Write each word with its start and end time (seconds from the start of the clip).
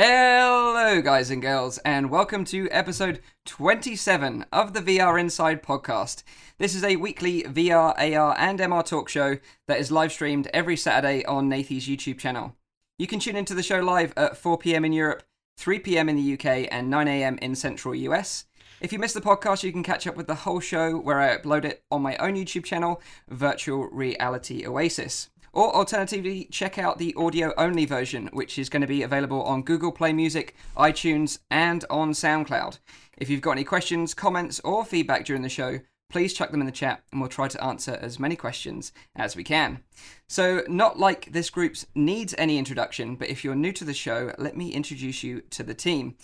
Hello, 0.00 1.02
guys 1.02 1.28
and 1.28 1.42
girls, 1.42 1.78
and 1.78 2.08
welcome 2.08 2.44
to 2.44 2.68
episode 2.70 3.20
27 3.46 4.46
of 4.52 4.72
the 4.72 4.80
VR 4.80 5.18
Inside 5.18 5.60
podcast. 5.60 6.22
This 6.58 6.76
is 6.76 6.84
a 6.84 6.94
weekly 6.94 7.42
VR, 7.42 7.98
AR, 7.98 8.36
and 8.38 8.60
MR 8.60 8.86
talk 8.86 9.08
show 9.08 9.38
that 9.66 9.80
is 9.80 9.90
live 9.90 10.12
streamed 10.12 10.48
every 10.54 10.76
Saturday 10.76 11.24
on 11.24 11.48
Nathie's 11.48 11.88
YouTube 11.88 12.20
channel. 12.20 12.54
You 12.96 13.08
can 13.08 13.18
tune 13.18 13.34
into 13.34 13.54
the 13.54 13.62
show 13.64 13.80
live 13.80 14.14
at 14.16 14.36
4 14.36 14.56
pm 14.58 14.84
in 14.84 14.92
Europe, 14.92 15.24
3 15.56 15.80
pm 15.80 16.08
in 16.08 16.14
the 16.14 16.34
UK, 16.34 16.68
and 16.70 16.88
9 16.88 17.08
am 17.08 17.36
in 17.38 17.56
central 17.56 17.92
US. 17.92 18.44
If 18.80 18.92
you 18.92 19.00
missed 19.00 19.14
the 19.14 19.20
podcast, 19.20 19.64
you 19.64 19.72
can 19.72 19.82
catch 19.82 20.06
up 20.06 20.14
with 20.14 20.28
the 20.28 20.36
whole 20.36 20.60
show 20.60 20.96
where 20.96 21.18
I 21.18 21.36
upload 21.36 21.64
it 21.64 21.82
on 21.90 22.02
my 22.02 22.16
own 22.18 22.36
YouTube 22.36 22.62
channel, 22.62 23.02
Virtual 23.28 23.88
Reality 23.88 24.64
Oasis. 24.64 25.28
Or 25.58 25.74
alternatively, 25.74 26.46
check 26.52 26.78
out 26.78 26.98
the 26.98 27.12
audio 27.16 27.52
only 27.58 27.84
version, 27.84 28.28
which 28.32 28.60
is 28.60 28.68
going 28.68 28.82
to 28.82 28.86
be 28.86 29.02
available 29.02 29.42
on 29.42 29.62
Google 29.64 29.90
Play 29.90 30.12
Music, 30.12 30.54
iTunes, 30.76 31.40
and 31.50 31.84
on 31.90 32.12
SoundCloud. 32.12 32.78
If 33.16 33.28
you've 33.28 33.40
got 33.40 33.50
any 33.56 33.64
questions, 33.64 34.14
comments, 34.14 34.60
or 34.60 34.84
feedback 34.84 35.24
during 35.24 35.42
the 35.42 35.48
show, 35.48 35.80
please 36.10 36.32
chuck 36.32 36.52
them 36.52 36.60
in 36.60 36.66
the 36.66 36.70
chat 36.70 37.02
and 37.10 37.20
we'll 37.20 37.28
try 37.28 37.48
to 37.48 37.64
answer 37.64 37.98
as 38.00 38.20
many 38.20 38.36
questions 38.36 38.92
as 39.16 39.34
we 39.34 39.42
can. 39.42 39.80
So, 40.28 40.62
not 40.68 41.00
like 41.00 41.32
this 41.32 41.50
group 41.50 41.74
needs 41.92 42.36
any 42.38 42.56
introduction, 42.56 43.16
but 43.16 43.28
if 43.28 43.42
you're 43.42 43.56
new 43.56 43.72
to 43.72 43.84
the 43.84 43.92
show, 43.92 44.30
let 44.38 44.56
me 44.56 44.72
introduce 44.72 45.24
you 45.24 45.40
to 45.50 45.64
the 45.64 45.74
team. 45.74 46.14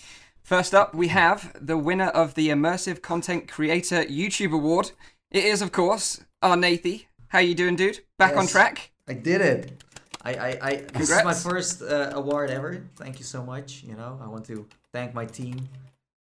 First 0.44 0.76
up, 0.76 0.94
we 0.94 1.08
have 1.08 1.56
the 1.60 1.76
winner 1.76 2.10
of 2.10 2.34
the 2.36 2.50
Immersive 2.50 3.02
Content 3.02 3.48
Creator 3.48 4.04
YouTube 4.04 4.52
Award. 4.52 4.92
It 5.32 5.44
is, 5.44 5.60
of 5.60 5.72
course, 5.72 6.20
our 6.40 6.54
Nathie. 6.54 7.06
How 7.30 7.40
you 7.40 7.56
doing, 7.56 7.74
dude? 7.74 7.98
Back 8.16 8.36
on 8.36 8.46
track? 8.46 8.92
I 9.08 9.14
did 9.14 9.40
it. 9.40 9.82
I, 10.22 10.32
I, 10.34 10.58
I 10.62 10.76
this 10.94 11.10
is 11.10 11.24
my 11.24 11.34
first 11.34 11.82
uh, 11.82 12.12
award 12.14 12.50
ever. 12.50 12.82
Thank 12.96 13.18
you 13.18 13.24
so 13.24 13.42
much. 13.44 13.82
You 13.84 13.94
know, 13.94 14.18
I 14.22 14.26
want 14.26 14.46
to 14.46 14.66
thank 14.92 15.12
my 15.14 15.26
team, 15.26 15.68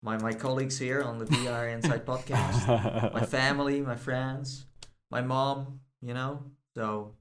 my 0.03 0.17
my 0.17 0.33
colleagues 0.33 0.79
here 0.79 1.03
on 1.03 1.19
the 1.19 1.27
VR 1.27 1.73
Inside 1.75 2.07
podcast, 2.07 3.13
my 3.13 3.25
family, 3.27 3.81
my 3.83 3.97
friends, 3.97 4.65
my 5.11 5.21
mom. 5.21 5.81
You 6.01 6.15
know, 6.15 6.43
so 6.75 7.13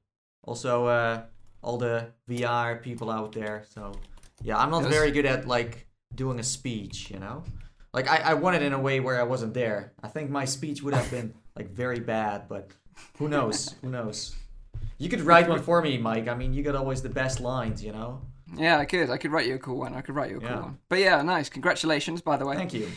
also 0.44 0.86
uh, 0.86 1.23
all 1.61 1.78
the 1.78 2.08
VR 2.30 2.81
people 2.81 3.11
out 3.11 3.33
there. 3.33 3.64
So 3.73 3.92
yeah, 4.42 4.58
I'm 4.58 4.72
not 4.72 4.83
Yes. 4.83 4.94
very 4.94 5.11
good 5.11 5.26
at 5.26 5.45
like 5.45 5.86
doing 6.16 6.39
a 6.39 6.44
speech. 6.44 7.11
You 7.11 7.20
know, 7.20 7.44
like 7.94 8.08
I 8.08 8.31
I 8.31 8.33
won 8.36 8.55
it 8.55 8.61
in 8.61 8.72
a 8.72 8.80
way 8.80 9.02
where 9.02 9.20
I 9.20 9.23
wasn't 9.23 9.53
there. 9.53 9.92
I 10.02 10.08
think 10.08 10.30
my 10.30 10.45
speech 10.45 10.81
would 10.81 10.94
have 10.94 11.11
been 11.11 11.33
like 11.58 11.72
very 11.72 12.00
bad, 12.00 12.48
but 12.48 12.72
who 13.17 13.28
knows? 13.28 13.76
who 13.81 13.89
knows? 13.89 14.33
You 14.97 15.09
could 15.09 15.22
write 15.22 15.47
one 15.47 15.61
for 15.61 15.81
me, 15.81 15.97
Mike. 15.97 16.27
I 16.27 16.35
mean, 16.35 16.53
you 16.53 16.61
got 16.63 16.75
always 16.75 17.02
the 17.02 17.09
best 17.09 17.39
lines, 17.39 17.83
you 17.83 17.91
know. 17.91 18.22
Yeah, 18.55 18.77
I 18.77 18.86
could. 18.86 19.09
I 19.09 19.17
could 19.17 19.31
write 19.31 19.45
you 19.47 19.55
a 19.55 19.59
cool 19.59 19.77
one. 19.77 19.94
I 19.94 20.02
could 20.02 20.16
write 20.16 20.31
you 20.31 20.38
a 20.38 20.39
cool 20.41 20.49
Yeah. 20.49 20.59
one. 20.61 20.77
But 20.89 20.99
yeah, 20.99 21.21
nice. 21.21 21.49
Congratulations, 21.49 22.21
by 22.21 22.36
the 22.38 22.45
way. 22.45 22.55
Thank 22.55 22.73
you. 22.73 22.89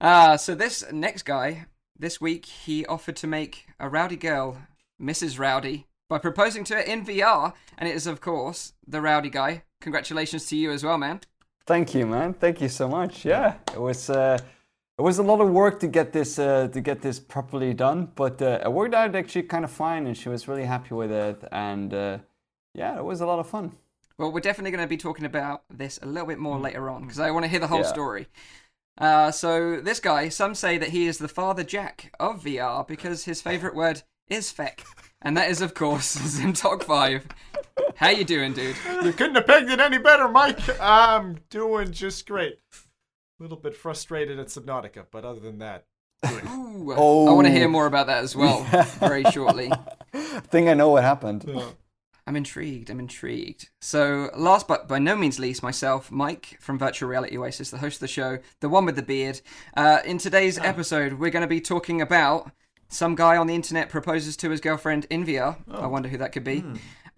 Uh, 0.00 0.36
so 0.36 0.54
this 0.54 0.84
next 0.92 1.24
guy, 1.24 1.66
this 1.98 2.20
week, 2.20 2.46
he 2.46 2.86
offered 2.86 3.16
to 3.16 3.26
make 3.26 3.66
a 3.80 3.88
rowdy 3.88 4.16
girl, 4.16 4.58
Mrs. 5.00 5.38
Rowdy, 5.38 5.86
by 6.08 6.18
proposing 6.18 6.64
to 6.64 6.74
her 6.74 6.80
in 6.80 7.04
VR, 7.04 7.52
and 7.76 7.88
it 7.88 7.94
is, 7.94 8.06
of 8.06 8.20
course, 8.20 8.72
the 8.86 9.00
rowdy 9.00 9.30
guy. 9.30 9.62
Congratulations 9.80 10.46
to 10.46 10.56
you 10.56 10.70
as 10.70 10.84
well, 10.84 10.98
man. 10.98 11.20
Thank 11.66 11.94
you, 11.94 12.06
man. 12.06 12.34
Thank 12.34 12.60
you 12.60 12.68
so 12.68 12.88
much. 12.88 13.24
Yeah, 13.24 13.54
it 13.72 13.80
was 13.80 14.10
uh, 14.10 14.38
it 14.98 15.02
was 15.02 15.18
a 15.18 15.22
lot 15.22 15.40
of 15.40 15.50
work 15.50 15.80
to 15.80 15.86
get 15.88 16.12
this 16.12 16.38
uh, 16.38 16.68
to 16.68 16.80
get 16.80 17.00
this 17.02 17.18
properly 17.20 17.74
done, 17.74 18.10
but 18.14 18.40
uh, 18.40 18.60
it 18.64 18.72
worked 18.72 18.94
out 18.94 19.14
actually 19.14 19.42
kind 19.42 19.64
of 19.64 19.70
fine, 19.70 20.06
and 20.06 20.16
she 20.16 20.28
was 20.28 20.46
really 20.48 20.64
happy 20.64 20.94
with 20.94 21.10
it. 21.10 21.42
And 21.52 21.92
uh, 21.92 22.18
yeah, 22.74 22.96
it 22.98 23.04
was 23.04 23.20
a 23.20 23.26
lot 23.26 23.38
of 23.38 23.48
fun. 23.48 23.72
Well, 24.18 24.30
we're 24.30 24.40
definitely 24.40 24.70
going 24.70 24.84
to 24.84 24.88
be 24.88 24.96
talking 24.96 25.24
about 25.24 25.64
this 25.68 25.98
a 26.02 26.06
little 26.06 26.28
bit 26.28 26.38
more 26.38 26.58
later 26.58 26.88
on 26.88 27.02
because 27.02 27.18
I 27.18 27.30
want 27.32 27.44
to 27.44 27.48
hear 27.48 27.58
the 27.60 27.66
whole 27.66 27.80
Yeah. 27.80 27.86
story. 27.86 28.26
Uh, 28.96 29.32
so 29.32 29.80
this 29.80 29.98
guy, 29.98 30.28
some 30.28 30.54
say 30.54 30.78
that 30.78 30.90
he 30.90 31.06
is 31.08 31.18
the 31.18 31.26
father 31.26 31.64
Jack 31.64 32.12
of 32.20 32.44
VR 32.44 32.86
because 32.86 33.24
his 33.24 33.42
favorite 33.42 33.74
word 33.74 34.02
is 34.28 34.52
feck, 34.52 34.84
and 35.20 35.36
that 35.36 35.50
is 35.50 35.60
of 35.60 35.74
course 35.74 36.14
Zimtok 36.38 36.84
Five. 36.84 37.26
How 37.96 38.10
you 38.10 38.22
doing, 38.24 38.52
dude? 38.52 38.76
You 39.02 39.12
couldn't 39.12 39.34
have 39.34 39.48
pegged 39.48 39.68
it 39.70 39.80
any 39.80 39.98
better, 39.98 40.28
Mike. 40.28 40.60
I'm 40.80 41.40
doing 41.50 41.90
just 41.90 42.26
great. 42.28 42.60
A 43.38 43.42
little 43.42 43.56
bit 43.58 43.76
frustrated 43.76 44.38
at 44.38 44.46
Subnautica, 44.46 45.06
but 45.10 45.24
other 45.24 45.40
than 45.40 45.58
that, 45.58 45.86
Ooh, 46.24 46.92
I 46.92 46.96
Oh. 46.96 47.34
want 47.34 47.46
to 47.46 47.52
hear 47.52 47.68
more 47.68 47.86
about 47.86 48.06
that 48.06 48.22
as 48.24 48.34
well 48.42 48.62
very 49.00 49.24
shortly. 49.24 49.70
I 50.14 50.40
think 50.40 50.68
I 50.68 50.74
know 50.74 50.88
what 50.90 51.02
happened. 51.02 51.48
uh, 51.48 51.70
I'm 52.26 52.36
intrigued. 52.36 52.88
I'm 52.88 53.00
intrigued. 53.00 53.68
So, 53.82 54.30
last 54.34 54.66
but 54.66 54.88
by 54.88 54.98
no 54.98 55.16
means 55.16 55.38
least, 55.38 55.62
myself, 55.62 56.10
Mike 56.10 56.56
from 56.60 56.78
Virtual 56.78 57.08
Reality 57.10 57.36
Oasis, 57.36 57.70
the 57.70 57.78
host 57.78 57.96
of 57.96 58.00
the 58.00 58.08
show, 58.08 58.38
the 58.60 58.68
one 58.70 58.86
with 58.86 58.96
the 58.96 59.02
beard. 59.02 59.42
Uh, 59.76 59.98
in 60.06 60.16
today's 60.16 60.56
episode, 60.58 61.14
we're 61.14 61.30
going 61.30 61.42
to 61.42 61.46
be 61.48 61.60
talking 61.60 62.00
about 62.00 62.50
some 62.88 63.14
guy 63.14 63.36
on 63.36 63.46
the 63.46 63.54
internet 63.54 63.90
proposes 63.90 64.36
to 64.38 64.48
his 64.50 64.60
girlfriend 64.60 65.06
in 65.10 65.26
VR. 65.26 65.56
I 65.70 65.86
wonder 65.88 66.08
who 66.08 66.16
that 66.18 66.32
could 66.32 66.44
be. 66.44 66.64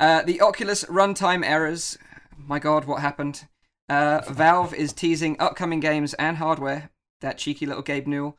Uh, 0.00 0.22
the 0.22 0.40
Oculus 0.40 0.82
runtime 0.84 1.44
errors. 1.46 1.96
My 2.36 2.58
God, 2.58 2.86
what 2.86 3.00
happened? 3.02 3.46
Uh, 3.88 4.20
Valve 4.28 4.74
is 4.74 4.92
teasing 4.92 5.36
upcoming 5.38 5.80
games 5.80 6.14
and 6.14 6.36
hardware. 6.36 6.90
That 7.20 7.38
cheeky 7.38 7.66
little 7.66 7.82
Gabe 7.82 8.06
Newell. 8.06 8.38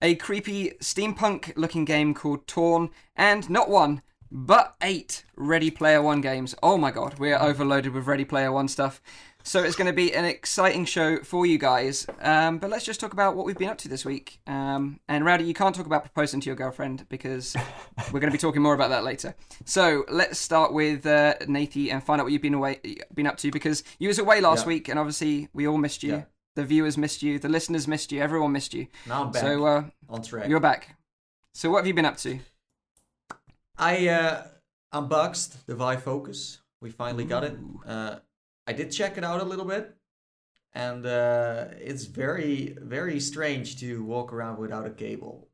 A 0.00 0.14
creepy 0.14 0.72
steampunk-looking 0.80 1.84
game 1.84 2.14
called 2.14 2.46
Torn, 2.46 2.90
and 3.16 3.48
not 3.48 3.70
one, 3.70 4.02
but 4.30 4.74
eight 4.82 5.24
Ready 5.36 5.70
Player 5.70 6.02
One 6.02 6.20
games. 6.20 6.54
Oh 6.62 6.76
my 6.76 6.90
god, 6.90 7.18
we 7.18 7.32
are 7.32 7.42
overloaded 7.42 7.92
with 7.92 8.06
Ready 8.06 8.24
Player 8.24 8.52
One 8.52 8.68
stuff. 8.68 9.00
So 9.46 9.62
it's 9.62 9.76
going 9.76 9.88
to 9.88 9.92
be 9.92 10.14
an 10.14 10.24
exciting 10.24 10.86
show 10.86 11.18
for 11.22 11.44
you 11.44 11.58
guys. 11.58 12.06
Um, 12.22 12.56
but 12.58 12.70
let's 12.70 12.84
just 12.84 12.98
talk 12.98 13.12
about 13.12 13.36
what 13.36 13.44
we've 13.44 13.58
been 13.58 13.68
up 13.68 13.76
to 13.78 13.88
this 13.88 14.02
week. 14.04 14.40
Um, 14.46 14.98
and 15.06 15.22
Rowdy, 15.22 15.44
you 15.44 15.52
can't 15.52 15.74
talk 15.74 15.84
about 15.84 16.02
proposing 16.02 16.40
to 16.40 16.46
your 16.46 16.56
girlfriend 16.56 17.06
because 17.10 17.54
we're 18.12 18.20
going 18.20 18.30
to 18.32 18.36
be 18.36 18.38
talking 18.38 18.62
more 18.62 18.72
about 18.74 18.88
that 18.88 19.04
later. 19.04 19.34
So 19.66 20.04
let's 20.08 20.38
start 20.38 20.72
with 20.72 21.04
uh, 21.04 21.34
Nathie 21.42 21.92
and 21.92 22.02
find 22.02 22.20
out 22.20 22.24
what 22.24 22.32
you've 22.32 22.40
been 22.40 22.54
away, 22.54 22.80
been 23.14 23.26
up 23.26 23.36
to 23.38 23.50
because 23.50 23.84
you 23.98 24.08
was 24.08 24.18
away 24.18 24.40
last 24.40 24.62
Yeah. 24.62 24.68
week, 24.68 24.88
and 24.88 24.98
obviously 24.98 25.48
we 25.52 25.68
all 25.68 25.76
missed 25.78 26.02
you. 26.02 26.12
Yeah. 26.12 26.22
The 26.56 26.64
viewers 26.64 26.96
missed 26.96 27.22
you. 27.22 27.38
The 27.38 27.48
listeners 27.50 27.86
missed 27.86 28.12
you. 28.12 28.22
Everyone 28.22 28.50
missed 28.52 28.72
you. 28.72 28.86
Now 29.06 29.24
I'm 29.24 29.30
back 29.30 29.42
So 29.42 29.66
uh, 29.66 29.84
on 30.08 30.22
track. 30.22 30.48
you're 30.48 30.58
back. 30.60 30.96
So 31.52 31.68
what 31.70 31.78
have 31.78 31.86
you 31.86 31.92
been 31.94 32.06
up 32.06 32.16
to? 32.18 32.38
I 33.76 34.08
uh, 34.08 34.44
unboxed 34.92 35.66
the 35.66 35.74
Vive 35.74 36.02
Focus. 36.02 36.60
We 36.80 36.90
finally 36.90 37.24
got 37.24 37.44
it. 37.44 37.56
Uh, 37.86 38.16
I 38.66 38.72
did 38.72 38.90
check 38.90 39.18
it 39.18 39.24
out 39.24 39.40
a 39.40 39.44
little 39.44 39.64
bit, 39.64 39.94
and 40.72 41.04
uh, 41.06 41.66
it's 41.78 42.04
very, 42.04 42.76
very 42.80 43.20
strange 43.20 43.78
to 43.80 44.02
walk 44.04 44.32
around 44.32 44.58
without 44.58 44.86
a 44.86 44.90
cable. 44.90 45.48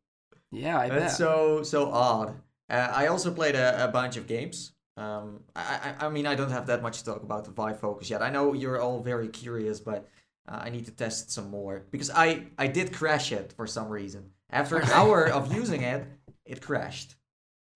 Yeah, 0.50 0.78
I 0.78 0.88
bet. 0.88 1.00
That's 1.00 1.16
so 1.16 1.62
so 1.62 1.90
odd. 1.90 2.34
Uh, 2.68 2.92
I 2.94 3.06
also 3.08 3.32
played 3.32 3.54
a, 3.54 3.84
a 3.84 3.88
bunch 3.88 4.16
of 4.16 4.26
games. 4.26 4.72
Um, 4.96 5.40
I, 5.54 5.94
I 6.00 6.06
I 6.06 6.08
mean 6.08 6.26
I 6.26 6.34
don't 6.34 6.50
have 6.50 6.66
that 6.66 6.82
much 6.82 6.98
to 6.98 7.04
talk 7.04 7.22
about 7.22 7.44
the 7.44 7.50
Vive 7.50 7.80
Focus 7.80 8.10
yet. 8.10 8.22
I 8.22 8.30
know 8.30 8.52
you're 8.52 8.80
all 8.80 9.00
very 9.00 9.28
curious, 9.28 9.80
but 9.80 10.08
uh, 10.48 10.60
I 10.62 10.70
need 10.70 10.86
to 10.86 10.92
test 10.92 11.30
some 11.30 11.50
more 11.50 11.84
because 11.90 12.10
I 12.10 12.46
I 12.58 12.66
did 12.66 12.92
crash 12.92 13.32
it 13.32 13.52
for 13.52 13.66
some 13.66 13.88
reason. 13.88 14.30
After 14.50 14.76
an 14.76 14.88
hour 14.90 15.26
of 15.28 15.54
using 15.60 15.82
it, 15.82 16.06
it 16.44 16.60
crashed, 16.60 17.16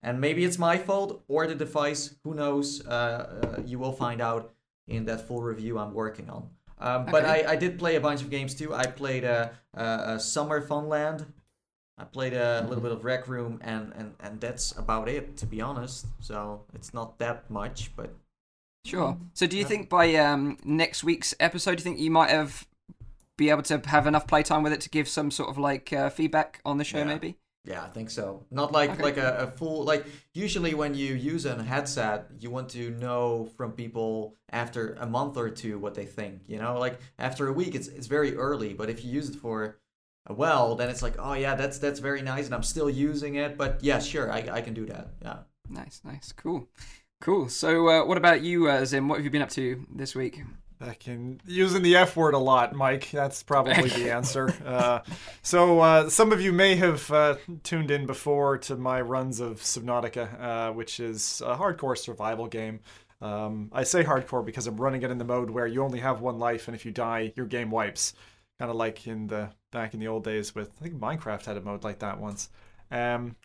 and 0.03 0.19
maybe 0.19 0.43
it's 0.43 0.57
my 0.57 0.77
fault 0.77 1.23
or 1.27 1.47
the 1.47 1.55
device. 1.55 2.15
Who 2.23 2.33
knows? 2.33 2.85
Uh, 2.85 2.91
uh, 2.91 3.61
you 3.65 3.79
will 3.79 3.93
find 3.93 4.21
out 4.21 4.54
in 4.87 5.05
that 5.05 5.27
full 5.27 5.41
review 5.41 5.77
I'm 5.79 5.93
working 5.93 6.29
on. 6.29 6.49
Um, 6.79 7.05
but 7.05 7.25
I, 7.25 7.51
I 7.53 7.55
did 7.55 7.79
play 7.79 7.95
a 7.95 8.01
bunch 8.01 8.21
of 8.21 8.29
games 8.29 8.53
too. 8.53 8.73
I 8.73 8.85
played 8.85 9.23
a, 9.23 9.51
a, 9.73 9.83
a 10.15 10.19
Summer 10.19 10.65
Funland. 10.65 11.25
I 11.97 12.03
played 12.03 12.33
a 12.33 12.65
little 12.67 12.83
bit 12.83 12.91
of 12.91 13.05
Rec 13.05 13.27
Room, 13.29 13.59
and, 13.63 13.93
and, 13.95 14.13
and 14.19 14.41
that's 14.41 14.73
about 14.77 15.07
it, 15.07 15.37
to 15.37 15.45
be 15.45 15.61
honest. 15.61 16.07
So 16.19 16.65
it's 16.73 16.93
not 16.93 17.17
that 17.19 17.49
much, 17.49 17.91
but 17.95 18.13
Sure. 18.85 19.17
So, 19.33 19.47
do 19.47 19.55
you 19.57 19.63
Yeah. 19.63 19.67
think 19.69 19.89
by 19.89 20.13
um, 20.15 20.57
next 20.63 21.03
week's 21.03 21.33
episode, 21.39 21.71
do 21.77 21.81
you 21.81 21.83
think 21.83 21.99
you 21.99 22.11
might 22.11 22.29
have 22.29 22.67
be 23.37 23.49
able 23.49 23.63
to 23.63 23.81
have 23.85 24.05
enough 24.07 24.27
playtime 24.27 24.61
with 24.63 24.71
it 24.73 24.79
to 24.81 24.89
give 24.89 25.07
some 25.07 25.31
sort 25.31 25.49
of 25.49 25.57
like 25.57 25.91
uh, 25.91 26.09
feedback 26.09 26.61
on 26.65 26.77
the 26.77 26.83
show, 26.83 26.99
Yeah. 26.99 27.05
maybe? 27.05 27.37
Yeah, 27.65 27.83
I 27.83 27.87
think 27.89 28.09
so. 28.09 28.45
Not 28.51 28.71
like 28.71 28.91
Okay. 28.91 29.03
like 29.03 29.17
a, 29.17 29.37
a 29.39 29.47
full 29.47 29.83
like. 29.83 30.05
Usually, 30.33 30.73
when 30.73 30.93
you 30.93 31.13
use 31.15 31.45
a 31.45 31.61
headset, 31.63 32.27
you 32.39 32.49
want 32.51 32.69
to 32.69 32.91
know 32.91 33.49
from 33.57 33.71
people 33.71 34.35
after 34.51 34.93
a 34.99 35.05
month 35.05 35.37
or 35.37 35.49
two 35.49 35.79
what 35.79 35.93
they 35.95 36.05
think. 36.05 36.41
You 36.47 36.59
know, 36.59 36.77
like 36.79 36.99
after 37.19 37.47
a 37.47 37.53
week, 37.53 37.73
it's 37.75 37.87
it's 37.87 38.07
very 38.07 38.35
early. 38.35 38.73
But 38.73 38.89
if 38.89 39.03
you 39.03 39.11
use 39.11 39.29
it 39.29 39.35
for 39.35 39.77
a 40.27 40.33
while, 40.33 40.75
then 40.75 40.89
it's 40.89 41.01
like, 41.01 41.15
oh 41.19 41.33
yeah, 41.33 41.55
that's 41.55 41.77
that's 41.79 41.99
very 41.99 42.21
nice, 42.21 42.45
and 42.45 42.55
I'm 42.55 42.63
still 42.63 42.89
using 42.89 43.35
it. 43.35 43.57
But 43.57 43.83
yeah, 43.83 43.99
sure, 43.99 44.31
I 44.31 44.39
I 44.57 44.61
can 44.61 44.73
do 44.73 44.85
that. 44.87 45.07
Yeah. 45.21 45.37
Nice, 45.69 46.01
nice, 46.03 46.31
cool, 46.31 46.67
cool. 47.21 47.49
So, 47.49 47.87
uh, 47.89 48.05
what 48.05 48.17
about 48.17 48.41
you, 48.41 48.67
uh, 48.69 48.85
Zim? 48.85 49.07
What 49.07 49.17
have 49.17 49.25
you 49.25 49.31
been 49.31 49.41
up 49.41 49.49
to 49.51 49.85
this 49.95 50.13
week? 50.15 50.41
Back 50.79 51.07
in 51.07 51.39
using 51.45 51.81
the 51.81 51.95
F 51.95 52.15
word 52.15 52.33
a 52.33 52.39
lot, 52.39 52.73
Mike. 52.73 53.09
That's 53.11 53.43
probably 53.43 53.89
the 53.89 54.11
answer. 54.13 54.53
Uh, 54.65 54.99
so 55.41 55.79
uh, 55.79 56.09
some 56.09 56.31
of 56.31 56.41
you 56.41 56.51
may 56.51 56.75
have 56.75 57.09
uh, 57.11 57.35
tuned 57.63 57.91
in 57.91 58.05
before 58.05 58.57
to 58.59 58.75
my 58.75 59.01
runs 59.01 59.39
of 59.39 59.61
Subnautica, 59.61 60.41
uh, 60.41 60.73
which 60.73 60.99
is 60.99 61.41
a 61.45 61.55
hardcore 61.55 61.97
survival 61.97 62.47
game. 62.47 62.79
Um, 63.21 63.69
I 63.71 63.83
say 63.83 64.03
hardcore 64.03 64.45
because 64.45 64.67
I'm 64.67 64.77
running 64.77 65.03
it 65.03 65.11
in 65.11 65.17
the 65.17 65.25
mode 65.25 65.49
where 65.49 65.67
you 65.67 65.83
only 65.83 65.99
have 65.99 66.21
one 66.21 66.37
life, 66.37 66.67
and 66.67 66.75
if 66.75 66.85
you 66.85 66.91
die, 66.91 67.33
your 67.35 67.45
game 67.45 67.71
wipes. 67.71 68.13
Kind 68.59 68.71
of 68.71 68.77
like 68.77 69.05
in 69.05 69.27
the 69.27 69.49
back 69.71 69.93
in 69.93 69.99
the 69.99 70.07
old 70.07 70.23
days 70.23 70.55
with 70.55 70.71
I 70.79 70.83
think 70.83 70.95
Minecraft 70.95 71.45
had 71.45 71.57
a 71.57 71.61
mode 71.61 71.83
like 71.83 71.99
that 71.99 72.19
once. 72.19 72.49
Um, 72.89 73.35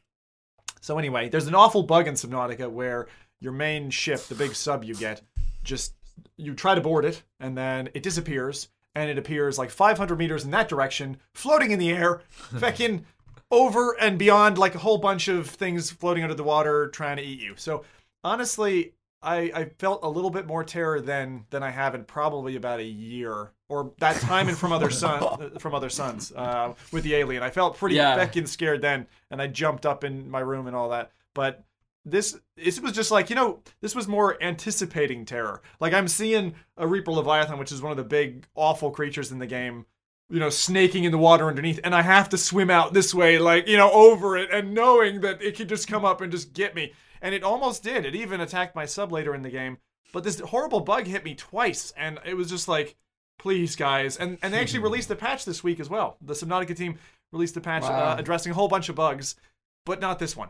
so 0.80 0.98
anyway, 0.98 1.28
there's 1.28 1.46
an 1.46 1.54
awful 1.54 1.82
bug 1.82 2.06
in 2.06 2.14
Subnautica 2.14 2.70
where 2.70 3.08
your 3.40 3.52
main 3.52 3.90
ship, 3.90 4.20
the 4.26 4.34
big 4.34 4.54
sub 4.54 4.84
you 4.84 4.94
get, 4.94 5.22
just 5.62 5.94
you 6.36 6.54
try 6.54 6.74
to 6.74 6.80
board 6.80 7.04
it 7.04 7.22
and 7.38 7.56
then 7.56 7.88
it 7.94 8.02
disappears 8.02 8.68
and 8.94 9.08
it 9.10 9.18
appears 9.18 9.58
like 9.58 9.70
500 9.70 10.18
meters 10.18 10.44
in 10.44 10.50
that 10.50 10.68
direction, 10.68 11.18
floating 11.34 11.70
in 11.70 11.78
the 11.78 11.90
air, 11.90 12.22
fucking 12.58 13.04
over 13.50 13.92
and 14.00 14.18
beyond 14.18 14.58
like 14.58 14.74
a 14.74 14.78
whole 14.78 14.98
bunch 14.98 15.28
of 15.28 15.48
things 15.48 15.90
floating 15.90 16.22
under 16.22 16.34
the 16.34 16.44
water 16.44 16.88
trying 16.88 17.16
to 17.16 17.22
eat 17.22 17.40
you. 17.40 17.54
So 17.56 17.84
honestly, 18.24 18.92
I, 19.22 19.50
I 19.54 19.64
felt 19.78 20.00
a 20.02 20.08
little 20.08 20.30
bit 20.30 20.46
more 20.46 20.64
terror 20.64 21.00
than 21.00 21.44
than 21.50 21.62
I 21.62 21.70
have 21.70 21.94
in 21.94 22.04
probably 22.04 22.56
about 22.56 22.80
a 22.80 22.84
year 22.84 23.50
or 23.68 23.92
that 23.98 24.16
time 24.20 24.48
in 24.48 24.54
from 24.54 24.72
other 24.72 24.88
sun 24.90 25.52
from 25.58 25.74
other 25.74 25.90
suns 25.90 26.32
uh, 26.32 26.72
with 26.90 27.04
the 27.04 27.14
alien. 27.16 27.42
I 27.42 27.50
felt 27.50 27.76
pretty 27.76 27.96
Yeah. 27.96 28.16
feckin' 28.16 28.48
scared 28.48 28.80
then, 28.80 29.06
and 29.30 29.42
I 29.42 29.46
jumped 29.46 29.84
up 29.84 30.04
in 30.04 30.30
my 30.30 30.40
room 30.40 30.66
and 30.68 30.74
all 30.74 30.88
that. 30.90 31.10
But 31.34 31.62
this 32.04 32.38
this 32.56 32.80
was 32.80 32.92
just 32.92 33.10
like 33.10 33.28
you 33.30 33.36
know 33.36 33.60
this 33.80 33.94
was 33.94 34.08
more 34.08 34.42
anticipating 34.42 35.24
terror. 35.24 35.62
Like 35.80 35.92
I'm 35.92 36.08
seeing 36.08 36.54
a 36.76 36.86
Reaper 36.86 37.12
Leviathan, 37.12 37.58
which 37.58 37.72
is 37.72 37.82
one 37.82 37.90
of 37.90 37.96
the 37.98 38.04
big 38.04 38.46
awful 38.54 38.90
creatures 38.90 39.30
in 39.30 39.38
the 39.38 39.46
game, 39.46 39.86
you 40.30 40.40
know, 40.40 40.50
snaking 40.50 41.04
in 41.04 41.12
the 41.12 41.18
water 41.18 41.46
underneath, 41.48 41.80
and 41.84 41.94
I 41.94 42.02
have 42.02 42.28
to 42.30 42.38
swim 42.38 42.70
out 42.70 42.94
this 42.94 43.12
way, 43.14 43.38
like 43.38 43.68
you 43.68 43.76
know, 43.76 43.90
over 43.92 44.36
it, 44.36 44.50
and 44.50 44.74
knowing 44.74 45.20
that 45.20 45.42
it 45.42 45.56
could 45.56 45.68
just 45.68 45.88
come 45.88 46.04
up 46.04 46.20
and 46.20 46.32
just 46.32 46.52
get 46.52 46.74
me. 46.74 46.92
And 47.22 47.34
it 47.34 47.42
almost 47.44 47.82
did. 47.82 48.06
It 48.06 48.14
even 48.14 48.40
attacked 48.40 48.74
my 48.74 48.86
sub 48.86 49.12
later 49.12 49.34
in 49.34 49.42
the 49.42 49.50
game. 49.50 49.76
But 50.12 50.24
this 50.24 50.40
horrible 50.40 50.80
bug 50.80 51.06
hit 51.06 51.22
me 51.22 51.34
twice, 51.34 51.92
and 51.96 52.18
it 52.24 52.34
was 52.34 52.48
just 52.48 52.66
like, 52.66 52.96
please, 53.38 53.76
guys. 53.76 54.16
And 54.16 54.38
and 54.42 54.54
they 54.54 54.58
actually 54.60 54.80
released 54.80 55.10
a 55.10 55.16
patch 55.16 55.44
this 55.44 55.62
week 55.62 55.80
as 55.80 55.90
well. 55.90 56.16
The 56.22 56.32
Subnautica 56.32 56.74
team 56.74 56.98
released 57.30 57.56
a 57.58 57.60
patch 57.60 57.82
Wow. 57.82 58.12
uh, 58.12 58.16
addressing 58.18 58.52
a 58.52 58.54
whole 58.54 58.68
bunch 58.68 58.88
of 58.88 58.96
bugs, 58.96 59.36
but 59.84 60.00
not 60.00 60.18
this 60.18 60.34
one. 60.34 60.48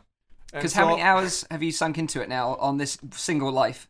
And 0.53 0.61
Because 0.61 0.73
how 0.75 0.89
many 0.89 1.03
hours 1.03 1.47
have 1.51 1.63
you 1.63 1.73
sunk 1.73 1.99
into 1.99 2.21
it 2.21 2.29
now 2.29 2.55
on 2.57 2.79
this 2.79 2.99
single 3.13 3.53
life? 3.53 3.89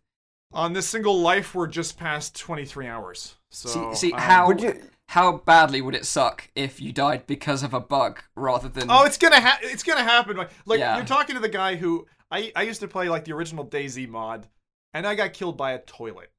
on 0.53 0.73
this 0.73 0.89
single 0.89 1.21
life, 1.21 1.55
we're 1.55 1.69
just 1.69 1.97
past 1.97 2.35
23 2.37 2.89
hours. 2.89 3.37
So 3.53 3.93
See, 3.95 4.09
see 4.09 4.13
um, 4.13 4.19
how 4.21 4.47
Would 4.49 4.61
you- 4.61 4.83
how 5.11 5.39
badly 5.39 5.81
would 5.81 5.95
it 5.95 6.05
suck 6.07 6.51
if 6.57 6.81
you 6.81 6.93
died 6.93 7.27
because 7.29 7.63
of 7.63 7.73
a 7.73 7.79
bug 7.81 8.23
rather 8.37 8.69
than? 8.69 8.91
Oh, 8.91 9.05
it's 9.05 9.17
gonna 9.19 9.41
ha- 9.41 9.59
it's 9.63 9.83
gonna 9.85 10.03
happen. 10.05 10.37
Like, 10.37 10.51
like 10.67 10.79
Yeah. 10.81 10.97
you're 10.97 11.07
talking 11.07 11.35
to 11.37 11.41
the 11.41 11.49
guy 11.49 11.77
who 11.77 12.07
I 12.33 12.51
I 12.57 12.63
used 12.63 12.81
to 12.81 12.89
play 12.89 13.09
like 13.09 13.25
the 13.27 13.33
original 13.33 13.65
DayZ 13.65 14.09
mod, 14.09 14.49
and 14.93 15.07
I 15.07 15.15
got 15.15 15.33
killed 15.33 15.57
by 15.57 15.71
a 15.73 15.79
toilet 15.81 16.31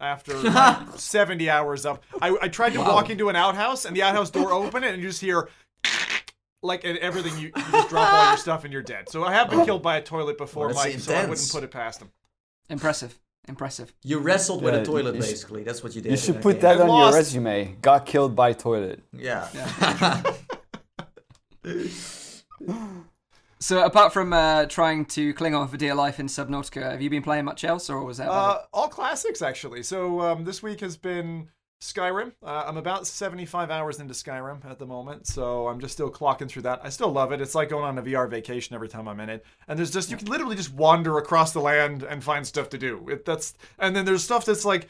after 0.00 0.36
like, 0.42 0.98
70 0.98 1.48
hours 1.48 1.86
up. 1.86 2.02
I, 2.20 2.36
I 2.42 2.48
tried 2.48 2.72
to 2.74 2.80
walk 2.80 3.08
into 3.10 3.28
an 3.30 3.36
outhouse, 3.36 3.84
and 3.86 3.94
the 3.96 4.02
outhouse 4.02 4.28
door 4.30 4.52
opened, 4.52 4.84
and 4.84 5.00
you 5.02 5.08
just 5.08 5.20
hear. 5.22 5.48
Like 6.64 6.84
and 6.84 6.96
everything, 6.98 7.38
you, 7.38 7.48
you 7.54 7.62
just 7.72 7.88
drop 7.90 8.12
all 8.12 8.28
your 8.30 8.36
stuff 8.46 8.64
and 8.64 8.72
you're 8.72 8.82
dead. 8.82 9.08
So 9.10 9.22
I 9.22 9.32
have 9.34 9.50
been 9.50 9.64
killed 9.64 9.82
by 9.82 9.98
a 9.98 10.02
toilet 10.02 10.38
before, 10.38 10.66
Well, 10.68 10.74
that's 10.76 10.86
Mike. 10.94 11.00
So 11.00 11.14
I 11.14 11.26
wouldn't 11.26 11.50
put 11.52 11.62
it 11.62 11.70
past 11.70 12.00
him. 12.02 12.10
impressive, 12.70 13.18
impressive. 13.46 13.92
You 14.02 14.18
wrestled 14.18 14.62
with 14.62 14.74
Yeah, 14.74 14.80
a 14.80 14.84
toilet, 14.84 15.14
you 15.14 15.20
should- 15.22 15.30
basically. 15.30 15.62
That's 15.62 15.82
what 15.84 15.94
you 15.94 16.00
did. 16.00 16.08
You 16.08 16.14
in 16.14 16.20
should 16.20 16.40
put 16.42 16.54
game. 16.54 16.62
that 16.62 16.78
I 16.78 16.80
on 16.80 16.86
your 16.88 16.96
lost. 16.96 17.16
resume. 17.16 17.76
Got 17.82 18.06
killed 18.06 18.34
by 18.34 18.52
toilet. 18.54 19.02
Yeah. 19.12 19.46
So 23.60 23.82
apart 23.82 24.12
from 24.12 24.32
uh, 24.34 24.66
trying 24.66 25.06
to 25.06 25.32
cling 25.32 25.54
on 25.54 25.68
for 25.68 25.78
dear 25.78 25.94
life 25.94 26.20
in 26.20 26.26
Subnautica, 26.26 26.90
have 26.92 27.00
you 27.00 27.08
been 27.08 27.22
playing 27.22 27.46
much 27.46 27.64
else, 27.64 27.88
or 27.88 28.04
was 28.04 28.18
that? 28.18 28.24
about 28.26 28.56
Uh, 28.56 28.62
all 28.74 28.88
classics 28.88 29.40
actually. 29.40 29.82
So 29.82 30.20
um, 30.20 30.44
this 30.44 30.62
week 30.62 30.80
has 30.80 30.98
been 30.98 31.48
Skyrim. 31.84 32.32
Uh, 32.42 32.64
I'm 32.66 32.78
about 32.78 33.06
75 33.06 33.70
hours 33.70 34.00
into 34.00 34.14
Skyrim 34.14 34.64
at 34.64 34.78
the 34.78 34.86
moment, 34.86 35.26
so 35.26 35.68
I'm 35.68 35.80
just 35.80 35.92
still 35.92 36.10
clocking 36.10 36.48
through 36.48 36.62
that. 36.62 36.80
I 36.82 36.88
still 36.88 37.12
love 37.12 37.30
it. 37.30 37.42
It's 37.42 37.54
like 37.54 37.68
going 37.68 37.84
on 37.84 37.98
a 37.98 38.02
VR 38.02 38.28
vacation 38.28 38.74
every 38.74 38.88
time 38.88 39.06
I'm 39.06 39.20
in 39.20 39.28
it. 39.28 39.44
And 39.68 39.78
there's 39.78 39.90
just 39.90 40.10
you 40.10 40.16
can 40.16 40.28
literally 40.28 40.56
just 40.56 40.72
wander 40.72 41.18
across 41.18 41.52
the 41.52 41.60
land 41.60 42.02
and 42.02 42.24
find 42.24 42.46
stuff 42.46 42.70
to 42.70 42.78
do. 42.78 43.06
It, 43.10 43.26
that's 43.26 43.52
and 43.78 43.94
then 43.94 44.06
there's 44.06 44.24
stuff 44.24 44.46
that's 44.46 44.64
like 44.64 44.88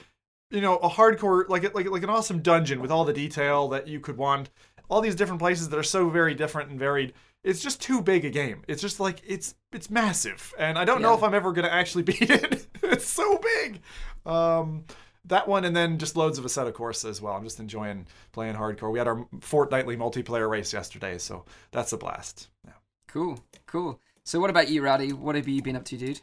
you 0.51 0.61
know 0.61 0.77
a 0.77 0.89
hardcore 0.89 1.49
like 1.49 1.75
like 1.75 1.91
like 1.91 2.05
an 2.05 2.11
awesome 2.11 2.39
dungeon 2.39 2.81
with 2.81 2.93
all 2.93 3.05
the 3.05 3.13
detail 3.13 3.67
that 3.69 3.89
you 3.89 3.99
could 3.99 4.17
want. 4.17 4.51
All 4.89 5.01
these 5.01 5.17
different 5.17 5.41
places 5.41 5.71
that 5.71 5.79
are 5.79 5.83
so 5.83 6.11
very 6.11 6.35
different 6.35 6.71
and 6.71 6.79
varied. 6.79 7.13
It's 7.43 7.61
just 7.61 7.83
too 7.83 8.03
big 8.03 8.25
a 8.25 8.31
game. 8.31 8.63
It's 8.69 8.81
just 8.81 9.01
like 9.01 9.21
it's 9.27 9.57
it's 9.73 9.91
massive, 9.91 10.55
and 10.61 10.79
I 10.79 10.85
don't 10.85 11.03
know 11.03 11.15
if 11.15 11.25
I'm 11.25 11.35
ever 11.35 11.53
gonna 11.53 11.69
actually 11.69 12.03
beat 12.13 12.31
it. 12.31 12.69
it's 12.85 13.07
so 13.07 13.39
big. 13.39 13.81
Um, 14.25 14.85
that 15.27 15.49
one, 15.49 15.65
and 15.65 15.75
then 15.75 15.99
just 15.99 16.17
loads 16.17 16.39
of 16.39 16.45
a 16.45 16.49
Assetto 16.49 16.73
Corsa 16.73 17.09
as 17.09 17.21
well. 17.21 17.35
I'm 17.35 17.45
just 17.45 17.61
enjoying 17.61 18.07
playing 18.33 18.57
hardcore. 18.57 18.93
We 18.93 18.99
had 18.99 19.09
our 19.09 19.27
fortnightly 19.41 19.97
multiplayer 19.97 20.49
race 20.49 20.73
yesterday, 20.73 21.19
so 21.19 21.45
that's 21.71 21.93
a 21.93 21.97
blast. 21.97 22.49
Yeah. 22.65 22.73
Cool, 23.09 23.41
cool. 23.67 24.01
So 24.25 24.41
what 24.41 24.51
about 24.51 24.69
you, 24.69 24.83
Rowdy? 24.83 25.13
What 25.13 25.35
have 25.35 25.49
you 25.49 25.63
been 25.63 25.77
up 25.77 25.85
to, 25.87 25.97
dude? 25.97 26.21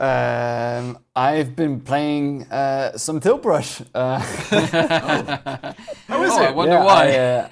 Um, 0.00 0.98
I've 1.14 1.54
been 1.54 1.78
playing 1.78 2.44
uh, 2.50 2.96
some 2.96 3.20
Tilt 3.20 3.42
Brush. 3.42 3.82
Uh, 3.94 4.18
How 4.18 4.22
is 6.22 6.32
oh, 6.32 6.42
I 6.42 6.48
it? 6.48 6.54
wonder 6.54 6.76
yeah, 6.76 6.84
why. 6.84 7.04
I, 7.04 7.18
uh, 7.18 7.48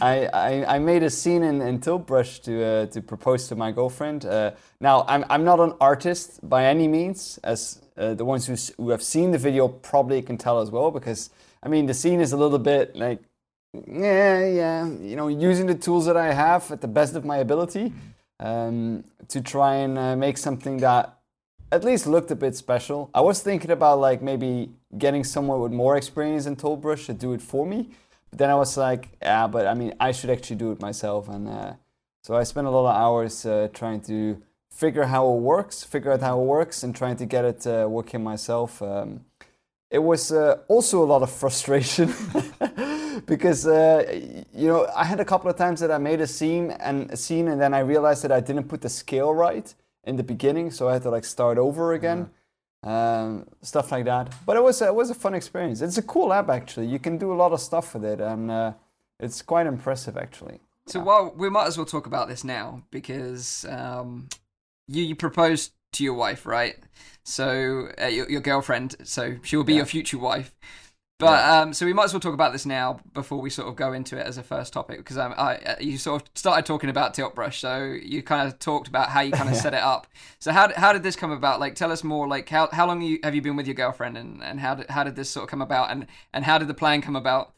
I, 0.00 0.26
I, 0.26 0.76
I 0.76 0.78
made 0.78 1.02
a 1.02 1.10
scene 1.10 1.42
in, 1.42 1.60
in 1.60 1.80
Tilt 1.80 2.06
Brush 2.06 2.38
to 2.40 2.64
uh, 2.64 2.86
to 2.86 3.02
propose 3.02 3.48
to 3.48 3.56
my 3.56 3.72
girlfriend. 3.72 4.26
Uh, 4.26 4.52
now 4.80 5.06
I'm 5.08 5.24
I'm 5.28 5.42
not 5.42 5.58
an 5.58 5.72
artist 5.80 6.48
by 6.48 6.66
any 6.66 6.86
means, 6.86 7.40
as 7.42 7.82
uh, 7.96 8.14
the 8.14 8.24
ones 8.24 8.46
who 8.46 8.54
who 8.80 8.90
have 8.90 9.02
seen 9.02 9.32
the 9.32 9.38
video 9.38 9.66
probably 9.66 10.22
can 10.22 10.38
tell 10.38 10.60
as 10.60 10.70
well. 10.70 10.92
Because 10.92 11.30
I 11.64 11.68
mean 11.68 11.86
the 11.86 11.94
scene 11.94 12.20
is 12.20 12.30
a 12.30 12.36
little 12.36 12.60
bit 12.60 12.94
like 12.94 13.18
yeah 13.88 14.46
yeah 14.46 14.86
you 14.86 15.16
know 15.16 15.26
using 15.26 15.66
the 15.66 15.74
tools 15.74 16.06
that 16.06 16.16
I 16.16 16.32
have 16.32 16.70
at 16.70 16.80
the 16.80 16.88
best 16.88 17.16
of 17.16 17.24
my 17.24 17.38
ability 17.38 17.92
um, 18.38 19.02
to 19.26 19.40
try 19.40 19.74
and 19.76 19.98
uh, 19.98 20.14
make 20.14 20.38
something 20.38 20.78
that 20.78 21.17
at 21.70 21.84
least 21.84 22.06
looked 22.06 22.30
a 22.30 22.36
bit 22.36 22.56
special. 22.56 23.10
I 23.14 23.20
was 23.20 23.40
thinking 23.40 23.70
about 23.70 23.98
like 23.98 24.22
maybe 24.22 24.70
getting 24.96 25.24
someone 25.24 25.60
with 25.60 25.72
more 25.72 25.96
experience 25.96 26.46
in 26.46 26.56
Tilt 26.56 26.80
Brush 26.80 27.06
to 27.06 27.14
do 27.14 27.32
it 27.32 27.42
for 27.42 27.66
me. 27.66 27.90
But 28.30 28.38
then 28.38 28.50
I 28.50 28.54
was 28.54 28.76
like, 28.76 29.08
yeah, 29.22 29.46
but 29.46 29.66
I 29.66 29.74
mean, 29.74 29.94
I 30.00 30.12
should 30.12 30.30
actually 30.30 30.56
do 30.56 30.70
it 30.72 30.80
myself. 30.80 31.28
And 31.28 31.48
uh, 31.48 31.74
so 32.22 32.36
I 32.36 32.42
spent 32.44 32.66
a 32.66 32.70
lot 32.70 32.88
of 32.88 32.96
hours 32.96 33.44
uh, 33.44 33.68
trying 33.72 34.00
to 34.02 34.42
figure 34.70 35.04
how 35.04 35.30
it 35.32 35.40
works, 35.40 35.82
figure 35.84 36.12
out 36.12 36.20
how 36.20 36.40
it 36.40 36.44
works, 36.44 36.82
and 36.82 36.94
trying 36.94 37.16
to 37.16 37.26
get 37.26 37.44
it 37.44 37.66
uh, 37.66 37.86
working 37.88 38.22
myself. 38.22 38.80
Um, 38.82 39.24
it 39.90 39.98
was 39.98 40.30
uh, 40.32 40.58
also 40.68 41.02
a 41.02 41.06
lot 41.06 41.22
of 41.22 41.30
frustration 41.30 42.12
because 43.26 43.66
uh, 43.66 44.04
you 44.54 44.68
know 44.68 44.86
I 44.94 45.04
had 45.04 45.20
a 45.20 45.24
couple 45.24 45.50
of 45.50 45.56
times 45.56 45.80
that 45.80 45.90
I 45.90 45.96
made 45.96 46.20
a 46.20 46.26
scene 46.26 46.70
and 46.72 47.10
a 47.10 47.16
scene, 47.16 47.48
and 47.48 47.60
then 47.60 47.72
I 47.72 47.80
realized 47.80 48.22
that 48.24 48.32
I 48.32 48.40
didn't 48.40 48.68
put 48.68 48.82
the 48.82 48.90
scale 48.90 49.32
right 49.34 49.74
in 50.04 50.16
the 50.16 50.22
beginning, 50.22 50.70
so 50.70 50.88
I 50.88 50.94
had 50.94 51.02
to 51.02 51.10
like 51.10 51.24
start 51.24 51.58
over 51.58 51.92
again, 51.92 52.30
um, 52.82 53.46
stuff 53.62 53.92
like 53.92 54.04
that. 54.06 54.32
But 54.46 54.56
it 54.56 54.62
was 54.62 54.80
it 54.82 54.94
was 54.94 55.10
a 55.10 55.14
fun 55.14 55.34
experience. 55.34 55.80
It's 55.80 55.98
a 55.98 56.02
cool 56.02 56.32
app 56.32 56.48
actually. 56.48 56.86
You 56.86 56.98
can 56.98 57.18
do 57.18 57.32
a 57.32 57.36
lot 57.36 57.52
of 57.52 57.60
stuff 57.60 57.94
with 57.94 58.04
it, 58.04 58.20
and 58.20 58.50
uh, 58.50 58.72
it's 59.20 59.42
quite 59.42 59.66
impressive 59.66 60.16
actually. 60.16 60.60
So 60.86 61.00
well, 61.00 61.34
we 61.36 61.50
might 61.50 61.66
as 61.66 61.76
well 61.76 61.86
talk 61.86 62.06
about 62.06 62.28
this 62.28 62.44
now 62.44 62.82
because 62.90 63.66
um, 63.68 64.28
you, 64.86 65.02
you 65.02 65.14
proposed 65.14 65.72
to 65.92 66.04
your 66.04 66.14
wife, 66.14 66.46
right? 66.46 66.76
So 67.24 67.88
uh, 68.00 68.06
your, 68.06 68.30
your 68.30 68.40
girlfriend. 68.40 68.96
So 69.04 69.36
she 69.42 69.56
will 69.56 69.64
be 69.64 69.74
Yeah. 69.74 69.78
your 69.78 69.86
future 69.86 70.18
wife. 70.18 70.54
But 71.18 71.44
um, 71.44 71.72
so 71.72 71.84
we 71.84 71.92
might 71.92 72.04
as 72.04 72.12
well 72.12 72.20
talk 72.20 72.34
about 72.34 72.52
this 72.52 72.64
now 72.64 73.00
before 73.12 73.40
we 73.40 73.50
sort 73.50 73.66
of 73.66 73.74
go 73.74 73.92
into 73.92 74.16
it 74.16 74.24
as 74.24 74.38
a 74.38 74.42
first 74.44 74.72
topic 74.72 74.98
because 74.98 75.18
um, 75.18 75.34
I 75.36 75.56
uh, 75.56 75.74
you 75.80 75.98
sort 75.98 76.22
of 76.22 76.28
started 76.36 76.64
talking 76.64 76.90
about 76.90 77.12
tilt 77.12 77.34
brush, 77.34 77.58
so 77.58 77.82
you 78.00 78.22
kind 78.22 78.46
of 78.46 78.60
talked 78.60 78.86
about 78.86 79.08
how 79.08 79.20
you 79.22 79.32
kind 79.32 79.48
of 79.48 79.56
set 79.56 79.74
it 79.74 79.82
up. 79.82 80.06
So 80.38 80.52
how, 80.52 80.72
how 80.76 80.92
did 80.92 81.02
this 81.02 81.16
come 81.16 81.32
about? 81.32 81.58
Like, 81.58 81.74
tell 81.74 81.90
us 81.90 82.04
more. 82.04 82.28
Like, 82.28 82.48
how 82.48 82.68
how 82.70 82.86
long 82.86 83.02
you, 83.02 83.18
have 83.24 83.34
you 83.34 83.42
been 83.42 83.56
with 83.56 83.66
your 83.66 83.74
girlfriend, 83.74 84.16
and, 84.16 84.40
and 84.44 84.60
how 84.60 84.76
did 84.76 84.90
how 84.90 85.02
did 85.02 85.16
this 85.16 85.28
sort 85.28 85.42
of 85.42 85.50
come 85.50 85.60
about, 85.60 85.90
and 85.90 86.06
and 86.32 86.44
how 86.44 86.56
did 86.56 86.68
the 86.68 86.74
plan 86.74 87.02
come 87.02 87.16
about? 87.16 87.52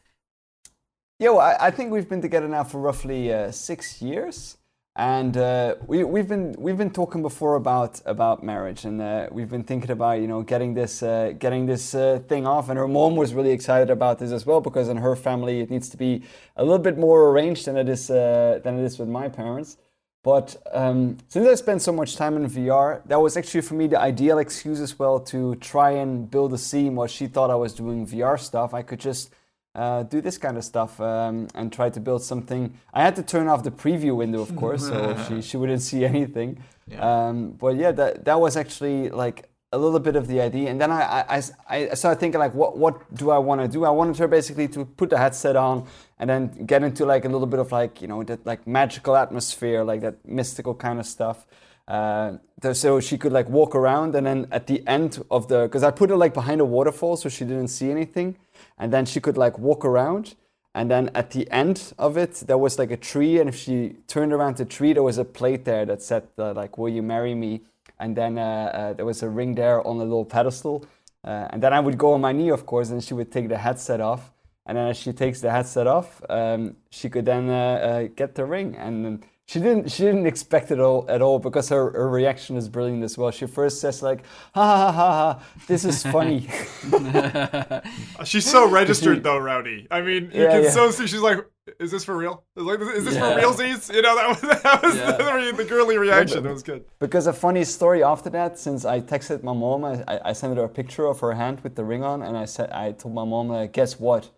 Yeah, 1.19 1.29
well, 1.29 1.41
I, 1.41 1.67
I 1.67 1.71
think 1.71 1.91
we've 1.91 2.09
been 2.09 2.23
together 2.23 2.47
now 2.47 2.63
for 2.63 2.81
roughly 2.81 3.31
uh, 3.31 3.51
six 3.51 4.01
years, 4.01 4.57
and 4.95 5.37
uh, 5.37 5.75
we, 5.87 6.03
we've 6.03 6.27
been 6.27 6.53
we've 6.57 6.77
been 6.77 6.89
talking 6.89 7.21
before 7.21 7.55
about 7.55 8.01
about 8.05 8.43
marriage, 8.43 8.83
and 8.83 9.01
uh, 9.01 9.27
we've 9.31 9.49
been 9.49 9.63
thinking 9.63 9.89
about 9.91 10.19
you 10.19 10.27
know 10.27 10.41
getting 10.41 10.73
this 10.73 11.01
uh, 11.01 11.33
getting 11.39 11.65
this 11.65 11.95
uh, 11.95 12.19
thing 12.27 12.45
off. 12.45 12.67
And 12.67 12.77
her 12.77 12.89
mom 12.89 13.15
was 13.15 13.33
really 13.33 13.51
excited 13.51 13.89
about 13.89 14.19
this 14.19 14.31
as 14.31 14.45
well 14.45 14.59
because 14.59 14.89
in 14.89 14.97
her 14.97 15.15
family 15.15 15.61
it 15.61 15.69
needs 15.69 15.87
to 15.89 15.97
be 15.97 16.23
a 16.57 16.63
little 16.63 16.79
bit 16.79 16.97
more 16.97 17.29
arranged 17.29 17.65
than 17.67 17.77
it 17.77 17.87
is 17.87 18.09
uh, 18.09 18.59
than 18.63 18.79
it 18.79 18.83
is 18.83 18.99
with 18.99 19.07
my 19.07 19.29
parents. 19.29 19.77
But 20.23 20.57
um, 20.71 21.17
since 21.29 21.47
I 21.47 21.55
spent 21.55 21.81
so 21.81 21.91
much 21.91 22.15
time 22.15 22.35
in 22.35 22.47
VR, 22.47 23.01
that 23.07 23.19
was 23.19 23.37
actually 23.37 23.61
for 23.61 23.75
me 23.75 23.87
the 23.87 23.99
ideal 23.99 24.39
excuse 24.39 24.79
as 24.81 24.99
well 24.99 25.19
to 25.21 25.55
try 25.55 25.91
and 25.91 26.29
build 26.29 26.53
a 26.53 26.59
scene 26.59 26.95
while 26.95 27.07
she 27.07 27.27
thought 27.27 27.49
I 27.49 27.55
was 27.55 27.73
doing 27.73 28.05
VR 28.05 28.37
stuff. 28.39 28.73
I 28.73 28.81
could 28.83 28.99
just 28.99 29.33
uh, 29.73 30.03
do 30.03 30.21
this 30.21 30.37
kind 30.37 30.57
of 30.57 30.63
stuff 30.63 30.99
um, 30.99 31.47
and 31.55 31.71
try 31.71 31.89
to 31.89 31.99
build 31.99 32.23
something. 32.23 32.73
I 32.93 33.03
had 33.03 33.15
to 33.15 33.23
turn 33.23 33.47
off 33.47 33.63
the 33.63 33.71
preview 33.71 34.15
window, 34.15 34.41
of 34.41 34.55
course, 34.55 34.87
so 34.87 35.17
she, 35.27 35.41
she 35.41 35.57
wouldn't 35.57 35.81
see 35.81 36.03
anything. 36.05 36.61
Yeah. 36.87 37.27
Um, 37.27 37.51
but 37.51 37.75
yeah, 37.77 37.91
that 37.91 38.25
that 38.25 38.39
was 38.39 38.57
actually 38.57 39.09
like 39.09 39.49
a 39.71 39.77
little 39.77 39.99
bit 39.99 40.17
of 40.17 40.27
the 40.27 40.41
idea, 40.41 40.69
and 40.69 40.81
then 40.81 40.91
I 40.91 41.23
I, 41.29 41.41
I, 41.69 41.89
I 41.91 41.93
started 41.93 42.19
thinking 42.19 42.39
like, 42.39 42.53
what 42.53 42.77
what 42.77 43.15
do 43.15 43.31
I 43.31 43.37
want 43.37 43.61
to 43.61 43.67
do? 43.67 43.85
I 43.85 43.89
wanted 43.89 44.17
her 44.17 44.27
basically 44.27 44.67
to 44.69 44.83
put 44.83 45.09
the 45.09 45.17
headset 45.17 45.55
on 45.55 45.87
and 46.19 46.29
then 46.29 46.65
get 46.65 46.83
into 46.83 47.05
like 47.05 47.23
a 47.23 47.29
little 47.29 47.47
bit 47.47 47.59
of 47.59 47.71
like 47.71 48.01
you 48.01 48.07
know 48.07 48.23
that 48.23 48.45
like 48.45 48.67
magical 48.67 49.15
atmosphere, 49.15 49.83
like 49.83 50.01
that 50.01 50.25
mystical 50.25 50.75
kind 50.75 50.99
of 50.99 51.05
stuff. 51.05 51.47
Uh, 51.91 52.37
so 52.71 53.01
she 53.01 53.17
could 53.17 53.33
like 53.33 53.49
walk 53.49 53.75
around, 53.75 54.15
and 54.15 54.25
then 54.25 54.47
at 54.49 54.65
the 54.67 54.81
end 54.87 55.21
of 55.29 55.49
the, 55.49 55.63
because 55.63 55.83
I 55.83 55.91
put 55.91 56.09
her 56.09 56.15
like 56.15 56.33
behind 56.33 56.61
a 56.61 56.65
waterfall, 56.65 57.17
so 57.17 57.27
she 57.27 57.43
didn't 57.43 57.67
see 57.67 57.91
anything, 57.91 58.37
and 58.77 58.93
then 58.93 59.05
she 59.05 59.19
could 59.19 59.35
like 59.35 59.59
walk 59.59 59.83
around, 59.83 60.35
and 60.73 60.89
then 60.89 61.11
at 61.13 61.31
the 61.31 61.51
end 61.51 61.91
of 61.97 62.15
it, 62.15 62.35
there 62.47 62.57
was 62.57 62.79
like 62.79 62.91
a 62.91 62.97
tree, 62.97 63.39
and 63.41 63.49
if 63.49 63.57
she 63.57 63.97
turned 64.07 64.31
around 64.31 64.55
the 64.55 64.63
tree, 64.63 64.93
there 64.93 65.03
was 65.03 65.17
a 65.17 65.25
plate 65.25 65.65
there 65.65 65.85
that 65.85 66.01
said 66.01 66.23
uh, 66.37 66.53
like, 66.53 66.77
"Will 66.77 66.87
you 66.87 67.03
marry 67.03 67.35
me?" 67.35 67.61
And 67.99 68.15
then 68.15 68.37
uh, 68.37 68.71
uh, 68.73 68.93
there 68.93 69.05
was 69.05 69.21
a 69.21 69.29
ring 69.29 69.55
there 69.55 69.85
on 69.85 69.97
a 69.97 70.03
little 70.03 70.23
pedestal, 70.23 70.85
uh, 71.25 71.47
and 71.49 71.61
then 71.61 71.73
I 71.73 71.81
would 71.81 71.97
go 71.97 72.13
on 72.13 72.21
my 72.21 72.31
knee, 72.31 72.51
of 72.51 72.65
course, 72.65 72.89
and 72.91 73.03
she 73.03 73.13
would 73.13 73.33
take 73.33 73.49
the 73.49 73.57
headset 73.57 73.99
off, 73.99 74.31
and 74.65 74.77
then 74.77 74.87
as 74.87 74.97
she 74.97 75.11
takes 75.11 75.41
the 75.41 75.51
headset 75.51 75.87
off, 75.87 76.21
um, 76.29 76.77
she 76.89 77.09
could 77.09 77.25
then 77.25 77.49
uh, 77.49 78.07
get 78.15 78.35
the 78.35 78.45
ring, 78.45 78.77
and 78.77 79.25
she 79.51 79.59
didn't 79.59 79.91
she 79.91 80.03
didn't 80.03 80.27
expect 80.27 80.71
it 80.71 80.79
all 80.79 81.05
at 81.09 81.21
all 81.21 81.37
because 81.37 81.67
her, 81.69 81.91
her 81.91 82.07
reaction 82.09 82.55
is 82.55 82.69
brilliant 82.69 83.03
as 83.03 83.17
well. 83.17 83.31
She 83.31 83.47
first 83.47 83.81
says 83.81 84.01
like, 84.01 84.23
"Ha 84.55 84.63
ha 84.65 84.91
ha 84.93 85.11
ha, 85.17 85.43
this 85.67 85.83
is 85.83 86.03
funny." 86.03 86.47
She's 88.23 88.49
so 88.49 88.69
registered 88.69 89.23
though, 89.27 89.37
Rowdy. 89.37 89.87
I 89.91 89.99
mean, 90.01 90.31
you 90.33 90.43
Yeah, 90.43 90.51
can 90.51 90.63
yeah. 90.63 90.69
so 90.71 90.89
see. 90.91 91.05
She's 91.07 91.19
like, 91.29 91.39
"Is 91.79 91.91
this 91.91 92.03
for 92.05 92.15
real? 92.15 92.43
Is 92.55 92.63
like, 92.63 92.79
is 92.79 93.03
this 93.05 93.15
Yeah. 93.15 93.33
for 93.33 93.41
realsies?" 93.41 93.93
You 93.93 94.01
know, 94.01 94.15
that 94.15 94.27
was 94.29 94.41
that 94.63 94.81
was 94.83 94.95
Yeah. 94.95 95.11
the, 95.51 95.57
the 95.57 95.65
girly 95.65 95.97
reaction. 95.97 96.43
That 96.43 96.53
was 96.53 96.63
good. 96.63 96.85
Because 96.99 97.27
a 97.27 97.33
funny 97.33 97.65
story 97.65 98.03
after 98.03 98.29
that, 98.29 98.57
since 98.57 98.85
I 98.85 99.01
texted 99.01 99.43
my 99.43 99.53
mom, 99.53 99.83
I, 99.83 99.93
I- 100.07 100.21
I 100.29 100.33
sent 100.33 100.55
her 100.57 100.63
a 100.63 100.69
picture 100.69 101.05
of 101.07 101.19
her 101.19 101.33
hand 101.33 101.59
with 101.61 101.75
the 101.75 101.83
ring 101.83 102.03
on, 102.03 102.21
and 102.21 102.37
I 102.37 102.45
said 102.45 102.71
I 102.71 102.93
told 102.93 103.13
my 103.15 103.25
mom, 103.25 103.51
uh, 103.51 103.65
"Guess 103.65 103.99
what?" 103.99 104.29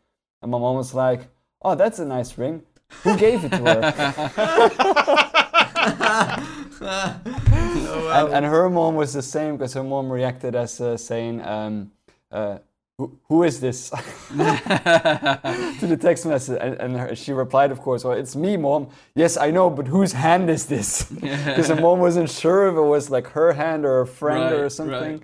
And 0.42 0.50
my 0.52 0.58
mom 0.58 0.76
was 0.76 0.94
like, 0.94 1.22
"Oh, 1.62 1.76
that's 1.76 2.00
a 2.00 2.06
nice 2.06 2.38
ring. 2.38 2.64
Who 3.04 3.18
gave 3.18 3.44
it 3.46 3.50
to 3.50 3.58
her?" 3.58 3.82
and, 6.84 8.34
and 8.34 8.46
her 8.46 8.70
mom 8.70 8.96
was 8.96 9.14
the 9.14 9.22
same 9.22 9.58
because 9.58 9.74
her 9.74 9.84
mom 9.84 10.10
reacted 10.12 10.56
as 10.56 10.80
uh, 10.82 10.98
saying, 10.98 11.42
um, 11.46 11.92
uh, 12.32 12.58
who, 12.98 13.18
"Who 13.28 13.44
is 13.44 13.60
this?" 13.60 13.90
to 14.30 15.88
the 15.88 15.98
text 16.00 16.26
message, 16.26 16.58
and, 16.62 16.76
and 16.80 16.98
her, 16.98 17.16
she 17.16 17.34
replied, 17.34 17.72
"Of 17.72 17.80
course, 17.82 18.04
well, 18.04 18.14
it's 18.18 18.36
me, 18.36 18.56
mom. 18.58 18.90
Yes, 19.16 19.36
I 19.38 19.52
know, 19.52 19.70
but 19.70 19.88
whose 19.88 20.14
hand 20.14 20.50
is 20.50 20.66
this?" 20.68 21.04
Because 21.12 21.70
her 21.70 21.76
mom 21.76 22.00
wasn't 22.00 22.30
sure 22.30 22.68
if 22.68 22.76
it 22.76 22.82
was 22.82 23.10
like 23.10 23.28
her 23.30 23.54
hand 23.54 23.86
or 23.86 24.02
a 24.02 24.08
friend 24.08 24.44
Right, 24.44 24.54
or 24.54 24.64
right. 24.64 24.72
something. 24.72 25.24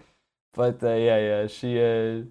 But 0.53 0.81
uh, 0.83 0.93
yeah, 0.93 1.19
yeah, 1.19 1.47
she, 1.47 1.79
uh, 1.79 2.23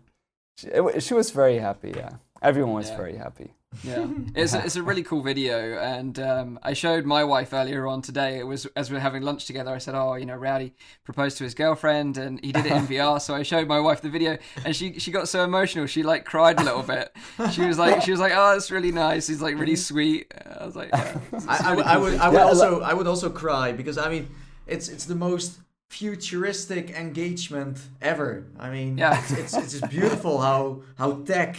she 0.57 0.67
it 0.69 1.03
she 1.03 1.15
was 1.15 1.31
very 1.31 1.59
happy. 1.59 1.93
Yeah, 1.97 2.11
everyone 2.43 2.75
was 2.75 2.91
Yeah. 2.91 2.97
very 2.97 3.17
happy. 3.17 3.53
Yeah, 3.85 4.07
it's 4.35 4.55
a, 4.55 4.65
it's 4.65 4.77
a 4.77 4.83
really 4.83 5.03
cool 5.03 5.21
video, 5.23 5.79
and 5.79 6.19
um, 6.19 6.59
I 6.63 6.73
showed 6.73 7.05
my 7.05 7.23
wife 7.23 7.53
earlier 7.53 7.87
on 7.87 8.01
today. 8.01 8.39
It 8.39 8.47
was 8.47 8.65
as 8.77 8.91
we 8.91 8.95
were 8.95 9.01
having 9.01 9.23
lunch 9.23 9.45
together. 9.45 9.71
I 9.73 9.79
said, 9.79 9.95
"Oh, 9.95 10.15
you 10.15 10.25
know, 10.25 10.37
Rowdy 10.37 10.73
proposed 11.05 11.37
to 11.39 11.45
his 11.45 11.55
girlfriend, 11.55 12.17
and 12.17 12.43
he 12.43 12.51
did 12.51 12.65
it 12.67 12.73
in 12.73 12.87
VR." 12.89 13.21
So 13.21 13.35
I 13.35 13.43
showed 13.43 13.69
my 13.69 13.79
wife 13.79 14.01
the 14.01 14.09
video, 14.09 14.39
and 14.65 14.75
she 14.75 14.99
she 14.99 15.11
got 15.11 15.29
so 15.29 15.45
emotional, 15.45 15.87
she 15.87 16.03
like 16.03 16.25
cried 16.25 16.59
a 16.59 16.65
little 16.65 16.83
bit. 16.83 17.15
She 17.53 17.61
was 17.67 17.79
like, 17.79 18.03
she 18.03 18.11
was 18.11 18.21
like, 18.21 18.33
"Oh, 18.35 18.57
it's 18.57 18.71
really 18.71 18.91
nice. 18.91 19.27
He's 19.27 19.43
like 19.43 19.57
really 19.59 19.77
sweet." 19.77 20.33
I 20.59 20.65
was 20.65 20.75
like, 20.75 20.89
yeah, 20.93 21.09
it's- 21.11 21.19
it's 21.33 21.47
a 21.47 21.51
I, 21.51 21.57
I, 21.57 21.71
really 21.71 21.77
would- 21.77 21.87
I 21.87 21.95
cool 21.95 22.03
would. 22.03 22.15
I 22.21 22.29
would 22.29 22.35
Yeah, 22.35 22.41
I 22.41 22.49
also, 22.49 22.81
I 22.81 22.95
would 22.95 23.07
also 23.07 23.31
cry 23.31 23.73
because 23.73 23.99
I 23.99 24.09
mean, 24.09 24.29
it's 24.67 24.89
it's 24.89 25.05
the 25.05 25.15
most 25.15 25.59
futuristic 25.91 26.91
engagement 26.91 27.79
ever. 28.01 28.47
I 28.59 28.71
mean, 28.71 28.97
Yeah. 28.99 29.19
it's, 29.21 29.31
it's 29.31 29.55
it's 29.55 29.73
just 29.79 29.91
beautiful 29.91 30.41
how 30.41 30.83
how 30.97 31.23
tech 31.25 31.57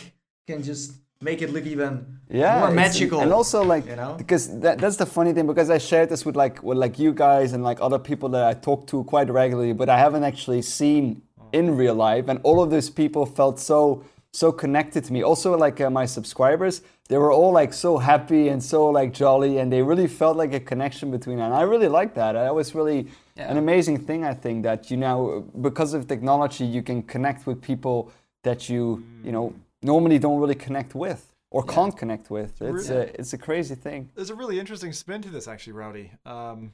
can 0.48 0.64
just 0.64 0.94
make 1.22 1.42
it 1.42 1.52
look 1.52 1.66
even 1.66 2.20
yeah, 2.30 2.60
more 2.60 2.72
magical. 2.72 3.20
and 3.20 3.34
also 3.34 3.62
like 3.64 3.86
you 3.86 3.96
know? 3.96 4.16
because 4.18 4.60
that, 4.62 4.78
that's 4.78 4.96
the 4.96 5.06
funny 5.06 5.34
thing 5.34 5.48
because 5.48 5.70
I 5.70 5.78
shared 5.78 6.08
this 6.10 6.26
with 6.26 6.36
like 6.38 6.64
with 6.64 6.78
like 6.78 6.98
you 6.98 7.12
guys 7.14 7.52
and 7.54 7.62
like 7.64 7.82
other 7.82 8.00
people 8.00 8.30
that 8.30 8.46
I 8.46 8.54
talk 8.54 8.88
to 8.88 9.04
quite 9.04 9.30
regularly, 9.30 9.74
but 9.74 9.90
I 9.90 9.98
haven't 9.98 10.24
actually 10.24 10.62
seen 10.62 11.22
in 11.52 11.76
real 11.76 11.96
life, 11.96 12.30
and 12.30 12.40
all 12.44 12.62
of 12.62 12.70
those 12.70 12.90
people 12.90 13.26
felt 13.26 13.60
so 13.60 14.04
so 14.32 14.52
connected 14.52 15.04
to 15.06 15.12
me. 15.12 15.24
Also, 15.24 15.58
like 15.58 15.82
uh, 15.82 15.90
my 15.90 16.06
subscribers, 16.06 16.84
they 17.10 17.18
were 17.18 17.32
all 17.34 17.52
like 17.52 17.74
so 17.74 17.98
happy 17.98 18.48
and 18.50 18.64
so 18.64 18.88
like 18.90 19.12
jolly, 19.12 19.58
and 19.58 19.74
they 19.74 19.82
really 19.82 20.08
felt 20.08 20.38
like 20.38 20.54
a 20.54 20.60
connection 20.60 21.12
between 21.12 21.38
them. 21.38 21.48
And 21.48 21.56
I 21.56 21.64
really 21.64 21.88
like 21.90 22.14
that. 22.14 22.34
That 22.34 22.56
was 22.56 22.74
really 22.76 23.08
Yeah. 23.36 23.52
an 23.52 23.58
amazing 23.58 23.98
thing. 24.08 24.24
I 24.24 24.36
think 24.36 24.64
that 24.64 24.90
you 24.92 24.98
now 24.98 25.44
because 25.62 25.94
of 25.98 26.08
technology, 26.08 26.66
you 26.66 26.82
can 26.84 27.02
connect 27.04 27.46
with 27.48 27.62
people 27.62 27.98
that 28.44 28.70
you 28.70 29.04
you 29.26 29.32
know 29.34 29.54
normally 29.82 30.20
don't 30.20 30.40
really 30.40 30.56
connect 30.56 30.96
with 30.96 31.34
or 31.52 31.64
can't 31.64 31.98
connect 31.98 32.30
with. 32.30 32.62
It's 32.62 32.90
really- 32.90 32.96
a 33.02 33.02
it's 33.20 33.34
a 33.34 33.38
crazy 33.38 33.76
thing. 33.76 34.10
There's 34.16 34.30
a 34.30 34.36
really 34.36 34.60
interesting 34.60 34.94
spin 34.94 35.22
to 35.24 35.30
this, 35.30 35.48
actually, 35.48 35.74
Rowdy. 35.74 36.12
Um, 36.26 36.74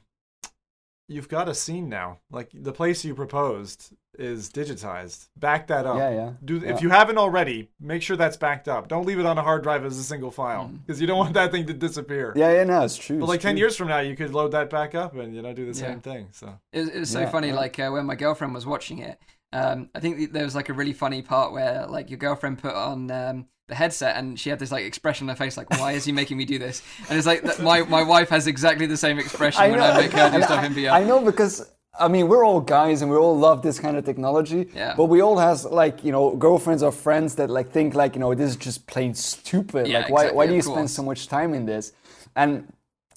you've 1.08 1.28
got 1.28 1.48
a 1.48 1.54
scene 1.54 1.88
now. 1.88 2.18
Like 2.30 2.50
the 2.52 2.72
place 2.72 3.04
you 3.04 3.14
proposed 3.14 3.92
is 4.18 4.50
digitized. 4.50 5.28
Back 5.36 5.66
that 5.68 5.84
up. 5.86 5.98
Yeah, 5.98 6.10
yeah. 6.10 6.32
Do 6.44 6.56
Yeah. 6.56 6.74
if 6.74 6.80
you 6.82 6.88
haven't 6.88 7.18
already, 7.18 7.70
make 7.78 8.02
sure 8.02 8.16
that's 8.16 8.36
backed 8.38 8.66
up. 8.66 8.88
Don't 8.88 9.06
leave 9.06 9.18
it 9.18 9.26
on 9.26 9.36
a 9.38 9.42
hard 9.42 9.62
drive 9.62 9.84
as 9.84 9.98
a 9.98 10.02
single 10.02 10.30
file 10.30 10.68
because 10.86 11.00
you 11.00 11.06
don't 11.06 11.18
want 11.18 11.34
that 11.34 11.52
thing 11.52 11.66
to 11.66 11.74
disappear. 11.74 12.32
Yeah, 12.34 12.52
yeah, 12.52 12.64
no, 12.64 12.82
it's 12.82 12.96
true. 12.96 13.18
But 13.18 13.24
it's 13.24 13.28
like 13.30 13.40
ten 13.40 13.56
years 13.56 13.76
from 13.76 13.88
now, 13.88 14.00
you 14.00 14.16
could 14.16 14.32
load 14.32 14.52
that 14.52 14.68
back 14.70 14.94
up 14.94 15.14
and 15.14 15.34
you 15.34 15.42
know 15.42 15.52
do 15.52 15.70
the 15.70 15.78
Yeah. 15.78 15.86
same 15.88 16.00
thing. 16.00 16.28
So 16.32 16.58
it's, 16.72 16.88
it 16.90 16.98
was 17.00 17.10
so 17.10 17.20
Yeah, 17.20 17.30
funny. 17.30 17.48
yeah. 17.48 17.54
Like 17.56 17.78
uh, 17.78 17.90
when 17.90 18.06
my 18.06 18.14
girlfriend 18.16 18.52
was 18.54 18.66
watching 18.66 18.98
it, 18.98 19.20
um, 19.52 19.90
I 19.94 20.00
think 20.00 20.32
there 20.32 20.44
was 20.44 20.54
like 20.54 20.68
a 20.68 20.72
really 20.72 20.92
funny 20.92 21.22
part 21.22 21.52
where 21.52 21.86
like 21.86 22.10
your 22.10 22.18
girlfriend 22.18 22.58
put 22.58 22.74
on 22.74 23.10
um, 23.10 23.46
the 23.68 23.74
headset 23.74 24.16
and 24.16 24.38
she 24.38 24.50
had 24.50 24.58
this 24.58 24.70
like 24.70 24.84
expression 24.84 25.28
on 25.28 25.34
her 25.34 25.38
face, 25.38 25.56
like, 25.56 25.70
"Why 25.70 25.92
is 25.92 26.04
he 26.04 26.12
making 26.12 26.36
me 26.36 26.44
do 26.44 26.58
this?" 26.58 26.82
And 27.08 27.18
it's 27.18 27.26
like 27.26 27.42
that 27.42 27.60
my 27.60 27.82
my 27.82 28.02
wife 28.02 28.28
has 28.30 28.46
exactly 28.46 28.86
the 28.86 28.96
same 28.96 29.18
expression 29.18 29.70
when 29.70 29.80
I 29.80 29.96
make 29.96 30.12
her 30.12 30.30
do 30.30 30.42
stuff 30.48 30.64
in 30.64 30.74
VR. 30.74 30.92
I 30.92 31.04
know 31.04 31.24
because 31.24 31.70
I 31.98 32.08
mean 32.08 32.28
we're 32.28 32.44
all 32.44 32.60
guys 32.60 33.02
and 33.02 33.10
we 33.10 33.16
all 33.16 33.36
love 33.36 33.62
this 33.62 33.78
kind 33.78 33.96
of 33.96 34.04
technology. 34.04 34.68
Yeah. 34.74 34.94
But 34.96 35.06
we 35.06 35.20
all 35.20 35.38
has 35.38 35.64
like 35.64 36.04
you 36.04 36.12
know 36.12 36.36
girlfriends 36.36 36.82
or 36.82 36.92
friends 36.92 37.36
that 37.36 37.50
like 37.50 37.70
think 37.72 37.94
like 37.94 38.14
you 38.14 38.20
know 38.20 38.34
this 38.34 38.50
is 38.50 38.56
just 38.56 38.86
plain 38.86 39.14
stupid. 39.14 39.86
Yeah, 39.86 40.00
like 40.00 40.10
why 40.10 40.20
exactly, 40.22 40.36
why 40.36 40.46
do 40.46 40.54
you 40.54 40.62
spend 40.62 40.90
so 40.90 41.02
much 41.02 41.28
time 41.28 41.54
in 41.54 41.66
this? 41.66 41.92
And 42.36 42.72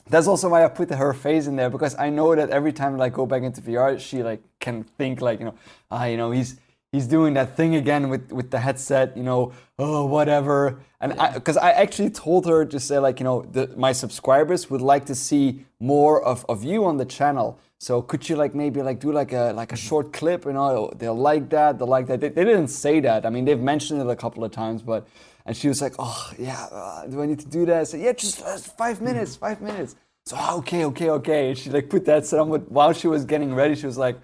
that's 0.09 0.27
also 0.27 0.49
why 0.49 0.65
I 0.65 0.67
put 0.67 0.89
her 0.91 1.13
face 1.13 1.47
in 1.47 1.55
there 1.55 1.69
because 1.69 1.95
I 1.97 2.09
know 2.09 2.35
that 2.35 2.49
every 2.49 2.73
time 2.73 2.99
I 2.99 3.09
go 3.09 3.25
back 3.25 3.43
into 3.43 3.61
VR, 3.61 3.99
she 3.99 4.23
like 4.23 4.41
can 4.59 4.83
think 4.83 5.21
like 5.21 5.39
you 5.39 5.45
know 5.45 5.55
ah 5.91 6.05
you 6.05 6.17
know 6.17 6.31
he's 6.31 6.59
he's 6.91 7.07
doing 7.07 7.33
that 7.35 7.55
thing 7.55 7.75
again 7.75 8.09
with 8.09 8.31
with 8.31 8.49
the 8.51 8.59
headset 8.59 9.15
you 9.15 9.23
know 9.23 9.53
oh 9.77 10.05
whatever. 10.05 10.81
And 10.99 11.13
I 11.13 11.33
because 11.33 11.57
I 11.57 11.71
actually 11.71 12.09
told 12.09 12.45
her 12.47 12.65
to 12.65 12.79
say 12.79 12.99
like 12.99 13.19
you 13.19 13.23
know 13.23 13.43
the, 13.43 13.67
my 13.77 13.91
subscribers 13.91 14.69
would 14.69 14.81
like 14.81 15.05
to 15.05 15.15
see 15.15 15.65
more 15.79 16.21
of, 16.23 16.45
of 16.49 16.63
you 16.63 16.85
on 16.85 16.97
the 16.97 17.05
channel. 17.05 17.59
So 17.77 18.01
could 18.01 18.27
you 18.27 18.35
like 18.35 18.53
maybe 18.53 18.81
like 18.81 18.99
do 18.99 19.11
like 19.11 19.31
a 19.31 19.53
like 19.55 19.71
a 19.71 19.77
short 19.77 20.11
clip 20.11 20.45
you 20.45 20.53
know 20.53 20.91
they'll 20.97 21.15
like 21.15 21.49
that 21.49 21.77
they'll 21.77 21.87
like 21.87 22.07
that. 22.07 22.19
They, 22.19 22.29
they 22.29 22.43
didn't 22.43 22.69
say 22.69 22.99
that. 23.01 23.25
I 23.25 23.29
mean 23.29 23.45
they've 23.45 23.61
mentioned 23.61 24.01
it 24.01 24.09
a 24.09 24.15
couple 24.15 24.43
of 24.43 24.51
times 24.51 24.81
but 24.81 25.07
and 25.49 25.57
she 25.57 25.67
was 25.67 25.81
like 25.81 25.95
oh 25.99 26.31
yeah 26.37 26.67
uh, 26.71 27.07
do 27.07 27.21
I 27.21 27.25
need 27.25 27.39
to 27.39 27.47
do 27.47 27.65
that 27.65 27.79
I 27.81 27.83
said 27.83 28.01
yeah 28.01 28.13
just 28.13 28.41
uh, 28.41 28.57
five 28.57 29.01
minutes 29.01 29.35
five 29.35 29.59
minutes 29.61 29.95
so 30.25 30.35
"Ah, 30.37 30.55
okay 30.57 30.85
okay 30.85 31.09
okay 31.09 31.49
and 31.49 31.57
she 31.57 31.69
like 31.71 31.89
put 31.89 32.05
that 32.05 32.25
set 32.27 32.39
on 32.39 32.49
but 32.51 32.71
while 32.71 32.93
she 32.93 33.07
was 33.07 33.25
getting 33.25 33.53
ready 33.55 33.73
she 33.75 33.87
was 33.87 33.97
like 33.97 34.17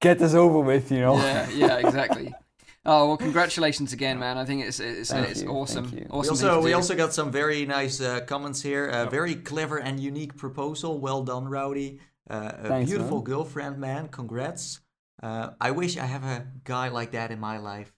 get 0.00 0.18
this 0.18 0.34
over 0.34 0.58
with 0.58 0.90
you 0.90 1.00
know 1.00 1.16
yeah, 1.16 1.48
yeah, 1.50 1.76
exactly. 1.78 2.34
Oh 2.86 3.08
well, 3.08 3.16
congratulations 3.16 3.94
again, 3.94 4.18
man. 4.18 4.36
I 4.36 4.44
think 4.44 4.62
it's 4.62 4.78
it's, 4.78 5.10
Thank 5.10 5.30
it's 5.30 5.42
you, 5.42 5.48
awesome. 5.48 5.86
thank 5.86 6.00
you. 6.00 6.06
Awesome. 6.10 6.36
We 6.36 6.48
also 6.50 6.64
we 6.66 6.72
also 6.74 6.94
got 6.94 7.14
some 7.14 7.30
very 7.32 7.64
nice 7.64 7.98
uh, 7.98 8.20
comments 8.26 8.60
here. 8.60 8.84
A 8.88 9.08
very 9.08 9.36
clever 9.36 9.78
and 9.78 9.98
unique 9.98 10.36
proposal. 10.36 11.00
Well 11.00 11.22
done, 11.22 11.48
Rowdy. 11.48 12.00
Uh, 12.28 12.52
a 12.64 12.68
Thanks, 12.68 12.90
beautiful 12.90 13.18
man. 13.18 13.24
girlfriend, 13.24 13.78
man. 13.78 14.08
Congrats. 14.08 14.80
Uh, 15.22 15.52
I 15.58 15.70
wish 15.70 15.96
I 15.96 16.04
have 16.04 16.24
a 16.24 16.46
guy 16.64 16.88
like 16.88 17.12
that 17.12 17.30
in 17.30 17.40
my 17.40 17.56
life. 17.56 17.90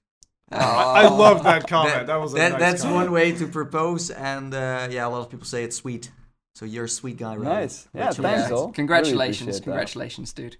I, 0.53 1.03
I 1.05 1.09
love 1.09 1.43
that 1.45 1.67
comment. 1.69 2.07
That, 2.07 2.17
was 2.21 2.33
a 2.33 2.37
that- 2.37 2.53
nice 2.53 2.61
that's 2.61 2.83
comment. 2.83 2.97
one 3.03 3.13
way 3.13 3.33
to 3.33 3.47
propose, 3.47 4.11
and 4.11 4.55
uh, 4.55 4.89
yeah, 4.91 5.07
a 5.07 5.11
lot 5.11 5.21
of 5.21 5.31
people 5.31 5.47
say 5.47 5.65
it's 5.65 5.77
sweet. 5.77 6.11
So 6.55 6.65
you're 6.65 6.85
a 6.85 6.89
sweet 6.89 7.19
guy, 7.19 7.37
right? 7.37 7.61
Nice. 7.63 7.89
Yeah, 7.95 8.11
thanks, 8.13 8.49
Yeah, 8.49 8.55
all. 8.55 8.63
Really 8.63 8.73
Congratulations, 8.75 9.41
appreciate 9.41 9.55
that. 9.59 9.63
congratulations, 9.65 10.33
dude. 10.33 10.57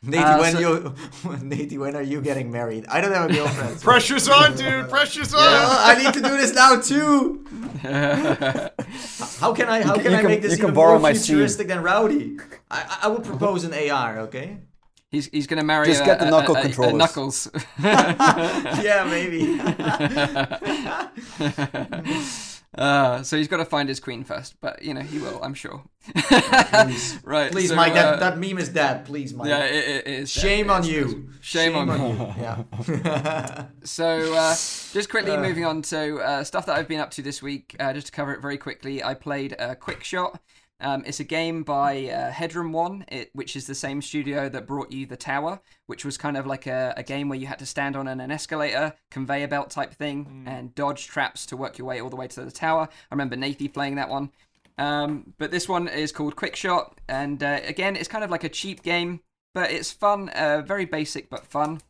Nate, 0.00 0.20
Uh, 0.24 0.38
when 0.38 0.52
so- 0.52 0.58
you, 0.60 0.94
Nate, 1.42 1.76
when 1.78 1.96
are 1.96 2.02
you 2.02 2.20
getting 2.22 2.50
married? 2.52 2.86
I 2.88 3.00
don't 3.00 3.12
have 3.12 3.28
a 3.28 3.32
girlfriend. 3.34 3.80
so- 3.80 3.84
Pressure's 3.84 4.28
on, 4.28 4.54
dude. 4.56 4.88
Pressure's 4.88 5.34
on. 5.34 5.40
Oh, 5.42 5.76
I 5.80 6.00
need 6.02 6.14
to 6.14 6.20
do 6.22 6.36
this 6.36 6.54
now 6.54 6.80
too. 6.80 7.44
How 9.40 9.52
can 9.52 9.68
I? 9.68 9.82
How 9.82 9.96
You 9.96 10.02
can 10.02 10.12
can- 10.12 10.14
I 10.14 10.22
make 10.22 10.42
this 10.42 10.54
can 10.56 10.64
even 10.66 10.74
more 10.74 10.98
my 10.98 11.12
scene. 11.12 11.34
futuristic 11.36 11.66
than 11.68 11.82
Rowdy? 11.82 12.38
I, 12.70 12.78
I- 12.82 12.98
I 13.02 13.08
would 13.08 13.24
propose 13.24 13.64
an 13.64 13.74
AR. 13.74 14.20
Okay. 14.20 14.58
He's 15.10 15.26
he's 15.28 15.46
gonna 15.46 15.64
marry 15.64 15.86
Just 15.86 16.02
a, 16.02 16.04
get 16.04 16.18
the 16.18 16.26
a- 16.26 16.30
knuckle 16.30 16.54
a- 16.54 16.58
a- 16.58 16.60
a 16.60 16.64
controllers. 16.64 16.94
knuckles. 16.94 17.48
yeah, 17.82 19.06
maybe. 19.08 19.58
Uh, 22.76 23.22
so 23.22 23.36
he's 23.36 23.48
got 23.48 23.56
to 23.56 23.64
find 23.64 23.88
his 23.88 23.98
queen 23.98 24.22
first, 24.22 24.54
but 24.60 24.82
you 24.82 24.92
know 24.94 25.00
he 25.00 25.18
will, 25.18 25.42
I'm 25.42 25.54
sure. 25.54 25.82
Please, 26.14 27.18
right, 27.24 27.50
please, 27.50 27.70
so, 27.70 27.74
Mike. 27.74 27.92
uh, 27.92 28.16
that, 28.16 28.20
that 28.20 28.38
meme 28.38 28.58
is 28.58 28.68
dead. 28.68 29.04
Please, 29.06 29.32
Mike. 29.34 29.48
yeah, 29.48 29.64
it, 29.64 30.06
it 30.06 30.06
is. 30.06 30.30
Shame 30.30 30.68
It 30.68 30.72
on 30.72 30.80
is. 30.82 30.88
you. 30.88 31.30
Shame 31.40 31.74
on 31.74 31.88
me. 31.88 32.10
you. 32.10 32.34
Yeah. 32.94 33.64
So, 33.84 34.34
uh, 34.34 34.50
just 34.50 35.08
quickly 35.08 35.36
moving 35.38 35.64
on 35.64 35.80
to 35.82 36.18
uh, 36.18 36.44
stuff 36.44 36.66
that 36.66 36.76
I've 36.78 36.86
been 36.86 37.00
up 37.00 37.10
to 37.12 37.22
this 37.22 37.42
week, 37.42 37.74
uh, 37.80 37.94
just 37.94 38.08
to 38.08 38.12
cover 38.12 38.34
it 38.34 38.42
very 38.42 38.58
quickly. 38.58 39.02
I 39.02 39.14
played 39.14 39.56
a 39.58 39.74
Quick 39.74 40.04
Shot. 40.04 40.38
Um, 40.80 41.02
it's 41.06 41.20
a 41.20 41.24
game 41.24 41.64
by 41.64 42.06
uh, 42.06 42.30
Headroom 42.30 42.72
One, 42.72 43.04
it, 43.08 43.30
which 43.32 43.56
is 43.56 43.66
the 43.66 43.74
same 43.74 44.00
studio 44.00 44.48
that 44.48 44.66
brought 44.66 44.92
you 44.92 45.06
The 45.06 45.16
Tower, 45.16 45.60
which 45.86 46.04
was 46.04 46.16
kind 46.16 46.36
of 46.36 46.46
like 46.46 46.66
a, 46.66 46.94
a 46.96 47.02
game 47.02 47.28
where 47.28 47.38
you 47.38 47.46
had 47.46 47.58
to 47.58 47.66
stand 47.66 47.96
on 47.96 48.06
an, 48.06 48.20
an 48.20 48.30
escalator, 48.30 48.94
conveyor 49.10 49.48
belt 49.48 49.70
type 49.70 49.92
thing, 49.92 50.44
and 50.46 50.74
dodge 50.74 51.08
traps 51.08 51.46
to 51.46 51.56
work 51.56 51.78
your 51.78 51.86
way 51.86 52.00
all 52.00 52.10
the 52.10 52.16
way 52.16 52.28
to 52.28 52.44
the 52.44 52.52
tower. 52.52 52.88
I 52.90 53.14
remember 53.14 53.36
Nathie 53.36 53.72
playing 53.72 53.96
that 53.96 54.08
one. 54.08 54.30
Um, 54.78 55.34
but 55.38 55.50
this 55.50 55.68
one 55.68 55.88
is 55.88 56.12
called 56.12 56.36
Quick 56.36 56.54
Shot, 56.54 57.00
and 57.08 57.42
uh, 57.42 57.60
again, 57.64 57.96
it's 57.96 58.08
kind 58.08 58.22
of 58.22 58.30
like 58.30 58.44
a 58.44 58.48
cheap 58.48 58.84
game, 58.84 59.20
but 59.52 59.72
it's 59.72 59.90
fun, 59.90 60.28
uh, 60.28 60.62
very 60.64 60.84
basic 60.84 61.28
but 61.28 61.46
fun 61.46 61.80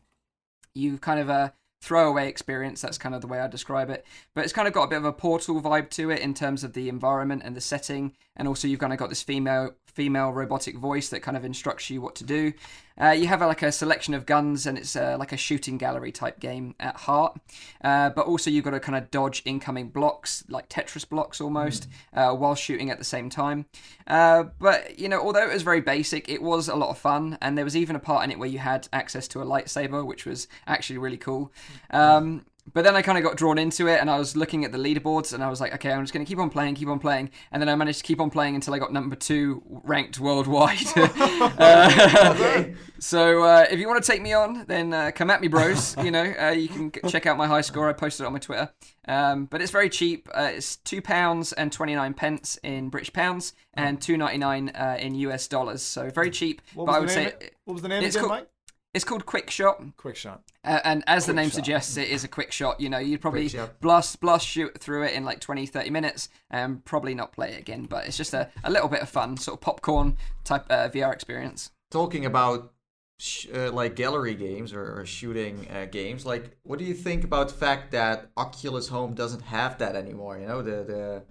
you 0.73 0.97
kind 0.97 1.19
of 1.19 1.29
a 1.29 1.53
throwaway 1.81 2.27
experience. 2.27 2.81
That's 2.81 2.97
kind 2.97 3.15
of 3.15 3.21
the 3.21 3.27
way 3.27 3.39
I 3.39 3.47
describe 3.47 3.89
it. 3.89 4.05
But 4.35 4.43
it's 4.43 4.53
kind 4.53 4.67
of 4.67 4.73
got 4.73 4.83
a 4.83 4.87
bit 4.87 4.97
of 4.97 5.05
a 5.05 5.13
portal 5.13 5.61
vibe 5.61 5.89
to 5.91 6.11
it 6.11 6.19
in 6.19 6.33
terms 6.33 6.63
of 6.63 6.73
the 6.73 6.89
environment 6.89 7.43
and 7.45 7.55
the 7.55 7.61
setting, 7.61 8.15
and 8.35 8.47
also 8.47 8.67
you've 8.67 8.79
kind 8.79 8.93
of 8.93 8.99
got 8.99 9.09
this 9.09 9.23
female 9.23 9.73
female 9.99 10.31
robotic 10.31 10.77
voice 10.77 11.09
that 11.09 11.19
kind 11.19 11.35
of 11.35 11.43
instructs 11.43 11.89
you 11.89 11.99
what 11.99 12.15
to 12.15 12.23
do. 12.23 12.53
Uh, 13.01 13.09
you 13.09 13.27
have 13.27 13.41
uh, 13.41 13.47
like 13.47 13.61
a 13.61 13.69
selection 13.69 14.13
of 14.13 14.25
guns, 14.25 14.65
and 14.65 14.77
it's 14.77 14.95
uh, 14.95 15.17
like 15.19 15.33
a 15.33 15.37
shooting 15.37 15.77
gallery 15.77 16.09
type 16.09 16.39
game 16.39 16.73
at 16.79 16.95
heart. 16.95 17.37
Uh, 17.83 18.09
but 18.09 18.25
also 18.25 18.49
you've 18.49 18.63
got 18.63 18.71
to 18.71 18.79
kind 18.79 18.97
of 18.97 19.11
dodge 19.11 19.41
incoming 19.43 19.89
blocks, 19.89 20.45
like 20.47 20.69
Tetris 20.69 21.07
blocks 21.07 21.41
almost, 21.41 21.89
uh, 22.13 22.31
while 22.31 22.55
shooting 22.55 22.89
at 22.89 22.97
the 22.97 23.03
same 23.03 23.29
time. 23.29 23.65
Uh, 24.07 24.43
but 24.57 24.97
you 24.97 25.09
know, 25.09 25.19
although 25.19 25.45
it 25.45 25.53
was 25.53 25.63
very 25.63 25.81
basic, 25.81 26.29
it 26.29 26.41
was 26.41 26.69
a 26.69 26.75
lot 26.77 26.91
of 26.91 26.97
fun, 26.97 27.37
and 27.41 27.57
there 27.57 27.65
was 27.65 27.75
even 27.75 27.97
a 27.97 27.99
part 27.99 28.23
in 28.23 28.31
it 28.31 28.39
where 28.39 28.47
you 28.47 28.59
had 28.59 28.87
access 28.93 29.27
to 29.27 29.41
a 29.41 29.45
lightsaber, 29.45 30.05
which 30.05 30.25
was 30.25 30.47
actually 30.65 30.97
really 30.97 31.17
cool. 31.17 31.51
Um, 31.89 32.45
but 32.73 32.83
then 32.83 32.95
I 32.95 33.01
kind 33.01 33.17
of 33.17 33.23
got 33.23 33.37
drawn 33.37 33.57
into 33.57 33.87
it, 33.87 33.99
and 33.99 34.09
I 34.09 34.17
was 34.17 34.35
looking 34.35 34.65
at 34.65 34.71
the 34.71 34.77
leaderboards, 34.77 35.33
and 35.33 35.43
I 35.43 35.49
was 35.49 35.61
like, 35.61 35.73
okay, 35.75 35.91
I'm 35.91 36.03
just 36.03 36.13
going 36.13 36.25
to 36.25 36.29
keep 36.29 36.39
on 36.39 36.49
playing, 36.49 36.75
keep 36.75 36.87
on 36.87 36.99
playing, 36.99 37.31
and 37.51 37.61
then 37.61 37.69
I 37.69 37.75
managed 37.75 37.99
to 37.99 38.03
keep 38.03 38.19
on 38.19 38.29
playing 38.29 38.55
until 38.55 38.73
I 38.73 38.79
got 38.79 38.91
number 38.93 39.15
two 39.15 39.61
ranked 39.83 40.19
worldwide. 40.19 40.79
Uh, 41.59 42.33
okay. 42.35 42.73
so 42.99 43.43
uh, 43.43 43.65
if 43.69 43.79
you 43.79 43.87
want 43.87 44.01
to 44.03 44.11
take 44.11 44.21
me 44.21 44.33
on, 44.33 44.65
then 44.67 44.93
uh, 44.93 45.11
come 45.13 45.29
at 45.29 45.41
me, 45.41 45.47
bros. 45.47 45.95
You 45.97 46.11
know, 46.11 46.33
uh, 46.39 46.49
you 46.51 46.67
can 46.67 46.91
check 47.07 47.25
out 47.25 47.37
my 47.37 47.47
high 47.47 47.61
score. 47.61 47.89
I 47.89 47.93
posted 47.93 48.23
it 48.23 48.27
on 48.27 48.33
my 48.33 48.39
Twitter. 48.39 48.71
Um, 49.07 49.45
but 49.45 49.61
it's 49.61 49.71
very 49.71 49.89
cheap. 49.89 50.29
Uh, 50.33 50.51
it's 50.53 50.77
two 50.77 51.01
pounds 51.01 51.51
and 51.53 51.71
twenty 51.71 51.95
nine 51.95 52.13
pence 52.13 52.57
in 52.63 52.89
British 52.89 53.11
pounds 53.11 53.53
and 53.73 53.99
two 54.01 54.17
ninety 54.17 54.37
nine 54.37 54.69
uh, 54.69 54.97
in 54.99 55.15
US 55.15 55.47
dollars. 55.47 55.81
So 55.81 56.09
very 56.09 56.29
cheap. 56.29 56.61
What 56.73 56.85
but 56.85 56.91
was 56.91 56.95
I 56.95 56.99
would 56.99 57.09
the 57.09 57.15
name? 57.15 57.41
say 57.41 57.49
what 57.65 57.73
was 57.73 57.81
the 57.81 57.87
name 57.89 58.03
again, 58.03 58.19
cool. 58.19 58.29
Mike? 58.29 58.47
It's 58.93 59.05
called 59.05 59.25
Quick 59.25 59.49
Shot. 59.49 59.81
Quick 59.97 60.15
shot. 60.15 60.41
Uh, 60.63 60.79
and 60.83 61.03
as 61.07 61.25
the 61.25 61.33
name 61.33 61.49
shot. 61.49 61.55
suggests, 61.55 61.95
it 61.97 62.09
is 62.09 62.23
a 62.23 62.27
quick 62.27 62.51
shot. 62.51 62.79
You 62.81 62.89
know, 62.89 62.97
you'd 62.97 63.21
probably 63.21 63.49
blast 63.81 64.19
blast 64.19 64.47
shoot 64.47 64.79
through 64.79 65.03
it 65.03 65.13
in 65.13 65.23
like 65.23 65.39
20, 65.39 65.65
30 65.67 65.89
minutes 65.89 66.29
and 66.49 66.83
probably 66.83 67.13
not 67.13 67.31
play 67.31 67.51
it 67.51 67.59
again. 67.59 67.85
But 67.85 68.07
it's 68.07 68.17
just 68.17 68.33
a, 68.33 68.49
a 68.63 68.71
little 68.71 68.89
bit 68.89 69.01
of 69.01 69.09
fun, 69.09 69.37
sort 69.37 69.57
of 69.57 69.61
popcorn 69.61 70.17
type 70.43 70.65
uh, 70.69 70.89
VR 70.89 71.13
experience. 71.13 71.71
Talking 71.91 72.25
about 72.25 72.73
sh- 73.19 73.47
uh, 73.53 73.71
like 73.71 73.95
gallery 73.95 74.35
games 74.35 74.73
or, 74.73 74.99
or 74.99 75.05
shooting 75.05 75.67
uh, 75.71 75.85
games, 75.85 76.25
like 76.25 76.57
what 76.63 76.79
do 76.79 76.85
you 76.85 76.93
think 76.95 77.23
about 77.23 77.49
the 77.49 77.55
fact 77.55 77.91
that 77.91 78.31
Oculus 78.37 78.87
Home 78.89 79.13
doesn't 79.13 79.43
have 79.43 79.77
that 79.77 79.95
anymore? 79.95 80.39
You 80.39 80.47
know, 80.47 80.61
the 80.61 80.83
the 80.83 81.23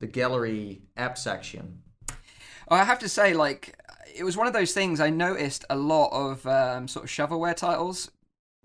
the 0.00 0.06
gallery 0.06 0.82
app 0.96 1.16
section. 1.16 1.82
I 2.68 2.84
have 2.84 2.98
to 3.00 3.08
say, 3.08 3.32
like, 3.32 3.78
it 4.18 4.24
was 4.24 4.36
one 4.36 4.46
of 4.46 4.52
those 4.52 4.72
things 4.72 5.00
I 5.00 5.10
noticed 5.10 5.64
a 5.70 5.76
lot 5.76 6.08
of 6.12 6.46
um, 6.46 6.88
sort 6.88 7.04
of 7.04 7.10
shovelware 7.10 7.54
titles 7.56 8.10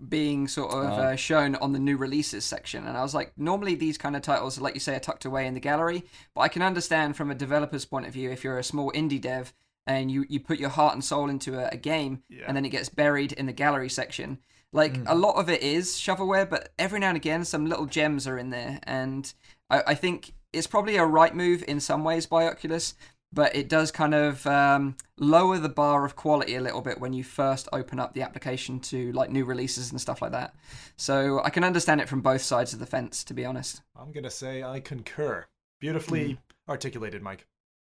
being 0.08 0.48
sort 0.48 0.72
of 0.72 0.84
Oh. 0.84 1.02
uh, 1.02 1.16
shown 1.16 1.54
on 1.56 1.72
the 1.72 1.78
new 1.78 1.96
releases 1.96 2.44
section. 2.44 2.86
And 2.86 2.96
I 2.96 3.02
was 3.02 3.14
like, 3.14 3.32
normally 3.36 3.74
these 3.76 3.96
kind 3.98 4.16
of 4.16 4.22
titles, 4.22 4.58
like 4.60 4.74
you 4.74 4.80
say, 4.80 4.96
are 4.96 5.00
tucked 5.00 5.24
away 5.24 5.46
in 5.46 5.54
the 5.54 5.60
gallery. 5.60 6.04
But 6.34 6.40
I 6.42 6.48
can 6.48 6.62
understand 6.62 7.16
from 7.16 7.30
a 7.30 7.34
developer's 7.36 7.84
point 7.84 8.06
of 8.06 8.12
view, 8.12 8.30
if 8.30 8.42
you're 8.42 8.58
a 8.58 8.64
small 8.64 8.90
indie 8.92 9.20
dev 9.20 9.52
and 9.86 10.10
you, 10.10 10.24
you 10.28 10.40
put 10.40 10.58
your 10.58 10.70
heart 10.70 10.94
and 10.94 11.04
soul 11.04 11.28
into 11.30 11.56
a, 11.58 11.68
a 11.72 11.76
game 11.76 12.22
Yeah. 12.28 12.44
and 12.48 12.56
then 12.56 12.64
it 12.64 12.70
gets 12.70 12.88
buried 12.88 13.32
in 13.32 13.46
the 13.46 13.52
gallery 13.52 13.88
section. 13.88 14.38
Like 14.72 14.96
a 15.06 15.14
lot 15.14 15.36
of 15.36 15.50
it 15.50 15.62
is 15.62 15.92
shovelware, 15.92 16.48
but 16.48 16.72
every 16.78 16.98
now 16.98 17.08
and 17.08 17.16
again, 17.16 17.44
some 17.44 17.66
little 17.66 17.86
gems 17.86 18.26
are 18.26 18.38
in 18.38 18.50
there. 18.50 18.80
And 18.84 19.32
I, 19.70 19.82
I 19.88 19.94
think 19.94 20.32
it's 20.52 20.66
probably 20.66 20.96
a 20.96 21.04
right 21.04 21.34
move 21.34 21.62
in 21.68 21.78
some 21.78 22.02
ways 22.04 22.26
by 22.26 22.46
Oculus, 22.46 22.94
but 23.32 23.54
it 23.56 23.68
does 23.68 23.90
kind 23.90 24.14
of 24.14 24.46
um, 24.46 24.96
lower 25.16 25.58
the 25.58 25.68
bar 25.68 26.04
of 26.04 26.16
quality 26.16 26.54
a 26.54 26.60
little 26.60 26.82
bit 26.82 27.00
when 27.00 27.12
you 27.12 27.24
first 27.24 27.68
open 27.72 27.98
up 27.98 28.14
the 28.14 28.22
application 28.22 28.78
to 28.80 29.12
like 29.12 29.30
new 29.30 29.44
releases 29.44 29.90
and 29.90 30.00
stuff 30.00 30.20
like 30.20 30.32
that. 30.32 30.54
So 30.96 31.42
I 31.42 31.50
can 31.50 31.64
understand 31.64 32.00
it 32.00 32.08
from 32.08 32.20
both 32.20 32.42
sides 32.42 32.72
of 32.72 32.78
the 32.78 32.86
fence, 32.86 33.24
to 33.24 33.34
be 33.34 33.44
honest. 33.44 33.80
I'm 33.96 34.12
gonna 34.12 34.30
say 34.30 34.62
I 34.62 34.80
concur. 34.80 35.46
Beautifully 35.80 36.38
articulated, 36.68 37.22
Mike. 37.22 37.46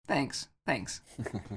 Thanks, 0.08 0.48
thanks. 0.66 1.02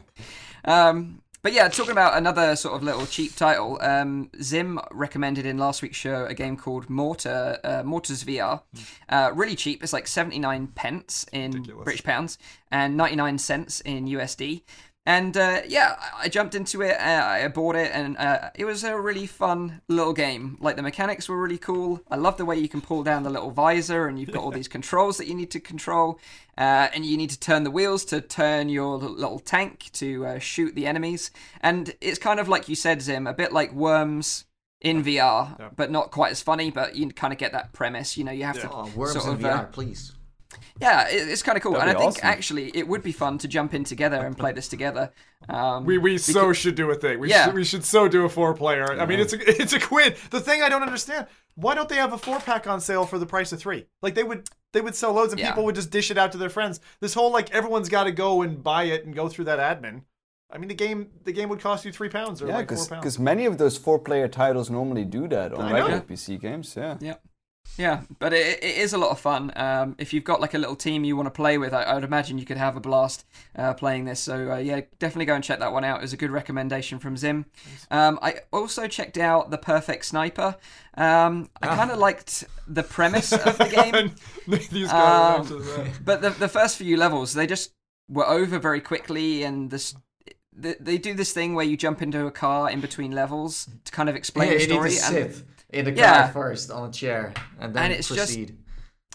um, 0.65 1.23
but 1.43 1.53
yeah, 1.53 1.69
talking 1.69 1.93
about 1.93 2.17
another 2.17 2.55
sort 2.57 2.75
of 2.75 2.83
little 2.83 3.07
cheap 3.07 3.35
title, 3.35 3.79
um, 3.81 4.31
Zim 4.43 4.79
recommended 4.91 5.47
in 5.47 5.57
last 5.59 5.83
week's 5.83 5.97
show 5.97 6.27
a 6.27 6.35
game 6.35 6.57
called 6.57 6.91
Mortar, 6.91 7.59
uh, 7.65 7.83
Mortars 7.83 8.25
VR. 8.25 8.63
Uh, 9.09 9.31
really 9.35 9.57
cheap. 9.57 9.83
It's 9.83 9.93
like 9.93 10.07
79 10.07 10.69
pence 10.69 11.25
in 11.33 11.53
Ridiculous. 11.53 11.85
British 11.85 12.05
pounds 12.05 12.39
and 12.71 12.97
99 12.97 13.39
cents 13.39 13.81
in 13.81 14.07
USD. 14.07 14.63
And 15.07 15.35
uh, 15.37 15.63
yeah, 15.67 15.97
I 15.99 16.25
I 16.25 16.29
jumped 16.29 16.55
into 16.55 16.83
it. 16.83 16.97
Uh, 17.01 17.25
I 17.25 17.49
bought 17.49 17.75
it, 17.75 17.91
and 17.95 18.17
uh, 18.19 18.51
it 18.55 18.67
was 18.67 18.85
a 18.85 19.01
really 19.01 19.27
fun 19.27 19.81
little 19.89 20.13
game. 20.13 20.59
Like 20.61 20.77
the 20.77 20.83
mechanics 20.83 21.29
were 21.29 21.41
really 21.41 21.57
cool. 21.59 22.01
I 22.11 22.17
love 22.17 22.37
the 22.37 22.45
way 22.45 22.59
you 22.59 22.69
can 22.69 22.83
pull 22.83 23.03
down 23.03 23.23
the 23.23 23.31
little 23.31 23.51
visor, 23.51 24.07
and 24.09 24.19
you've 24.19 24.31
got 24.31 24.43
all 24.43 24.51
these 24.61 24.69
controls 24.69 25.17
that 25.17 25.27
you 25.27 25.35
need 25.35 25.51
to 25.53 25.61
control, 25.61 26.21
uh, 26.59 26.89
and 26.95 27.07
you 27.07 27.17
need 27.17 27.31
to 27.31 27.41
turn 27.41 27.65
the 27.65 27.71
wheels 27.71 28.05
to 28.07 28.21
turn 28.21 28.69
your 28.69 28.99
little 28.99 29.39
tank 29.39 29.89
to 29.95 30.27
uh, 30.27 30.39
shoot 30.39 30.75
the 30.75 30.87
enemies. 30.87 31.31
And 31.63 31.95
it's 32.03 32.19
kind 32.19 32.39
of 32.39 32.49
like 32.49 32.69
you 32.69 32.75
said, 32.77 33.01
Zim, 33.01 33.27
a 33.27 33.33
bit 33.35 33.53
like 33.53 33.73
Worms 33.73 34.45
in 34.83 35.03
VR, 35.03 35.59
Yeah. 35.59 35.69
but 35.77 35.91
not 35.91 36.11
quite 36.11 36.31
as 36.31 36.43
funny. 36.43 36.71
But 36.71 36.95
you 36.95 37.09
kind 37.09 37.33
of 37.33 37.39
get 37.39 37.53
that 37.53 37.73
premise. 37.73 38.19
You 38.19 38.25
know, 38.25 38.33
you 38.33 38.45
have 38.45 38.57
Yeah. 38.57 38.63
to 38.65 38.73
Oh, 38.73 38.91
worms 38.95 39.13
sort 39.15 39.27
in 39.27 39.33
of, 39.33 39.41
VR, 39.41 39.61
uh, 39.61 39.65
please. 39.65 40.13
Yeah, 40.81 41.09
it, 41.09 41.29
it's 41.29 41.43
kind 41.43 41.57
of 41.57 41.63
cool, 41.63 41.73
That'd 41.73 41.89
and 41.89 41.97
I 41.99 42.01
think 42.01 42.17
awesome. 42.17 42.27
actually 42.27 42.71
it 42.77 42.87
would 42.89 43.03
be 43.03 43.13
fun 43.13 43.39
to 43.39 43.49
jump 43.49 43.75
in 43.75 43.85
together 43.85 44.17
and 44.25 44.37
play 44.37 44.53
this 44.53 44.69
together. 44.69 45.13
Um, 45.49 45.85
We 45.85 45.99
we 45.99 46.19
so 46.19 46.53
should 46.53 46.75
do 46.75 46.91
a 46.91 46.95
thing. 46.95 47.19
We 47.21 47.31
Yeah. 47.31 47.47
should 47.47 47.55
we 47.55 47.65
should 47.65 47.85
so 47.85 48.09
do 48.09 48.25
a 48.25 48.29
four 48.29 48.55
player. 48.55 48.99
I 49.01 49.07
mean, 49.07 49.21
it's 49.21 49.33
a 49.33 49.39
it's 49.63 49.73
a 49.73 49.81
quid. 49.81 50.17
The 50.31 50.41
thing 50.41 50.63
I 50.63 50.69
don't 50.69 50.83
understand: 50.83 51.27
why 51.55 51.75
don't 51.75 51.89
they 51.89 51.97
have 51.97 52.13
a 52.13 52.19
four 52.19 52.39
pack 52.41 52.67
on 52.67 52.81
sale 52.81 53.07
for 53.07 53.19
the 53.19 53.27
price 53.27 53.53
of 53.53 53.59
three? 53.61 53.87
Like 54.03 54.15
they 54.15 54.25
would 54.25 54.49
they 54.73 54.81
would 54.81 54.95
sell 54.95 55.13
loads 55.13 55.33
and 55.33 55.41
Yeah. 55.41 55.49
people 55.51 55.65
would 55.65 55.75
just 55.75 55.91
dish 55.91 56.11
it 56.11 56.19
out 56.19 56.33
to 56.33 56.39
their 56.39 56.51
friends. 56.51 56.81
This 57.01 57.15
whole 57.15 57.33
like 57.33 57.51
everyone's 57.53 57.89
got 57.89 58.05
to 58.05 58.13
go 58.13 58.43
and 58.43 58.63
buy 58.63 58.85
it 58.85 59.05
and 59.07 59.15
go 59.15 59.29
through 59.29 59.47
that 59.47 59.59
admin. 59.59 60.03
I 60.53 60.59
mean, 60.59 60.69
the 60.69 60.75
game 60.75 61.11
the 61.25 61.33
game 61.33 61.49
would 61.49 61.61
cost 61.61 61.85
you 61.85 61.93
three 61.93 62.09
pounds 62.09 62.43
or 62.43 62.49
Yeah, 62.49 62.57
like 62.57 62.69
four 62.69 62.77
pounds. 62.79 62.89
because 62.89 63.19
many 63.19 63.47
of 63.47 63.57
those 63.59 63.77
four-player 63.79 64.27
titles 64.29 64.69
normally 64.69 65.05
do 65.05 65.29
that 65.29 65.53
on 65.53 65.65
I 65.67 65.73
regular. 65.73 66.01
PC 66.01 66.41
games. 66.41 66.75
Yeah. 66.77 66.97
Yeah. 67.01 67.15
Yeah, 67.79 68.03
but 68.19 68.35
it, 68.35 68.63
it 68.63 68.77
is 68.77 68.93
a 68.93 68.99
lot 68.99 69.11
of 69.11 69.19
fun. 69.19 69.53
Um, 69.57 69.95
if 69.99 70.13
you've 70.13 70.25
got 70.25 70.41
like 70.41 70.53
a 70.53 70.59
little 70.59 70.77
team 70.77 71.03
you 71.03 71.17
want 71.17 71.27
to 71.29 71.31
play 71.31 71.57
with, 71.57 71.73
I, 71.73 71.83
I 71.83 71.95
would 71.95 72.05
imagine 72.05 72.37
you 72.37 72.45
could 72.45 72.59
have 72.59 72.77
a 72.77 72.81
blast 72.81 73.25
uh, 73.57 73.73
playing 73.73 74.05
this. 74.05 74.21
So 74.21 74.53
uh, 74.53 74.57
yeah, 74.57 74.83
definitely 74.99 75.25
go 75.25 75.35
and 75.35 75.43
check 75.43 75.61
that 75.61 75.73
one 75.73 75.83
out. 75.83 75.99
It 75.99 76.03
was 76.03 76.13
a 76.13 76.19
good 76.19 76.31
recommendation 76.31 76.99
from 76.99 77.17
Zim. 77.17 77.47
Um, 77.91 78.19
I 78.21 78.41
also 78.53 78.87
checked 78.87 79.17
out 79.17 79.51
the 79.51 79.57
Perfect 79.57 80.05
Sniper. 80.05 80.57
Um, 80.95 81.49
I 81.63 81.69
kind 81.69 81.91
of 81.91 81.99
liked 81.99 82.45
the 82.67 82.83
premise 82.97 83.33
of 83.33 83.57
the 83.57 83.69
game. 83.69 84.13
Um, 84.91 85.47
but 86.05 86.23
the 86.23 86.31
the 86.31 86.49
first 86.49 86.77
few 86.77 86.97
levels 86.97 87.35
they 87.35 87.47
just 87.47 87.73
were 88.09 88.27
over 88.27 88.59
very 88.59 88.81
quickly 88.81 89.45
and 89.45 89.71
this 89.71 89.95
they, 90.53 90.75
they 90.81 90.99
do 90.99 91.15
this 91.15 91.33
thing 91.33 91.55
where 91.55 91.65
you 91.65 91.77
jump 91.77 92.03
into 92.03 92.27
a 92.27 92.31
car 92.31 92.71
in 92.71 92.81
between 92.81 93.13
levels 93.13 93.69
to 93.85 93.93
kind 93.93 94.09
of 94.09 94.17
explain 94.17 94.49
Yeah, 94.49 94.55
the 94.55 94.61
story 94.61 94.91
to 94.91 94.97
and 95.07 95.45
in 95.73 95.85
the 95.85 95.93
car 95.93 96.01
Yeah. 96.01 96.29
first 96.33 96.71
on 96.71 96.89
a 96.89 96.93
chair 96.93 97.33
and 97.61 97.75
then 97.75 97.85
And 97.85 97.93
it's 97.93 98.09
just- 98.09 98.19
proceed. 98.35 98.57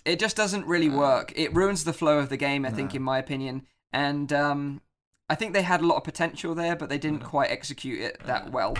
it 0.05 0.19
just 0.19 0.35
doesn't 0.35 0.65
really 0.67 0.89
work 0.89 1.33
it 1.35 1.53
ruins 1.53 1.83
the 1.83 1.93
flow 1.93 2.17
of 2.19 2.29
the 2.29 2.37
game 2.37 2.65
i 2.65 2.69
think 2.69 2.93
in 2.95 3.01
my 3.01 3.17
opinion 3.19 3.63
and 3.91 4.31
um 4.33 4.81
I 5.27 5.33
think 5.33 5.53
they 5.53 5.63
had 5.63 5.81
a 5.81 5.87
lot 5.87 5.95
of 5.95 6.03
potential 6.03 6.53
there, 6.53 6.75
but 6.75 6.87
they 6.87 6.99
didn't 6.99 7.21
quite 7.23 7.49
execute 7.49 7.99
it 7.99 8.19
that 8.25 8.51
well. 8.51 8.77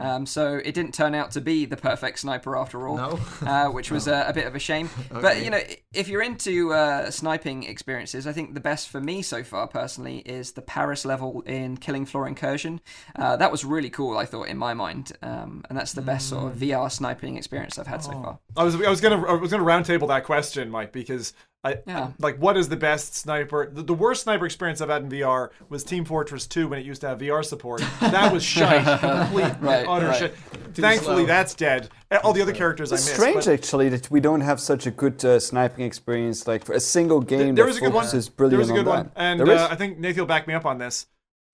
Um, 0.00 0.26
so 0.26 0.60
it 0.64 0.72
didn't 0.72 0.94
turn 0.94 1.12
out 1.12 1.32
to 1.32 1.40
be 1.40 1.64
the 1.64 1.76
perfect 1.76 2.20
sniper 2.20 2.56
after 2.56 2.86
all. 2.86 2.96
No? 2.96 3.20
uh, 3.42 3.66
which 3.72 3.90
was 3.90 4.06
a, 4.06 4.26
a 4.28 4.32
bit 4.32 4.46
of 4.46 4.54
a 4.54 4.58
shame. 4.60 4.88
But 5.10 5.42
you 5.42 5.50
know, 5.50 5.60
if 5.92 6.06
you're 6.06 6.22
into 6.22 6.72
uh, 6.72 7.10
sniping 7.10 7.64
experiences, 7.64 8.26
I 8.26 8.32
think 8.32 8.54
the 8.54 8.60
best 8.60 8.88
for 8.88 9.00
me 9.00 9.22
so 9.22 9.42
far, 9.42 9.66
personally, 9.66 10.18
is 10.18 10.52
the 10.52 10.62
Paris 10.62 11.04
level 11.04 11.40
in 11.42 11.76
Killing 11.76 12.06
Floor 12.06 12.28
Incursion. 12.28 12.80
Uh, 13.16 13.36
that 13.36 13.50
was 13.50 13.64
really 13.64 13.90
cool, 13.90 14.16
I 14.16 14.24
thought, 14.24 14.48
in 14.48 14.56
my 14.56 14.74
mind, 14.74 15.12
um, 15.22 15.64
and 15.68 15.76
that's 15.76 15.94
the 15.94 16.02
best 16.02 16.28
sort 16.28 16.52
of 16.52 16.58
VR 16.58 16.92
sniping 16.92 17.36
experience 17.36 17.78
I've 17.78 17.88
had 17.88 18.04
so 18.04 18.12
far. 18.12 18.38
I 18.56 18.62
was 18.62 18.76
I 18.76 18.88
was 18.88 19.00
gonna 19.00 19.26
I 19.26 19.32
was 19.32 19.50
gonna 19.50 19.64
roundtable 19.64 20.06
that 20.08 20.24
question, 20.24 20.70
Mike, 20.70 20.92
because 20.92 21.32
I, 21.64 21.78
Yeah. 21.86 22.12
like 22.20 22.38
what 22.38 22.56
is 22.56 22.68
the 22.68 22.76
best 22.76 23.16
sniper? 23.16 23.68
The, 23.72 23.82
the 23.82 23.94
worst 23.94 24.22
sniper 24.22 24.46
experience 24.46 24.80
I've 24.80 24.88
had 24.90 25.02
in 25.02 25.08
VR 25.10 25.50
was 25.68 25.82
Team 25.82 26.04
Fortress 26.04 26.46
2 26.46 26.68
when 26.68 26.78
it 26.78 26.86
used 26.86 27.00
to 27.00 27.08
have 27.08 27.18
VR 27.18 27.44
support. 27.44 27.82
That 28.00 28.32
was 28.32 28.44
shite, 28.54 28.84
complete 29.00 29.54
Right, 29.60 29.84
utter 29.88 30.06
right. 30.06 30.18
shit. 30.18 30.36
Thankfully, 30.74 31.16
slow. 31.22 31.26
that's 31.26 31.54
dead. 31.54 31.88
All 32.22 32.32
the 32.32 32.42
other 32.42 32.52
characters 32.52 32.92
It's 32.92 33.02
I 33.02 33.04
missed. 33.04 33.14
strange 33.20 33.44
but- 33.46 33.48
actually 33.48 33.88
that 33.88 34.08
we 34.10 34.20
don't 34.20 34.40
have 34.42 34.60
such 34.60 34.86
a 34.86 34.92
good 34.92 35.22
uh, 35.24 35.40
sniping 35.40 35.84
experience. 35.84 36.46
Like 36.46 36.64
for 36.64 36.74
a 36.74 36.80
single 36.80 37.20
game 37.20 37.56
there 37.56 37.64
that 37.64 37.70
was 37.70 37.76
a 37.78 37.80
good 37.80 37.92
one. 37.92 38.04
focuses 38.04 38.30
There 38.36 38.58
was 38.58 38.70
a 38.70 38.72
good 38.74 38.86
on 38.86 38.96
one, 38.96 39.04
that. 39.06 39.12
and 39.16 39.48
uh, 39.48 39.68
I 39.70 39.74
think 39.74 39.98
Nathan 39.98 40.20
will 40.22 40.26
back 40.28 40.46
me 40.46 40.54
up 40.54 40.64
on 40.64 40.78
this. 40.78 41.06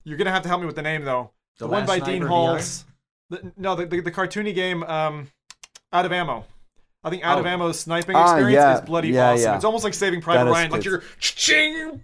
You're 0.04 0.18
gonna 0.18 0.32
have 0.32 0.42
to 0.42 0.48
help 0.48 0.60
me 0.60 0.66
with 0.66 0.76
the 0.76 0.82
name 0.82 1.04
though. 1.06 1.30
The, 1.58 1.66
The 1.66 1.72
one 1.72 1.86
by 1.86 1.98
Dean 1.98 2.18
Sniper 2.18 2.28
Halls. 2.28 2.84
The, 3.30 3.52
no, 3.56 3.74
the, 3.74 3.86
the 3.86 4.00
the 4.00 4.12
cartoony 4.12 4.54
game, 4.54 4.82
um, 4.82 5.28
Out 5.94 6.04
of 6.04 6.12
Ammo. 6.12 6.44
I 7.04 7.10
think 7.10 7.22
Out 7.22 7.38
of 7.38 7.44
ammo 7.46 7.64
Ammo's 7.66 7.78
sniping 7.80 8.16
Ah, 8.16 8.32
experience 8.36 8.54
yeah, 8.54 8.74
is 8.76 8.80
bloody 8.80 9.08
yeah, 9.08 9.30
awesome. 9.32 9.42
yeah. 9.44 9.54
It's 9.56 9.64
almost 9.64 9.84
like 9.84 9.92
Saving 9.94 10.20
Private 10.22 10.50
Ryan. 10.50 10.70
Like 10.70 10.84
you're 10.84 11.02
ching, 11.18 12.00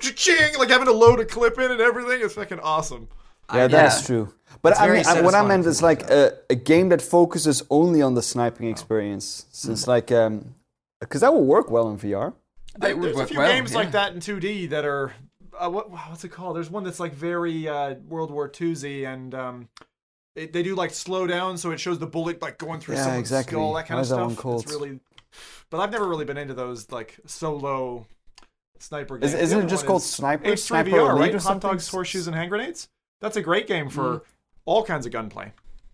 ching, 0.00 0.58
like 0.58 0.68
having 0.68 0.86
to 0.86 0.92
load 0.92 1.20
a 1.20 1.24
clip 1.24 1.58
in 1.58 1.70
and 1.70 1.80
everything. 1.80 2.20
It's 2.22 2.34
fucking 2.34 2.60
awesome. 2.60 3.08
Yeah, 3.52 3.64
I- 3.64 3.66
that's 3.68 4.00
yeah. 4.02 4.06
true. 4.06 4.34
But 4.62 4.72
It's 4.72 4.80
I 4.80 4.86
very 4.86 4.98
mean, 4.98 5.06
I, 5.06 5.12
what 5.12 5.34
I 5.34 5.38
satisfying 5.44 5.48
meant 5.48 5.62
to 5.64 5.68
is 5.70 5.80
play. 5.80 5.86
like 5.88 6.10
a, 6.10 6.32
a 6.50 6.54
game 6.54 6.88
that 6.88 7.00
focuses 7.02 7.62
only 7.70 8.00
on 8.02 8.14
the 8.14 8.22
sniping 8.22 8.68
experience. 8.68 9.42
Hmm. 9.42 9.48
Since 9.52 9.86
like, 9.86 10.10
um, 10.12 10.54
because 11.00 11.20
that 11.20 11.32
will 11.32 11.44
work 11.44 11.70
well 11.70 11.88
in 11.90 11.98
VR. 11.98 12.32
There- 12.78 12.90
It 12.90 12.98
would 12.98 13.04
There's 13.06 13.16
a 13.16 13.18
work 13.20 13.28
few 13.28 13.38
well, 13.38 13.48
games 13.52 13.74
like 13.74 13.86
yeah. 13.86 13.90
that 13.92 14.12
in 14.14 14.20
2D 14.20 14.70
that 14.70 14.84
are 14.84 15.12
uh, 15.58 15.70
what 15.70 15.90
what's 15.90 16.24
it 16.24 16.28
called? 16.30 16.56
There's 16.56 16.70
one 16.70 16.84
that's 16.84 17.00
like 17.00 17.14
very 17.14 17.68
uh, 17.68 17.94
World 18.08 18.30
War 18.30 18.50
II-y 18.60 19.10
and 19.10 19.34
um, 19.34 19.68
it, 20.36 20.52
they 20.52 20.62
do 20.62 20.74
like 20.74 20.90
slow 20.92 21.26
down 21.26 21.56
so 21.58 21.70
it 21.70 21.80
shows 21.80 21.98
the 21.98 22.06
bullet 22.06 22.40
like 22.42 22.58
going 22.58 22.80
through 22.80 22.94
Yeah, 22.96 23.02
someone's 23.04 23.20
exactly. 23.20 23.52
skull, 23.52 23.72
that 23.74 23.86
kind 23.86 23.96
What 23.96 24.00
of 24.00 24.02
is 24.04 24.08
that 24.10 24.14
stuff. 24.16 24.26
one 24.26 24.36
called? 24.36 24.62
It's 24.62 24.72
really, 24.72 25.00
but 25.70 25.80
I've 25.80 25.90
never 25.90 26.06
really 26.08 26.24
been 26.24 26.36
into 26.38 26.54
those 26.54 26.90
like 26.92 27.18
solo 27.26 28.06
sniper 28.78 29.18
games. 29.18 29.32
The 29.32 29.40
isn't 29.42 29.64
it 29.64 29.66
just 29.68 29.86
called 29.86 30.02
is 30.02 30.10
Sniper? 30.10 30.44
H3VR, 30.50 30.58
Sniper 30.58 30.90
right? 30.90 31.10
Elite 31.30 31.34
or 31.34 31.38
Hot 31.40 31.60
dogs, 31.60 31.88
horseshoes, 31.88 32.26
and 32.26 32.36
hand 32.36 32.50
grenades. 32.50 32.88
That's 33.20 33.36
a 33.36 33.42
great 33.42 33.66
game 33.66 33.88
for 33.88 34.22
all 34.66 34.84
kinds 34.84 35.06
of 35.06 35.12
gunplay. 35.12 35.52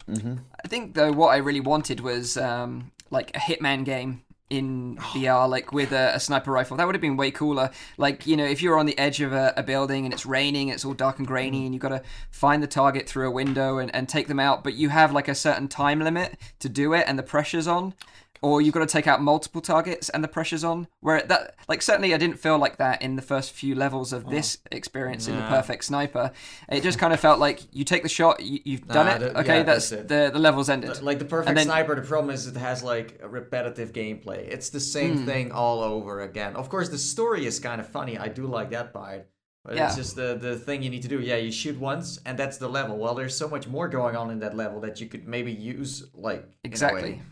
I 0.08 0.68
think 0.68 0.94
though 0.94 1.12
what 1.12 1.28
I 1.28 1.36
really 1.36 1.60
wanted 1.60 2.00
was 2.00 2.36
um, 2.36 2.90
like 3.10 3.30
a 3.36 3.38
Hitman 3.38 3.84
game 3.84 4.22
in 4.52 4.98
oh. 5.00 5.02
VR, 5.14 5.48
like 5.48 5.72
with 5.72 5.92
a, 5.92 6.12
a 6.14 6.20
sniper 6.20 6.52
rifle. 6.52 6.76
That 6.76 6.84
would 6.84 6.94
have 6.94 7.00
been 7.00 7.16
way 7.16 7.30
cooler. 7.30 7.70
Like 7.96 8.26
you 8.26 8.36
know, 8.36 8.44
if 8.44 8.62
you're 8.62 8.78
on 8.78 8.86
the 8.86 8.96
edge 8.98 9.20
of 9.22 9.32
a, 9.32 9.54
a 9.56 9.62
building 9.62 10.04
and 10.04 10.12
it's 10.12 10.26
raining, 10.26 10.68
it's 10.68 10.84
all 10.84 10.92
dark 10.92 11.18
and 11.18 11.26
grainy, 11.26 11.62
mm. 11.62 11.64
and 11.64 11.74
you've 11.74 11.82
got 11.82 11.88
to 11.88 12.02
find 12.30 12.62
the 12.62 12.66
target 12.66 13.08
through 13.08 13.26
a 13.26 13.30
window 13.30 13.78
and, 13.78 13.92
and 13.94 14.08
take 14.08 14.28
them 14.28 14.38
out, 14.38 14.62
but 14.62 14.74
you 14.74 14.90
have 14.90 15.12
like 15.12 15.26
a 15.26 15.34
certain 15.34 15.68
time 15.68 16.00
limit 16.00 16.36
to 16.60 16.68
do 16.68 16.92
it, 16.92 17.04
and 17.08 17.18
the 17.18 17.22
pressure's 17.22 17.66
on. 17.66 17.94
Or 18.42 18.60
you've 18.60 18.74
got 18.74 18.80
to 18.80 18.86
take 18.86 19.06
out 19.06 19.22
multiple 19.22 19.60
targets 19.60 20.08
and 20.08 20.22
the 20.24 20.28
pressure's 20.28 20.64
on. 20.64 20.88
Where 21.00 21.22
that, 21.22 21.54
like, 21.68 21.80
certainly 21.80 22.12
I 22.12 22.18
didn't 22.18 22.38
feel 22.38 22.58
like 22.58 22.76
that 22.78 23.00
in 23.00 23.14
the 23.14 23.22
first 23.22 23.52
few 23.52 23.74
levels 23.76 24.12
of 24.12 24.28
this 24.28 24.58
experience 24.72 25.28
in 25.28 25.36
the 25.36 25.42
Perfect 25.42 25.84
Sniper. 25.84 26.32
It 26.68 26.82
just 26.82 26.98
kind 26.98 27.12
of 27.12 27.20
felt 27.20 27.38
like 27.38 27.60
you 27.72 27.84
take 27.84 28.02
the 28.02 28.08
shot, 28.08 28.42
you, 28.42 28.58
you've 28.64 28.86
done 28.88 29.06
it. 29.08 29.22
okay, 29.36 29.58
yeah, 29.58 29.62
that's, 29.62 29.90
that's 29.90 30.02
it. 30.02 30.08
the 30.08 30.30
the 30.32 30.40
level's 30.40 30.68
ended. 30.68 31.00
Like 31.02 31.20
the 31.20 31.24
perfect 31.24 31.54
then- 31.54 31.66
sniper, 31.66 31.94
the 31.94 32.02
problem 32.02 32.34
is 32.34 32.46
it 32.48 32.56
has 32.56 32.82
like 32.82 33.20
a 33.22 33.28
repetitive 33.28 33.92
gameplay. 33.92 34.48
It's 34.48 34.70
the 34.70 34.80
same 34.80 35.18
Hmm. 35.18 35.24
thing 35.26 35.52
all 35.52 35.80
over 35.80 36.20
again. 36.22 36.56
Of 36.56 36.68
course, 36.68 36.88
the 36.88 36.98
story 36.98 37.46
is 37.46 37.60
kind 37.60 37.80
of 37.80 37.86
funny. 37.88 38.18
I 38.18 38.26
do 38.28 38.46
like 38.46 38.70
that 38.70 38.92
part. 38.92 39.28
But 39.64 39.76
Yeah. 39.76 39.86
it's 39.86 39.94
just 39.94 40.16
the, 40.16 40.36
the 40.36 40.56
thing 40.58 40.82
you 40.82 40.90
need 40.90 41.02
to 41.02 41.08
do. 41.08 41.20
Yeah, 41.20 41.36
you 41.36 41.52
shoot 41.52 41.78
once, 41.78 42.18
and 42.26 42.36
that's 42.36 42.58
the 42.58 42.68
level. 42.68 42.98
Well, 42.98 43.14
there's 43.14 43.36
so 43.36 43.48
much 43.48 43.68
more 43.68 43.86
going 43.88 44.16
on 44.16 44.30
in 44.32 44.40
that 44.40 44.56
level 44.56 44.80
that 44.80 45.00
you 45.00 45.06
could 45.06 45.28
maybe 45.28 45.52
use, 45.52 46.04
like 46.14 46.38
in 46.40 46.42
a 46.42 46.48
way. 46.48 46.50
Exactly. 46.64 47.22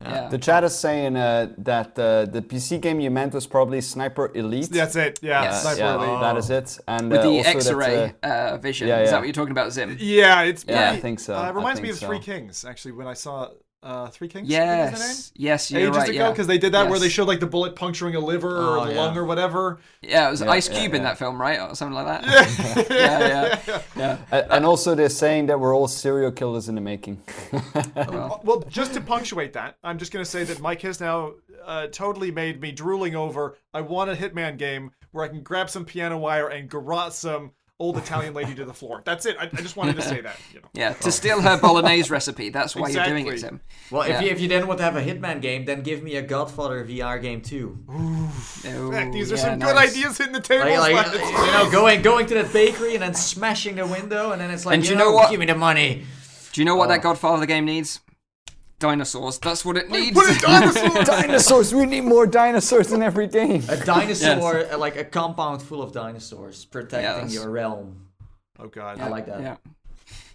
Yeah. 0.00 0.28
The 0.28 0.38
chat 0.38 0.62
is 0.62 0.78
saying 0.78 1.16
uh, 1.16 1.52
that 1.58 1.98
uh, 1.98 2.24
the 2.26 2.40
PC 2.40 2.80
game 2.80 3.00
you 3.00 3.10
meant 3.10 3.34
was 3.34 3.48
probably 3.48 3.80
Sniper 3.80 4.30
Elite. 4.34 4.70
That's 4.70 4.94
it. 4.94 5.18
Yeah, 5.22 5.42
Yes. 5.42 5.62
Sniper 5.62 5.78
yeah, 5.80 5.94
Elite. 5.96 6.20
that 6.20 6.36
is 6.36 6.50
it. 6.50 6.78
And 6.86 7.10
With 7.10 7.20
uh, 7.20 7.22
the 7.24 7.38
also 7.38 7.50
X-ray 7.50 8.14
that, 8.22 8.30
uh, 8.52 8.58
vision. 8.58 8.86
yeah, 8.88 9.00
Is 9.00 9.10
that 9.10 9.18
what 9.18 9.26
you're 9.26 9.32
talking 9.32 9.50
about, 9.50 9.72
Zim? 9.72 9.96
Yeah, 9.98 10.42
it's 10.42 10.64
Yeah, 10.68 10.92
I 10.92 11.00
think 11.00 11.18
so. 11.18 11.34
Uh, 11.36 11.48
it 11.48 11.54
reminds 11.54 11.80
me 11.80 11.88
think 11.88 12.02
of 12.02 12.08
Three. 12.08 12.20
Kings 12.20 12.64
actually 12.64 12.92
when 12.92 13.08
I 13.08 13.14
saw 13.14 13.48
uh, 13.82 14.08
Three 14.08 14.28
Kings. 14.28 14.52
I 14.52 14.56
think 14.56 14.94
is 14.94 14.98
the 15.00 15.06
name? 15.06 15.08
Yes. 15.08 15.32
Yes, 15.34 15.70
you're 15.70 15.80
ages 15.82 15.96
right. 15.96 16.08
ago 16.08 16.18
yeah. 16.18 16.30
because 16.30 16.46
they 16.46 16.58
did 16.58 16.72
that 16.72 16.88
where 16.90 16.98
they 16.98 17.08
showed 17.08 17.28
like 17.28 17.40
the 17.40 17.46
bullet 17.46 17.76
puncturing 17.76 18.14
a 18.14 18.20
liver 18.20 18.58
Oh, 18.58 18.80
or 18.80 18.86
the 18.86 18.94
yeah. 18.94 19.00
lung 19.00 19.16
or 19.16 19.24
whatever. 19.24 19.78
Yeah, 20.02 20.28
it 20.28 20.30
was 20.32 20.40
Yeah, 20.40 20.50
Ice 20.50 20.68
yeah, 20.68 20.80
Cube 20.80 20.94
in 20.94 21.02
that 21.04 21.18
film, 21.18 21.40
right, 21.40 21.60
or 21.60 21.74
something 21.74 21.94
like 21.94 22.06
that. 22.22 22.86
yeah, 22.90 23.58
yeah, 23.68 23.82
yeah. 23.96 24.18
uh, 24.32 24.42
and 24.50 24.64
also 24.66 24.94
they're 24.94 25.08
saying 25.08 25.46
that 25.46 25.60
we're 25.60 25.74
all 25.74 25.88
serial 25.88 26.32
killers 26.32 26.68
in 26.68 26.74
the 26.74 26.80
making. 26.80 27.20
Uh, 27.52 28.38
Well, 28.42 28.64
just 28.68 28.94
to 28.94 29.00
punctuate 29.00 29.52
that, 29.54 29.76
I'm 29.84 29.98
just 29.98 30.12
going 30.12 30.24
to 30.24 30.30
say 30.30 30.44
that 30.44 30.60
Mike 30.60 30.82
has 30.82 31.00
now 31.00 31.34
uh, 31.64 31.86
totally 31.88 32.30
made 32.30 32.60
me 32.60 32.72
drooling 32.72 33.14
over. 33.14 33.56
I 33.72 33.82
want 33.82 34.10
a 34.10 34.14
Hitman 34.14 34.56
game 34.58 34.90
where 35.12 35.24
I 35.24 35.28
can 35.28 35.42
grab 35.42 35.70
some 35.70 35.84
piano 35.84 36.18
wire 36.18 36.48
and 36.48 36.68
garrot 36.70 37.12
some 37.12 37.52
old 37.80 37.96
Italian 37.96 38.34
lady 38.34 38.54
to 38.56 38.64
the 38.64 38.74
floor. 38.74 39.02
That's 39.04 39.24
it. 39.24 39.36
I, 39.38 39.44
I 39.44 39.60
just 39.62 39.76
wanted 39.76 39.96
to 39.96 40.02
say 40.02 40.20
that. 40.20 40.36
You 40.52 40.60
know. 40.60 40.68
Yeah, 40.72 40.92
to 40.94 41.08
oh. 41.08 41.10
steal 41.10 41.40
her 41.40 41.56
bolaise 41.58 42.10
recipe. 42.10 42.50
That's 42.50 42.74
why 42.74 42.88
you're 42.88 43.04
doing 43.04 43.26
it, 43.26 43.34
Exactly. 43.34 43.58
Zim. 43.58 43.60
Well, 43.90 44.02
if 44.02 44.20
you 44.20 44.28
if 44.28 44.40
you 44.40 44.48
then 44.48 44.66
want 44.66 44.78
to 44.78 44.84
have 44.84 44.96
a 44.96 45.02
Hitman 45.02 45.40
game, 45.40 45.64
then 45.64 45.82
give 45.82 46.02
me 46.02 46.16
a 46.16 46.22
Godfather 46.22 46.84
VR 46.84 47.20
game 47.22 47.40
too. 47.40 47.78
Oh, 47.88 48.90
Heck, 48.90 49.12
these 49.12 49.30
are 49.32 49.36
yeah, 49.36 49.42
some 49.42 49.58
good 49.58 49.76
ideas 49.76 50.20
in 50.20 50.32
the 50.32 50.40
table. 50.40 50.66
Like, 50.66 50.92
like, 50.92 51.14
you 51.14 51.52
know, 51.52 51.68
going 51.70 52.02
going 52.02 52.26
to 52.26 52.34
that 52.34 52.52
bakery 52.52 52.94
and 52.94 53.02
then 53.02 53.14
smashing 53.14 53.76
the 53.76 53.86
window, 53.86 54.32
and 54.32 54.40
then 54.40 54.50
it's 54.50 54.66
like, 54.66 54.74
And 54.74 54.84
you, 54.84 54.90
you 54.90 54.96
know, 54.96 55.06
know 55.06 55.12
what? 55.12 55.30
Give 55.30 55.40
me 55.40 55.46
the 55.46 55.54
money. 55.54 56.04
Do 56.52 56.60
you 56.60 56.64
know 56.64 56.76
what 56.76 56.86
Oh. 56.86 56.92
that 56.92 57.02
Godfather 57.02 57.46
game 57.46 57.64
needs? 57.64 58.00
Dinosaurs. 58.78 59.38
That's 59.38 59.64
what 59.64 59.76
it 59.76 59.90
needs. 59.90 60.16
Put 60.16 60.30
a 60.36 60.38
dinosaur. 60.40 61.04
dinosaurs! 61.04 61.74
We 61.74 61.84
need 61.86 62.04
more 62.04 62.26
dinosaurs 62.26 62.92
in 62.92 63.02
every 63.02 63.26
game. 63.26 63.64
A 63.68 63.76
dinosaur, 63.76 64.66
uh, 64.72 64.78
like 64.78 64.96
a 64.96 65.04
compound 65.04 65.62
full 65.62 65.82
of 65.82 65.92
dinosaurs 65.92 66.64
protecting 66.64 67.26
Yes. 67.28 67.34
your 67.34 67.50
realm. 67.50 68.06
oh 68.58 68.68
God. 68.68 69.00
I 69.00 69.08
like 69.08 69.26
that. 69.26 69.40
Yeah. 69.40 69.56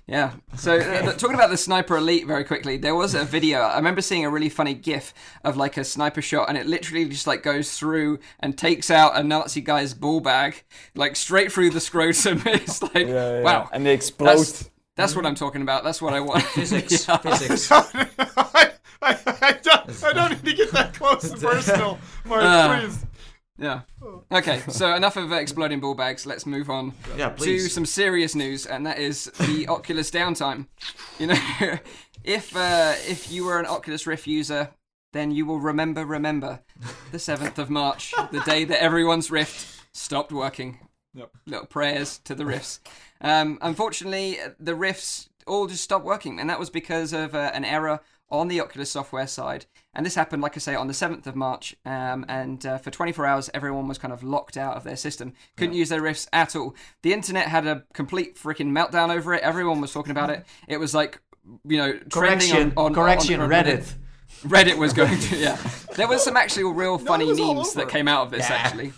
Yeah. 0.06 0.32
So 0.58 0.78
uh, 0.78 1.14
talking 1.14 1.36
about 1.36 1.50
the 1.50 1.56
sniper 1.56 1.96
elite 1.96 2.28
very 2.28 2.44
quickly, 2.44 2.76
there 2.76 2.94
was 2.96 3.16
a 3.16 3.24
video. 3.24 3.60
I 3.62 3.78
remember 3.78 4.02
seeing 4.02 4.26
a 4.26 4.30
really 4.30 4.50
funny 4.50 4.74
GIF 4.74 5.14
of 5.46 5.56
like 5.56 5.78
a 5.78 5.86
sniper 5.86 6.22
shot, 6.22 6.50
and 6.50 6.58
it 6.58 6.66
literally 6.68 7.06
just 7.08 7.26
like 7.26 7.42
goes 7.42 7.78
through 7.78 8.20
and 8.42 8.58
takes 8.58 8.92
out 8.92 9.18
a 9.18 9.24
Nazi 9.24 9.62
guy's 9.62 9.94
ball 9.94 10.20
bag, 10.20 10.66
like 10.96 11.16
straight 11.16 11.54
through 11.54 11.70
the 11.70 11.80
scrotum. 11.80 12.42
It's 12.46 12.84
like, 12.84 13.08
Yeah, 13.08 13.38
yeah. 13.38 13.42
wow, 13.44 13.70
And 13.72 13.86
they 13.86 13.94
explode. 13.94 14.40
that's, 14.40 14.70
that's 14.96 15.16
what 15.16 15.26
I'm 15.26 15.36
talking 15.36 15.62
about. 15.62 15.84
That's 15.84 16.02
what 16.02 16.14
I 16.14 16.20
want. 16.20 16.44
Physics, 16.56 17.08
Yeah. 17.08 17.18
physics. 17.18 17.70
I, 17.72 18.72
I, 19.02 19.18
I, 19.42 19.52
don't, 19.62 20.04
I 20.04 20.14
don't 20.14 20.30
need 20.32 20.46
to 20.52 20.54
get 20.56 20.72
that 20.72 20.94
close 20.94 21.30
and 21.32 21.42
personal, 21.42 22.00
Mark. 22.26 22.44
Uh, 22.44 22.80
please. 22.82 23.06
Yeah. 23.58 23.82
Okay. 24.32 24.62
So 24.70 24.96
enough 24.96 25.16
of 25.18 25.32
uh, 25.32 25.36
exploding 25.36 25.80
ball 25.80 25.94
bags. 25.94 26.26
Let's 26.26 26.46
move 26.46 26.70
on 26.70 26.94
Yeah, 27.18 27.30
to 27.30 27.36
please. 27.36 27.74
some 27.74 27.86
serious 27.86 28.34
news, 28.36 28.66
and 28.66 28.86
that 28.86 28.98
is 29.00 29.26
the 29.40 29.68
Oculus 29.68 30.10
downtime. 30.10 30.68
You 31.20 31.28
know, 31.28 31.78
if 32.24 32.56
uh, 32.56 32.94
if 33.08 33.32
you 33.32 33.46
were 33.46 33.60
an 33.60 33.66
Oculus 33.68 34.08
Rift 34.08 34.26
user, 34.28 34.72
then 35.12 35.32
you 35.32 35.46
will 35.46 35.60
remember 35.60 36.04
remember 36.06 36.62
the 37.12 37.20
seventh 37.20 37.60
of 37.60 37.70
March, 37.70 38.14
the 38.32 38.40
day 38.42 38.64
that 38.66 38.82
everyone's 38.82 39.30
Rift 39.30 39.86
stopped 39.94 40.32
working. 40.32 40.80
Yep. 41.14 41.30
Little 41.46 41.68
prayers 41.68 42.18
to 42.24 42.34
the 42.34 42.46
Rifts. 42.48 42.80
Um, 43.24 43.58
unfortunately, 43.62 44.38
the 44.60 44.76
Rifts 44.76 45.30
all 45.48 45.68
just 45.68 45.84
stopped 45.84 46.06
working, 46.06 46.40
and 46.40 46.50
that 46.50 46.60
was 46.60 46.70
because 46.70 47.14
of 47.14 47.34
uh, 47.34 47.52
an 47.54 47.66
error 47.66 48.02
on 48.30 48.48
the 48.48 48.60
Oculus 48.62 48.90
software 48.92 49.28
side. 49.28 49.66
And 49.94 50.06
this 50.06 50.16
happened, 50.16 50.42
like 50.42 50.56
I 50.58 50.60
say, 50.60 50.74
on 50.76 50.88
the 50.88 50.94
7th 50.94 51.28
of 51.28 51.36
March. 51.36 51.76
Um, 51.86 52.26
and 52.28 52.66
uh, 52.66 52.78
for 52.80 52.90
24 52.90 53.26
hours, 53.28 53.50
everyone 53.54 53.88
was 53.88 54.00
kind 54.00 54.12
of 54.14 54.24
locked 54.24 54.58
out 54.58 54.76
of 54.76 54.84
their 54.84 54.96
system. 54.96 55.34
Couldn't 55.56 55.76
use 55.76 55.90
their 55.90 56.02
Rifts 56.02 56.28
at 56.34 56.56
all. 56.56 56.74
The 57.04 57.14
internet 57.14 57.48
had 57.48 57.68
a 57.68 57.84
complete 57.94 58.36
freaking 58.36 58.72
meltdown 58.72 59.14
over 59.16 59.36
it. 59.36 59.44
Everyone 59.44 59.82
was 59.82 59.94
talking 59.94 60.12
about 60.12 60.30
it. 60.32 60.46
It 60.68 60.78
was 60.78 60.96
like, 60.96 61.22
you 61.66 61.78
know, 61.78 62.00
trending 62.10 62.52
on, 62.56 62.74
on 62.78 62.94
correction, 62.96 63.40
on- 63.40 63.50
Reddit. 63.50 63.94
Reddit 64.44 64.78
was 64.78 64.94
going 64.94 65.20
to, 65.20 65.38
yeah. 65.38 65.58
There 65.96 66.08
was 66.08 66.24
some 66.24 66.36
actually 66.36 66.64
real 66.64 66.98
funny 66.98 67.30
all 67.40 67.54
memes 67.56 67.74
that 67.74 67.88
came 67.90 68.08
out 68.08 68.24
of 68.26 68.32
this, 68.32 68.50
Yeah. 68.50 68.56
actually. 68.56 68.94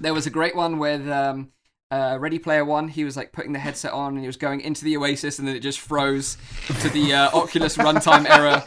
There 0.00 0.14
was 0.14 0.26
a 0.26 0.30
great 0.30 0.56
one 0.56 0.78
with 0.78 1.06
um, 1.08 1.52
uh, 1.94 2.18
Ready 2.18 2.38
Player 2.38 2.64
One. 2.64 2.88
He 2.88 3.04
was 3.04 3.16
like 3.16 3.32
putting 3.32 3.52
the 3.52 3.58
headset 3.58 3.92
on 3.92 4.14
and 4.14 4.20
he 4.20 4.26
was 4.26 4.36
going 4.36 4.60
into 4.60 4.84
the 4.84 4.96
Oasis, 4.96 5.38
and 5.38 5.46
then 5.46 5.54
it 5.54 5.60
just 5.60 5.80
froze 5.80 6.36
to 6.80 6.88
the 6.88 7.14
uh, 7.14 7.30
Oculus 7.36 7.76
runtime 7.76 8.28
error 8.28 8.60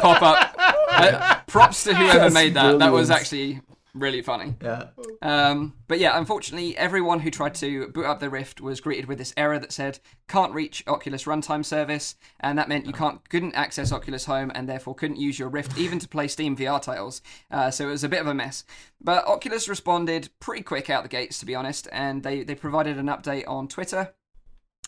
pop 0.00 0.22
up. 0.22 0.54
Uh, 0.58 1.36
props 1.46 1.84
to 1.84 1.94
whoever 1.94 2.18
That's 2.18 2.34
made 2.34 2.54
that. 2.54 2.78
That 2.78 2.92
was 2.92 3.10
actually 3.10 3.60
really 3.94 4.22
funny. 4.22 4.54
Yeah. 4.62 4.88
Um, 5.22 5.74
but 5.88 5.98
yeah, 5.98 6.18
unfortunately, 6.18 6.76
everyone 6.76 7.20
who 7.20 7.30
tried 7.30 7.54
to 7.56 7.88
boot 7.88 8.06
up 8.06 8.20
the 8.20 8.30
Rift 8.30 8.60
was 8.60 8.80
greeted 8.80 9.06
with 9.06 9.18
this 9.18 9.34
error 9.36 9.58
that 9.58 9.72
said 9.72 9.98
can't 10.28 10.52
reach 10.52 10.84
Oculus 10.86 11.24
runtime 11.24 11.64
service, 11.64 12.16
and 12.40 12.58
that 12.58 12.68
meant 12.68 12.86
you 12.86 12.92
can't 12.92 13.26
couldn't 13.28 13.54
access 13.54 13.92
Oculus 13.92 14.24
Home 14.26 14.50
and 14.54 14.68
therefore 14.68 14.94
couldn't 14.94 15.18
use 15.18 15.38
your 15.38 15.48
Rift 15.48 15.78
even 15.78 15.98
to 15.98 16.08
play 16.08 16.28
Steam 16.28 16.56
VR 16.56 16.80
titles. 16.80 17.22
Uh, 17.50 17.70
so 17.70 17.88
it 17.88 17.90
was 17.90 18.04
a 18.04 18.08
bit 18.08 18.20
of 18.20 18.26
a 18.26 18.34
mess. 18.34 18.64
But 19.00 19.26
Oculus 19.26 19.68
responded 19.68 20.30
pretty 20.40 20.62
quick 20.62 20.90
out 20.90 21.02
the 21.02 21.08
gates, 21.08 21.38
to 21.40 21.46
be 21.46 21.54
honest, 21.54 21.88
and 21.92 22.22
they 22.22 22.42
they 22.42 22.54
provided 22.54 22.98
an 22.98 23.06
update 23.06 23.48
on 23.48 23.68
Twitter. 23.68 24.14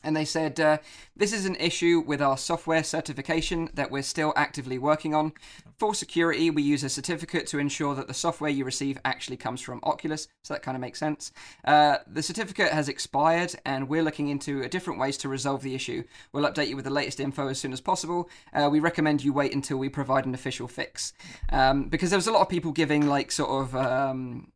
And 0.04 0.16
they 0.16 0.24
said, 0.24 0.58
uh, 0.58 0.78
This 1.16 1.32
is 1.32 1.46
an 1.46 1.56
issue 1.56 2.02
with 2.06 2.20
our 2.20 2.36
software 2.36 2.82
certification 2.82 3.70
that 3.74 3.90
we're 3.90 4.02
still 4.02 4.32
actively 4.36 4.78
working 4.78 5.14
on. 5.14 5.32
For 5.78 5.94
security, 5.94 6.50
we 6.50 6.62
use 6.62 6.84
a 6.84 6.88
certificate 6.88 7.46
to 7.48 7.58
ensure 7.58 7.94
that 7.94 8.06
the 8.06 8.14
software 8.14 8.50
you 8.50 8.64
receive 8.64 8.98
actually 9.04 9.36
comes 9.36 9.60
from 9.60 9.80
Oculus, 9.82 10.28
so 10.42 10.54
that 10.54 10.62
kind 10.62 10.76
of 10.76 10.80
makes 10.80 10.98
sense. 10.98 11.32
Uh, 11.64 11.96
the 12.06 12.22
certificate 12.22 12.72
has 12.72 12.88
expired, 12.88 13.54
and 13.64 13.88
we're 13.88 14.02
looking 14.02 14.28
into 14.28 14.68
different 14.68 15.00
ways 15.00 15.16
to 15.18 15.28
resolve 15.28 15.62
the 15.62 15.74
issue. 15.74 16.04
We'll 16.32 16.48
update 16.48 16.68
you 16.68 16.76
with 16.76 16.84
the 16.84 16.90
latest 16.90 17.18
info 17.18 17.48
as 17.48 17.58
soon 17.58 17.72
as 17.72 17.80
possible. 17.80 18.30
Uh, 18.52 18.68
we 18.70 18.80
recommend 18.80 19.24
you 19.24 19.32
wait 19.32 19.54
until 19.54 19.76
we 19.76 19.88
provide 19.88 20.24
an 20.24 20.34
official 20.34 20.68
fix. 20.68 21.14
Um, 21.50 21.88
because 21.88 22.10
there 22.10 22.18
was 22.18 22.28
a 22.28 22.32
lot 22.32 22.42
of 22.42 22.48
people 22.48 22.72
giving, 22.72 23.06
like, 23.06 23.32
sort 23.32 23.50
of. 23.50 23.74
Um, 23.74 24.51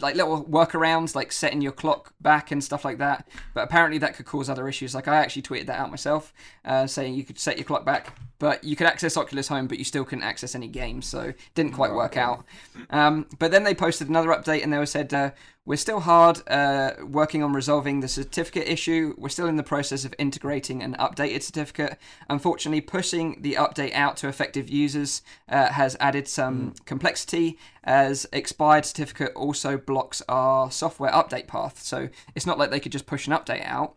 like 0.00 0.14
little 0.16 0.44
workarounds 0.44 1.14
like 1.14 1.32
setting 1.32 1.60
your 1.60 1.72
clock 1.72 2.12
back 2.20 2.50
and 2.50 2.62
stuff 2.62 2.84
like 2.84 2.98
that. 2.98 3.28
But 3.54 3.64
apparently 3.64 3.98
that 3.98 4.14
could 4.14 4.26
cause 4.26 4.48
other 4.48 4.68
issues. 4.68 4.94
Like 4.94 5.08
i 5.08 5.16
actually 5.16 5.42
tweeted 5.42 5.66
that 5.66 5.78
out 5.78 5.90
myself 5.90 6.32
uh, 6.64 6.86
saying 6.86 7.14
you 7.14 7.24
could 7.24 7.38
set 7.38 7.56
your 7.56 7.64
clock 7.64 7.84
back 7.84 8.16
but 8.40 8.64
you 8.64 8.74
could 8.74 8.88
access 8.88 9.16
oculus 9.16 9.46
home 9.46 9.68
but 9.68 9.78
you 9.78 9.84
still 9.84 10.04
couldn't 10.04 10.24
access 10.24 10.56
any 10.56 10.66
games 10.66 11.06
so 11.06 11.20
it 11.20 11.38
didn't 11.54 11.72
quite 11.72 11.92
work 11.92 12.16
out 12.16 12.44
um, 12.90 13.26
but 13.38 13.52
then 13.52 13.62
they 13.62 13.74
posted 13.74 14.08
another 14.08 14.30
update 14.30 14.64
and 14.64 14.72
they 14.72 14.84
said 14.84 15.14
uh, 15.14 15.30
we're 15.66 15.76
still 15.76 16.00
hard 16.00 16.40
uh, 16.48 16.94
working 17.00 17.44
on 17.44 17.52
resolving 17.52 18.00
the 18.00 18.08
certificate 18.08 18.66
issue. 18.66 19.14
We're 19.18 19.28
still 19.28 19.46
in 19.46 19.56
the 19.56 19.62
process 19.62 20.04
of 20.04 20.14
integrating 20.18 20.82
an 20.82 20.96
updated 20.98 21.42
certificate. 21.42 21.98
Unfortunately, 22.28 22.80
pushing 22.80 23.42
the 23.42 23.54
update 23.54 23.94
out 23.94 24.16
to 24.18 24.28
effective 24.28 24.70
users 24.70 25.22
uh, 25.48 25.68
has 25.68 25.96
added 26.00 26.26
some 26.26 26.70
mm. 26.70 26.84
complexity, 26.86 27.58
as 27.84 28.26
expired 28.32 28.86
certificate 28.86 29.32
also 29.36 29.76
blocks 29.76 30.22
our 30.28 30.70
software 30.70 31.12
update 31.12 31.46
path. 31.46 31.80
So 31.82 32.08
it's 32.34 32.46
not 32.46 32.58
like 32.58 32.70
they 32.70 32.80
could 32.80 32.92
just 32.92 33.06
push 33.06 33.26
an 33.26 33.32
update 33.34 33.64
out. 33.64 33.96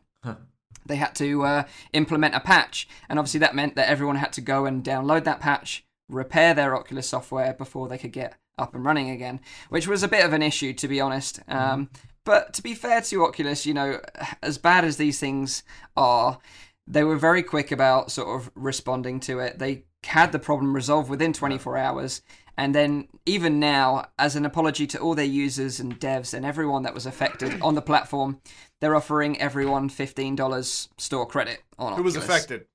They 0.86 0.96
had 0.98 1.16
to 1.16 1.44
uh, 1.44 1.64
implement 1.94 2.36
a 2.36 2.40
patch, 2.40 2.88
and 3.10 3.20
obviously 3.20 3.40
that 3.40 3.56
meant 3.56 3.76
that 3.76 3.90
everyone 3.90 4.18
had 4.18 4.34
to 4.34 4.42
go 4.42 4.66
and 4.66 4.84
download 4.84 5.24
that 5.26 5.40
patch, 5.40 5.86
repair 6.10 6.54
their 6.54 6.76
Oculus 6.76 7.08
software 7.08 7.54
before 7.54 7.88
they 7.88 7.98
could 7.98 8.12
get 8.12 8.36
up 8.58 8.76
and 8.76 8.86
running 8.86 9.10
again, 9.10 9.40
which 9.70 9.88
was 9.88 10.04
a 10.04 10.08
bit 10.08 10.26
of 10.26 10.34
an 10.34 10.44
issue 10.44 10.74
to 10.74 10.88
be 10.88 11.02
honest. 11.02 11.40
Mm-hmm. 11.48 11.58
Um, 11.58 11.90
but 12.26 12.54
to 12.54 12.64
be 12.64 12.74
fair 12.74 13.02
to 13.02 13.26
Oculus, 13.26 13.66
you 13.66 13.74
know, 13.74 14.00
as 14.42 14.58
bad 14.58 14.86
as 14.86 14.98
these 14.98 15.20
things 15.20 15.64
are, 15.98 16.40
they 16.88 17.04
were 17.04 17.18
very 17.18 17.44
quick 17.44 17.72
about 17.72 18.12
sort 18.12 18.40
of 18.40 18.52
responding 18.56 19.20
to 19.22 19.40
it. 19.40 19.60
They 19.60 19.86
had 20.04 20.32
the 20.32 20.40
problem 20.40 20.76
resolved 20.76 21.10
within 21.10 21.34
24 21.34 21.78
hours. 21.78 22.22
And 22.58 22.76
then, 22.76 23.08
even 23.26 23.60
now, 23.60 24.08
as 24.20 24.36
an 24.36 24.46
apology 24.46 24.86
to 24.88 25.00
all 25.00 25.16
their 25.16 25.26
users 25.26 25.80
and 25.80 26.00
devs 26.00 26.34
and 26.34 26.46
everyone 26.46 26.84
that 26.84 26.94
was 26.94 27.06
affected 27.06 27.62
on 27.62 27.76
the 27.76 27.82
platform, 27.82 28.42
they're 28.80 28.96
offering 28.96 29.40
everyone 29.40 29.90
$15 29.90 30.88
store 30.98 31.26
credit 31.26 31.64
on 31.80 31.94
Who 31.94 32.04
was 32.04 32.16
affected? 32.16 32.66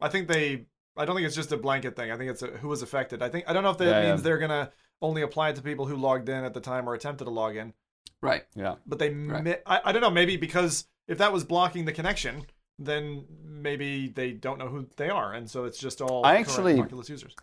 I 0.00 0.08
think 0.08 0.28
they. 0.28 0.66
I 0.98 1.04
don't 1.04 1.14
think 1.14 1.26
it's 1.26 1.36
just 1.36 1.52
a 1.52 1.56
blanket 1.56 1.94
thing. 1.94 2.10
I 2.10 2.16
think 2.16 2.30
it's 2.30 2.42
a, 2.42 2.46
who 2.46 2.68
was 2.68 2.82
affected. 2.82 3.22
I 3.22 3.28
think 3.28 3.44
I 3.48 3.52
don't 3.52 3.62
know 3.62 3.70
if 3.70 3.78
that 3.78 3.84
yeah, 3.84 4.08
means 4.08 4.20
yeah. 4.20 4.24
they're 4.24 4.38
gonna 4.38 4.70
only 5.02 5.22
applied 5.22 5.56
to 5.56 5.62
people 5.62 5.86
who 5.86 5.96
logged 5.96 6.28
in 6.28 6.44
at 6.44 6.54
the 6.54 6.60
time 6.60 6.88
or 6.88 6.94
attempted 6.94 7.24
to 7.24 7.30
log 7.30 7.56
in. 7.56 7.74
Right. 8.22 8.44
Yeah. 8.54 8.76
But 8.86 8.98
they, 8.98 9.10
right. 9.10 9.44
mi- 9.44 9.56
I, 9.66 9.80
I 9.84 9.92
don't 9.92 10.00
know, 10.00 10.10
maybe 10.10 10.36
because 10.36 10.86
if 11.06 11.18
that 11.18 11.32
was 11.32 11.44
blocking 11.44 11.84
the 11.84 11.92
connection, 11.92 12.46
then 12.78 13.24
maybe 13.44 14.08
they 14.08 14.32
don't 14.32 14.58
know 14.58 14.68
who 14.68 14.86
they 14.96 15.08
are, 15.08 15.32
and 15.32 15.50
so 15.50 15.64
it's 15.64 15.78
just 15.78 16.00
all 16.00 16.24
I 16.26 16.36
actually 16.36 16.78
Oculus 16.78 17.08
users. 17.08 17.34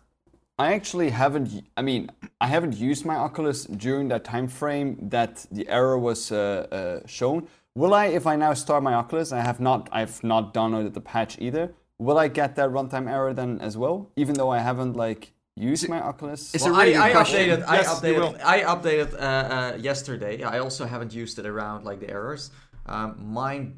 I 0.58 0.72
actually 0.72 1.10
haven't. 1.10 1.64
I 1.76 1.82
mean, 1.82 2.10
I 2.40 2.46
haven't 2.46 2.76
used 2.76 3.04
my 3.04 3.16
Oculus 3.16 3.64
during 3.64 4.08
that 4.08 4.24
time 4.24 4.46
frame 4.46 4.96
that 5.10 5.46
the 5.50 5.68
error 5.68 5.98
was 5.98 6.30
uh, 6.30 6.66
uh, 6.70 7.06
shown. 7.06 7.48
Will 7.74 7.92
I, 7.92 8.06
if 8.06 8.24
I 8.26 8.36
now 8.36 8.54
start 8.54 8.84
my 8.84 8.94
Oculus, 8.94 9.32
I 9.32 9.40
have 9.40 9.58
not. 9.58 9.88
I've 9.90 10.22
not 10.22 10.54
downloaded 10.54 10.94
the 10.94 11.00
patch 11.00 11.38
either. 11.40 11.74
Will 11.98 12.18
I 12.18 12.28
get 12.28 12.54
that 12.56 12.70
runtime 12.70 13.10
error 13.10 13.34
then 13.34 13.60
as 13.60 13.76
well, 13.76 14.10
even 14.16 14.34
though 14.34 14.50
I 14.50 14.58
haven't 14.58 14.94
like 14.94 15.32
use 15.56 15.88
my 15.88 16.00
Oculus? 16.00 16.54
It's 16.54 16.64
well, 16.64 16.76
a 16.76 16.78
really 16.78 16.96
I, 16.96 17.10
I 17.10 17.24
updated. 17.24 17.64
I 17.66 17.76
yes, 17.76 18.00
updated. 18.00 18.40
I 18.44 18.60
updated 18.60 19.14
uh, 19.14 19.18
uh, 19.18 19.76
yesterday. 19.80 20.44
I 20.44 20.60
also 20.60 20.84
haven't 20.86 21.12
used 21.12 21.36
it 21.40 21.46
around 21.46 21.84
like 21.84 21.98
the 21.98 22.10
errors. 22.10 22.52
Um, 22.86 23.32
mine 23.32 23.74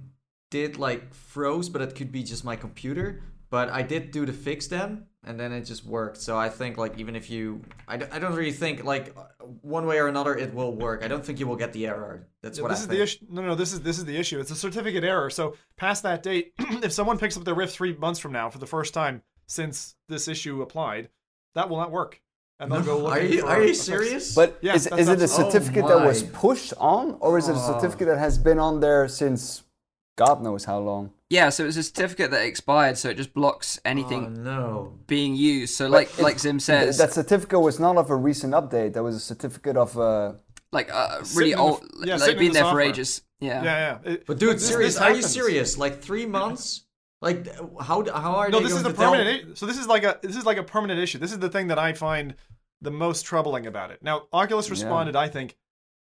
did 0.50 0.76
like 0.76 1.14
froze, 1.14 1.70
but 1.70 1.80
it 1.80 1.94
could 1.94 2.12
be 2.12 2.22
just 2.22 2.44
my 2.44 2.56
computer. 2.56 3.22
But 3.48 3.70
I 3.70 3.82
did 3.82 4.10
do 4.10 4.26
the 4.26 4.32
fix 4.32 4.66
then, 4.66 5.06
and 5.26 5.38
then 5.38 5.52
it 5.52 5.62
just 5.62 5.84
worked. 5.84 6.18
So 6.18 6.38
I 6.38 6.48
think 6.48 6.78
like 6.78 6.98
even 6.98 7.16
if 7.16 7.28
you, 7.28 7.62
I 7.88 7.96
d- 7.96 8.06
I 8.12 8.18
don't 8.18 8.34
really 8.34 8.52
think 8.52 8.84
like 8.84 9.14
one 9.60 9.86
way 9.86 9.98
or 9.98 10.06
another 10.06 10.36
it 10.36 10.54
will 10.54 10.74
work. 10.74 11.04
I 11.04 11.08
don't 11.08 11.24
think 11.24 11.40
you 11.40 11.46
will 11.46 11.56
get 11.56 11.72
the 11.72 11.86
error. 11.86 12.26
That's 12.42 12.60
what 12.60 12.68
this 12.68 12.78
I 12.78 12.82
is 12.82 12.86
think. 12.86 12.96
the 12.96 13.02
issue. 13.02 13.26
No, 13.28 13.42
no, 13.42 13.54
this 13.54 13.72
is 13.72 13.80
this 13.80 13.98
is 13.98 14.04
the 14.04 14.16
issue. 14.16 14.38
It's 14.38 14.50
a 14.50 14.56
certificate 14.56 15.04
error. 15.04 15.28
So 15.28 15.56
past 15.76 16.04
that 16.04 16.22
date, 16.22 16.52
if 16.58 16.92
someone 16.92 17.18
picks 17.18 17.36
up 17.36 17.44
their 17.44 17.54
Rift 17.54 17.74
three 17.74 17.94
months 17.96 18.20
from 18.20 18.32
now 18.32 18.48
for 18.48 18.58
the 18.58 18.66
first 18.66 18.94
time 18.94 19.22
since 19.46 19.96
this 20.08 20.28
issue 20.28 20.62
applied, 20.62 21.08
that 21.54 21.68
will 21.68 21.78
not 21.78 21.90
work. 21.90 22.20
And 22.58 22.72
they'll 22.72 22.82
go 22.82 22.98
looking. 22.98 23.22
Are 23.22 23.26
you 23.26 23.46
are 23.46 23.62
you 23.62 23.74
serious? 23.74 24.34
But 24.34 24.58
yeah, 24.62 24.74
is, 24.74 24.86
is 24.86 25.08
it 25.08 25.20
a 25.20 25.28
certificate 25.28 25.84
oh 25.84 25.88
that 25.88 26.06
was 26.06 26.22
oh 26.22 26.28
pushed 26.32 26.72
on, 26.78 27.16
or 27.20 27.36
is 27.36 27.48
it 27.48 27.52
a 27.52 27.58
oh. 27.58 27.72
certificate 27.74 28.06
that 28.06 28.18
has 28.18 28.38
been 28.38 28.58
on 28.58 28.80
there 28.80 29.08
since 29.08 29.64
God 30.16 30.42
knows 30.42 30.64
how 30.64 30.78
long? 30.78 31.12
Yeah, 31.28 31.48
so 31.48 31.66
it's 31.66 31.76
a 31.76 31.82
certificate 31.82 32.30
that 32.30 32.44
expired, 32.46 32.98
so 32.98 33.08
it 33.10 33.16
just 33.16 33.34
blocks 33.34 33.80
anything 33.84 34.26
oh, 34.26 34.42
no. 34.42 34.92
being 35.08 35.34
used. 35.34 35.74
So, 35.74 35.88
like 35.88 36.20
like 36.20 36.38
Zim 36.38 36.60
says, 36.60 36.98
that 36.98 37.12
certificate 37.12 37.60
was 37.60 37.80
not 37.80 37.96
of 37.96 38.10
a 38.10 38.16
recent 38.16 38.54
update. 38.54 38.92
That 38.92 39.02
was 39.02 39.16
a 39.16 39.20
certificate 39.20 39.76
of 39.76 39.98
uh, 39.98 40.34
like 40.70 40.88
uh, 40.92 41.22
really 41.34 41.54
old, 41.54 41.82
the, 41.98 42.06
yeah, 42.06 42.16
like 42.16 42.38
been 42.38 42.48
the 42.48 42.54
there 42.54 42.62
software. 42.62 42.84
for 42.84 42.90
ages. 42.90 43.22
Yeah, 43.40 43.64
yeah, 43.64 43.98
yeah. 44.04 44.12
It, 44.12 44.26
but 44.26 44.38
dude, 44.38 44.60
serious? 44.60 44.98
Are 44.98 45.12
you 45.12 45.22
serious? 45.22 45.76
Like 45.76 46.00
three 46.00 46.26
months? 46.26 46.84
Like 47.20 47.48
how 47.80 48.04
how 48.04 48.36
are 48.36 48.46
you? 48.46 48.52
no? 48.52 48.60
this 48.60 48.72
is 48.72 48.84
the 48.84 48.92
permanent. 48.92 49.46
Tell... 49.46 49.56
So 49.56 49.66
this 49.66 49.78
is 49.78 49.88
like 49.88 50.04
a 50.04 50.20
this 50.22 50.36
is 50.36 50.46
like 50.46 50.58
a 50.58 50.62
permanent 50.62 51.00
issue. 51.00 51.18
This 51.18 51.32
is 51.32 51.40
the 51.40 51.48
thing 51.48 51.68
that 51.68 51.78
I 51.78 51.92
find 51.92 52.36
the 52.82 52.92
most 52.92 53.24
troubling 53.24 53.66
about 53.66 53.90
it. 53.90 54.00
Now 54.00 54.28
Oculus 54.32 54.70
responded, 54.70 55.14
yeah. 55.14 55.22
I 55.22 55.28
think, 55.28 55.56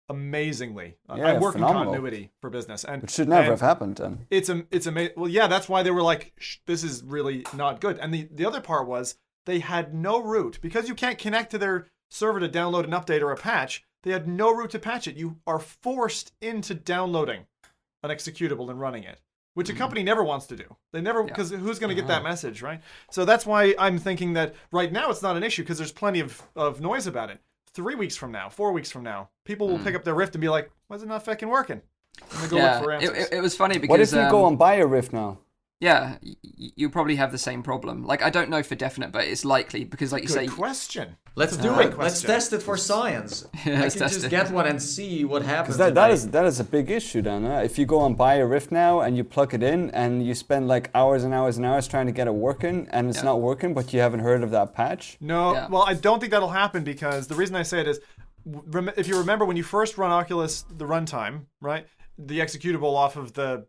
amazingly. 0.09 0.97
Yeah, 1.15 1.29
I 1.29 1.39
work 1.39 1.55
phenomenal. 1.55 1.83
in 1.83 1.89
continuity 1.89 2.31
for 2.41 2.51
business, 2.51 2.85
and 2.85 3.05
it 3.05 3.11
should 3.11 3.29
never 3.29 3.51
have 3.51 3.61
happened. 3.61 3.97
Then 3.97 4.27
it's 4.31 4.49
a 4.49 4.65
it's 4.71 4.87
amazing. 4.87 5.15
Well, 5.17 5.29
yeah, 5.29 5.47
that's 5.47 5.69
why 5.69 5.83
they 5.83 5.91
were 5.91 6.03
like, 6.03 6.33
this 6.67 6.85
is 6.85 7.03
really 7.03 7.45
not 7.55 7.81
good. 7.81 7.99
And 7.99 8.13
the 8.13 8.29
the 8.33 8.47
other 8.47 8.61
part 8.61 8.87
was 8.87 9.17
they 9.47 9.61
had 9.61 9.95
no 9.95 10.23
route 10.23 10.59
because 10.61 10.89
you 10.89 10.95
can't 10.95 11.19
connect 11.19 11.51
to 11.53 11.59
their 11.59 11.87
server 12.11 12.41
to 12.41 12.49
download 12.49 12.85
an 12.85 12.91
update 12.91 13.23
or 13.23 13.33
a 13.33 13.37
patch. 13.37 13.85
They 14.03 14.13
had 14.13 14.29
no 14.29 14.55
route 14.55 14.71
to 14.71 14.79
patch 14.79 15.09
it. 15.09 15.17
You 15.17 15.39
are 15.47 15.59
forced 15.59 16.33
into 16.41 16.75
downloading 16.75 17.47
an 18.03 18.11
executable 18.11 18.71
and 18.71 18.81
running 18.81 19.05
it 19.05 19.21
which 19.59 19.69
a 19.69 19.73
mm-hmm. 19.73 19.81
company 19.81 20.05
never 20.05 20.23
wants 20.23 20.47
to 20.47 20.55
do. 20.55 20.77
They 20.93 21.01
never 21.01 21.25
because 21.25 21.51
yeah. 21.51 21.59
who's 21.59 21.81
going 21.81 21.89
to 21.89 22.01
get 22.01 22.07
that 22.07 22.21
uh-huh. 22.21 22.29
message, 22.29 22.63
right? 22.63 22.81
So 23.11 23.25
that's 23.25 23.45
why 23.45 23.75
I'm 23.77 23.99
thinking 23.99 24.35
that 24.35 24.55
right 24.71 24.93
now 24.93 25.11
it's 25.11 25.21
not 25.21 25.37
an 25.37 25.43
issue 25.43 25.63
because 25.63 25.79
there's 25.79 25.91
plenty 25.91 26.21
of, 26.21 26.41
of 26.55 26.81
noise 26.81 27.09
about 27.09 27.31
it. 27.31 27.41
Three 27.75 27.95
weeks 27.95 28.17
from 28.17 28.33
now, 28.33 28.49
four 28.49 28.73
weeks 28.73 28.91
from 28.91 29.03
now, 29.03 29.31
people 29.45 29.69
will 29.69 29.79
mm. 29.79 29.85
pick 29.85 29.95
up 29.95 30.05
their 30.05 30.15
Rift 30.15 30.35
and 30.35 30.41
be 30.41 30.49
like, 30.49 30.71
"Why 30.87 30.97
is 30.97 31.03
it 31.03 31.09
not 31.09 31.25
fucking 31.25 31.49
working?" 31.49 31.83
And 32.41 32.51
go 32.51 32.57
yeah, 32.57 32.83
it, 33.01 33.11
it, 33.11 33.29
it, 33.35 33.41
was 33.41 33.55
funny 33.55 33.79
because 33.79 33.91
what 33.91 34.01
if 34.01 34.13
you 34.13 34.21
um, 34.21 34.31
go 34.31 34.47
and 34.49 34.59
buy 34.59 34.75
a 34.77 34.87
Rift 34.87 35.13
now? 35.13 35.39
Yeah, 35.81 36.17
you 36.43 36.91
probably 36.91 37.15
have 37.17 37.31
the 37.31 37.39
same 37.39 37.63
problem. 37.63 38.05
Like 38.05 38.21
I 38.21 38.31
don't 38.31 38.51
know 38.51 38.65
for 38.65 38.75
definite, 38.75 39.13
but 39.13 39.25
it's 39.27 39.45
likely 39.45 39.85
because, 39.85 40.13
like 40.13 40.23
you 40.23 40.29
Good 40.29 40.35
say, 40.35 40.47
question. 40.49 41.17
Let's 41.37 41.57
uh, 41.57 41.63
do 41.63 41.69
it. 41.75 41.95
Question. 41.95 41.99
Let's 41.99 42.21
test 42.23 42.53
it 42.53 42.63
for 42.63 42.77
science. 42.77 43.47
yeah, 43.65 43.83
I 43.85 43.89
can 43.89 43.99
just 44.01 44.25
it. 44.25 44.31
get 44.31 44.51
one 44.51 44.67
and 44.67 44.83
see 44.83 45.25
what 45.25 45.43
happens. 45.43 45.77
That, 45.77 45.95
that 45.95 46.11
is 46.11 46.31
that 46.31 46.45
is 46.47 46.59
a 46.59 46.65
big 46.65 46.91
issue, 46.91 47.23
then. 47.23 47.45
Huh? 47.45 47.61
If 47.65 47.79
you 47.79 47.87
go 47.87 48.05
and 48.05 48.17
buy 48.17 48.37
a 48.37 48.47
Rift 48.47 48.73
now 48.73 49.03
and 49.03 49.17
you 49.17 49.23
plug 49.23 49.55
it 49.55 49.63
in 49.63 49.91
and 49.91 50.27
you 50.27 50.35
spend 50.35 50.67
like 50.67 50.91
hours 50.97 51.23
and 51.23 51.33
hours 51.33 51.59
and 51.59 51.65
hours 51.65 51.87
trying 51.87 52.07
to 52.07 52.13
get 52.13 52.27
it 52.27 52.35
working 52.35 52.89
and 52.91 53.09
it's 53.09 53.19
yeah. 53.19 53.25
not 53.27 53.41
working, 53.41 53.73
but 53.73 53.93
you 53.93 54.01
haven't 54.01 54.21
heard 54.21 54.43
of 54.43 54.51
that 54.51 54.75
patch. 54.75 55.17
No, 55.21 55.53
yeah. 55.53 55.69
well, 55.69 55.83
I 55.83 55.95
don't 55.95 56.19
think 56.19 56.33
that'll 56.33 56.49
happen 56.49 56.83
because 56.83 57.29
the 57.29 57.37
reason 57.37 57.55
I 57.55 57.63
say 57.63 57.81
it 57.83 57.87
is, 57.87 58.01
if 58.97 59.07
you 59.07 59.17
remember 59.17 59.45
when 59.45 59.57
you 59.57 59.63
first 59.63 59.97
run 59.97 60.11
Oculus, 60.11 60.65
the 60.77 60.87
runtime, 60.87 61.47
right, 61.61 61.87
the 62.19 62.41
executable 62.41 62.97
off 62.97 63.15
of 63.15 63.35
the 63.35 63.65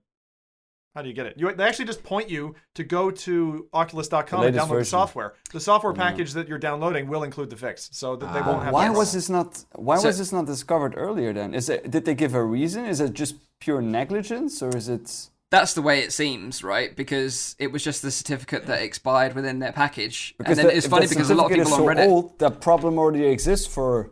how 0.96 1.02
do 1.04 1.08
you 1.08 1.14
get 1.14 1.28
it? 1.28 1.36
You, 1.38 1.54
they 1.54 1.64
actually 1.64 1.86
just 1.86 2.04
point 2.04 2.30
you 2.30 2.56
to 2.76 2.84
go 2.84 3.12
to 3.12 3.68
Oculus.com 3.74 4.44
and 4.44 4.56
download 4.56 4.68
version. 4.68 4.78
the 4.80 4.86
software. 4.86 5.34
The 5.52 5.60
software 5.60 5.94
mm. 5.94 5.98
package 5.98 6.34
that 6.34 6.48
you're 6.48 6.58
downloading 6.58 7.08
will 7.08 7.24
include 7.24 7.50
the 7.52 7.56
fix, 7.56 7.90
so 7.92 8.16
that 8.16 8.34
they 8.34 8.40
ah. 8.40 8.48
won't 8.48 8.64
have. 8.64 8.74
Why 8.74 8.90
was 8.90 9.14
this 9.14 9.30
not? 9.30 9.64
Why 9.76 9.98
so, 9.98 10.08
was 10.08 10.18
this 10.18 10.32
not 10.32 10.46
discovered 10.46 10.96
earlier? 10.98 11.32
Then 11.32 11.54
is 11.54 11.70
it? 11.70 11.92
Did 11.92 12.06
they 12.06 12.16
give 12.16 12.34
a 12.34 12.44
reason? 12.44 12.86
Is 12.86 13.00
it 13.02 13.14
just 13.14 13.36
pure 13.60 13.82
negligence, 13.82 14.64
or 14.64 14.76
is 14.76 14.90
it? 14.90 15.30
That's 15.52 15.74
the 15.74 15.82
way 15.82 16.02
it 16.02 16.12
seems, 16.14 16.64
right? 16.64 16.96
Because 16.96 17.56
it 17.60 17.72
was 17.72 17.84
just 17.84 18.02
the 18.02 18.12
certificate 18.12 18.68
that 18.68 18.82
expired 18.82 19.34
within 19.34 19.60
their 19.60 19.72
package, 19.72 20.36
because 20.38 20.58
and 20.58 20.60
then 20.60 20.74
the, 20.74 20.78
it's 20.78 20.88
funny 20.88 21.08
because 21.08 21.30
a 21.30 21.36
lot 21.36 21.52
of 21.52 21.58
people 21.58 21.72
so 21.72 21.88
on 21.88 21.96
Reddit. 21.96 22.08
Old, 22.08 22.40
that 22.40 22.62
problem 22.62 22.98
already 22.98 23.26
exists 23.26 23.68
for. 23.68 24.12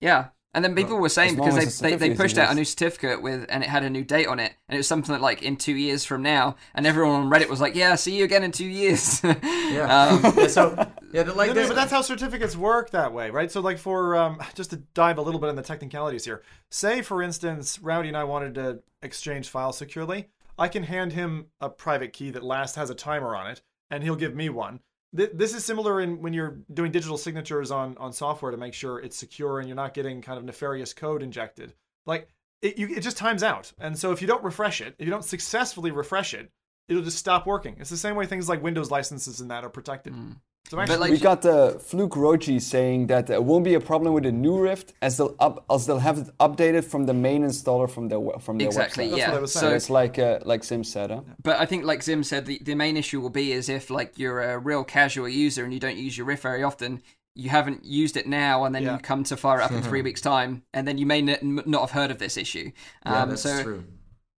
Yeah, 0.00 0.26
and 0.56 0.64
then 0.64 0.74
people 0.74 0.96
were 0.96 1.08
saying 1.08 1.36
because 1.36 1.78
they, 1.78 1.90
they, 1.90 2.08
they 2.08 2.14
pushed 2.16 2.36
out 2.38 2.50
a 2.50 2.54
new 2.54 2.64
certificate 2.64 3.22
with 3.22 3.46
and 3.48 3.62
it 3.62 3.68
had 3.68 3.84
a 3.84 3.90
new 3.90 4.02
date 4.02 4.26
on 4.26 4.40
it 4.40 4.52
and 4.68 4.74
it 4.74 4.78
was 4.78 4.88
something 4.88 5.12
that, 5.12 5.22
like 5.22 5.42
in 5.42 5.56
two 5.56 5.76
years 5.76 6.04
from 6.04 6.22
now 6.22 6.56
and 6.74 6.86
everyone 6.86 7.20
on 7.20 7.30
Reddit 7.30 7.48
was 7.48 7.60
like 7.60 7.76
yeah 7.76 7.94
see 7.94 8.16
you 8.16 8.24
again 8.24 8.42
in 8.42 8.50
two 8.50 8.66
years 8.66 9.22
yeah. 9.24 10.08
Um, 10.10 10.32
yeah 10.36 10.46
so 10.48 10.90
yeah 11.12 11.22
like 11.22 11.54
no, 11.54 11.62
no, 11.62 11.68
but 11.68 11.76
that's 11.76 11.92
how 11.92 12.00
certificates 12.00 12.56
work 12.56 12.90
that 12.90 13.12
way 13.12 13.30
right 13.30 13.52
so 13.52 13.60
like 13.60 13.78
for 13.78 14.16
um, 14.16 14.40
just 14.54 14.70
to 14.70 14.76
dive 14.94 15.18
a 15.18 15.22
little 15.22 15.40
bit 15.40 15.50
in 15.50 15.56
the 15.56 15.62
technicalities 15.62 16.24
here 16.24 16.42
say 16.70 17.02
for 17.02 17.22
instance 17.22 17.78
Rowdy 17.78 18.08
and 18.08 18.16
I 18.16 18.24
wanted 18.24 18.54
to 18.56 18.80
exchange 19.02 19.48
files 19.48 19.78
securely 19.78 20.30
I 20.58 20.68
can 20.68 20.84
hand 20.84 21.12
him 21.12 21.46
a 21.60 21.68
private 21.68 22.12
key 22.12 22.30
that 22.30 22.42
last 22.42 22.76
has 22.76 22.88
a 22.88 22.94
timer 22.94 23.36
on 23.36 23.46
it, 23.46 23.62
and 23.90 24.02
he'll 24.02 24.16
give 24.16 24.34
me 24.34 24.48
one. 24.48 24.80
Th- 25.14 25.30
This 25.34 25.54
is 25.54 25.64
similar 25.64 26.00
in 26.00 26.22
when 26.22 26.32
you're 26.32 26.58
doing 26.72 26.92
digital 26.92 27.18
signatures 27.18 27.70
on 27.70 27.96
on 27.98 28.12
software 28.12 28.50
to 28.50 28.56
make 28.56 28.74
sure 28.74 28.98
it's 28.98 29.16
secure 29.16 29.58
and 29.58 29.68
you're 29.68 29.76
not 29.76 29.92
getting 29.94 30.22
kind 30.22 30.38
of 30.38 30.44
nefarious 30.44 30.94
code 30.94 31.22
injected. 31.22 31.74
Like 32.06 32.28
it, 32.62 32.78
you, 32.78 32.88
it 32.88 33.00
just 33.00 33.18
times 33.18 33.42
out, 33.42 33.72
and 33.78 33.98
so 33.98 34.12
if 34.12 34.22
you 34.22 34.26
don't 34.26 34.42
refresh 34.42 34.80
it, 34.80 34.94
if 34.98 35.04
you 35.04 35.10
don't 35.10 35.24
successfully 35.24 35.90
refresh 35.90 36.32
it, 36.32 36.50
it'll 36.88 37.02
just 37.02 37.18
stop 37.18 37.46
working. 37.46 37.76
It's 37.78 37.90
the 37.90 37.96
same 37.96 38.16
way 38.16 38.24
things 38.26 38.48
like 38.48 38.62
Windows 38.62 38.90
licenses 38.90 39.40
and 39.40 39.50
that 39.50 39.64
are 39.64 39.68
protected. 39.70 40.14
But 40.14 40.36
like, 40.72 41.10
we 41.10 41.18
got 41.18 41.44
uh, 41.44 41.78
Fluke 41.78 42.12
Roji 42.12 42.60
saying 42.60 43.06
that 43.08 43.26
there 43.26 43.40
won't 43.40 43.64
be 43.64 43.74
a 43.74 43.80
problem 43.80 44.14
with 44.14 44.24
the 44.24 44.32
new 44.32 44.58
Rift 44.58 44.94
as 45.02 45.16
they'll 45.16 45.34
up, 45.38 45.64
as 45.70 45.86
they'll 45.86 45.98
have 45.98 46.18
it 46.18 46.28
updated 46.38 46.84
from 46.84 47.04
the 47.04 47.14
main 47.14 47.42
installer 47.44 47.88
from 47.88 48.08
their 48.08 48.20
from 48.40 48.58
their 48.58 48.66
exactly, 48.66 49.06
website. 49.06 49.10
That's 49.10 49.20
yeah. 49.20 49.38
what 49.40 49.50
So 49.50 49.74
it's 49.74 49.90
like 49.90 50.18
uh, 50.18 50.40
like 50.44 50.64
Zim 50.64 50.84
said, 50.84 51.10
huh? 51.10 51.22
But 51.42 51.60
I 51.60 51.66
think, 51.66 51.84
like 51.84 52.02
Zim 52.02 52.24
said, 52.24 52.46
the, 52.46 52.58
the 52.62 52.74
main 52.74 52.96
issue 52.96 53.20
will 53.20 53.30
be 53.30 53.52
is 53.52 53.68
if 53.68 53.90
like 53.90 54.18
you're 54.18 54.42
a 54.42 54.58
real 54.58 54.84
casual 54.84 55.28
user 55.28 55.64
and 55.64 55.72
you 55.72 55.80
don't 55.80 55.96
use 55.96 56.16
your 56.16 56.26
Rift 56.26 56.42
very 56.42 56.62
often, 56.62 57.02
you 57.34 57.50
haven't 57.50 57.84
used 57.84 58.16
it 58.16 58.26
now, 58.26 58.64
and 58.64 58.74
then 58.74 58.82
Yeah. 58.82 58.94
you 58.94 58.98
come 58.98 59.22
to 59.24 59.36
fire 59.36 59.60
it 59.60 59.64
up 59.64 59.72
in 59.72 59.82
three 59.82 60.02
weeks' 60.08 60.20
time, 60.20 60.62
and 60.72 60.88
then 60.88 60.98
you 60.98 61.06
may 61.06 61.18
n- 61.20 61.62
not 61.66 61.82
have 61.82 61.90
heard 61.90 62.10
of 62.10 62.18
this 62.18 62.36
issue. 62.36 62.70
Yeah, 63.04 63.22
Um, 63.22 63.28
that's 63.30 63.42
so 63.42 63.62
true. 63.62 63.84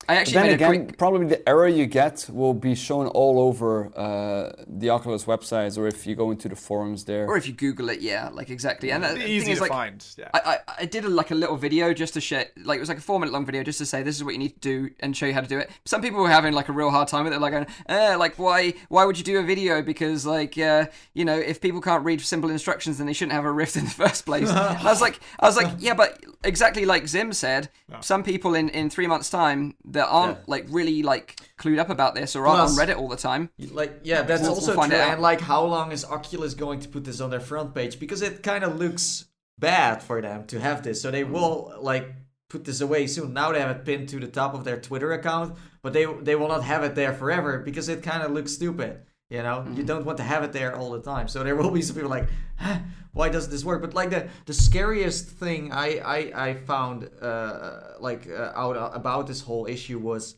I 0.10 0.15
But 0.15 0.20
actually 0.20 0.34
then 0.34 0.46
made 0.46 0.54
again, 0.54 0.74
a 0.74 0.86
quick. 0.86 0.98
probably 0.98 1.28
the 1.28 1.50
error 1.50 1.67
you 1.67 1.86
get 1.86 2.30
will 2.32 2.54
be 2.54 2.76
shown 2.76 3.08
all 3.08 3.41
over 3.41 3.91
uh, 3.98 4.63
the 4.65 4.89
Oculus 4.89 5.26
websites, 5.26 5.78
or 5.78 5.86
if 5.88 6.08
you 6.08 6.15
go 6.15 6.32
into 6.32 6.48
the 6.48 6.56
forums 6.56 7.04
there. 7.04 7.28
Or 7.28 7.36
if 7.36 7.46
you 7.46 7.54
Google 7.54 7.89
it, 7.89 8.00
yeah, 8.00 8.30
like 8.32 8.50
exactly. 8.50 8.91
And 8.91 9.04
the 9.04 9.28
easy 9.28 9.41
thing 9.41 9.50
is, 9.54 9.58
to 9.58 9.63
like, 9.63 9.72
find. 9.72 10.06
Yeah. 10.17 10.30
I, 10.34 10.39
I, 10.46 10.60
I 10.80 10.86
did 10.86 11.04
a, 11.04 11.10
like 11.10 11.32
a 11.32 11.36
little 11.36 11.58
video 11.58 11.93
just 11.93 12.13
to 12.13 12.22
share, 12.22 12.48
like 12.63 12.78
it 12.78 12.80
was 12.80 12.89
like 12.89 13.00
a 13.00 13.02
four 13.02 13.20
minute 13.20 13.34
long 13.34 13.46
video 13.46 13.63
just 13.63 13.80
to 13.80 13.86
say 13.86 14.02
this 14.02 14.15
is 14.15 14.24
what 14.24 14.34
you 14.34 14.39
need 14.39 14.62
to 14.62 14.62
do 14.62 14.89
and 15.02 15.15
show 15.15 15.26
you 15.26 15.34
how 15.34 15.41
to 15.41 15.48
do 15.48 15.58
it. 15.58 15.70
Some 15.84 16.02
people 16.02 16.22
were 16.22 16.30
having 16.30 16.54
like 16.54 16.70
a 16.70 16.74
real 16.74 16.89
hard 16.89 17.10
time 17.10 17.26
with 17.26 17.34
it, 17.34 17.41
like, 17.41 17.52
going, 17.52 17.67
eh, 17.89 18.15
like 18.15 18.39
why 18.39 18.74
why 18.88 19.04
would 19.04 19.17
you 19.17 19.24
do 19.26 19.39
a 19.39 19.43
video? 19.43 19.82
Because 19.82 20.26
like 20.26 20.58
uh, 20.58 20.86
you 21.15 21.26
know 21.26 21.38
if 21.38 21.60
people 21.60 21.82
can't 21.82 22.06
read 22.06 22.22
simple 22.22 22.50
instructions, 22.50 22.98
then 22.98 23.08
they 23.08 23.13
shouldn't 23.13 23.34
have 23.34 23.46
a 23.46 23.52
Rift 23.52 23.76
in 23.76 23.86
the 23.86 23.91
first 23.91 24.26
place. 24.26 24.50
I 24.50 24.84
was 24.84 25.02
like, 25.02 25.20
I 25.39 25.48
was 25.48 25.58
like, 25.58 25.67
yeah, 25.80 25.96
but 25.96 26.24
exactly 26.43 26.86
like 26.86 27.08
Zim 27.08 27.34
said, 27.34 27.70
some 28.00 28.24
people 28.24 28.56
in 28.56 28.70
in 28.70 28.89
three 28.89 29.08
months 29.08 29.30
time 29.30 29.76
that 29.98 30.08
aren't 30.08 30.38
Yeah. 30.38 30.44
like 30.48 30.66
really 30.70 31.04
like 31.04 31.36
clued 31.60 31.80
up 31.80 31.90
about 31.90 32.16
this 32.16 32.36
or 32.36 32.48
aren't 32.48 32.62
on 32.62 32.70
Reddit 32.78 32.98
all 32.98 33.08
the 33.08 33.18
time. 33.18 33.50
Like, 33.72 34.00
yeah, 34.04 34.22
that's 34.22 34.42
We'll- 34.44 34.52
also 34.52 34.76
we'll 34.76 34.88
true. 34.88 34.98
And 34.98 35.22
like, 35.22 35.42
how 35.42 35.64
long 35.66 35.92
is 35.92 36.06
Oculus 36.06 36.54
going 36.54 36.80
to 36.82 36.90
put 36.90 37.04
this 37.04 37.20
on 37.20 37.30
their 37.30 37.40
front 37.40 37.76
page? 37.76 38.00
Because 38.00 38.22
it 38.22 38.44
kind 38.44 38.64
of 38.64 38.80
looks 38.80 39.26
bad 39.60 40.02
for 40.04 40.22
them 40.22 40.46
to 40.48 40.60
have 40.60 40.84
this. 40.84 41.02
So 41.02 41.12
they 41.12 41.24
mm. 41.24 41.32
will 41.32 41.74
like 41.80 42.14
put 42.50 42.66
this 42.66 42.82
away 42.82 43.08
soon. 43.08 43.34
Now 43.34 43.52
they 43.52 43.60
have 43.60 43.76
it 43.76 43.86
pinned 43.86 44.10
to 44.10 44.20
the 44.20 44.28
top 44.28 44.54
of 44.54 44.64
their 44.64 44.80
Twitter 44.80 45.12
account, 45.12 45.58
but 45.82 45.94
they 45.94 46.06
they 46.06 46.36
will 46.36 46.48
not 46.48 46.64
have 46.64 46.84
it 46.84 46.96
there 46.96 47.14
forever 47.14 47.60
because 47.60 47.90
it 47.90 48.04
kind 48.04 48.24
of 48.24 48.32
looks 48.32 48.54
stupid. 48.54 49.02
You 49.30 49.44
know, 49.44 49.66
you 49.76 49.84
don't 49.84 50.06
want 50.06 50.18
to 50.20 50.24
have 50.24 50.44
it 50.44 50.54
there 50.54 50.76
all 50.76 50.92
the 50.92 51.02
time. 51.02 51.28
So 51.28 51.44
there 51.44 51.56
will 51.56 51.72
be 51.72 51.82
some 51.82 51.96
people 51.96 52.10
like, 52.10 52.30
huh, 52.58 52.80
why 53.12 53.28
doesn't 53.28 53.52
this 53.52 53.66
work? 53.66 53.82
But 53.82 53.94
like 53.94 54.10
the 54.10 54.30
the 54.46 54.54
scariest 54.54 55.28
thing 55.28 55.72
I 55.74 55.98
I, 55.98 56.48
I 56.48 56.54
found 56.54 57.10
uh, 57.22 58.00
like 58.00 58.30
uh, 58.30 58.54
out 58.56 58.76
about 58.96 59.28
this 59.28 59.42
whole 59.42 59.66
issue 59.66 60.00
was 60.00 60.36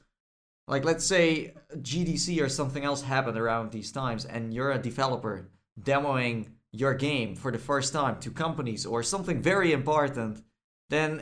like 0.67 0.86
let's 0.86 1.06
say 1.06 1.54
GDC 1.75 2.41
or 2.41 2.49
something 2.49 2.84
else 2.84 3.04
happened 3.04 3.38
around 3.38 3.71
these 3.71 3.91
times 3.91 4.25
and 4.25 4.54
you're 4.54 4.71
a 4.71 4.80
developer 4.80 5.49
demoing 5.80 6.47
your 6.71 6.93
game 6.93 7.36
for 7.36 7.52
the 7.52 7.58
first 7.58 7.93
time 7.93 8.19
to 8.21 8.32
companies 8.32 8.86
or 8.86 9.04
something 9.04 9.41
very 9.41 9.71
important, 9.71 10.43
then 10.89 11.21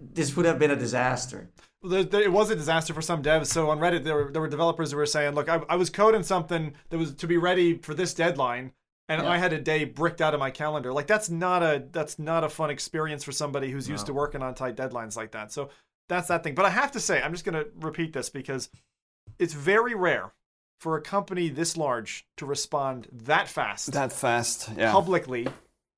this 0.00 0.36
would 0.36 0.46
have 0.46 0.58
been 0.58 0.70
a 0.70 0.76
disaster. 0.76 1.50
Well, 1.82 1.90
there, 1.90 2.04
there, 2.04 2.22
it 2.22 2.32
was 2.32 2.50
a 2.50 2.56
disaster 2.56 2.92
for 2.92 3.02
some 3.02 3.22
devs. 3.22 3.46
So 3.46 3.70
on 3.70 3.78
Reddit, 3.78 4.04
there 4.04 4.14
were, 4.14 4.32
there 4.32 4.42
were 4.42 4.48
developers 4.48 4.90
who 4.90 4.96
were 4.96 5.06
saying, 5.06 5.34
"Look, 5.34 5.48
I, 5.48 5.62
I 5.68 5.76
was 5.76 5.90
coding 5.90 6.22
something 6.22 6.74
that 6.90 6.98
was 6.98 7.14
to 7.14 7.26
be 7.26 7.36
ready 7.36 7.78
for 7.78 7.94
this 7.94 8.14
deadline, 8.14 8.72
and 9.08 9.22
Yeah. 9.22 9.30
I 9.30 9.38
had 9.38 9.52
a 9.52 9.60
day 9.60 9.84
bricked 9.84 10.20
out 10.20 10.34
of 10.34 10.40
my 10.40 10.50
calendar. 10.50 10.92
Like 10.92 11.06
that's 11.06 11.30
not 11.30 11.62
a 11.62 11.84
that's 11.92 12.18
not 12.18 12.44
a 12.44 12.48
fun 12.48 12.70
experience 12.70 13.22
for 13.24 13.32
somebody 13.32 13.70
who's 13.70 13.88
used 13.88 14.06
to 14.06 14.12
working 14.14 14.42
on 14.42 14.54
tight 14.54 14.76
deadlines 14.76 15.16
like 15.16 15.32
that. 15.32 15.52
So 15.52 15.70
that's 16.08 16.28
that 16.28 16.42
thing. 16.42 16.54
But 16.54 16.64
I 16.64 16.70
have 16.70 16.92
to 16.92 17.00
say, 17.00 17.22
I'm 17.22 17.32
just 17.32 17.44
going 17.44 17.54
to 17.62 17.70
repeat 17.80 18.12
this 18.12 18.30
because 18.30 18.70
it's 19.38 19.52
very 19.52 19.94
rare 19.94 20.32
for 20.80 20.96
a 20.96 21.02
company 21.02 21.48
this 21.48 21.76
large 21.76 22.26
to 22.36 22.46
respond 22.46 23.08
that 23.12 23.48
fast 23.48 23.92
that 23.92 24.12
fast, 24.12 24.70
yeah. 24.76 24.90
publicly 24.92 25.46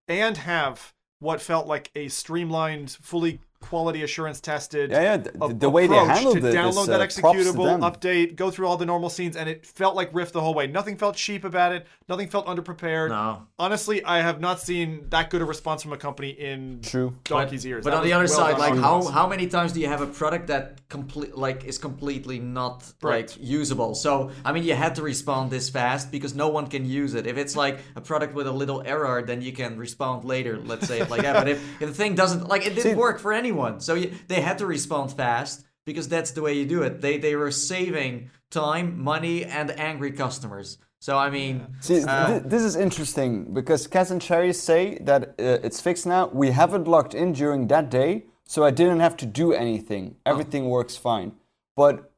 and 0.09 0.37
have 0.39 0.93
what 1.21 1.41
felt 1.41 1.67
like 1.67 1.91
a 1.95 2.09
streamlined, 2.09 2.91
fully 2.91 3.41
quality 3.61 4.03
assurance 4.03 4.41
tested 4.41 4.91
Yeah, 4.91 5.03
yeah. 5.03 5.17
The, 5.19 5.55
the 5.55 5.71
way 5.71 5.87
they 5.87 5.97
approach 5.97 6.17
handled 6.17 6.41
to 6.41 6.47
it 6.49 6.55
download 6.55 6.81
is, 6.83 6.87
that 6.89 7.01
uh, 7.01 7.21
props 7.21 7.39
executable, 7.39 7.67
them. 7.67 7.81
update, 7.83 8.35
go 8.37 8.51
through 8.51 8.67
all 8.67 8.77
the 8.77 8.87
normal 8.87 9.11
scenes, 9.11 9.37
and 9.37 9.49
it 9.49 9.65
felt 9.67 9.95
like 9.95 10.13
Rift 10.15 10.33
the 10.33 10.41
whole 10.41 10.55
way. 10.55 10.67
Nothing 10.67 10.97
felt 10.97 11.15
cheap 11.17 11.45
about 11.45 11.73
it. 11.73 11.87
Nothing 12.09 12.29
felt 12.29 12.47
underprepared. 12.47 13.11
No. 13.11 13.43
Honestly, 13.59 14.03
I 14.05 14.21
have 14.23 14.41
not 14.41 14.61
seen 14.61 15.07
that 15.11 15.31
good 15.31 15.43
a 15.43 15.45
response 15.45 15.83
from 15.83 15.93
a 15.93 15.97
company 15.97 16.31
in 16.31 16.81
True. 16.83 17.15
donkey's 17.25 17.65
years. 17.65 17.85
But 17.85 17.91
That 17.91 17.97
on 17.99 18.05
the 18.05 18.13
other 18.13 18.25
well 18.25 18.35
side, 18.35 18.59
like 18.59 18.77
how 18.77 19.03
how 19.07 19.29
many 19.29 19.47
times 19.47 19.73
do 19.73 19.81
you 19.81 19.89
have 19.89 20.01
a 20.01 20.07
product 20.07 20.47
that 20.49 20.89
complete 20.89 21.37
like 21.37 21.65
is 21.65 21.79
completely 21.79 22.39
not 22.39 22.91
Right. 23.03 23.29
like 23.29 23.37
usable? 23.39 23.95
So 23.95 24.31
I 24.45 24.53
mean, 24.53 24.65
you 24.65 24.75
had 24.75 24.95
to 24.97 25.03
respond 25.03 25.51
this 25.51 25.69
fast 25.69 26.11
because 26.11 26.35
no 26.35 26.49
one 26.49 26.67
can 26.67 26.85
use 26.85 27.15
it. 27.15 27.27
If 27.27 27.37
it's 27.37 27.55
like 27.57 27.79
a 27.95 28.01
product 28.01 28.35
with 28.35 28.47
a 28.47 28.53
little 28.53 28.83
error, 28.85 29.23
then 29.23 29.43
you 29.43 29.53
can 29.53 29.77
respond 29.79 30.25
later. 30.25 30.59
Let's 30.59 30.89
say 30.89 31.01
it 31.01 31.11
like 31.11 31.23
that. 31.23 31.35
But 31.35 31.49
if, 31.49 31.83
if 31.83 31.89
the 31.91 31.95
thing 31.95 32.15
doesn't 32.15 32.49
like 32.49 32.63
it 32.67 32.71
didn't 32.75 32.93
See- 32.93 32.95
work 32.95 33.19
for 33.21 33.33
anyone, 33.33 33.50
so 33.79 33.95
you, 33.95 34.13
they 34.29 34.41
had 34.41 34.59
to 34.59 34.67
respond 34.67 35.13
fast 35.13 35.65
because 35.87 36.09
that's 36.09 36.31
the 36.33 36.43
way 36.43 36.53
you 36.55 36.67
do 36.67 36.83
it. 36.83 37.01
They 37.01 37.19
they 37.19 37.37
were 37.37 37.51
saving 37.51 38.31
time, 38.51 38.87
money, 39.03 39.45
and 39.45 39.71
angry 39.79 40.13
customers. 40.13 40.79
So 41.01 41.17
I 41.17 41.31
mean, 41.31 41.67
See, 41.81 42.05
uh, 42.05 42.27
th- 42.29 42.43
this 42.45 42.63
is 42.63 42.77
interesting 42.77 43.55
because 43.55 43.87
Kaz 43.89 44.11
and 44.11 44.21
Cherry 44.21 44.53
say 44.53 44.99
that 45.01 45.23
uh, 45.39 45.67
it's 45.67 45.81
fixed 45.81 46.07
now. 46.07 46.29
We 46.33 46.51
haven't 46.51 46.87
logged 46.87 47.15
in 47.15 47.33
during 47.33 47.69
that 47.69 47.91
day, 47.91 48.25
so 48.45 48.65
I 48.65 48.71
didn't 48.71 49.01
have 49.01 49.17
to 49.19 49.27
do 49.27 49.53
anything. 49.53 50.17
Everything 50.27 50.69
works 50.69 50.97
fine. 50.97 51.33
But 51.77 52.13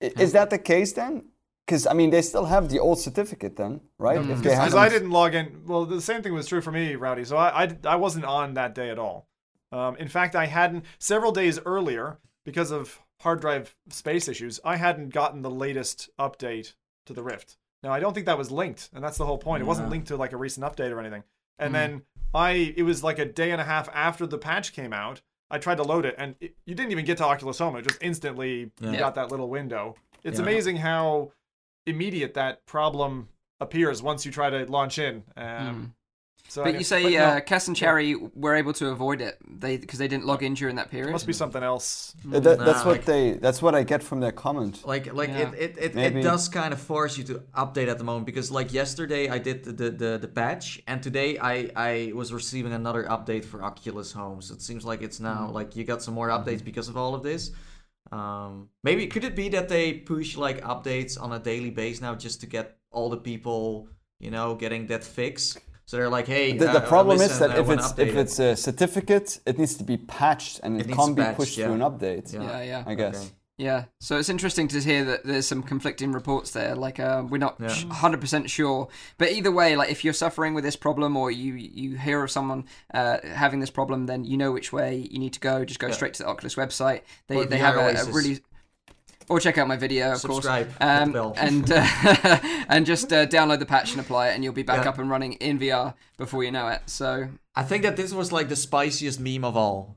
is 0.00 0.32
that 0.32 0.50
the 0.50 0.58
case 0.58 0.92
then? 0.92 1.24
Because 1.66 1.86
I 1.86 1.94
mean, 1.94 2.10
they 2.10 2.22
still 2.22 2.44
have 2.44 2.68
the 2.68 2.78
old 2.78 2.98
certificate 3.00 3.56
then, 3.56 3.80
right? 3.98 4.20
Because 4.20 4.52
haven't- 4.52 4.78
I 4.78 4.88
didn't 4.88 5.10
log 5.10 5.34
in. 5.34 5.62
Well, 5.66 5.86
the 5.86 6.00
same 6.00 6.22
thing 6.22 6.34
was 6.34 6.46
true 6.46 6.60
for 6.60 6.70
me, 6.70 6.94
Rowdy. 6.94 7.24
So 7.24 7.36
I, 7.36 7.64
I, 7.64 7.76
I 7.84 7.96
wasn't 7.96 8.26
on 8.26 8.54
that 8.54 8.74
day 8.74 8.90
at 8.90 8.98
all. 8.98 9.26
Um, 9.74 9.96
in 9.96 10.08
fact, 10.08 10.36
I 10.36 10.46
hadn't 10.46 10.84
several 10.98 11.32
days 11.32 11.58
earlier 11.66 12.18
because 12.44 12.70
of 12.70 13.00
hard 13.20 13.40
drive 13.40 13.74
space 13.90 14.28
issues. 14.28 14.60
I 14.64 14.76
hadn't 14.76 15.08
gotten 15.10 15.42
the 15.42 15.50
latest 15.50 16.10
update 16.18 16.74
to 17.06 17.12
the 17.12 17.22
Rift. 17.22 17.56
Now 17.82 17.92
I 17.92 18.00
don't 18.00 18.14
think 18.14 18.26
that 18.26 18.38
was 18.38 18.50
linked, 18.50 18.90
and 18.94 19.02
that's 19.02 19.18
the 19.18 19.26
whole 19.26 19.38
point. 19.38 19.62
It 19.62 19.66
wasn't 19.66 19.90
linked 19.90 20.08
to 20.08 20.16
like 20.16 20.32
a 20.32 20.36
recent 20.36 20.64
update 20.64 20.90
or 20.92 21.00
anything. 21.00 21.24
And 21.58 21.68
Hmm. 21.70 21.72
then 21.74 22.02
I, 22.32 22.74
it 22.76 22.82
was 22.82 23.02
like 23.04 23.18
a 23.18 23.24
day 23.24 23.50
and 23.50 23.60
a 23.60 23.64
half 23.64 23.88
after 23.92 24.26
the 24.26 24.38
patch 24.38 24.72
came 24.72 24.92
out. 24.92 25.20
I 25.50 25.58
tried 25.58 25.76
to 25.76 25.82
load 25.84 26.04
it, 26.06 26.14
and 26.18 26.34
it, 26.40 26.54
you 26.66 26.74
didn't 26.74 26.92
even 26.92 27.04
get 27.04 27.18
to 27.18 27.24
Oculus 27.24 27.58
Home. 27.58 27.76
It 27.76 27.82
just 27.86 28.02
instantly 28.02 28.58
you 28.60 28.70
Yeah. 28.80 28.98
got 28.98 29.14
that 29.16 29.30
little 29.30 29.48
window. 29.48 29.96
It's 30.22 30.38
Yeah. 30.38 30.42
amazing 30.44 30.76
how 30.78 31.32
immediate 31.86 32.34
that 32.34 32.64
problem 32.66 33.28
appears 33.60 34.02
once 34.02 34.24
you 34.24 34.32
try 34.32 34.50
to 34.50 34.64
launch 34.70 34.98
in. 34.98 35.24
Um, 35.36 35.74
Hmm. 35.74 35.84
So 36.46 36.62
But 36.62 36.68
anyway- 36.68 36.78
you 36.80 36.84
say 36.84 37.02
but 37.04 37.12
no, 37.12 37.24
uh, 37.24 37.40
Cass 37.40 37.68
and 37.68 37.76
Cherry 37.76 38.14
were 38.14 38.54
able 38.54 38.74
to 38.74 38.88
avoid 38.88 39.20
it 39.22 39.38
they 39.48 39.76
because 39.78 39.98
they 39.98 40.06
didn't 40.08 40.26
log 40.26 40.42
in 40.42 40.54
during 40.54 40.76
that 40.76 40.90
period. 40.90 41.08
it 41.08 41.12
must 41.12 41.26
be 41.26 41.32
something 41.32 41.62
else. 41.62 42.14
Uh, 42.28 42.38
that- 42.38 42.58
that's 42.58 42.80
Nah, 42.80 42.86
what 42.86 42.96
like- 42.98 43.04
they. 43.06 43.32
That's 43.32 43.62
what 43.62 43.74
I 43.74 43.82
get 43.82 44.02
from 44.02 44.20
their 44.20 44.30
comment. 44.30 44.86
like 44.86 45.12
like 45.12 45.30
Yeah. 45.30 45.52
it 45.52 45.76
it, 45.78 45.96
it, 45.96 46.16
it 46.16 46.22
does 46.22 46.48
kind 46.48 46.72
of 46.74 46.80
force 46.80 47.16
you 47.18 47.24
to 47.24 47.42
update 47.56 47.88
at 47.88 47.96
the 47.98 48.04
moment 48.04 48.26
because 48.26 48.50
like 48.50 48.72
yesterday 48.72 49.28
I 49.30 49.38
did 49.38 49.64
the, 49.64 49.72
the, 49.72 49.90
the, 49.90 50.18
the 50.20 50.28
patch 50.28 50.82
and 50.86 51.02
today 51.02 51.38
I, 51.38 51.70
I 51.74 52.12
was 52.14 52.32
receiving 52.32 52.72
another 52.72 53.04
update 53.04 53.44
for 53.46 53.62
Oculus 53.64 54.12
Home 54.12 54.42
so 54.42 54.54
it 54.54 54.60
seems 54.62 54.84
like 54.84 55.00
it's 55.02 55.20
now 55.20 55.50
like 55.50 55.74
you 55.76 55.84
got 55.84 56.02
some 56.02 56.14
more 56.14 56.28
updates 56.28 56.62
because 56.62 56.88
of 56.88 56.96
all 56.96 57.14
of 57.14 57.22
this 57.22 57.50
um 58.12 58.68
maybe 58.82 59.06
could 59.06 59.24
it 59.24 59.34
be 59.34 59.48
that 59.48 59.68
they 59.70 59.94
push 59.94 60.36
like 60.36 60.60
updates 60.62 61.20
on 61.20 61.32
a 61.32 61.38
daily 61.38 61.70
base 61.70 62.00
now 62.02 62.14
just 62.14 62.40
to 62.42 62.46
get 62.46 62.76
all 62.90 63.08
the 63.08 63.16
people 63.16 63.88
you 64.20 64.30
know 64.30 64.54
getting 64.54 64.86
that 64.86 65.02
fix 65.02 65.56
so 65.86 65.96
they're 65.96 66.08
like 66.08 66.26
hey 66.26 66.52
The, 66.56 66.66
the 66.66 66.82
uh, 66.84 66.88
problem 66.88 67.20
is 67.20 67.38
that 67.38 67.58
if 67.58 67.68
it's 67.70 67.90
if 67.98 68.08
it. 68.08 68.16
it's 68.16 68.38
a 68.38 68.56
certificate, 68.56 69.40
it 69.46 69.58
needs 69.58 69.74
to 69.76 69.84
be 69.84 69.96
patched 69.96 70.60
and 70.62 70.80
it, 70.80 70.88
It 70.88 70.94
can't 70.94 71.14
be 71.16 71.22
patched, 71.22 71.36
pushed 71.38 71.58
yeah. 71.58 71.66
through 71.66 71.74
an 71.74 71.80
update. 71.80 72.32
Yeah. 72.32 72.42
yeah, 72.42 72.62
yeah. 72.62 72.84
I 72.86 72.94
guess. 72.94 73.16
Okay. 73.16 73.34
Yeah, 73.56 73.84
so 74.00 74.18
it's 74.18 74.28
interesting 74.28 74.66
to 74.66 74.80
hear 74.80 75.04
that 75.04 75.24
there's 75.24 75.46
some 75.46 75.62
conflicting 75.62 76.10
reports 76.10 76.50
there. 76.50 76.74
Like, 76.74 76.98
uh, 76.98 77.22
we're 77.28 77.38
not 77.38 77.54
Yeah. 77.60 77.68
hundred 78.02 78.20
percent 78.20 78.50
sure, 78.50 78.88
but 79.16 79.30
either 79.30 79.52
way, 79.52 79.76
like 79.76 79.90
if 79.92 80.02
you're 80.04 80.12
suffering 80.12 80.54
with 80.54 80.64
this 80.64 80.74
problem 80.74 81.16
or 81.16 81.30
you 81.30 81.54
you 81.54 81.96
hear 81.96 82.24
of 82.24 82.32
someone 82.32 82.64
uh, 82.92 83.18
having 83.22 83.60
this 83.60 83.70
problem, 83.70 84.06
then 84.06 84.24
you 84.24 84.36
know 84.36 84.50
which 84.50 84.72
way 84.72 85.06
you 85.08 85.20
need 85.20 85.34
to 85.34 85.40
go. 85.40 85.64
Just 85.64 85.78
go 85.78 85.86
Yeah. 85.86 85.92
straight 85.94 86.14
to 86.14 86.22
the 86.24 86.28
Oculus 86.28 86.56
website. 86.56 87.02
They 87.28 87.36
Or 87.36 87.44
they 87.44 87.58
VR 87.58 87.60
have 87.60 87.76
a, 87.76 88.10
a 88.10 88.12
really 88.12 88.40
or 89.28 89.40
check 89.40 89.58
out 89.58 89.66
my 89.68 89.76
video, 89.76 90.12
of 90.12 90.18
Subscribe, 90.18 90.66
course, 90.66 90.78
hit 90.78 91.16
um, 91.16 91.32
and 91.36 91.70
uh, 91.72 92.38
and 92.68 92.86
just 92.86 93.12
uh, 93.12 93.26
download 93.26 93.58
the 93.58 93.66
patch 93.66 93.92
and 93.92 94.00
apply 94.00 94.28
it, 94.28 94.34
and 94.34 94.44
you'll 94.44 94.52
be 94.52 94.62
back 94.62 94.84
Yeah. 94.84 94.90
up 94.90 94.98
and 94.98 95.08
running 95.10 95.34
in 95.34 95.58
VR 95.58 95.94
before 96.16 96.44
you 96.44 96.50
know 96.50 96.68
it. 96.68 96.82
So 96.86 97.28
I 97.54 97.62
think 97.62 97.82
that 97.84 97.96
this 97.96 98.12
was 98.12 98.32
like 98.32 98.48
the 98.48 98.56
spiciest 98.56 99.20
meme 99.20 99.44
of 99.44 99.56
all 99.56 99.96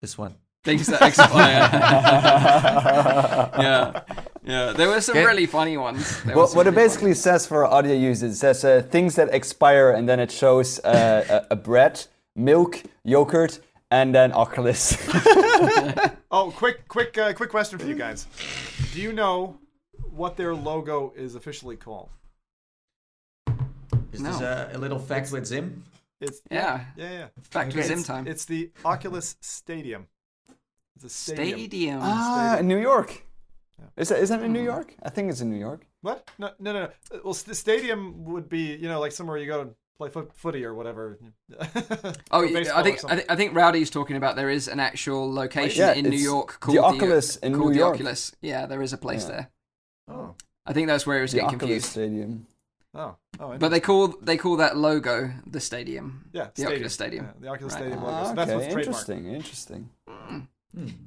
this 0.00 0.16
one 0.18 0.34
things 0.64 0.86
that 0.86 1.02
expire. 1.02 1.68
yeah. 3.58 4.00
Yeah, 4.44 4.72
there 4.72 4.88
were 4.88 5.00
some 5.00 5.16
Okay. 5.16 5.24
really 5.26 5.46
funny 5.46 5.76
ones. 5.76 6.20
There 6.24 6.36
What, 6.36 6.48
some 6.50 6.56
what 6.56 6.66
it 6.66 6.70
really 6.70 6.84
basically 6.88 7.14
says 7.14 7.46
for 7.46 7.64
audio 7.64 7.94
users, 7.94 8.32
it 8.32 8.36
says 8.36 8.64
uh, 8.64 8.82
things 8.90 9.14
that 9.14 9.32
expire, 9.32 9.90
and 9.92 10.08
then 10.08 10.18
it 10.18 10.30
shows 10.32 10.80
uh, 10.84 11.44
a, 11.50 11.52
a 11.52 11.56
bread, 11.56 12.06
milk, 12.34 12.82
yogurt, 13.04 13.60
and 13.92 14.14
then 14.14 14.32
Oculus. 14.32 14.96
Oh, 16.34 16.50
quick, 16.50 16.88
quick, 16.88 17.18
uh, 17.18 17.34
quick 17.34 17.50
question 17.50 17.78
for 17.78 17.84
you 17.84 17.94
guys. 17.94 18.26
Do 18.94 19.02
you 19.02 19.12
know 19.12 19.58
what 20.10 20.34
their 20.38 20.54
logo 20.54 21.12
is 21.14 21.34
officially 21.34 21.76
called? 21.76 22.08
Is 24.12 24.22
this 24.22 24.40
a, 24.40 24.70
a 24.72 24.78
little 24.78 24.98
fact 24.98 25.30
with 25.30 25.46
Zim? 25.46 25.84
It's 26.22 26.40
Yeah. 26.50 26.86
yeah, 26.96 27.12
yeah. 27.12 27.26
Back 27.52 27.68
to 27.70 27.78
Okay. 27.78 27.86
Zim 27.86 28.02
time. 28.02 28.26
it's 28.26 28.46
the 28.46 28.70
Oculus 28.82 29.36
Stadium. 29.42 30.06
It's 30.96 31.04
a 31.04 31.08
stadium. 31.10 31.58
Stadium. 31.58 31.98
ah, 32.02 32.56
in 32.58 32.66
New 32.66 32.78
York. 32.78 33.26
Yeah. 33.78 33.86
Is 33.98 34.08
that, 34.08 34.18
is 34.20 34.30
that 34.30 34.42
in 34.42 34.54
New 34.54 34.62
York? 34.62 34.94
I 35.02 35.10
think 35.10 35.30
it's 35.30 35.42
in 35.42 35.50
New 35.50 35.58
York. 35.60 35.86
What? 36.00 36.30
No, 36.38 36.50
no, 36.58 36.72
no. 36.72 36.80
no. 36.84 37.20
Well, 37.24 37.34
the 37.34 37.54
stadium 37.54 38.24
would 38.24 38.48
be, 38.48 38.74
you 38.74 38.88
know, 38.88 39.00
like 39.00 39.12
somewhere 39.12 39.36
you 39.36 39.46
go 39.46 39.64
to 39.64 39.70
play 40.02 40.10
foot, 40.10 40.30
footy 40.34 40.64
or 40.64 40.74
whatever. 40.74 41.18
Oh, 42.30 42.40
Or 42.40 42.46
yeah, 42.46 42.76
I 42.76 42.82
think 42.82 42.96
I, 42.96 43.00
something. 43.00 43.18
think 43.18 43.30
I 43.30 43.36
think 43.36 43.54
Rowdy's 43.54 43.90
talking 43.90 44.16
about 44.16 44.36
there 44.36 44.50
is 44.50 44.68
an 44.68 44.80
actual 44.80 45.32
location 45.32 45.80
Yeah, 45.86 45.92
in 45.94 46.04
New 46.04 46.12
it's 46.12 46.22
York 46.22 46.52
the 46.52 46.58
called 46.58 46.78
Oculus 46.78 47.36
in 47.36 47.54
called 47.54 47.68
New 47.68 47.72
the 47.74 47.78
York. 47.80 47.94
Oculus. 47.94 48.32
Yeah, 48.40 48.66
there 48.66 48.82
is 48.82 48.92
a 48.92 48.98
place 48.98 49.24
Yeah. 49.24 49.30
there. 49.30 49.50
Oh, 50.08 50.34
I 50.66 50.72
think 50.72 50.88
that's 50.88 51.06
where 51.06 51.18
it 51.18 51.22
was 51.22 51.32
The 51.32 51.38
getting 51.38 51.54
Oculus 51.56 51.60
confused. 51.68 51.86
Stadium. 51.92 52.46
oh, 52.94 53.16
oh. 53.40 53.56
But 53.58 53.68
they 53.70 53.80
call 53.80 54.08
they 54.08 54.36
call 54.36 54.56
that 54.56 54.76
logo 54.76 55.32
the 55.46 55.60
stadium. 55.60 56.24
yeah, 56.32 56.48
the 56.54 56.66
Oculus 56.66 56.92
Stadium. 56.94 57.26
Yeah, 57.26 57.32
the 57.40 57.48
Oculus 57.48 57.72
Right. 57.74 57.80
Stadium 57.80 58.02
logo. 58.02 58.14
Ah, 58.16 58.24
So 58.24 58.34
that's 58.34 58.50
okay, 58.50 58.54
what's 58.56 58.74
trademarked. 58.74 58.78
interesting, 58.86 59.26
interesting. 59.34 59.90
Hmm. 60.08 60.40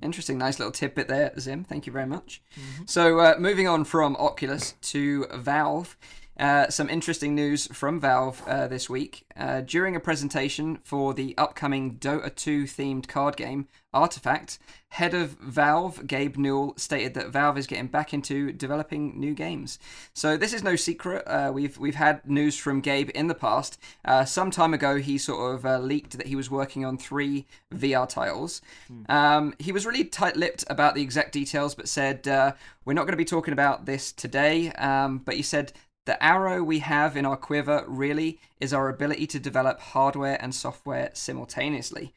Interesting, 0.04 0.38
nice 0.38 0.60
little 0.60 0.72
tidbit 0.72 1.08
there, 1.08 1.34
Zim. 1.40 1.64
Thank 1.64 1.88
you 1.88 1.92
very 1.94 2.06
much. 2.06 2.44
Mm-hmm. 2.54 2.84
So, 2.86 3.18
uh, 3.20 3.36
moving 3.40 3.68
on 3.68 3.84
from 3.84 4.16
Oculus 4.18 4.76
to 4.94 5.26
Valve, 5.34 5.98
uh, 6.40 6.70
some 6.70 6.90
interesting 6.90 7.34
news 7.34 7.68
from 7.68 8.00
Valve 8.00 8.44
uh, 8.48 8.68
this 8.68 8.90
week. 8.90 9.26
Uh, 9.38 9.62
during 9.62 9.96
a 9.96 10.00
presentation 10.00 10.80
for 10.84 11.14
the 11.14 11.38
upcoming 11.38 11.96
Dota 11.96 12.34
2 12.34 12.64
themed 12.64 13.08
card 13.08 13.38
game, 13.38 13.68
Artifact, 13.94 14.60
head 14.90 15.14
of 15.14 15.32
Valve, 15.40 16.06
Gabe 16.06 16.36
Newell, 16.38 16.74
stated 16.78 17.14
that 17.14 17.30
Valve 17.30 17.58
is 17.58 17.68
getting 17.68 17.88
back 17.88 18.14
into 18.14 18.52
developing 18.52 19.18
new 19.18 19.34
games. 19.34 19.80
So, 20.14 20.36
this 20.36 20.54
is 20.54 20.64
no 20.64 20.76
secret. 20.76 21.24
Uh, 21.26 21.52
we've, 21.54 21.78
we've 21.78 21.96
had 21.96 22.26
news 22.30 22.58
from 22.58 22.82
Gabe 22.82 23.10
in 23.16 23.28
the 23.28 23.36
past. 23.36 23.80
Uh, 24.04 24.26
some 24.26 24.52
time 24.52 24.74
ago, 24.74 24.98
he 24.98 25.18
sort 25.18 25.56
of 25.56 25.66
uh, 25.66 25.80
leaked 25.80 26.18
that 26.18 26.28
he 26.28 26.36
was 26.36 26.52
working 26.52 26.84
on 26.84 26.98
three 26.98 27.46
VR 27.74 28.08
titles. 28.08 28.62
Um, 29.08 29.54
he 29.60 29.72
was 29.72 29.86
really 29.86 30.04
tight 30.04 30.36
lipped 30.36 30.66
about 30.70 30.96
the 30.96 31.02
exact 31.02 31.32
details, 31.32 31.74
but 31.76 31.88
said, 31.88 32.28
uh, 32.28 32.54
We're 32.84 32.94
not 32.94 33.04
going 33.04 33.14
to 33.14 33.18
be 33.18 33.26
talking 33.26 33.54
about 33.54 33.86
this 33.86 34.12
today. 34.12 34.72
Um, 34.74 35.20
but 35.20 35.36
he 35.36 35.42
said, 35.42 35.72
The 36.06 36.24
arrow 36.24 36.64
we 36.64 36.80
have 36.80 37.18
in 37.18 37.26
our 37.26 37.38
quiver 37.38 37.84
really 37.88 38.40
is 38.60 38.74
our 38.74 38.90
ability 38.90 39.28
to 39.28 39.40
develop 39.40 39.80
hardware 39.80 40.38
and 40.42 40.54
software 40.54 41.10
simultaneously. 41.14 42.14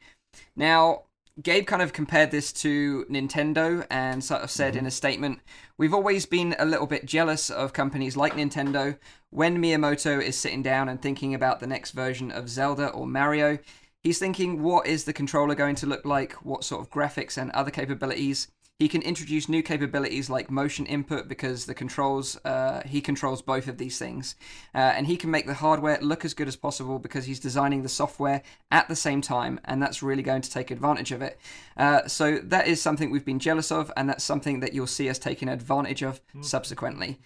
Now, 0.55 1.03
Gabe 1.41 1.65
kind 1.65 1.81
of 1.81 1.93
compared 1.93 2.31
this 2.31 2.51
to 2.53 3.05
Nintendo 3.09 3.85
and 3.89 4.23
sort 4.23 4.41
of 4.41 4.51
said 4.51 4.73
mm-hmm. 4.73 4.79
in 4.79 4.85
a 4.87 4.91
statement, 4.91 5.39
We've 5.77 5.93
always 5.93 6.25
been 6.25 6.55
a 6.59 6.65
little 6.65 6.87
bit 6.87 7.05
jealous 7.05 7.49
of 7.49 7.71
companies 7.71 8.17
like 8.17 8.33
Nintendo. 8.33 8.97
When 9.29 9.61
Miyamoto 9.61 10.21
is 10.21 10.37
sitting 10.37 10.61
down 10.61 10.89
and 10.89 11.01
thinking 11.01 11.33
about 11.33 11.61
the 11.61 11.67
next 11.67 11.91
version 11.91 12.31
of 12.31 12.49
Zelda 12.49 12.89
or 12.89 13.07
Mario, 13.07 13.59
he's 14.03 14.19
thinking, 14.19 14.61
what 14.61 14.87
is 14.87 15.05
the 15.05 15.13
controller 15.13 15.55
going 15.55 15.75
to 15.75 15.85
look 15.85 16.03
like? 16.03 16.33
What 16.45 16.65
sort 16.65 16.81
of 16.81 16.89
graphics 16.89 17.37
and 17.37 17.51
other 17.51 17.71
capabilities? 17.71 18.49
He 18.79 18.87
can 18.87 19.01
introduce 19.01 19.49
new 19.49 19.61
capabilities 19.61 20.29
like 20.29 20.49
motion 20.49 20.85
input 20.85 21.27
because 21.27 21.65
the 21.65 21.73
controls 21.73 22.37
uh, 22.45 22.81
he 22.85 23.01
controls 23.01 23.41
both 23.41 23.67
of 23.67 23.77
these 23.77 23.99
things, 23.99 24.35
uh, 24.73 24.77
and 24.77 25.05
he 25.05 25.17
can 25.17 25.29
make 25.29 25.45
the 25.45 25.55
hardware 25.55 25.99
look 26.01 26.23
as 26.23 26.33
good 26.33 26.47
as 26.47 26.55
possible 26.55 26.97
because 26.97 27.25
he's 27.25 27.41
designing 27.41 27.83
the 27.83 27.89
software 27.89 28.41
at 28.71 28.87
the 28.87 28.95
same 28.95 29.19
time, 29.19 29.59
and 29.65 29.81
that's 29.83 30.01
really 30.01 30.23
going 30.23 30.41
to 30.41 30.49
take 30.49 30.71
advantage 30.71 31.11
of 31.11 31.21
it. 31.21 31.37
Uh, 31.75 32.07
so 32.07 32.37
that 32.37 32.67
is 32.67 32.81
something 32.81 33.11
we've 33.11 33.25
been 33.25 33.39
jealous 33.39 33.69
of, 33.69 33.91
and 33.97 34.07
that's 34.07 34.23
something 34.23 34.61
that 34.61 34.73
you'll 34.73 34.87
see 34.87 35.09
us 35.09 35.19
taking 35.19 35.49
advantage 35.49 36.01
of 36.01 36.21
subsequently. 36.39 37.19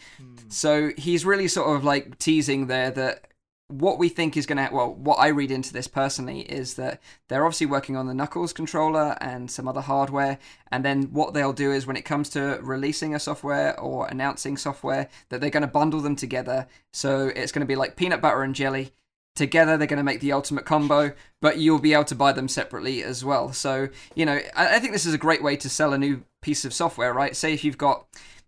So 0.49 0.89
he's 0.97 1.23
really 1.23 1.47
sort 1.47 1.75
of 1.75 1.83
like 1.83 2.17
teasing 2.17 2.65
there 2.65 2.89
that 2.89 3.27
what 3.79 3.97
we 3.97 4.09
think 4.09 4.37
is 4.37 4.45
going 4.45 4.57
to 4.57 4.73
well 4.73 4.93
what 4.93 5.15
i 5.15 5.27
read 5.27 5.51
into 5.51 5.73
this 5.73 5.87
personally 5.87 6.41
is 6.41 6.75
that 6.75 7.01
they're 7.27 7.45
obviously 7.45 7.67
working 7.67 7.95
on 7.95 8.07
the 8.07 8.13
knuckles 8.13 8.53
controller 8.53 9.17
and 9.21 9.49
some 9.49 9.67
other 9.67 9.81
hardware 9.81 10.37
and 10.73 10.83
then 10.83 11.03
what 11.11 11.35
they'll 11.35 11.53
do 11.53 11.71
is 11.71 11.85
when 11.85 11.95
it 11.95 12.01
comes 12.01 12.29
to 12.29 12.57
releasing 12.63 13.13
a 13.13 13.19
software 13.19 13.79
or 13.79 14.07
announcing 14.07 14.57
software 14.57 15.07
that 15.29 15.39
they're 15.39 15.51
going 15.51 15.61
to 15.61 15.67
bundle 15.67 16.01
them 16.01 16.15
together. 16.15 16.67
So 16.91 17.27
it's 17.35 17.51
going 17.51 17.61
to 17.61 17.67
be 17.67 17.75
like 17.75 17.95
peanut 17.95 18.21
butter 18.21 18.41
and 18.41 18.55
jelly. 18.55 18.91
Together 19.35 19.77
they're 19.77 19.87
going 19.87 19.97
to 19.97 20.03
make 20.03 20.19
the 20.19 20.31
ultimate 20.31 20.65
combo 20.65 21.13
but 21.41 21.59
you'll 21.59 21.79
be 21.79 21.93
able 21.93 22.05
to 22.05 22.15
buy 22.15 22.31
them 22.31 22.47
separately 22.47 23.03
as 23.03 23.23
well. 23.23 23.53
So 23.53 23.89
you 24.15 24.25
know 24.25 24.39
I, 24.55 24.75
I 24.75 24.79
think 24.79 24.93
this 24.93 25.05
is 25.05 25.13
a 25.13 25.19
great 25.19 25.43
way 25.43 25.55
to 25.57 25.69
sell 25.69 25.93
a 25.93 25.97
new 25.97 26.23
piece 26.41 26.65
of 26.65 26.73
software 26.73 27.13
right? 27.13 27.35
Say 27.35 27.53
if 27.53 27.63
you've 27.63 27.77
got 27.77 28.07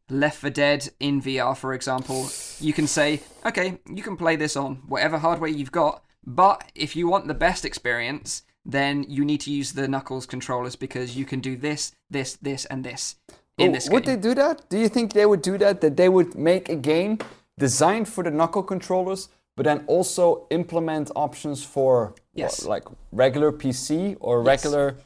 Left 0.10 0.38
4 0.38 0.52
Dead 0.52 0.90
in 1.00 1.22
VR, 1.22 1.58
for 1.58 1.74
example, 1.74 2.30
you 2.60 2.74
can 2.74 2.86
say, 2.86 3.22
okay, 3.46 3.80
you 3.92 4.04
can 4.04 4.16
play 4.16 4.36
this 4.36 4.56
on 4.56 4.76
whatever 4.88 5.18
hardware 5.18 5.50
you've 5.50 5.72
got, 5.72 6.04
but 6.26 6.64
if 6.76 6.96
you 6.96 7.08
want 7.08 7.28
the 7.28 7.34
best 7.34 7.66
experience, 7.66 8.44
then 8.64 9.06
you 9.10 9.26
need 9.26 9.42
to 9.42 9.52
use 9.52 9.74
the 9.74 9.88
Knuckles 9.88 10.28
controllers 10.28 10.76
because 10.76 11.18
you 11.18 11.26
can 11.26 11.40
do 11.40 11.56
this, 11.58 11.92
this, 12.10 12.36
this, 12.36 12.66
and 12.66 12.84
this 12.84 13.16
in 13.58 13.70
Oh, 13.70 13.74
this 13.74 13.90
would 13.90 14.06
they 14.06 14.16
do 14.16 14.36
that? 14.36 14.70
Do 14.70 14.78
you 14.78 14.90
think 14.90 15.14
they 15.14 15.26
would 15.26 15.42
do 15.42 15.58
that? 15.58 15.82
That 15.82 15.98
they 15.98 16.10
would 16.10 16.36
make 16.36 16.70
a 16.70 16.76
game 16.76 17.18
designed 17.58 18.08
for 18.08 18.24
the 18.24 18.32
knuckle 18.32 18.64
controllers, 18.64 19.30
but 19.56 19.64
then 19.64 19.86
also 19.88 20.46
implement 20.52 21.10
options 21.16 21.64
for 21.64 22.08
what, 22.08 22.20
Yes. 22.34 22.66
like 22.66 22.84
regular 23.12 23.52
PC 23.52 24.18
or 24.20 24.40
Yes. 24.44 24.46
regular? 24.46 24.98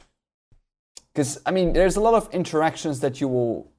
Because 1.12 1.40
I 1.46 1.52
mean, 1.52 1.72
there's 1.72 1.96
a 1.96 2.00
lot 2.00 2.14
of 2.14 2.28
interactions 2.34 3.00
that 3.00 3.20
you 3.20 3.28
will 3.28 3.69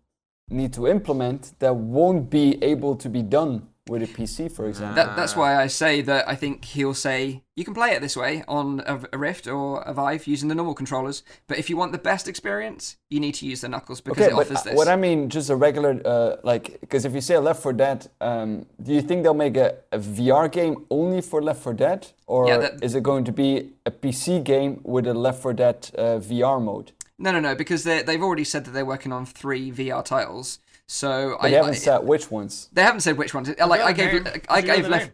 need 0.51 0.73
to 0.73 0.87
implement 0.87 1.57
that 1.59 1.75
won't 1.75 2.29
be 2.29 2.61
able 2.63 2.95
to 2.97 3.09
be 3.09 3.21
done 3.21 3.67
with 3.89 4.03
a 4.03 4.07
PC, 4.07 4.49
for 4.49 4.67
example. 4.67 4.95
That, 4.95 5.15
that's 5.15 5.35
why 5.35 5.61
I 5.61 5.67
say 5.67 6.01
that 6.01 6.29
I 6.29 6.35
think 6.35 6.63
he'll 6.63 6.93
say 6.93 7.41
you 7.55 7.65
can 7.65 7.73
play 7.73 7.91
it 7.91 8.01
this 8.01 8.15
way 8.15 8.43
on 8.47 8.81
a, 8.85 9.01
a 9.11 9.17
Rift 9.17 9.47
or 9.47 9.81
a 9.81 9.91
Vive 9.91 10.27
using 10.27 10.49
the 10.49 10.55
normal 10.55 10.75
controllers, 10.75 11.23
but 11.47 11.57
if 11.57 11.69
you 11.69 11.75
want 11.75 11.91
the 11.91 11.97
best 11.97 12.27
experience, 12.27 12.97
you 13.09 13.19
need 13.19 13.33
to 13.35 13.45
use 13.47 13.61
the 13.61 13.69
Knuckles 13.69 13.99
because 13.99 14.21
Okay, 14.23 14.31
it 14.31 14.33
offers 14.39 14.61
this. 14.63 14.75
what 14.75 14.87
I 14.87 14.95
mean, 14.95 15.29
just 15.29 15.49
a 15.49 15.55
regular, 15.55 15.99
uh, 16.05 16.35
like, 16.43 16.79
because 16.81 17.05
if 17.05 17.13
you 17.15 17.21
say 17.21 17.37
Left 17.39 17.61
4 17.61 17.73
Dead, 17.73 18.07
um, 18.21 18.65
do 18.81 18.93
you 18.93 19.01
think 19.01 19.23
they'll 19.23 19.33
make 19.33 19.57
a, 19.57 19.75
a 19.91 19.97
VR 19.99 20.49
game 20.49 20.85
only 20.91 21.19
for 21.21 21.41
Left 21.41 21.61
4 21.61 21.73
Dead, 21.73 22.07
or 22.27 22.47
Yeah, 22.47 22.57
that- 22.59 22.83
is 22.83 22.93
it 22.95 23.01
going 23.03 23.23
to 23.25 23.31
be 23.31 23.71
a 23.85 23.91
PC 23.91 24.43
game 24.43 24.79
with 24.83 25.07
a 25.07 25.13
Left 25.13 25.41
4 25.41 25.53
Dead 25.53 25.89
uh, 25.97 26.01
VR 26.19 26.61
mode? 26.63 26.91
No, 27.22 27.32
no, 27.32 27.39
no, 27.39 27.53
because 27.55 27.84
they 27.84 28.01
they've 28.01 28.22
already 28.24 28.43
said 28.43 28.65
that 28.65 28.72
they're 28.72 28.86
working 28.86 29.11
on 29.11 29.26
three 29.26 29.72
VR 29.72 30.03
titles. 30.03 30.59
So 30.88 31.38
But 31.39 31.45
I, 31.45 31.49
they 31.51 31.55
haven't 31.55 31.72
I- 31.72 31.78
said 31.78 31.99
which 31.99 32.32
ones. 32.32 32.67
they 32.74 32.82
haven't 32.84 33.01
said 33.01 33.17
which 33.17 33.34
ones. 33.34 33.47
Like 33.47 33.57
the 33.57 33.63
I 33.65 33.69
other 33.84 33.93
gave, 33.93 34.24
name? 34.24 34.41
I 34.49 34.57
you 34.59 34.65
gave 34.65 34.88
left. 34.89 35.05
name? 35.05 35.13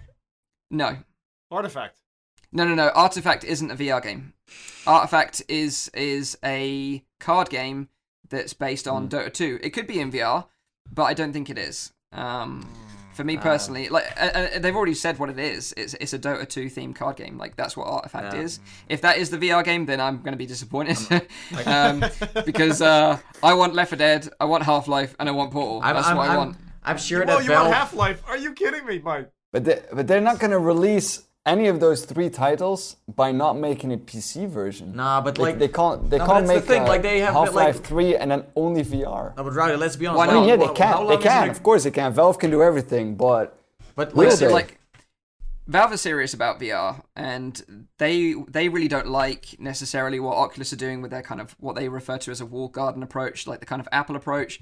No, 0.71 0.97
Artifact. 1.51 1.99
no, 2.51 2.65
no, 2.65 2.75
no. 2.75 2.89
Artifact 2.95 3.43
isn't 3.43 3.71
a 3.71 3.75
VR 3.75 4.01
game. 4.01 4.33
Artifact 4.85 5.41
is 5.47 5.89
is 5.93 6.37
a 6.43 7.03
card 7.19 7.49
game 7.49 7.89
that's 8.29 8.53
based 8.53 8.85
Hmm. 8.85 8.93
on 8.95 9.09
Dota 9.09 9.31
2. 9.33 9.59
It 9.61 9.71
could 9.71 9.87
be 9.87 9.99
in 9.99 10.11
VR, 10.11 10.47
but 10.91 11.03
I 11.03 11.13
don't 11.13 11.33
think 11.33 11.49
it 11.49 11.57
is. 11.57 11.91
Um, 12.13 12.67
for 13.17 13.23
me 13.25 13.35
personally, 13.35 13.89
like 13.89 14.05
uh, 14.15 14.29
uh, 14.33 14.59
they've 14.59 14.75
already 14.75 14.93
said 14.93 15.19
what 15.19 15.29
it 15.29 15.39
is. 15.39 15.73
It's 15.75 15.93
it's 15.95 16.13
a 16.13 16.19
Dota 16.19 16.47
2 16.47 16.67
themed 16.67 16.95
card 16.95 17.17
game. 17.17 17.37
Like 17.37 17.55
that's 17.57 17.75
what 17.75 17.87
Artifact 17.87 18.33
Yeah. 18.33 18.41
is. 18.41 18.59
If 18.87 19.01
that 19.01 19.17
is 19.17 19.29
the 19.31 19.37
VR 19.37 19.63
game, 19.65 19.85
then 19.85 19.99
I'm 19.99 20.17
going 20.19 20.31
to 20.31 20.37
be 20.37 20.45
disappointed 20.45 20.97
um, 21.65 22.05
because 22.45 22.81
uh, 22.81 23.17
I 23.43 23.53
want 23.55 23.73
Left 23.73 23.89
4 23.89 23.97
Dead, 23.97 24.29
I 24.39 24.45
want 24.45 24.63
Half 24.63 24.87
Life, 24.87 25.15
and 25.19 25.27
I 25.27 25.31
want 25.33 25.51
Portal. 25.51 25.81
I'm, 25.83 25.95
that's 25.95 26.07
I'm, 26.07 26.15
what 26.17 26.29
I 26.29 26.33
I'm, 26.33 26.37
want. 26.37 26.57
I'm 26.83 26.97
sure 26.97 27.25
Well, 27.25 27.37
that 27.39 27.43
you 27.43 27.49
Valve. 27.49 27.65
want 27.65 27.75
Half 27.75 27.93
Life? 27.93 28.23
Are 28.27 28.37
you 28.37 28.53
kidding 28.53 28.85
me, 28.85 28.99
Mike? 28.99 29.29
But, 29.51 29.65
they, 29.65 29.81
but 29.91 30.07
they're 30.07 30.21
not 30.21 30.39
going 30.39 30.51
to 30.51 30.59
release 30.59 31.26
any 31.47 31.67
of 31.67 31.79
those 31.79 32.05
three 32.05 32.29
titles 32.29 32.97
by 33.15 33.31
not 33.31 33.57
making 33.57 33.93
a 33.93 33.97
PC 33.97 34.47
version. 34.47 34.95
Nah, 34.95 35.21
but 35.21 35.35
They, 35.35 35.41
like, 35.43 35.57
they 35.59 35.67
can't. 35.69 36.09
They 36.09 36.17
No, 36.19 36.25
can't 36.25 36.45
that's 36.45 36.49
the 36.49 36.55
make 36.55 36.63
thing, 36.65 36.83
uh, 36.83 36.87
like, 36.87 37.01
they 37.01 37.19
have, 37.21 37.33
Half-Life 37.33 37.77
like- 37.77 37.85
3 37.85 38.15
and 38.17 38.29
then 38.31 38.43
only 38.55 38.83
VR. 38.83 39.33
no, 39.35 39.43
but 39.43 39.53
Rowdy, 39.53 39.75
let's 39.77 39.95
be 39.95 40.05
honest. 40.05 40.17
Why 40.17 40.23
I 40.27 40.27
not? 40.33 40.39
mean, 40.41 40.49
yeah, 40.49 40.55
they 40.57 40.73
can. 40.73 40.93
long 40.97 41.07
They 41.07 41.17
can. 41.17 41.49
Of 41.49 41.63
course, 41.63 41.83
they 41.85 41.91
can. 41.91 42.11
Valve 42.13 42.37
can 42.37 42.51
do 42.51 42.61
everything, 42.61 43.15
but 43.15 43.57
But 43.95 44.15
like, 44.15 44.33
they? 44.35 44.47
like 44.49 44.77
Valve 45.67 45.93
is 45.93 46.01
serious 46.01 46.33
about 46.33 46.59
VR, 46.59 47.01
and 47.15 47.87
they 47.97 48.33
they 48.47 48.69
really 48.69 48.87
don't 48.87 49.07
like 49.07 49.55
necessarily 49.59 50.19
what 50.19 50.37
Oculus 50.37 50.71
are 50.71 50.77
doing 50.77 51.01
with 51.01 51.11
their 51.11 51.21
kind 51.23 51.41
of 51.41 51.55
what 51.59 51.75
they 51.75 51.89
refer 51.89 52.17
to 52.19 52.31
as 52.31 52.39
a 52.41 52.45
walled 52.45 52.71
garden 52.73 53.03
approach, 53.03 53.47
like 53.47 53.59
the 53.59 53.65
kind 53.65 53.81
of 53.81 53.87
Apple 53.91 54.15
approach. 54.15 54.59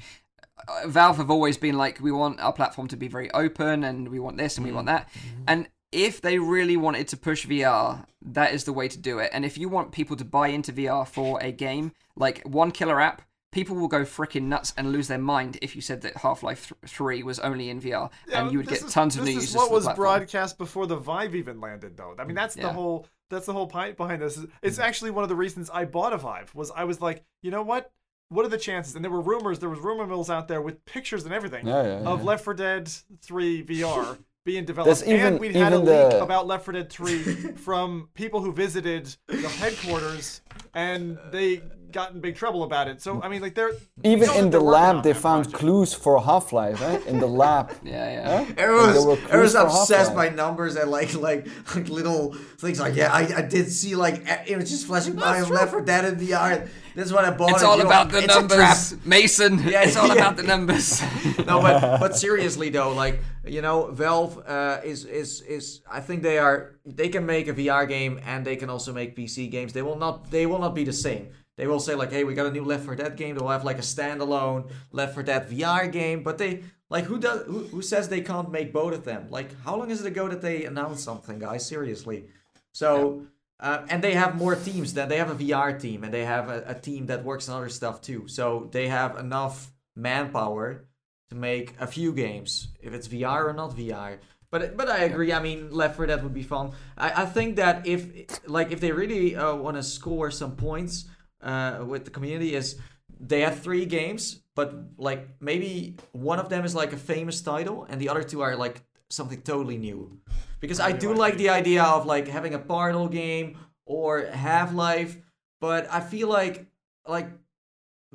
Uh, 0.68 0.88
Valve 0.88 1.18
have 1.18 1.30
always 1.30 1.58
been 1.58 1.78
like, 1.78 2.00
we 2.00 2.12
want 2.12 2.40
our 2.40 2.54
platform 2.54 2.88
to 2.88 2.96
be 2.98 3.08
very 3.08 3.30
open, 3.32 3.84
and 3.84 4.08
we 4.10 4.20
want 4.20 4.38
this 4.38 4.58
and 4.58 4.66
we 4.66 4.72
want 4.72 4.88
that, 4.88 5.10
and 5.48 5.68
if 5.96 6.22
they 6.22 6.38
really 6.38 6.78
wanted 6.78 7.08
to 7.08 7.18
push 7.18 7.46
VR, 7.48 8.06
that 8.22 8.54
is 8.54 8.66
the 8.66 8.74
way 8.74 8.88
to 8.90 8.98
do 8.98 9.20
it. 9.20 9.30
And 9.34 9.46
if 9.46 9.58
you 9.58 9.70
want 9.70 9.92
people 9.92 10.16
to 10.18 10.26
buy 10.26 10.50
into 10.50 10.74
VR 10.74 11.08
for 11.08 11.40
a 11.42 11.52
game, 11.52 11.94
like 12.16 12.42
one 12.44 12.72
killer 12.72 13.00
app, 13.00 13.22
people 13.52 13.76
will 13.78 13.88
go 13.88 14.02
freaking 14.04 14.44
nuts 14.44 14.74
and 14.76 14.92
lose 14.92 15.08
their 15.08 15.18
mind 15.18 15.58
if 15.62 15.76
you 15.76 15.82
said 15.82 16.02
that 16.02 16.18
Half 16.18 16.44
Life 16.44 16.74
Three 16.86 17.24
was 17.24 17.40
only 17.40 17.70
in 17.70 17.80
VR, 17.80 18.10
and 18.34 18.52
you 18.52 18.58
would 18.58 18.68
get 18.68 18.84
is- 18.84 18.92
tons 18.94 19.16
of 19.16 19.24
this 19.26 19.34
new 19.34 19.38
is 19.40 19.44
users. 19.46 19.56
what 19.56 19.64
to 19.66 19.70
the 19.70 19.76
was 19.76 19.84
platform. 19.86 20.06
broadcast 20.20 20.58
before 20.58 20.86
the 20.88 20.98
Vive 20.98 21.34
even 21.36 21.62
landed, 21.62 21.96
though. 21.96 22.14
I 22.20 22.26
mean, 22.26 22.36
that's 22.36 22.56
the 22.56 22.72
whole 22.74 23.08
that's 23.30 23.46
the 23.48 23.54
whole 23.54 23.68
point 23.68 23.96
behind 23.98 24.22
this. 24.22 24.40
It's 24.62 24.78
actually 24.78 25.12
one 25.12 25.24
of 25.24 25.30
the 25.30 25.36
reasons 25.36 25.70
I 25.74 25.86
bought 25.86 26.14
a 26.14 26.18
Vive. 26.18 26.54
Was 26.54 26.72
I 26.76 26.84
was 26.84 27.00
like, 27.02 27.24
you 27.42 27.50
know 27.52 27.64
what? 27.64 27.92
What 28.30 28.44
are 28.46 28.50
the 28.50 28.58
chances? 28.58 28.96
And 28.96 29.04
there 29.06 29.12
were 29.12 29.22
rumors. 29.22 29.60
There 29.60 29.70
was 29.70 29.80
rumor 29.80 30.06
mills 30.08 30.30
out 30.30 30.48
there 30.48 30.62
with 30.62 30.84
pictures 30.86 31.26
and 31.26 31.34
everything 31.34 31.66
Yeah, 31.68 31.84
yeah, 31.84 31.90
of 32.10 32.20
yeah. 32.20 32.26
Left 32.26 32.44
4 32.44 32.54
Dead 32.56 32.90
3 33.22 33.64
VR 33.64 34.18
being 34.46 34.64
developed. 34.64 35.02
Even- 35.04 35.20
and 35.34 35.40
we'd 35.40 35.56
had 35.56 35.74
a 35.74 35.78
even 35.78 35.88
leak 35.88 36.22
about 36.22 36.48
Left 36.48 36.64
4 36.66 36.74
Dead 36.76 36.90
3 36.90 37.18
from 37.58 38.10
people 38.14 38.42
who 38.42 38.54
visited 38.54 39.14
the 39.28 39.50
headquarters, 39.50 40.42
and 40.74 41.18
they 41.32 41.62
got 41.96 42.12
in 42.14 42.20
big 42.20 42.36
trouble 42.36 42.64
about 42.70 42.88
it. 42.92 43.02
So 43.02 43.10
I 43.24 43.28
mean, 43.32 43.42
like 43.46 43.56
they're 43.56 43.72
Even 44.04 44.30
in 44.42 44.48
the 44.56 44.60
lab, 44.76 44.96
they 45.06 45.14
found 45.14 45.44
project. 45.46 45.60
clues 45.62 45.92
for 46.04 46.14
Half 46.30 46.48
Life. 46.60 46.80
Eh? 46.82 47.00
In 47.12 47.18
the 47.26 47.32
lab. 47.44 47.66
Yeah, 47.96 48.06
yeah. 48.16 48.28
Huh? 48.30 48.54
Everyone's, 48.64 48.94
There 48.96 49.08
were 49.08 49.18
everyone's 49.30 49.56
obsessed 49.66 50.12
Half-Life. 50.12 50.32
by 50.32 50.36
numbers 50.44 50.74
and 50.76 50.90
like 50.98 51.12
like 51.30 51.42
like 51.76 51.88
little 52.00 52.22
things 52.64 52.78
like 52.86 52.96
yeah 53.02 53.12
I, 53.20 53.22
I 53.42 53.44
did 53.56 53.66
see 53.80 53.94
like 54.06 54.18
a- 54.34 54.44
images 54.54 54.84
flashing 54.90 55.16
by 55.16 55.38
of 55.44 55.50
Left 55.50 55.72
4 55.72 55.82
Dead 55.92 56.04
in 56.10 56.14
the 56.18 56.28
VR. 56.32 56.68
That's 56.96 57.12
what 57.16 57.26
I 57.26 57.32
bought. 57.32 57.52
It's 57.52 57.62
it, 57.62 57.66
all 57.68 57.78
you 57.78 57.84
know, 57.84 57.90
about 57.90 58.08
the 58.14 58.20
it's 58.24 58.36
numbers, 58.36 59.06
Mason. 59.06 59.54
Yeah, 59.74 59.84
it's 59.86 59.98
all 59.98 60.08
yeah. 60.08 60.22
about 60.22 60.36
the 60.40 60.44
numbers. 60.54 60.88
no, 61.50 61.56
but 61.66 62.00
but 62.04 62.12
seriously 62.16 62.70
though, 62.70 62.92
like 63.04 63.16
you 63.56 63.62
know, 63.66 63.78
Valve 63.92 64.34
uh, 64.48 64.80
is 64.92 65.00
is 65.22 65.30
is 65.56 65.82
I 65.92 66.00
think 66.08 66.24
they 66.24 66.38
are 66.46 66.58
they 67.00 67.10
can 67.10 67.26
make 67.26 67.46
a 67.54 67.54
VR 67.60 67.86
game 67.96 68.14
and 68.32 68.40
they 68.48 68.56
can 68.62 68.70
also 68.70 68.92
make 69.00 69.10
PC 69.20 69.52
games. 69.52 69.72
They 69.74 69.82
will 69.88 70.00
not 70.06 70.32
they 70.32 70.46
will 70.50 70.60
not 70.66 70.74
be 70.74 70.84
the 70.92 70.98
same. 71.08 71.24
They 71.58 71.68
will 71.68 71.80
say 71.80 71.96
like, 71.96 72.12
hey, 72.12 72.24
we 72.24 72.34
got 72.34 72.48
a 72.48 72.52
new 72.52 72.66
Left 72.66 72.86
4 72.86 72.96
Dead 72.96 73.16
game. 73.16 73.36
They'll 73.36 73.48
have 73.48 73.64
like 73.64 73.78
a 73.78 73.82
standalone 73.82 74.70
Left 74.92 75.14
4 75.14 75.24
Dead 75.24 75.50
VR 75.50 75.92
game. 75.92 76.24
But 76.24 76.38
they 76.38 76.64
like 76.90 77.06
who 77.06 77.18
does 77.18 77.46
who, 77.46 77.60
who 77.60 77.82
says 77.82 78.10
they 78.10 78.22
can't 78.22 78.52
make 78.52 78.74
both 78.74 78.94
of 78.94 79.06
them? 79.06 79.28
Like 79.30 79.60
how 79.62 79.76
long 79.78 79.90
is 79.90 80.02
it 80.02 80.08
ago 80.08 80.28
that 80.28 80.42
they 80.42 80.66
announced 80.66 81.04
something, 81.04 81.40
guys? 81.40 81.66
Seriously. 81.66 82.26
So. 82.72 83.28
Uh, 83.58 83.86
and 83.90 84.04
they 84.04 84.14
have 84.14 84.36
more 84.36 84.54
teams 84.54 84.94
than 84.96 85.08
they 85.08 85.18
have 85.18 85.32
a 85.32 85.36
VR 85.36 85.80
team, 85.80 86.04
and 86.04 86.14
they 86.14 86.26
have 86.26 86.50
a, 86.50 86.62
a 86.68 86.76
team 86.76 87.06
that 87.06 87.24
works 87.24 87.48
on 87.48 87.56
other 87.56 87.70
stuff 87.70 88.02
too. 88.02 88.28
So 88.28 88.68
they 88.74 88.90
have 88.90 89.18
enough 89.18 89.72
manpower 89.96 90.84
to 91.30 91.36
make 91.36 91.74
a 91.80 91.88
few 91.88 92.12
games, 92.12 92.68
if 92.82 92.94
it's 92.94 93.08
VR 93.08 93.46
or 93.46 93.54
not 93.54 93.72
VR. 93.76 94.18
But 94.52 94.78
but 94.78 94.90
I 94.90 95.00
agree. 95.00 95.34
I 95.34 95.40
mean, 95.42 95.72
Left 95.72 95.96
4 95.96 96.06
Dead 96.06 96.24
would 96.24 96.34
be 96.34 96.44
fun. 96.44 96.72
I, 96.98 97.24
I 97.24 97.26
think 97.26 97.56
that 97.56 97.88
if 97.88 98.46
like 98.48 98.72
if 98.72 98.80
they 98.80 98.92
really 98.92 99.36
uh, 99.36 99.56
want 99.56 99.78
to 99.78 99.84
score 99.84 100.32
some 100.32 100.56
points 100.56 101.06
uh, 101.42 101.84
with 101.86 102.06
the 102.06 102.12
community, 102.12 102.56
is 102.56 102.78
they 103.20 103.42
have 103.42 103.60
three 103.60 103.86
games, 103.86 104.42
but 104.56 104.74
like 104.98 105.30
maybe 105.40 105.96
one 106.12 106.40
of 106.40 106.50
them 106.50 106.66
is 106.66 106.76
like 106.76 106.94
a 106.94 106.98
famous 106.98 107.42
title, 107.42 107.86
and 107.90 108.00
the 108.00 108.10
other 108.10 108.24
two 108.24 108.42
are 108.42 108.56
like 108.56 108.84
something 109.10 109.42
totally 109.42 109.78
new. 109.78 110.20
Because 110.60 110.80
I 110.80 110.92
do 110.92 111.14
like 111.14 111.38
the 111.38 111.50
idea 111.50 111.84
of 111.84 112.06
like 112.06 112.28
having 112.28 112.54
a 112.54 112.60
Portal 112.60 113.08
game 113.08 113.58
or 113.86 114.26
Half 114.26 114.74
Life, 114.74 115.18
but 115.62 115.88
I 115.92 116.00
feel 116.00 116.28
like 116.28 116.66
like 117.08 117.30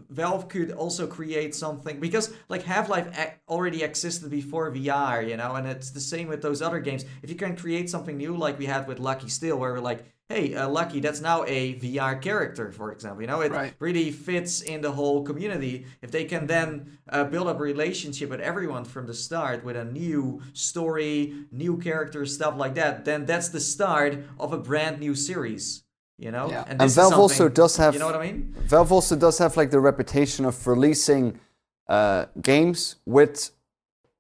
Valve 0.09 0.48
could 0.48 0.70
also 0.72 1.07
create 1.07 1.55
something 1.55 2.01
because 2.01 2.32
like 2.48 2.62
Half-Life 2.62 3.09
already 3.48 3.82
existed 3.82 4.30
before 4.30 4.70
VR, 4.70 5.28
you 5.28 5.36
know, 5.36 5.55
and 5.55 5.66
it's 5.66 5.90
the 5.90 6.01
same 6.01 6.28
with 6.28 6.42
those 6.42 6.62
other 6.62 6.80
games. 6.80 7.05
If 7.22 7.30
you 7.30 7.36
can 7.36 7.57
create 7.57 7.90
something 7.90 8.16
new 8.16 8.36
like 8.36 8.59
we 8.59 8.66
had 8.66 8.86
with 8.86 8.98
Lucky's 8.98 9.38
Tale 9.38 9.59
where 9.59 9.72
we're 9.72 9.80
like, 9.80 10.05
hey, 10.28 10.55
uh, 10.55 10.68
Lucky, 10.68 11.01
that's 11.01 11.20
now 11.20 11.44
a 11.48 11.74
VR 11.80 12.14
character, 12.22 12.70
for 12.70 12.92
example, 12.92 13.20
you 13.20 13.26
know, 13.26 13.40
it 13.40 13.51
Right. 13.51 13.74
really 13.80 14.12
fits 14.12 14.61
in 14.62 14.80
the 14.80 14.92
whole 14.92 15.24
community. 15.24 15.86
If 16.03 16.12
they 16.12 16.24
can 16.24 16.46
then 16.46 16.98
uh, 17.09 17.24
build 17.24 17.48
up 17.48 17.59
a 17.59 17.62
relationship 17.62 18.30
with 18.30 18.40
everyone 18.40 18.84
from 18.84 19.09
the 19.09 19.14
start 19.14 19.64
with 19.64 19.76
a 19.76 19.84
new 19.84 20.40
story, 20.53 21.34
new 21.51 21.78
characters, 21.78 22.32
stuff 22.32 22.57
like 22.57 22.76
that, 22.76 23.05
then 23.05 23.26
that's 23.26 23.48
the 23.48 23.59
start 23.59 24.18
of 24.38 24.53
a 24.53 24.59
brand 24.59 25.01
new 25.01 25.16
series. 25.16 25.82
You 26.21 26.31
know, 26.31 26.47
Yeah. 26.51 26.64
this 26.64 26.71
And 26.73 26.83
is 26.83 26.95
Valve 26.97 27.18
also 27.18 27.49
does 27.49 27.77
have 27.79 27.95
you 27.95 28.01
know 28.01 28.07
what 28.12 28.16
I 28.21 28.27
mean? 28.33 28.55
Valve 28.66 28.93
also 28.93 29.16
does 29.16 29.39
have 29.39 29.57
like 29.57 29.71
the 29.71 29.81
reputation 29.81 30.45
of 30.45 30.66
releasing 30.66 31.41
uh, 31.89 32.27
games 32.51 32.97
with 33.07 33.51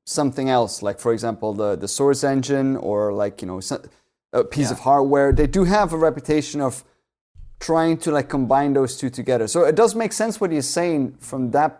something 0.06 0.48
else, 0.48 0.82
like 0.82 0.98
for 0.98 1.12
example 1.12 1.52
the 1.62 1.76
the 1.76 1.88
Source 1.88 2.24
engine 2.24 2.76
or 2.76 3.12
like 3.12 3.42
you 3.42 3.48
know 3.50 3.60
a 4.32 4.44
piece 4.44 4.68
Yeah. 4.70 4.76
of 4.76 4.80
hardware. 4.80 5.32
They 5.32 5.46
do 5.58 5.64
have 5.64 5.92
a 5.92 5.98
reputation 5.98 6.60
of 6.62 6.84
trying 7.68 7.98
to 8.04 8.10
like 8.10 8.28
combine 8.30 8.72
those 8.72 8.96
two 9.00 9.10
together. 9.10 9.46
So 9.46 9.58
it 9.70 9.74
does 9.76 9.94
make 9.94 10.12
sense 10.14 10.40
what 10.40 10.50
he's 10.50 10.68
saying 10.80 11.16
from 11.20 11.50
that 11.50 11.72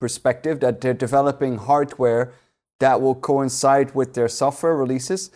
perspective 0.00 0.60
that 0.60 0.80
they're 0.80 1.00
developing 1.08 1.58
hardware 1.58 2.32
that 2.78 3.00
will 3.02 3.16
coincide 3.16 3.88
with 3.94 4.14
their 4.14 4.28
software 4.28 4.76
releases. 4.76 5.30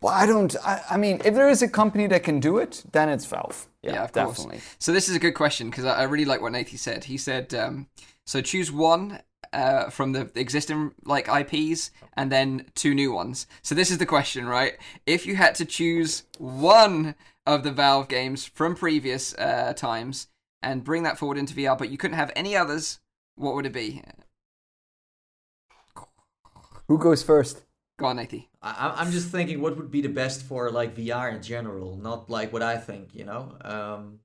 Well, 0.00 0.14
I 0.14 0.26
don't. 0.26 0.54
I, 0.64 0.80
I 0.90 0.96
mean, 0.96 1.20
if 1.24 1.34
there 1.34 1.48
is 1.48 1.62
a 1.62 1.68
company 1.68 2.06
that 2.08 2.22
can 2.22 2.40
do 2.40 2.58
it, 2.58 2.84
then 2.92 3.08
it's 3.08 3.26
Valve. 3.26 3.66
Yeah, 3.82 3.94
Yeah, 3.94 4.04
of 4.04 4.12
definitely. 4.12 4.56
course. 4.58 4.76
So 4.78 4.92
this 4.92 5.08
is 5.08 5.16
a 5.16 5.18
good 5.18 5.34
question 5.34 5.70
because 5.70 5.84
I, 5.84 6.00
I 6.00 6.02
really 6.04 6.24
like 6.24 6.40
what 6.40 6.52
Nathan 6.52 6.78
said. 6.78 7.04
He 7.04 7.16
said, 7.16 7.52
um, 7.54 7.88
so 8.26 8.40
choose 8.40 8.70
one 8.70 9.20
uh, 9.52 9.90
from 9.90 10.12
the 10.12 10.30
existing 10.34 10.92
like 11.04 11.28
IPs 11.28 11.90
and 12.16 12.30
then 12.30 12.66
two 12.74 12.94
new 12.94 13.12
ones. 13.12 13.46
So 13.62 13.74
this 13.74 13.90
is 13.90 13.98
the 13.98 14.06
question, 14.06 14.46
right? 14.46 14.74
If 15.06 15.26
you 15.26 15.34
had 15.36 15.54
to 15.56 15.64
choose 15.64 16.24
one 16.38 17.14
of 17.46 17.62
the 17.64 17.72
Valve 17.72 18.08
games 18.08 18.44
from 18.44 18.74
previous 18.76 19.34
uh, 19.34 19.72
times 19.74 20.28
and 20.62 20.84
bring 20.84 21.02
that 21.04 21.18
forward 21.18 21.38
into 21.38 21.54
VR, 21.54 21.76
but 21.78 21.88
you 21.90 21.98
couldn't 21.98 22.16
have 22.18 22.30
any 22.36 22.56
others, 22.56 23.00
what 23.36 23.54
would 23.54 23.66
it 23.66 23.72
be? 23.72 24.02
Who 26.88 26.98
goes 26.98 27.22
first? 27.22 27.64
Go 27.98 28.06
on, 28.06 28.16
Nathan. 28.16 28.44
I, 28.62 28.70
I'm- 28.72 28.94
I'm 28.96 29.10
just 29.12 29.28
thinking 29.30 29.60
what 29.60 29.76
would 29.76 29.90
be 29.90 30.00
the 30.00 30.08
best 30.08 30.42
for 30.42 30.70
like 30.70 30.94
VR 30.96 31.32
in 31.34 31.42
general, 31.42 31.96
not 31.96 32.28
like 32.30 32.52
what 32.52 32.62
I 32.62 32.76
think, 32.76 33.14
you 33.14 33.24
know. 33.24 33.56
Um, 33.60 34.20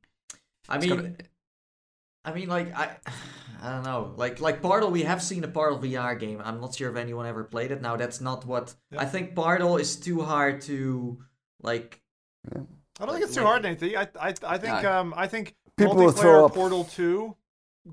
I 0.69 0.77
mean, 0.79 0.89
gotta- 0.89 1.15
I 2.25 2.33
mean, 2.33 2.47
like 2.49 2.73
I, 2.75 2.95
I 3.61 3.71
don't 3.71 3.83
know, 3.83 4.13
like 4.17 4.39
like 4.41 4.61
Portal. 4.61 4.89
We 4.91 5.03
have 5.03 5.21
seen 5.21 5.43
a 5.43 5.47
Portal 5.47 5.79
VR 5.79 6.19
game. 6.19 6.41
I'm 6.43 6.59
not 6.61 6.73
sure 6.75 6.89
if 6.89 6.97
anyone 6.97 7.25
ever 7.25 7.43
played 7.43 7.71
it. 7.71 7.81
Now 7.81 7.95
that's 7.95 8.19
not 8.21 8.45
what 8.45 8.73
I 8.97 9.05
think. 9.05 9.35
Portal 9.35 9.77
is 9.77 9.95
too 9.97 10.21
hard 10.21 10.61
to 10.61 11.19
like. 11.61 12.01
I 12.99 13.05
don't 13.05 13.09
think 13.13 13.23
it's 13.25 13.35
too 13.35 13.43
hard, 13.43 13.63
Nathan. 13.63 13.95
I 13.95 14.07
I 14.19 14.33
I 14.45 14.57
think 14.57 14.83
No. 14.83 14.99
um 14.99 15.13
I 15.15 15.27
think 15.27 15.55
People 15.77 15.95
will 15.95 16.11
throw 16.11 16.45
up. 16.45 16.53
Portal 16.53 16.83
Two 16.85 17.35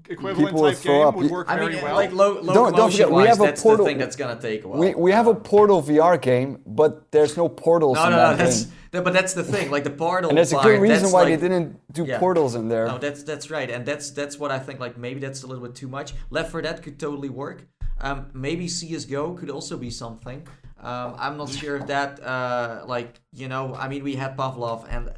equivalent 0.09 0.39
People 0.39 0.63
will 0.63 0.71
type 0.71 0.79
throw 0.79 0.99
game 0.99 1.07
up. 1.09 1.15
would 1.17 1.31
work 1.31 1.51
I 1.51 1.57
very 1.57 1.75
mean, 1.75 1.83
well. 1.85 1.95
like 1.97 2.13
low, 2.13 2.35
Don't- 2.35 2.47
don't 2.47 2.57
locomotion 2.73 2.91
forget, 3.07 3.13
we 3.13 3.27
have 3.27 3.41
a 3.41 3.45
that's 3.45 3.63
Portal- 3.63 3.85
the 3.85 3.91
thing 3.91 3.99
that's 3.99 4.17
gonna 4.17 4.41
take 4.41 4.65
a 4.65 4.69
while. 4.69 4.79
We, 4.79 4.95
we 4.95 5.13
have 5.13 5.27
a 5.27 5.35
Portal 5.35 5.83
VR 5.83 6.17
game, 6.21 6.61
but 6.67 7.11
there's 7.11 7.37
no 7.37 7.49
portals 7.49 7.97
no, 7.97 8.05
in 8.05 8.11
no, 8.13 8.17
that 8.17 8.31
no. 8.31 8.37
That's 8.37 8.65
game. 8.65 8.75
that, 8.93 9.05
but 9.05 9.13
that's 9.13 9.35
the 9.35 9.43
thing. 9.45 9.71
Like 9.71 9.85
the 9.85 9.91
Portal. 10.05 10.29
And 10.31 10.39
there's 10.39 10.53
a 10.53 10.59
good 10.59 10.81
reason 10.81 11.11
why 11.11 11.23
like, 11.23 11.41
they 11.41 11.49
didn't 11.49 11.81
do 11.93 12.05
Yeah. 12.05 12.19
portals 12.21 12.55
in 12.55 12.69
there. 12.69 12.87
No, 12.87 12.99
that's 12.99 13.25
that's 13.25 13.51
right, 13.51 13.69
and 13.71 13.85
that's 13.85 14.11
that's 14.11 14.39
what 14.39 14.51
I 14.53 14.59
think. 14.61 14.79
Like 14.79 14.97
maybe 14.97 15.19
that's 15.21 15.43
a 15.43 15.47
little 15.49 15.65
bit 15.65 15.75
too 15.75 15.89
much. 15.89 16.15
Left 16.31 16.51
for 16.53 16.63
Dead 16.63 16.83
could 16.83 16.99
totally 17.01 17.29
work. 17.29 17.67
Um, 18.01 18.31
maybe 18.33 18.67
CS:GO 18.69 19.35
could 19.35 19.51
also 19.51 19.77
be 19.77 19.91
something. 19.91 20.47
Um, 20.81 21.15
I'm 21.19 21.37
not 21.37 21.51
sure 21.51 21.77
if 21.77 21.89
that 21.89 22.23
uh, 22.23 22.85
like 22.87 23.21
you 23.33 23.49
know. 23.49 23.75
I 23.75 23.89
mean, 23.89 24.05
we 24.05 24.15
had 24.15 24.37
Pavlov, 24.37 24.87
and 24.89 25.11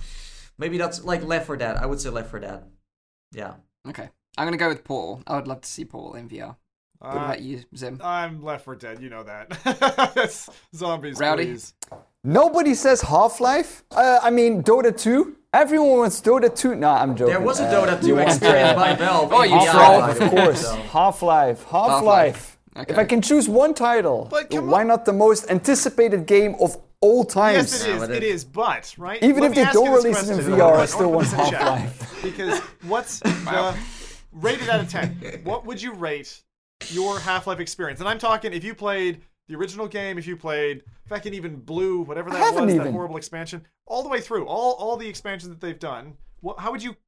maybe 0.58 0.78
that's 0.78 1.04
like 1.04 1.24
Left 1.24 1.46
for 1.46 1.56
Dead. 1.56 1.76
I 1.76 1.86
would 1.86 2.00
say 2.00 2.08
Left 2.10 2.30
for 2.30 2.38
Dead. 2.40 2.62
Yeah. 3.32 3.54
Okay. 3.88 4.08
I'm 4.38 4.46
going 4.46 4.52
to 4.52 4.58
go 4.58 4.68
with 4.68 4.84
Portal. 4.84 5.22
I 5.26 5.36
would 5.36 5.46
love 5.48 5.60
to 5.62 5.68
see 5.68 5.84
Portal 5.84 6.14
in 6.14 6.28
VR. 6.28 6.56
What 6.98 7.08
Uh, 7.14 7.16
about 7.16 7.42
you, 7.42 7.62
Zim? 7.76 8.00
I'm 8.02 8.42
Left 8.42 8.64
for 8.64 8.76
Dead. 8.76 9.02
You 9.02 9.10
know 9.10 9.24
that. 9.24 10.48
Zombies, 10.74 11.18
Rowdy? 11.18 11.44
please. 11.46 11.74
Nobody 12.24 12.74
says 12.74 13.02
Half 13.02 13.40
Life. 13.40 13.82
Uh, 13.90 14.20
I 14.22 14.30
mean 14.30 14.62
Dota 14.62 14.96
2. 14.96 15.36
Everyone 15.52 15.98
wants 15.98 16.20
Dota 16.20 16.54
2. 16.54 16.76
Nah, 16.76 17.02
I'm 17.02 17.16
joking. 17.16 17.34
There 17.34 17.40
was 17.42 17.58
a 17.60 17.64
Uh, 17.66 17.86
Dota 17.86 18.00
2 18.00 18.18
experience 18.18 18.74
by 18.78 18.94
Valve. 18.94 19.32
Oh, 19.32 19.42
you 19.42 19.56
VR, 19.56 19.70
troll. 19.72 20.00
Half-Life, 20.00 20.20
of 20.20 20.30
course. 20.30 20.60
so- 20.62 20.76
Half-Life. 20.76 21.64
Half-Life. 21.64 22.58
Okay. 22.76 22.92
If 22.92 22.98
I 22.98 23.04
can 23.04 23.20
choose 23.20 23.48
one 23.50 23.74
title, 23.74 24.28
why 24.50 24.80
on. 24.82 24.86
not 24.86 25.04
the 25.04 25.12
most 25.12 25.50
anticipated 25.50 26.24
game 26.26 26.54
of 26.60 26.76
all 27.02 27.24
times? 27.24 27.56
Yes, 27.72 27.84
it 27.84 27.88
Yeah, 27.88 27.94
is. 27.94 28.00
but 28.00 28.10
It 28.10 28.16
it- 28.22 28.22
is, 28.22 28.44
but 28.44 28.94
right. 28.96 29.22
Even 29.22 29.42
Let 29.42 29.50
if 29.50 29.54
they 29.56 29.72
don't 29.72 29.92
release 29.94 30.28
it 30.28 30.38
in. 30.38 30.44
VR, 30.54 30.76
I 30.76 30.86
still 30.86 31.10
want 31.12 31.32
on, 31.34 31.38
listen, 31.38 31.50
chat. 31.52 31.60
Half-Life. 31.60 32.22
Because 32.22 32.58
what's 32.88 33.18
the 33.20 33.76
rated 34.32 34.68
out 34.70 34.80
of 34.80 34.88
ten? 34.88 35.40
What 35.44 35.66
would 35.66 35.82
you 35.82 35.92
rate 35.92 36.42
your 36.88 37.20
Half-Life 37.20 37.60
experience? 37.60 38.00
And 38.00 38.08
I'm 38.08 38.18
talking 38.18 38.52
if 38.54 38.64
you 38.64 38.74
played 38.74 39.20
the 39.48 39.56
original 39.56 39.88
game, 39.88 40.16
if 40.18 40.26
you 40.26 40.36
played 40.36 40.84
fucking 41.08 41.34
even 41.34 41.56
Blue, 41.56 42.00
whatever 42.02 42.30
that 42.30 42.38
haven't 42.38 42.66
was, 42.66 42.74
that 42.76 42.90
horrible 42.92 43.16
expansion, 43.16 43.66
all 43.86 44.02
the 44.02 44.08
way 44.08 44.20
through, 44.20 44.46
all 44.46 44.72
all 44.74 44.96
the 44.96 45.08
expansions 45.08 45.50
that 45.50 45.60
they've 45.60 45.78
done. 45.78 46.14
What, 46.40 46.58
how 46.60 46.70
would 46.72 46.82
you, 46.82 46.90
what, 46.90 46.98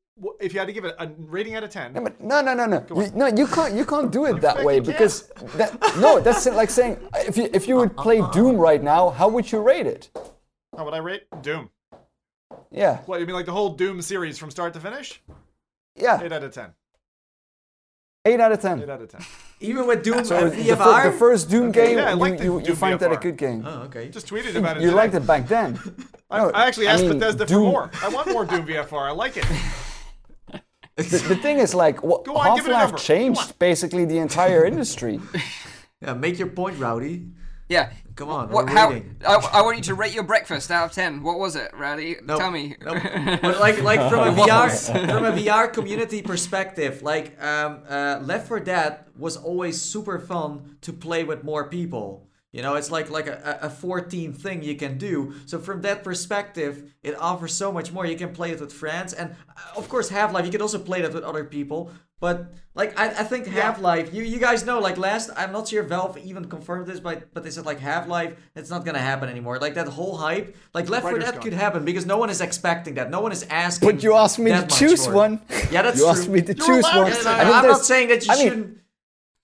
if 0.40 0.52
you 0.52 0.58
had 0.60 0.66
to 0.66 0.72
give 0.72 0.84
it 0.84 0.94
a 0.98 1.08
rating 1.18 1.54
out 1.54 1.64
of 1.64 1.70
ten? 1.70 1.92
No, 1.92 2.00
but 2.02 2.20
no, 2.20 2.40
no, 2.40 2.54
no, 2.54 2.66
no. 2.66 2.84
You, 2.94 3.10
no, 3.14 3.26
you 3.26 3.46
can't. 3.46 3.74
You 3.74 3.84
can't 3.84 4.10
do 4.12 4.26
it 4.26 4.40
that 4.40 4.62
way 4.64 4.80
because 4.80 5.28
that, 5.56 5.76
no, 5.98 6.20
that's 6.20 6.46
like 6.46 6.70
saying 6.70 6.98
if 7.16 7.36
you 7.36 7.48
if 7.52 7.66
you 7.68 7.76
would 7.76 7.96
play 7.96 8.22
Doom 8.32 8.56
right 8.56 8.82
now, 8.82 9.10
how 9.10 9.28
would 9.28 9.50
you 9.50 9.60
rate 9.60 9.86
it? 9.86 10.10
How 10.76 10.84
would 10.84 10.94
I 10.94 10.98
rate 10.98 11.24
Doom? 11.42 11.70
Yeah, 12.70 12.98
What 13.06 13.20
you 13.20 13.26
mean, 13.26 13.36
like 13.36 13.46
the 13.46 13.52
whole 13.52 13.70
Doom 13.70 14.02
series 14.02 14.36
from 14.38 14.50
start 14.50 14.72
to 14.74 14.80
finish? 14.80 15.20
yeah. 15.96 16.20
Eight 16.22 16.32
out 16.32 16.42
of 16.42 16.52
ten. 16.52 16.70
Eight 18.24 18.40
out 18.40 18.52
of 18.52 18.60
ten. 18.60 18.82
Eight 18.82 18.88
out 18.88 19.00
of 19.02 19.08
ten. 19.08 19.20
Even 19.60 19.86
with 19.86 20.02
Doom 20.02 20.24
So 20.24 20.36
uh, 20.36 20.44
the, 20.48 20.50
fir- 20.50 20.74
VFR. 20.74 21.12
the 21.12 21.18
first 21.18 21.50
Doom 21.50 21.68
Okay. 21.68 21.86
game, 21.88 21.98
Yeah, 21.98 22.06
I 22.08 22.10
you, 22.10 22.16
like 22.16 22.40
you, 22.42 22.58
you 22.58 22.64
Doom 22.66 22.76
find 22.76 22.98
that 23.00 23.12
a 23.12 23.16
good 23.16 23.36
game. 23.36 23.62
Oh, 23.66 23.82
okay. 23.82 24.08
Just 24.08 24.26
tweeted 24.28 24.54
about 24.56 24.76
it. 24.76 24.80
you 24.82 24.88
today. 24.88 24.96
liked 24.96 25.14
it 25.14 25.26
back 25.26 25.46
then. 25.46 25.78
I, 26.30 26.38
No, 26.38 26.50
I 26.50 26.66
actually 26.66 26.88
I 26.88 26.92
asked 26.94 27.04
mean, 27.04 27.18
Bethesda 27.18 27.46
Doom- 27.46 27.58
for 27.62 27.70
more. 27.70 27.90
I 28.02 28.08
want 28.08 28.30
more 28.32 28.44
Doom 28.44 28.66
VFR. 28.66 29.08
I 29.08 29.12
like 29.12 29.36
it. 29.36 29.46
the, 30.96 31.24
the 31.28 31.36
thing 31.36 31.58
is, 31.58 31.74
like, 31.74 32.02
what, 32.02 32.26
on, 32.28 32.56
give 32.56 32.66
it 32.66 32.72
a 32.72 32.76
Half-Life 32.76 33.02
changed 33.02 33.58
basically 33.58 34.04
the 34.04 34.18
entire 34.18 34.64
industry. 34.72 35.20
Yeah, 36.00 36.14
make 36.14 36.38
your 36.38 36.48
point, 36.48 36.78
Rowdy. 36.78 37.28
Yeah. 37.68 37.90
Come 38.14 38.28
on, 38.28 38.50
What? 38.50 38.66
we're 38.66 38.72
How? 38.72 38.92
I, 39.26 39.58
I 39.58 39.62
want 39.62 39.76
you 39.78 39.82
to 39.84 39.94
rate 39.94 40.14
your 40.14 40.22
breakfast 40.22 40.70
out 40.70 40.84
of 40.84 40.92
ten. 40.92 41.24
What 41.24 41.40
was 41.40 41.56
it, 41.56 41.72
Rowdy? 41.76 42.16
Nope. 42.22 42.38
Tell 42.38 42.50
me. 42.52 42.76
Nope. 42.84 43.02
but 43.42 43.58
like 43.58 43.82
like 43.82 43.98
from 44.08 44.28
a 44.28 44.32
VR 44.40 45.10
from 45.10 45.24
a 45.24 45.32
VR 45.32 45.72
community 45.72 46.22
perspective, 46.22 47.02
like 47.02 47.42
um, 47.42 47.80
uh, 47.88 48.20
Left 48.22 48.46
4 48.46 48.60
Dead 48.60 48.98
was 49.16 49.36
always 49.36 49.82
super 49.82 50.20
fun 50.20 50.76
to 50.82 50.92
play 50.92 51.24
with 51.24 51.42
more 51.42 51.68
people. 51.68 52.28
You 52.54 52.62
know, 52.62 52.74
it's 52.76 52.90
like 52.96 53.10
like 53.10 53.26
a, 53.26 53.58
a 53.62 53.68
14 53.68 54.32
thing 54.32 54.62
you 54.62 54.76
can 54.76 54.96
do. 54.96 55.34
So 55.44 55.58
from 55.58 55.82
that 55.82 56.04
perspective, 56.04 56.94
it 57.02 57.14
offers 57.18 57.52
so 57.52 57.72
much 57.72 57.90
more. 57.92 58.06
You 58.06 58.16
can 58.16 58.32
play 58.32 58.52
it 58.52 58.60
with 58.60 58.72
friends, 58.72 59.12
and 59.12 59.34
uh, 59.56 59.78
of 59.80 59.88
course, 59.88 60.08
Half 60.08 60.32
Life. 60.32 60.44
You 60.46 60.52
can 60.52 60.62
also 60.62 60.78
play 60.78 61.02
that 61.02 61.12
with 61.12 61.24
other 61.24 61.42
people. 61.44 61.90
But 62.20 62.54
like 62.76 62.90
I, 62.98 63.06
I 63.06 63.24
think 63.24 63.48
Half 63.48 63.80
Life, 63.80 64.14
you 64.14 64.22
you 64.22 64.38
guys 64.38 64.64
know 64.64 64.78
like 64.78 64.96
last 64.98 65.30
I'm 65.36 65.50
not 65.50 65.66
sure 65.66 65.82
Valve 65.82 66.16
even 66.30 66.44
confirmed 66.44 66.86
this, 66.86 67.00
but 67.00 67.34
but 67.34 67.42
they 67.42 67.50
said 67.50 67.66
like 67.66 67.80
Half 67.80 68.06
Life, 68.06 68.32
it's 68.54 68.70
not 68.70 68.84
gonna 68.86 69.00
happen 69.12 69.28
anymore. 69.28 69.58
Like 69.58 69.74
that 69.74 69.88
whole 69.88 70.16
hype, 70.16 70.56
like 70.74 70.88
Left 70.88 71.02
4 71.02 71.18
Dead 71.18 71.40
could 71.40 71.52
happen 71.64 71.84
because 71.84 72.06
no 72.06 72.18
one 72.18 72.30
is 72.30 72.40
expecting 72.40 72.94
that. 72.94 73.10
No 73.10 73.20
one 73.20 73.32
is 73.32 73.42
asking. 73.50 73.88
But 73.90 74.02
you 74.04 74.14
asked 74.14 74.38
me 74.38 74.52
to 74.52 74.64
choose 74.68 75.08
one. 75.08 75.40
Yeah, 75.72 75.82
that's 75.82 75.98
you 75.98 76.04
true. 76.04 76.12
asked 76.14 76.28
me 76.28 76.40
to 76.42 76.54
You're 76.54 76.66
choose 76.68 76.84
one. 76.84 77.06
to 77.10 77.12
And 77.12 77.14
say 77.26 77.30
I 77.30 77.42
am 77.42 77.62
there's- 77.62 77.76
not 77.78 77.84
saying 77.84 78.08
that 78.10 78.24
you 78.24 78.32
I 78.32 78.36
shouldn't. 78.36 78.78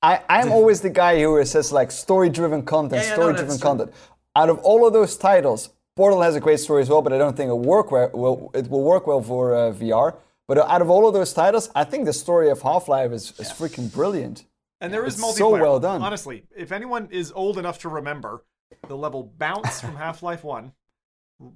I, 0.02 0.20
I'm 0.28 0.50
always 0.50 0.80
the 0.80 0.90
guy 0.90 1.20
who 1.20 1.44
says 1.44 1.72
like 1.72 1.90
story-driven 1.90 2.62
content, 2.64 3.02
Yeah, 3.02 3.08
yeah, 3.08 3.14
story-driven 3.14 3.48
that's 3.48 3.60
true. 3.60 3.68
content. 3.70 3.92
Out 4.34 4.48
of 4.48 4.58
all 4.60 4.86
of 4.86 4.92
those 4.92 5.16
titles, 5.16 5.70
Portal 5.96 6.22
has 6.22 6.36
a 6.36 6.40
great 6.40 6.60
story 6.60 6.82
as 6.82 6.88
well, 6.88 7.02
but 7.02 7.12
I 7.12 7.18
don't 7.18 7.36
think 7.36 7.48
it'll 7.48 7.58
work 7.60 7.90
well. 7.90 8.10
well 8.14 8.50
it 8.54 8.68
will 8.70 8.82
work 8.82 9.06
well 9.06 9.20
for 9.22 9.54
uh, 9.54 9.72
VR. 9.72 10.16
But 10.48 10.58
out 10.58 10.80
of 10.82 10.88
all 10.90 11.06
of 11.06 11.14
those 11.14 11.32
titles, 11.32 11.70
I 11.74 11.84
think 11.84 12.06
the 12.06 12.12
story 12.12 12.48
of 12.50 12.62
Half-Life 12.62 13.12
is, 13.12 13.32
is 13.38 13.48
freaking 13.52 13.92
brilliant. 13.92 14.44
And 14.80 14.92
there 14.92 15.04
is 15.04 15.14
It's 15.14 15.22
multiplayer. 15.22 15.36
so 15.38 15.50
well 15.50 15.78
done. 15.80 16.00
Honestly, 16.02 16.44
if 16.56 16.72
anyone 16.72 17.08
is 17.10 17.30
old 17.32 17.58
enough 17.58 17.78
to 17.80 17.88
remember 17.90 18.44
the 18.88 18.96
level 18.96 19.22
bounce 19.36 19.80
from 19.80 19.96
Half-Life 20.04 20.42
1, 20.42 20.72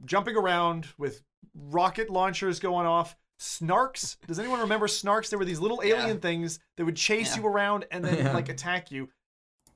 jumping 0.05 0.37
around 0.37 0.89
with 0.99 1.23
rocket 1.55 2.11
launchers 2.11 2.61
going 2.61 2.87
off, 2.87 3.17
snarks. 3.39 4.17
Does 4.27 4.39
anyone 4.39 4.61
remember 4.61 4.87
snarks? 4.87 5.29
There 5.31 5.39
were 5.39 5.45
these 5.45 5.61
little 5.61 5.81
alien 5.85 6.21
things 6.21 6.59
that 6.77 6.85
would 6.85 6.97
chase 6.97 7.37
Yeah. 7.37 7.43
you 7.43 7.49
around 7.49 7.87
and 7.91 8.05
then 8.05 8.19
Yeah. 8.19 8.33
like 8.35 8.49
attack 8.49 8.91
you. 8.91 9.09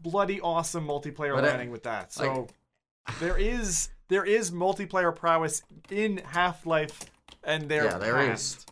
Bloody 0.01 0.41
awesome 0.41 0.87
multiplayer 0.87 1.35
But 1.35 1.45
I- 1.45 1.49
running 1.51 1.71
with 1.71 1.83
that. 1.85 2.13
So 2.13 2.47
there 3.21 3.37
is 3.37 3.89
there 4.09 4.25
is 4.25 4.51
multiplayer 4.51 5.15
prowess 5.15 5.63
in 5.91 6.19
Half-Life 6.19 7.01
and 7.45 7.69
their 7.69 7.85
Yeah, 7.87 7.99
there 7.99 8.15
past. 8.15 8.59
is. 8.59 8.67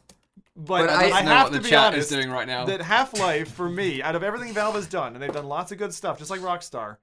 But, 0.59 0.87
But 0.87 0.91
I, 0.91 0.93
I- 0.95 1.09
Let's 1.11 1.25
know 1.27 1.31
have 1.33 1.43
what 1.47 1.53
the 1.53 1.59
to 1.59 1.65
be 1.65 1.71
chat 1.71 1.93
honest 1.95 2.11
is 2.13 2.17
doing 2.19 2.31
right 2.31 2.47
now. 2.47 2.65
that 2.65 2.81
Half 2.81 3.19
Life 3.19 3.53
for 3.53 3.69
me, 3.69 4.01
out 4.03 4.17
of 4.17 4.23
everything 4.23 4.55
Valve 4.55 4.77
has 4.77 4.87
done, 4.87 5.13
and 5.15 5.23
they've 5.23 5.33
done 5.33 5.47
lots 5.47 5.73
of 5.73 5.79
good 5.79 5.93
stuff, 5.93 6.19
just 6.19 6.31
like 6.31 6.41
Rockstar. 6.41 6.97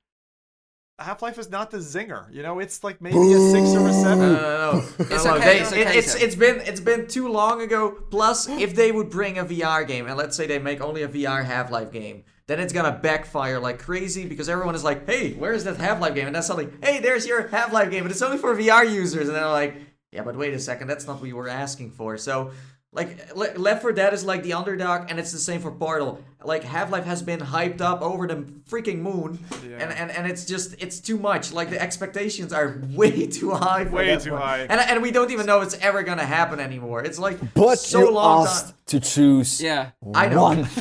Half 1.00 1.22
Life 1.24 1.40
is 1.40 1.50
not 1.50 1.72
the 1.72 1.78
zinger, 1.80 2.32
you 2.34 2.44
know. 2.44 2.60
It's 2.60 2.84
like 2.84 3.02
maybe 3.02 3.18
a 3.18 3.40
six 3.52 3.70
or 3.76 3.88
a 3.88 3.94
seven. 3.94 4.34
no, 4.34 4.36
no. 4.36 4.72
no. 4.80 4.86
It's 5.16 5.26
okay, 5.26 5.40
they- 5.40 5.60
it's 5.62 5.72
it, 5.72 5.88
it's, 5.96 6.16
it's 6.16 6.36
been 6.36 6.60
it's 6.62 6.80
been 6.80 7.08
too 7.08 7.28
long 7.30 7.62
ago. 7.62 7.92
Plus, 8.12 8.48
if 8.48 8.76
they 8.76 8.92
would 8.92 9.10
bring 9.10 9.40
a 9.40 9.46
VR 9.46 9.88
game, 9.88 10.06
and 10.08 10.16
let's 10.18 10.38
say 10.38 10.46
they 10.46 10.60
make 10.60 10.82
only 10.82 11.02
a 11.02 11.08
VR 11.08 11.44
Half 11.44 11.72
Life 11.72 11.92
game, 11.92 12.24
then 12.48 12.60
it's 12.60 12.72
gonna 12.74 12.92
backfire 13.02 13.60
like 13.60 13.80
crazy 13.80 14.26
because 14.28 14.48
everyone 14.50 14.76
is 14.76 14.84
like, 14.84 15.08
"Hey, 15.08 15.34
where's 15.34 15.64
that 15.64 15.78
Half 15.78 16.00
Life 16.00 16.14
game?" 16.14 16.28
And 16.28 16.36
then 16.36 16.44
suddenly, 16.44 16.72
"Hey, 16.84 17.00
there's 17.00 17.26
your 17.26 17.48
Half 17.48 17.74
Life 17.74 17.90
game, 17.90 18.04
but 18.04 18.12
it's 18.12 18.22
only 18.22 18.38
for 18.38 18.56
VR 18.56 18.84
users." 18.90 19.28
And 19.28 19.36
they're 19.36 19.48
like, 19.48 19.76
"Yeah, 20.12 20.22
but 20.24 20.36
wait 20.36 20.54
a 20.54 20.60
second, 20.60 20.88
that's 20.88 21.08
not 21.08 21.14
what 21.16 21.24
we 21.24 21.34
were 21.34 21.50
asking 21.50 21.92
for." 21.92 22.18
So. 22.18 22.52
Like 22.94 23.36
Le- 23.36 23.58
Left 23.58 23.82
4 23.82 23.92
Dead 23.94 24.14
is 24.14 24.24
like 24.24 24.44
the 24.44 24.54
underdog, 24.54 25.10
and 25.10 25.20
it's 25.20 25.32
the 25.32 25.40
same 25.40 25.62
for 25.62 25.72
Portal. 25.72 26.22
Like 26.44 26.64
Half 26.64 26.92
Life 26.92 27.06
has 27.06 27.24
been 27.24 27.40
hyped 27.40 27.82
up 27.82 28.02
over 28.02 28.28
the 28.28 28.36
freaking 28.70 29.00
moon, 29.00 29.40
Yeah. 29.68 29.78
and, 29.78 29.92
and 29.94 30.12
and 30.12 30.28
it's 30.28 30.46
just 30.46 30.76
it's 30.78 31.00
too 31.00 31.18
much. 31.18 31.52
Like 31.54 31.70
the 31.72 31.82
expectations 31.82 32.54
are 32.54 32.80
way 32.92 33.26
too 33.28 33.52
high. 33.52 33.86
For 33.86 33.92
Way 33.96 34.08
that 34.14 34.22
too 34.22 34.34
one. 34.34 34.42
high. 34.42 34.60
and 34.70 34.80
and 34.80 35.02
we 35.02 35.10
don't 35.10 35.32
even 35.32 35.46
know 35.48 35.62
it's 35.62 35.76
ever 35.80 36.04
gonna 36.04 36.26
happen 36.26 36.60
anymore. 36.60 37.02
It's 37.04 37.18
like 37.18 37.40
But 37.56 37.80
so 37.80 38.00
you 38.00 38.12
long 38.12 38.46
asked 38.46 38.66
time. 38.68 38.76
to 38.88 39.00
choose 39.00 39.60
yeah. 39.62 39.92
I 40.14 40.28
know. 40.30 40.42
one. 40.44 40.68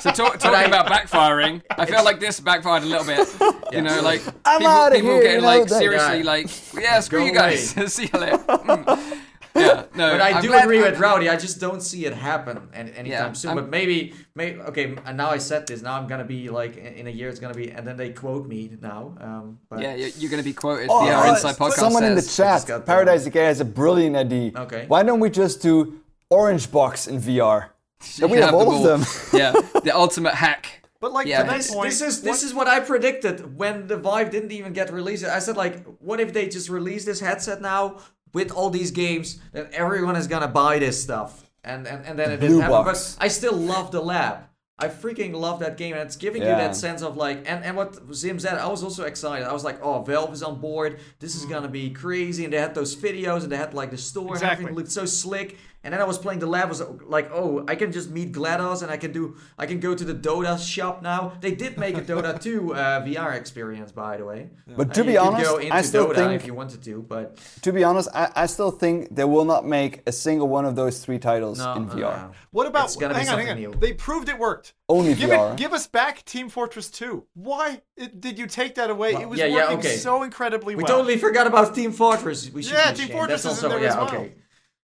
So 0.00 0.10
talk, 0.12 0.38
talking 0.38 0.56
I- 0.56 0.64
about 0.64 0.86
backfiring, 0.86 1.60
I 1.76 1.84
feel 1.84 2.02
like 2.02 2.20
this 2.20 2.40
backfired 2.40 2.84
a 2.84 2.86
little 2.86 3.04
bit. 3.04 3.28
You 3.70 3.82
know, 3.82 4.00
like 4.02 4.20
I'm 4.44 4.58
people, 4.60 4.90
people 4.90 5.10
here, 5.12 5.22
getting 5.22 5.34
you 5.36 5.40
know, 5.42 5.46
like 5.60 5.68
seriously 5.68 6.18
Yeah. 6.18 6.24
like, 6.24 6.74
yeah, 6.74 6.98
screw 7.00 7.20
Go 7.20 7.26
you 7.26 7.32
guys. 7.32 7.70
See 7.94 8.10
you 8.12 8.18
later. 8.18 8.38
Mm. 8.38 9.19
Yeah, 9.60 9.84
no. 9.94 10.10
But 10.12 10.20
I 10.20 10.30
I'm 10.32 10.42
do 10.42 10.48
glad- 10.48 10.64
agree 10.64 10.82
I'm- 10.82 10.90
with 10.92 11.00
Rowdy. 11.00 11.28
I 11.28 11.36
just 11.36 11.60
don't 11.60 11.80
see 11.82 12.06
it 12.06 12.14
happen 12.14 12.68
any, 12.74 12.90
anytime 12.92 13.06
Yeah, 13.28 13.32
soon. 13.32 13.48
I'm- 13.50 13.56
But 13.58 13.68
maybe, 13.70 14.14
maybe 14.34 14.60
okay. 14.60 14.96
And 15.04 15.16
now 15.16 15.30
I 15.30 15.38
said 15.38 15.66
this. 15.66 15.82
Now 15.82 15.94
I'm 15.98 16.06
gonna 16.06 16.24
be 16.24 16.48
like 16.48 16.76
in 16.76 16.92
in 17.00 17.06
a 17.06 17.10
year. 17.10 17.28
It's 17.28 17.40
gonna 17.40 17.54
be, 17.54 17.70
and 17.70 17.86
then 17.86 17.96
they 17.96 18.10
quote 18.10 18.46
me 18.46 18.70
now. 18.80 19.14
Um, 19.20 19.58
but 19.68 19.80
Yeah, 19.82 19.94
you're, 19.94 20.08
you're 20.18 20.30
going 20.30 20.42
to 20.42 20.48
be 20.48 20.52
quoted. 20.54 20.88
Oh, 20.90 21.00
VR 21.02 21.26
uh, 21.26 21.30
Inside 21.30 21.56
Podcast 21.56 21.72
Someone 21.84 22.04
in 22.04 22.14
the 22.14 22.22
chat, 22.22 22.66
got 22.66 22.78
the- 22.80 22.86
Paradise 22.92 23.24
Decay 23.24 23.44
has 23.44 23.60
a 23.60 23.64
brilliant 23.64 24.16
idea. 24.16 24.52
Okay. 24.56 24.84
Why 24.88 25.02
don't 25.02 25.20
we 25.20 25.30
just 25.30 25.62
do 25.62 26.00
Orange 26.30 26.70
Box 26.70 27.06
in 27.06 27.18
VR? 27.20 27.70
You 28.16 28.26
we 28.28 28.34
can 28.38 28.42
have 28.44 28.54
all 28.54 28.74
of 28.76 28.82
them. 28.82 29.02
yeah, 29.40 29.52
the 29.84 29.92
ultimate 29.94 30.34
hack. 30.34 30.66
But 31.00 31.12
like 31.12 31.26
Yeah. 31.26 31.44
to 31.44 31.50
This, 31.56 31.74
point, 31.74 31.88
this 31.88 32.00
is 32.02 32.20
this 32.20 32.42
what- 32.42 32.46
is 32.46 32.54
what 32.54 32.68
I 32.68 32.80
predicted 32.80 33.56
when 33.56 33.86
the 33.86 33.96
Vive 33.96 34.30
didn't 34.30 34.52
even 34.52 34.72
get 34.74 34.92
released. 34.92 35.24
I 35.24 35.38
said 35.38 35.56
like, 35.56 35.82
what 35.98 36.20
if 36.20 36.32
they 36.34 36.46
just 36.48 36.68
release 36.68 37.04
this 37.06 37.20
headset 37.20 37.62
now 37.62 37.98
with 38.32 38.50
all 38.50 38.70
these 38.70 38.90
games? 38.90 39.38
Then 39.52 39.68
everyone 39.72 40.16
is 40.16 40.26
gonna 40.26 40.48
buy 40.48 40.78
this 40.78 41.02
stuff, 41.02 41.50
and 41.64 41.86
and, 41.86 42.04
and 42.06 42.18
then 42.18 42.30
it 42.30 42.40
didn't 42.40 42.56
Blue 42.56 42.60
happen. 42.60 42.84
But 42.84 43.16
I 43.20 43.28
still 43.28 43.54
love 43.54 43.90
the 43.90 44.00
lab. 44.00 44.44
I 44.82 44.88
freaking 44.88 45.34
love 45.34 45.60
that 45.60 45.76
game, 45.76 45.92
and 45.92 46.02
it's 46.02 46.16
giving 46.16 46.40
you 46.40 46.48
that 46.48 46.74
sense 46.74 47.02
of 47.02 47.14
like, 47.16 47.38
and, 47.46 47.62
and 47.62 47.76
what 47.76 47.98
Zim 48.14 48.38
said, 48.38 48.56
I 48.56 48.66
was 48.66 48.82
also 48.82 49.04
excited. 49.04 49.46
I 49.46 49.52
was 49.52 49.62
like, 49.62 49.78
oh, 49.82 50.02
Valve 50.02 50.32
is 50.32 50.42
on 50.42 50.58
board. 50.58 51.00
This 51.18 51.34
is 51.34 51.44
mm. 51.44 51.50
gonna 51.50 51.68
be 51.68 51.90
crazy, 51.90 52.44
and 52.44 52.52
they 52.52 52.56
had 52.56 52.74
those 52.74 52.96
videos, 52.96 53.42
and 53.42 53.52
they 53.52 53.58
had 53.58 53.74
like 53.74 53.90
the 53.90 53.98
store, 53.98 54.28
and 54.28 54.36
Exactly. 54.36 54.64
everything 54.64 54.76
looked 54.76 54.90
so 54.90 55.04
slick. 55.04 55.58
And 55.82 55.94
then 55.94 56.00
I 56.02 56.04
was 56.04 56.18
playing 56.18 56.40
the 56.40 56.46
lab, 56.46 56.68
was 56.68 56.82
like, 57.06 57.30
oh, 57.32 57.64
I 57.66 57.74
can 57.74 57.90
just 57.90 58.10
meet 58.10 58.32
GLaDOS, 58.32 58.82
and 58.82 58.90
I 58.90 58.98
can 58.98 59.12
do, 59.12 59.36
I 59.58 59.64
can 59.64 59.80
go 59.80 59.94
to 59.94 60.04
the 60.04 60.14
Dota 60.14 60.58
shop 60.58 61.00
now. 61.00 61.32
They 61.40 61.52
did 61.52 61.78
make 61.78 61.96
a 61.96 62.02
Dota 62.02 62.38
2 62.42 62.74
uh, 62.74 63.00
VR 63.06 63.34
experience, 63.34 63.90
by 63.90 64.18
the 64.18 64.26
way. 64.26 64.50
But 64.76 64.92
to 64.94 65.00
Uh, 65.00 65.04
be 65.04 65.12
you 65.12 65.18
could 65.18 65.26
honest, 65.26 65.50
go 65.50 65.56
into 65.56 65.74
I 65.74 65.80
still 65.80 66.08
Dota 66.08 66.14
think 66.16 66.32
if 66.34 66.46
you 66.46 66.52
wanted 66.52 66.82
to, 66.84 67.02
but 67.02 67.38
to 67.62 67.72
be 67.72 67.82
honest, 67.82 68.10
I, 68.14 68.30
I 68.36 68.46
still 68.46 68.70
think 68.70 69.14
they 69.16 69.24
will 69.24 69.46
not 69.46 69.66
make 69.66 70.02
a 70.06 70.12
single 70.12 70.48
one 70.48 70.66
of 70.66 70.76
those 70.76 71.02
three 71.02 71.18
titles 71.18 71.58
no, 71.58 71.72
in 71.72 71.86
no, 71.86 71.94
VR. 71.94 71.98
no. 72.28 72.30
What 72.50 72.66
about? 72.66 72.84
It's 72.84 72.96
gonna 72.96 73.14
be 73.14 73.20
hang 73.20 73.28
on, 73.30 73.38
hang 73.38 73.48
on. 73.50 73.56
new. 73.56 73.72
They 73.74 73.94
proved 73.94 74.28
it 74.28 74.38
worked. 74.38 74.74
Only 74.86 75.14
Give 75.14 75.30
VR. 75.30 75.52
it. 75.52 75.56
Give 75.56 75.72
us 75.72 75.86
back 75.86 76.24
Team 76.26 76.50
Fortress 76.50 76.90
2. 76.90 77.24
Why 77.34 77.80
it, 77.96 78.20
did 78.20 78.38
you 78.38 78.46
take 78.46 78.74
that 78.74 78.90
away? 78.90 79.14
Well, 79.14 79.22
it 79.22 79.28
was 79.30 79.38
yeah, 79.38 79.46
yeah, 79.46 79.56
working 79.62 79.78
okay. 79.78 79.96
so 79.96 80.24
incredibly 80.24 80.74
well. 80.74 80.84
We 80.84 80.88
totally 80.88 81.16
forgot 81.16 81.46
about 81.46 81.74
Team 81.74 81.92
Fortress. 81.92 82.50
We 82.52 82.62
should 82.62 82.74
Yeah, 82.74 82.92
Team. 82.92 83.08
Fortress 83.08 83.44
That's 83.44 83.56
is 83.58 83.64
in 83.64 83.70
there 83.70 83.80
yeah, 83.80 83.88
as 83.90 83.96
well. 83.96 84.08
okay. 84.08 84.32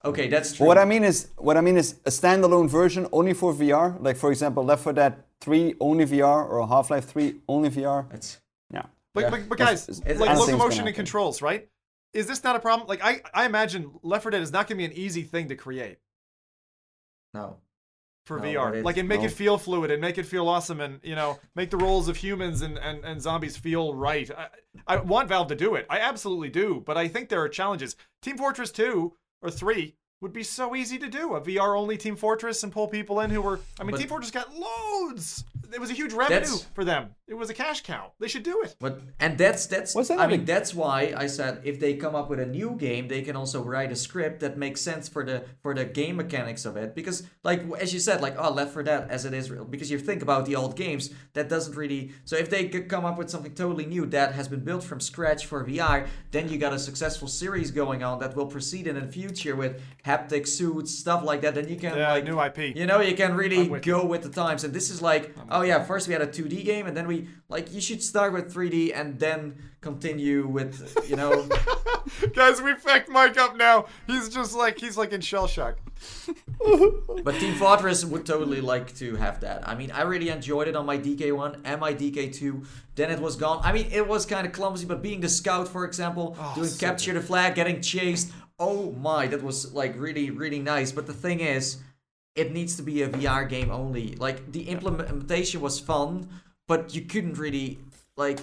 Okay, 0.04 0.28
that's 0.28 0.54
true. 0.54 0.66
what 0.66 0.78
I 0.78 0.84
mean 0.84 1.02
is, 1.04 1.28
what 1.36 1.56
I 1.56 1.60
mean 1.60 1.76
is 1.76 1.96
a 2.04 2.10
standalone 2.10 2.68
version 2.68 3.06
only 3.12 3.32
for 3.34 3.52
VR. 3.52 3.96
Like 4.00 4.16
for 4.16 4.30
example, 4.30 4.64
Left 4.64 4.82
4 4.84 4.92
Dead 4.92 5.16
3 5.40 5.74
only 5.80 6.04
VR 6.06 6.48
or 6.48 6.66
Half 6.68 6.90
Life 6.90 7.06
3 7.06 7.36
only 7.48 7.70
VR. 7.70 8.12
It's, 8.14 8.40
Yeah. 8.72 8.86
But, 9.14 9.20
Yeah. 9.22 9.30
but, 9.30 9.48
but 9.48 9.58
guys, 9.58 9.88
it's- 9.88 10.00
like 10.20 10.30
I 10.30 10.34
don't 10.34 10.36
think 10.36 10.40
it's 10.40 10.52
locomotion 10.52 10.86
and 10.86 10.94
controls, 10.94 11.42
right? 11.42 11.68
Is 12.12 12.26
this 12.26 12.44
not 12.44 12.56
a 12.56 12.60
problem? 12.60 12.88
Like 12.88 13.02
I, 13.02 13.20
I 13.34 13.46
imagine 13.46 13.90
Left 14.02 14.22
4 14.22 14.30
Dead 14.30 14.42
is 14.42 14.52
not 14.52 14.68
going 14.68 14.78
to 14.78 14.86
be 14.88 14.92
an 14.92 14.92
easy 14.92 15.22
thing 15.22 15.48
to 15.48 15.56
create 15.56 15.98
no. 17.34 17.56
for 18.24 18.38
No, 18.38 18.44
VR. 18.44 18.76
it- 18.76 18.84
like 18.84 18.96
and 18.96 19.08
make 19.08 19.20
no. 19.20 19.26
it 19.26 19.32
feel 19.32 19.58
fluid 19.58 19.90
and 19.90 20.00
make 20.00 20.18
it 20.18 20.24
feel 20.26 20.48
awesome 20.48 20.80
and 20.80 21.00
you 21.02 21.14
know 21.14 21.38
make 21.54 21.70
the 21.70 21.76
roles 21.76 22.08
of 22.08 22.16
humans 22.16 22.62
and, 22.62 22.78
and, 22.78 23.04
and 23.04 23.20
zombies 23.20 23.56
feel 23.56 23.94
right. 23.94 24.30
I, 24.30 24.48
I 24.86 24.96
want 24.98 25.28
Valve 25.28 25.48
to 25.48 25.54
do 25.56 25.74
it. 25.74 25.86
I 25.90 25.98
absolutely 26.00 26.48
do. 26.48 26.82
But 26.86 26.96
I 26.96 27.08
think 27.08 27.28
there 27.28 27.40
are 27.42 27.48
challenges. 27.48 27.96
Team 28.22 28.36
Fortress 28.38 28.70
2 28.72 29.12
or 29.46 29.50
3 29.50 29.94
would 30.22 30.32
be 30.32 30.42
so 30.42 30.74
easy 30.74 30.98
to 30.98 31.08
do. 31.08 31.34
A 31.34 31.40
VR 31.40 31.76
only 31.78 31.96
Team 31.96 32.16
Fortress 32.16 32.62
and 32.62 32.72
pull 32.72 32.88
people 32.88 33.20
in 33.20 33.30
who 33.30 33.40
were. 33.42 33.60
I 33.78 33.84
mean, 33.84 33.92
But- 33.92 33.98
Team 34.00 34.08
Fortress 34.08 34.30
got 34.30 34.48
loads. 34.54 35.44
it 35.72 35.80
was 35.80 35.90
a 35.90 35.94
huge 35.94 36.12
revenue 36.12 36.38
for 36.74 36.84
them. 36.84 37.14
It 37.28 37.34
was 37.34 37.50
a 37.50 37.54
cash 37.54 37.80
cow. 37.82 38.12
They 38.20 38.28
should 38.28 38.44
do 38.44 38.62
it. 38.62 38.76
But 38.78 39.00
and 39.18 39.36
that's 39.36 39.66
that's 39.66 39.96
Was 39.96 40.08
that 40.08 40.14
I 40.18 40.22
not 40.22 40.30
mean 40.30 40.44
that's 40.44 40.72
why 40.72 41.12
I 41.16 41.26
said 41.26 41.60
if 41.64 41.80
they 41.80 41.94
come 41.94 42.14
up 42.14 42.30
with 42.30 42.38
a 42.38 42.46
new 42.46 42.76
game, 42.76 43.08
they 43.08 43.22
can 43.22 43.34
also 43.34 43.62
write 43.62 43.90
a 43.90 43.96
script 43.96 44.40
that 44.40 44.56
makes 44.56 44.80
sense 44.80 45.08
for 45.08 45.24
the 45.24 45.44
for 45.60 45.74
the 45.74 45.84
game 45.84 46.16
mechanics 46.16 46.64
of 46.64 46.76
it. 46.76 46.94
Because 46.94 47.24
like 47.42 47.64
as 47.80 47.92
you 47.92 47.98
said, 47.98 48.20
like 48.20 48.36
oh 48.38 48.52
Left 48.52 48.72
for 48.72 48.84
Dead 48.84 49.08
as 49.10 49.24
it 49.24 49.34
is 49.34 49.50
real. 49.50 49.64
Because 49.64 49.90
you 49.90 49.98
think 49.98 50.22
about 50.22 50.46
the 50.46 50.54
old 50.54 50.76
games, 50.76 51.10
that 51.32 51.48
doesn't 51.48 51.74
really. 51.74 52.12
So 52.24 52.36
if 52.36 52.48
they 52.48 52.68
could 52.68 52.88
come 52.88 53.04
up 53.04 53.18
with 53.18 53.28
something 53.28 53.54
totally 53.54 53.86
new 53.86 54.06
that 54.06 54.34
has 54.34 54.46
been 54.46 54.60
built 54.60 54.84
from 54.84 55.00
scratch 55.00 55.46
for 55.46 55.64
VR, 55.64 56.06
then 56.30 56.48
you 56.48 56.58
got 56.58 56.72
a 56.72 56.78
successful 56.78 57.26
series 57.26 57.72
going 57.72 58.04
on 58.04 58.20
that 58.20 58.36
will 58.36 58.46
proceed 58.46 58.86
in 58.86 58.94
the 58.94 59.06
future 59.06 59.56
with 59.56 59.82
haptic 60.04 60.46
suits, 60.46 60.96
stuff 60.96 61.24
like 61.24 61.40
that. 61.40 61.56
Then 61.56 61.68
you 61.68 61.76
can 61.76 61.96
Yeah, 61.96 62.12
like 62.12 62.24
new 62.24 62.40
IP. 62.40 62.76
you 62.76 62.86
know, 62.86 63.00
you 63.00 63.16
can 63.16 63.34
really 63.34 63.68
with 63.68 63.82
go 63.82 64.06
with 64.06 64.22
the 64.22 64.28
times. 64.30 64.62
And 64.62 64.72
this 64.72 64.90
is 64.90 65.02
like, 65.02 65.34
oh 65.50 65.62
yeah, 65.62 65.82
first 65.82 66.06
we 66.06 66.12
had 66.12 66.22
a 66.22 66.28
2D 66.28 66.64
game, 66.64 66.86
and 66.86 66.96
then 66.96 67.08
we 67.08 67.15
like 67.48 67.72
you 67.72 67.80
should 67.80 68.02
start 68.02 68.32
with 68.32 68.52
3D 68.52 68.92
and 68.94 69.18
then 69.18 69.56
continue 69.80 70.46
with 70.46 70.74
you 71.08 71.16
know. 71.16 71.48
Guys, 72.34 72.62
we 72.62 72.74
fucked 72.74 73.08
Mike 73.08 73.36
up 73.38 73.56
now. 73.56 73.86
He's 74.06 74.28
just 74.28 74.54
like 74.54 74.78
he's 74.78 74.96
like 74.96 75.12
in 75.12 75.20
shell 75.20 75.46
shock. 75.46 75.78
but 77.24 77.34
Team 77.40 77.54
Fortress 77.54 78.04
would 78.04 78.26
totally 78.26 78.60
like 78.60 78.94
to 78.96 79.16
have 79.16 79.40
that. 79.40 79.66
I 79.68 79.74
mean, 79.74 79.90
I 79.90 80.02
really 80.02 80.28
enjoyed 80.28 80.68
it 80.68 80.76
on 80.76 80.86
my 80.86 80.98
DK1 80.98 81.60
and 81.64 81.80
my 81.80 81.94
DK2. 81.94 82.66
Then 82.94 83.10
it 83.10 83.20
was 83.20 83.36
gone. 83.36 83.60
I 83.62 83.72
mean, 83.72 83.88
it 83.90 84.06
was 84.06 84.26
kind 84.26 84.46
of 84.46 84.52
clumsy, 84.52 84.86
but 84.86 85.02
being 85.02 85.20
the 85.20 85.28
scout, 85.28 85.68
for 85.68 85.84
example, 85.84 86.36
oh, 86.38 86.52
doing 86.54 86.68
so 86.68 86.86
capture 86.86 87.12
the 87.14 87.20
flag, 87.20 87.54
getting 87.54 87.80
chased. 87.80 88.32
Oh 88.58 88.92
my, 88.92 89.26
that 89.28 89.42
was 89.42 89.72
like 89.72 89.94
really, 89.96 90.30
really 90.30 90.58
nice. 90.58 90.92
But 90.92 91.06
the 91.06 91.14
thing 91.14 91.40
is, 91.40 91.78
it 92.34 92.52
needs 92.52 92.76
to 92.76 92.82
be 92.82 93.02
a 93.02 93.08
VR 93.08 93.48
game 93.48 93.70
only. 93.70 94.14
Like 94.16 94.52
the 94.52 94.68
implementation 94.68 95.60
was 95.60 95.80
fun, 95.80 96.28
but 96.66 96.94
you 96.94 97.02
couldn't 97.02 97.38
really 97.38 97.78
like 98.16 98.38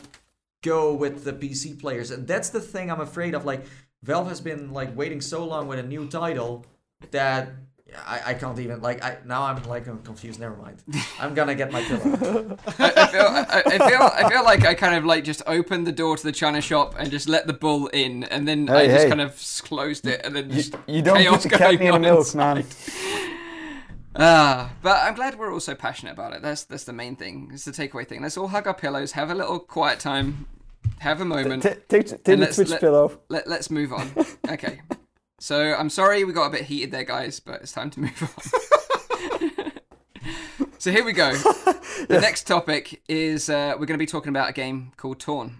go 0.64 0.94
with 0.94 1.24
the 1.24 1.34
PC 1.34 1.80
players, 1.80 2.12
and 2.12 2.28
that's 2.28 2.50
the 2.50 2.62
thing 2.62 2.92
I'm 2.92 3.02
afraid 3.02 3.34
of. 3.34 3.46
Like 3.46 3.66
Valve 4.04 4.28
has 4.30 4.42
been 4.42 4.72
like 4.72 4.96
waiting 4.96 5.22
so 5.22 5.46
long 5.46 5.68
with 5.68 5.80
a 5.80 5.84
new 5.84 6.08
title 6.08 6.66
that 7.12 7.50
I, 8.08 8.22
I 8.28 8.34
can't 8.34 8.58
even 8.60 8.82
like 8.82 9.04
I 9.04 9.18
now 9.26 9.44
I'm 9.44 9.62
like 9.64 9.88
I'm 9.88 10.02
confused. 10.04 10.40
Never 10.40 10.56
mind. 10.56 10.82
I'm 11.20 11.34
gonna 11.36 11.54
get 11.56 11.72
my 11.72 11.82
pillow. 11.84 12.58
I, 12.80 12.94
I 12.96 13.08
feel, 13.08 13.22
I, 13.22 13.64
I 13.66 13.90
feel, 13.90 14.02
I 14.02 14.30
feel 14.30 14.44
like 14.44 14.66
I 14.66 14.74
kind 14.74 14.96
of 14.96 15.06
like 15.06 15.24
just 15.24 15.42
opened 15.46 15.86
the 15.86 15.92
door 15.92 16.18
to 16.18 16.24
the 16.24 16.32
china 16.32 16.60
shop 16.62 16.96
and 16.98 17.12
just 17.12 17.30
let 17.30 17.46
the 17.46 17.54
bull 17.54 17.88
in, 17.88 18.24
and 18.26 18.48
then 18.48 18.70
I 18.70 18.86
Hey, 18.86 18.88
just 18.88 19.04
hey. 19.04 19.10
kind 19.10 19.22
of 19.22 19.36
closed 19.64 20.08
it, 20.08 20.22
and 20.26 20.36
then 20.36 20.50
You, 20.50 20.56
just 20.56 20.76
you 20.88 21.02
don't 21.04 21.18
chaos 21.18 21.44
put 21.44 21.52
the 21.52 21.58
cat 21.58 21.78
going 21.78 21.80
near 21.80 21.92
the 21.92 21.96
on 21.96 22.02
milk, 22.02 22.20
inside. 22.20 22.66
man. 22.66 22.66
Ah, 24.16 24.72
but 24.82 24.98
I'm 25.02 25.16
glad 25.16 25.40
we're 25.40 25.52
all 25.52 25.60
so 25.60 25.74
passionate 25.76 26.12
about 26.14 26.34
it. 26.34 26.42
That's 26.42 26.64
that's 26.66 26.84
the 26.84 26.94
main 26.94 27.16
thing. 27.16 27.50
It's 27.54 27.66
the 27.66 27.72
takeaway 27.72 28.08
thing. 28.08 28.22
Let's 28.22 28.38
all 28.38 28.48
hug 28.48 28.68
our 28.68 28.74
pillows, 28.74 29.14
have 29.14 29.32
a 29.32 29.36
little 29.36 29.60
quiet 29.60 30.00
time, 30.00 30.46
have 31.00 31.20
a 31.22 31.26
moment. 31.26 31.64
T- 31.64 31.70
Take, 31.90 32.08
take 32.24 32.40
the 32.40 32.48
Twitch 32.54 32.70
let- 32.70 32.80
pillow. 32.82 33.20
Let, 33.30 33.48
let's 33.48 33.70
move 33.72 33.92
on. 33.94 34.12
Okay. 34.50 34.82
So 35.40 35.74
I'm 35.74 35.90
sorry 35.90 36.24
we 36.24 36.32
got 36.32 36.46
a 36.48 36.50
bit 36.52 36.62
heated 36.66 36.92
there, 36.92 37.04
guys, 37.04 37.40
but 37.40 37.62
it's 37.62 37.72
time 37.72 37.90
to 37.92 38.00
move 38.02 38.22
on. 39.42 39.72
so 40.80 40.92
here 40.92 41.04
we 41.04 41.14
go. 41.14 41.34
The 42.10 42.20
next 42.20 42.48
topic 42.48 43.02
is 43.08 43.50
uh, 43.50 43.76
we're 43.80 43.86
going 43.86 43.98
to 43.98 44.04
be 44.04 44.06
talking 44.06 44.30
about 44.30 44.50
a 44.50 44.54
game 44.54 44.92
called 44.98 45.20
Torn. 45.22 45.60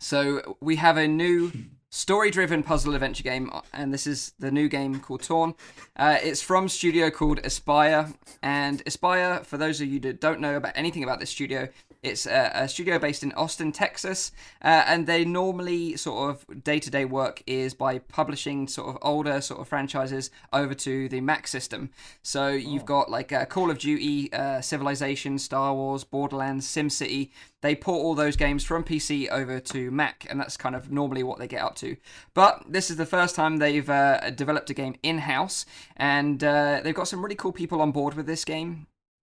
So 0.00 0.56
we 0.60 0.76
have 0.76 0.98
a 0.98 1.08
new 1.08 1.50
story-driven 1.96 2.62
puzzle 2.62 2.94
adventure 2.94 3.22
game, 3.22 3.50
and 3.72 3.92
this 3.92 4.06
is 4.06 4.34
the 4.38 4.50
new 4.50 4.68
game 4.68 5.00
called 5.00 5.22
Torn. 5.22 5.54
Uh, 5.96 6.18
it's 6.22 6.42
from 6.42 6.68
studio 6.68 7.08
called 7.08 7.40
Aspyr, 7.42 8.14
and 8.42 8.84
Aspyr, 8.84 9.46
for 9.46 9.56
those 9.56 9.80
of 9.80 9.88
you 9.88 9.98
that 10.00 10.20
don't 10.20 10.38
know 10.38 10.56
about 10.56 10.72
anything 10.74 11.02
about 11.02 11.20
this 11.20 11.30
studio, 11.30 11.68
it's 12.02 12.26
a, 12.26 12.50
a 12.54 12.68
studio 12.68 12.98
based 12.98 13.22
in 13.22 13.32
Austin, 13.32 13.72
Texas, 13.72 14.32
uh, 14.62 14.84
and 14.86 15.06
they 15.06 15.24
normally 15.24 15.96
sort 15.96 16.30
of 16.30 16.64
day-to-day 16.64 17.04
work 17.04 17.42
is 17.46 17.74
by 17.74 17.98
publishing 17.98 18.68
sort 18.68 18.88
of 18.88 18.98
older 19.02 19.40
sort 19.40 19.60
of 19.60 19.68
franchises 19.68 20.30
over 20.52 20.74
to 20.74 21.08
the 21.08 21.20
Mac 21.20 21.46
system. 21.46 21.90
So 22.22 22.48
you've 22.48 22.84
got 22.84 23.10
like 23.10 23.32
uh, 23.32 23.44
Call 23.46 23.70
of 23.70 23.78
Duty, 23.78 24.32
uh, 24.32 24.60
Civilization, 24.60 25.38
Star 25.38 25.74
Wars, 25.74 26.04
Borderlands, 26.04 26.66
SimCity. 26.66 27.30
They 27.62 27.74
port 27.74 28.02
all 28.02 28.14
those 28.14 28.36
games 28.36 28.64
from 28.64 28.84
PC 28.84 29.28
over 29.30 29.58
to 29.58 29.90
Mac, 29.90 30.26
and 30.30 30.38
that's 30.38 30.56
kind 30.56 30.76
of 30.76 30.90
normally 30.90 31.22
what 31.22 31.38
they 31.38 31.48
get 31.48 31.62
up 31.62 31.74
to. 31.76 31.96
But 32.34 32.64
this 32.68 32.90
is 32.90 32.96
the 32.96 33.06
first 33.06 33.34
time 33.34 33.56
they've 33.56 33.88
uh, 33.88 34.30
developed 34.30 34.70
a 34.70 34.74
game 34.74 34.96
in-house, 35.02 35.66
and 35.96 36.42
uh, 36.44 36.80
they've 36.84 36.94
got 36.94 37.08
some 37.08 37.22
really 37.22 37.34
cool 37.34 37.52
people 37.52 37.80
on 37.80 37.92
board 37.92 38.14
with 38.14 38.26
this 38.26 38.44
game. 38.44 38.86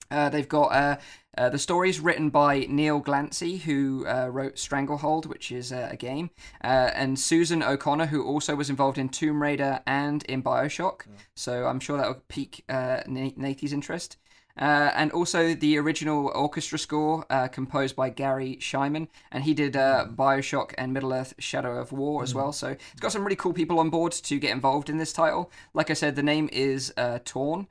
Uh, 0.09 0.29
they've 0.29 0.47
got 0.47 0.99
uh, 1.37 1.49
the 1.49 1.59
stories 1.59 1.99
written 1.99 2.29
by 2.29 2.65
Neil 2.69 3.01
Glancy, 3.01 3.59
who 3.61 4.05
uh, 4.07 4.27
wrote 4.27 4.57
Stranglehold, 4.57 5.25
which 5.25 5.51
is 5.51 5.71
uh, 5.71 5.89
a 5.91 5.95
game, 5.95 6.29
uh, 6.63 6.89
and 6.93 7.19
Susan 7.19 7.61
O'Connor, 7.61 8.07
who 8.07 8.25
also 8.25 8.55
was 8.55 8.69
involved 8.69 8.97
in 8.97 9.09
Tomb 9.09 9.41
Raider 9.41 9.81
and 9.85 10.23
in 10.23 10.41
Bioshock. 10.41 11.01
So 11.35 11.65
I'm 11.67 11.79
sure 11.79 11.97
that 11.97 12.07
will 12.07 12.23
pique 12.27 12.63
uh, 12.69 13.01
Na- 13.07 13.31
interest. 13.37 14.17
Uh, 14.59 14.91
and 14.95 15.11
also 15.11 15.53
the 15.53 15.77
original 15.77 16.31
orchestra 16.33 16.79
score 16.79 17.25
uh, 17.29 17.47
composed 17.47 17.95
by 17.95 18.09
Garry 18.09 18.57
Schyman, 18.59 19.07
and 19.31 19.43
he 19.43 19.53
did 19.53 19.75
uh, 19.75 20.07
Bioshock 20.09 20.73
and 20.79 20.91
Middle 20.91 21.13
Earth: 21.13 21.35
Shadow 21.37 21.77
of 21.77 21.91
War 21.91 22.23
as 22.23 22.33
well. 22.33 22.51
So 22.51 22.69
it's 22.69 22.99
got 22.99 23.11
some 23.11 23.23
really 23.23 23.35
cool 23.35 23.53
people 23.53 23.79
on 23.79 23.91
board 23.91 24.13
to 24.13 24.39
get 24.39 24.51
involved 24.51 24.89
in 24.89 24.97
this 24.97 25.13
title. 25.13 25.51
Like 25.75 25.91
I 25.91 25.93
said, 25.93 26.15
the 26.15 26.23
name 26.23 26.49
is 26.51 26.91
uh, 26.97 27.19
Torn. 27.23 27.67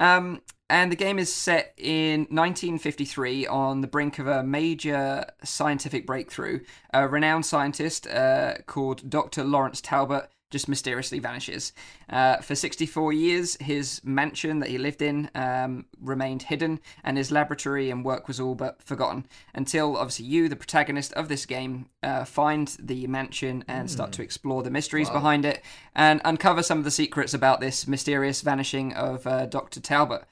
Um, 0.00 0.40
and 0.70 0.90
the 0.90 0.96
game 0.96 1.18
is 1.18 1.32
set 1.32 1.74
in 1.76 2.20
1953 2.22 3.46
on 3.46 3.80
the 3.80 3.86
brink 3.86 4.18
of 4.18 4.26
a 4.26 4.42
major 4.42 5.26
scientific 5.42 6.06
breakthrough. 6.06 6.60
A 6.92 7.06
renowned 7.06 7.44
scientist 7.44 8.06
uh, 8.06 8.54
called 8.66 9.08
Dr. 9.08 9.44
Lawrence 9.44 9.80
Talbot 9.80 10.30
just 10.50 10.68
mysteriously 10.68 11.18
vanishes. 11.18 11.72
Uh, 12.08 12.36
for 12.36 12.54
64 12.54 13.12
years, 13.12 13.56
his 13.56 14.00
mansion 14.04 14.60
that 14.60 14.68
he 14.68 14.78
lived 14.78 15.02
in 15.02 15.30
um, 15.34 15.86
remained 16.00 16.42
hidden, 16.42 16.80
and 17.02 17.16
his 17.16 17.32
laboratory 17.32 17.90
and 17.90 18.04
work 18.04 18.28
was 18.28 18.38
all 18.38 18.54
but 18.54 18.82
forgotten. 18.82 19.26
Until, 19.54 19.96
obviously, 19.96 20.26
you, 20.26 20.48
the 20.48 20.56
protagonist 20.56 21.12
of 21.14 21.28
this 21.28 21.46
game, 21.46 21.88
uh, 22.02 22.24
find 22.24 22.76
the 22.78 23.06
mansion 23.06 23.64
and 23.66 23.90
start 23.90 24.12
to 24.12 24.22
explore 24.22 24.62
the 24.62 24.70
mysteries 24.70 25.10
behind 25.10 25.44
it 25.44 25.62
and 25.94 26.20
uncover 26.24 26.62
some 26.62 26.78
of 26.78 26.84
the 26.84 26.90
secrets 26.90 27.34
about 27.34 27.60
this 27.60 27.86
mysterious 27.86 28.40
vanishing 28.42 28.92
of 28.94 29.26
uh, 29.26 29.46
Dr. 29.46 29.80
Talbot. 29.80 30.24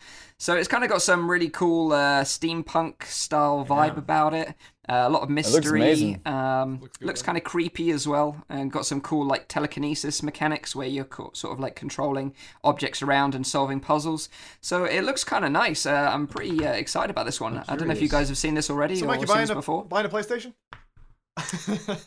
So 0.43 0.57
it's 0.57 0.67
kind 0.67 0.83
of 0.83 0.91
got 0.91 1.03
some 1.03 1.31
really 1.31 1.49
cool 1.49 1.93
uh, 1.93 2.25
steampunk 2.25 3.05
style 3.05 3.65
vibe 3.65 3.97
about 3.97 4.35
it. 4.35 4.49
Uh, 4.89 5.05
a 5.07 5.09
lot 5.09 5.23
of 5.23 5.31
mystery. 5.31 5.81
amazing. 5.81 6.21
Um, 6.27 6.81
Looks 6.81 7.01
looks 7.01 7.23
kind 7.23 7.39
of 7.39 7.45
creepy 7.45 7.93
as 7.93 8.09
well, 8.09 8.45
and 8.49 8.73
got 8.73 8.85
some 8.85 9.01
cool 9.01 9.25
like 9.25 9.47
telekinesis 9.47 10.21
mechanics 10.21 10.75
where 10.75 10.89
you're 10.89 11.05
co- 11.05 11.31
sort 11.33 11.53
of 11.53 11.61
like 11.61 11.77
controlling 11.77 12.35
objects 12.65 13.03
around 13.03 13.37
and 13.37 13.47
solving 13.47 13.79
puzzles. 13.79 14.29
So 14.61 14.85
it 14.85 15.03
looks 15.03 15.23
kind 15.23 15.45
of 15.45 15.53
nice. 15.53 15.87
Uh, 15.87 16.11
I'm 16.13 16.27
pretty 16.27 16.67
uh, 16.67 16.73
excited 16.73 17.13
about 17.13 17.27
this 17.27 17.41
one. 17.41 17.63
I 17.69 17.77
don't 17.77 17.87
know 17.87 17.95
if 17.95 18.03
you 18.03 18.09
guys 18.09 18.27
have 18.27 18.37
seen 18.37 18.55
this 18.55 18.69
already 18.69 18.97
So 18.97 19.05
or 19.05 19.07
Mike, 19.07 19.21
you 19.21 19.29
seen 19.29 19.35
buying 19.37 19.43
this 19.45 19.51
a, 19.51 19.55
before. 19.55 19.85
buying 19.85 20.07
a 20.07 20.09
PlayStation? 20.09 20.55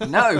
No, 0.08 0.40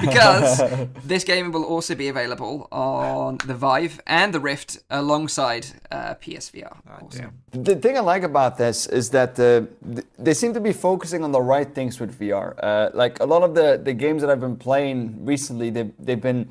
because 0.00 0.60
this 1.04 1.24
game 1.24 1.52
will 1.52 1.64
also 1.64 1.94
be 1.94 2.08
available 2.08 2.66
on 2.72 3.38
the 3.46 3.54
Vive 3.54 4.00
and 4.06 4.34
the 4.34 4.40
Rift 4.40 4.78
alongside 4.90 5.66
uh, 5.90 6.14
PSVR. 6.14 6.76
also. 7.00 7.18
damn. 7.18 7.62
The 7.62 7.76
thing 7.76 7.96
I 7.96 8.00
like 8.00 8.24
about 8.24 8.58
this 8.58 8.86
is 8.86 9.10
that 9.10 9.38
uh, 9.38 9.66
th- 9.94 10.06
they 10.18 10.34
seem 10.34 10.54
to 10.54 10.60
be 10.60 10.72
focusing 10.72 11.22
on 11.22 11.30
the 11.32 11.40
right 11.40 11.72
things 11.72 12.00
with 12.00 12.18
VR. 12.18 12.54
Uh, 12.62 12.90
like 12.94 13.20
a 13.20 13.26
lot 13.26 13.42
of 13.42 13.54
the, 13.54 13.80
the 13.82 13.94
games 13.94 14.20
that 14.22 14.30
I've 14.30 14.40
been 14.40 14.56
playing 14.56 15.24
recently, 15.24 15.70
they've, 15.70 15.92
they've 15.98 16.20
been 16.20 16.48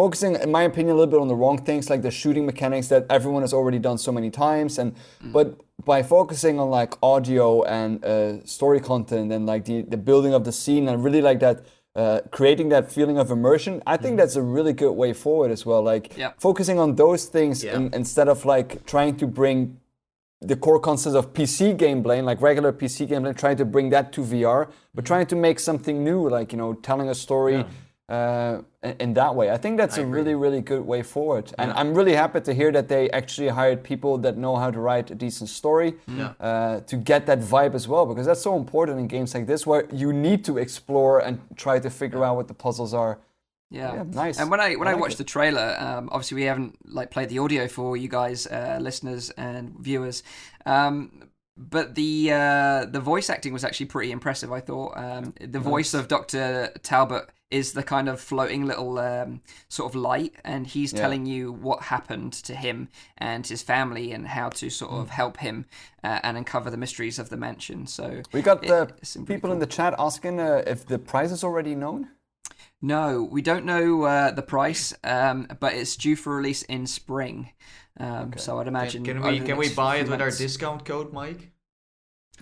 focusing, 0.00 0.32
in 0.44 0.50
my 0.58 0.64
opinion, 0.70 0.90
a 0.96 0.98
little 0.98 1.12
bit 1.14 1.20
on 1.24 1.28
the 1.34 1.38
wrong 1.42 1.58
things, 1.68 1.88
like 1.92 2.02
the 2.08 2.10
shooting 2.20 2.44
mechanics 2.50 2.86
that 2.88 3.02
everyone 3.16 3.42
has 3.46 3.52
already 3.58 3.78
done 3.88 3.98
so 3.98 4.12
many 4.18 4.30
times. 4.30 4.78
And 4.78 4.88
but 5.36 5.46
by 5.92 6.02
focusing 6.16 6.54
on 6.62 6.68
like 6.80 6.92
audio 7.02 7.46
and 7.78 8.04
uh, 8.04 8.44
story 8.44 8.80
content 8.80 9.32
and 9.34 9.42
like 9.52 9.62
the, 9.70 9.78
the 9.94 9.96
building 10.08 10.32
of 10.38 10.42
the 10.48 10.52
scene 10.62 10.84
and 10.88 11.02
really 11.06 11.22
like 11.30 11.40
that. 11.40 11.56
Uh, 12.04 12.20
creating 12.38 12.68
that 12.68 12.92
feeling 12.96 13.16
of 13.22 13.30
immersion, 13.30 13.74
I 13.86 13.96
think 13.96 14.18
that's 14.20 14.36
a 14.36 14.42
really 14.56 14.74
good 14.82 14.92
way 15.02 15.12
forward 15.14 15.50
as 15.56 15.62
well. 15.68 15.82
Like 15.92 16.04
Yeah. 16.22 16.32
focusing 16.46 16.78
on 16.78 16.88
those 16.96 17.22
things 17.36 17.64
Yeah. 17.64 17.76
in, 17.76 17.82
instead 18.00 18.28
of 18.28 18.44
like 18.44 18.68
trying 18.84 19.14
to 19.22 19.26
bring 19.26 19.58
the 20.50 20.56
core 20.64 20.78
concepts 20.88 21.16
of 21.16 21.24
PC 21.32 21.72
gameplay, 21.84 22.18
like 22.30 22.38
regular 22.50 22.70
PC 22.80 23.06
gameplay, 23.08 23.34
trying 23.44 23.56
to 23.62 23.64
bring 23.64 23.88
that 23.94 24.06
to 24.14 24.20
VR, 24.32 24.60
but 24.94 25.04
Mm-hmm. 25.04 25.06
trying 25.12 25.26
to 25.32 25.36
make 25.46 25.58
something 25.58 25.96
new, 26.08 26.20
like 26.36 26.48
you 26.52 26.58
know, 26.62 26.70
telling 26.88 27.08
a 27.08 27.14
story 27.26 27.58
uh, 28.16 28.54
in, 29.00 29.14
that 29.14 29.34
way. 29.34 29.50
I 29.50 29.56
think 29.56 29.76
that's 29.76 29.96
I 29.98 30.02
a 30.02 30.04
agree. 30.04 30.20
really, 30.20 30.34
really 30.34 30.60
good 30.60 30.84
way 30.86 31.02
forward. 31.02 31.52
And 31.58 31.72
I'm 31.72 31.94
really 31.94 32.14
happy 32.14 32.40
to 32.40 32.52
hear 32.54 32.70
that 32.72 32.88
they 32.88 33.10
actually 33.10 33.48
hired 33.48 33.82
people 33.82 34.18
that 34.18 34.36
know 34.36 34.56
how 34.56 34.70
to 34.70 34.80
write 34.80 35.10
a 35.10 35.14
decent 35.14 35.50
story 35.50 35.94
Yeah. 36.06 36.32
uh, 36.40 36.80
to 36.80 36.96
get 36.96 37.26
that 37.26 37.40
vibe 37.40 37.74
as 37.74 37.86
well, 37.88 38.06
because 38.06 38.26
that's 38.26 38.42
so 38.42 38.56
important 38.56 38.98
in 38.98 39.06
games 39.08 39.34
like 39.34 39.46
this, 39.46 39.66
where 39.66 39.86
you 39.92 40.12
need 40.12 40.44
to 40.44 40.58
explore 40.58 41.20
and 41.20 41.40
try 41.56 41.78
to 41.80 41.90
figure 41.90 42.22
out 42.24 42.36
what 42.36 42.48
the 42.48 42.54
puzzles 42.54 42.92
are. 42.94 43.18
Yeah. 43.70 43.94
Yeah, 43.94 44.02
nice. 44.12 44.38
And 44.38 44.48
when 44.50 44.60
I 44.60 44.76
when 44.76 44.86
I, 44.88 44.92
like 44.92 45.00
watched 45.00 45.14
it. 45.14 45.18
the 45.18 45.24
trailer, 45.24 45.76
um, 45.78 46.08
obviously 46.12 46.36
we 46.36 46.44
haven't 46.44 46.76
like 46.86 47.10
played 47.10 47.28
the 47.30 47.40
audio 47.40 47.66
for 47.66 47.96
you 47.96 48.08
guys, 48.08 48.46
uh, 48.46 48.78
listeners 48.80 49.30
and 49.30 49.74
viewers. 49.80 50.22
Um, 50.64 51.10
but 51.56 51.94
the 51.94 52.30
uh, 52.32 52.84
the 52.84 53.00
voice 53.00 53.28
acting 53.30 53.52
was 53.52 53.64
actually 53.64 53.86
pretty 53.86 54.12
impressive. 54.12 54.52
I 54.52 54.60
thought 54.60 54.92
um, 54.96 55.34
the 55.40 55.58
voice 55.58 55.94
of 55.94 56.06
Doctor 56.06 56.70
Talbot 56.82 57.28
is 57.50 57.72
the 57.74 57.82
kind 57.82 58.08
of 58.08 58.20
floating 58.20 58.66
little 58.66 58.98
um, 58.98 59.40
sort 59.68 59.90
of 59.90 59.94
light, 59.94 60.34
and 60.44 60.66
he's 60.66 60.92
Yeah. 60.92 61.00
telling 61.00 61.26
you 61.26 61.52
what 61.52 61.82
happened 61.84 62.32
to 62.32 62.54
him 62.54 62.88
and 63.16 63.46
his 63.46 63.62
family 63.62 64.12
and 64.12 64.26
how 64.28 64.48
to 64.50 64.68
sort 64.70 64.90
Mm. 64.92 65.00
of 65.02 65.10
help 65.10 65.36
him 65.38 65.66
uh, 66.02 66.18
and 66.22 66.36
uncover 66.36 66.70
the 66.70 66.76
mysteries 66.76 67.18
of 67.18 67.28
the 67.28 67.36
mansion. 67.36 67.86
So 67.86 68.22
We 68.32 68.42
got 68.42 68.64
it- 68.64 68.68
the 68.68 68.82
it 69.00 69.06
seemed 69.06 69.26
pretty 69.26 69.36
people 69.38 69.52
in 69.52 69.60
the 69.60 69.66
chat 69.66 69.94
asking 69.98 70.40
uh, 70.40 70.62
if 70.66 70.86
the 70.86 70.98
price 70.98 71.30
is 71.30 71.44
already 71.44 71.74
known. 71.74 72.08
No, 72.82 73.22
we 73.22 73.42
don't 73.42 73.64
know 73.64 74.02
uh, 74.02 74.30
the 74.32 74.42
price, 74.42 74.92
um, 75.04 75.46
but 75.60 75.72
it's 75.74 75.96
due 75.96 76.16
for 76.16 76.36
release 76.36 76.62
in 76.62 76.86
spring. 76.86 77.50
Um, 77.98 78.34
So 78.36 78.58
I'd 78.60 78.68
imagine. 78.68 79.04
Can 79.04 79.18
over 79.18 79.30
we 79.30 79.40
can 79.40 79.56
we 79.56 79.68
buy 79.72 79.96
few 79.96 80.06
it 80.06 80.10
with 80.10 80.20
our 80.20 80.30
discount 80.30 80.84
code, 80.84 81.12
Mike? 81.12 81.52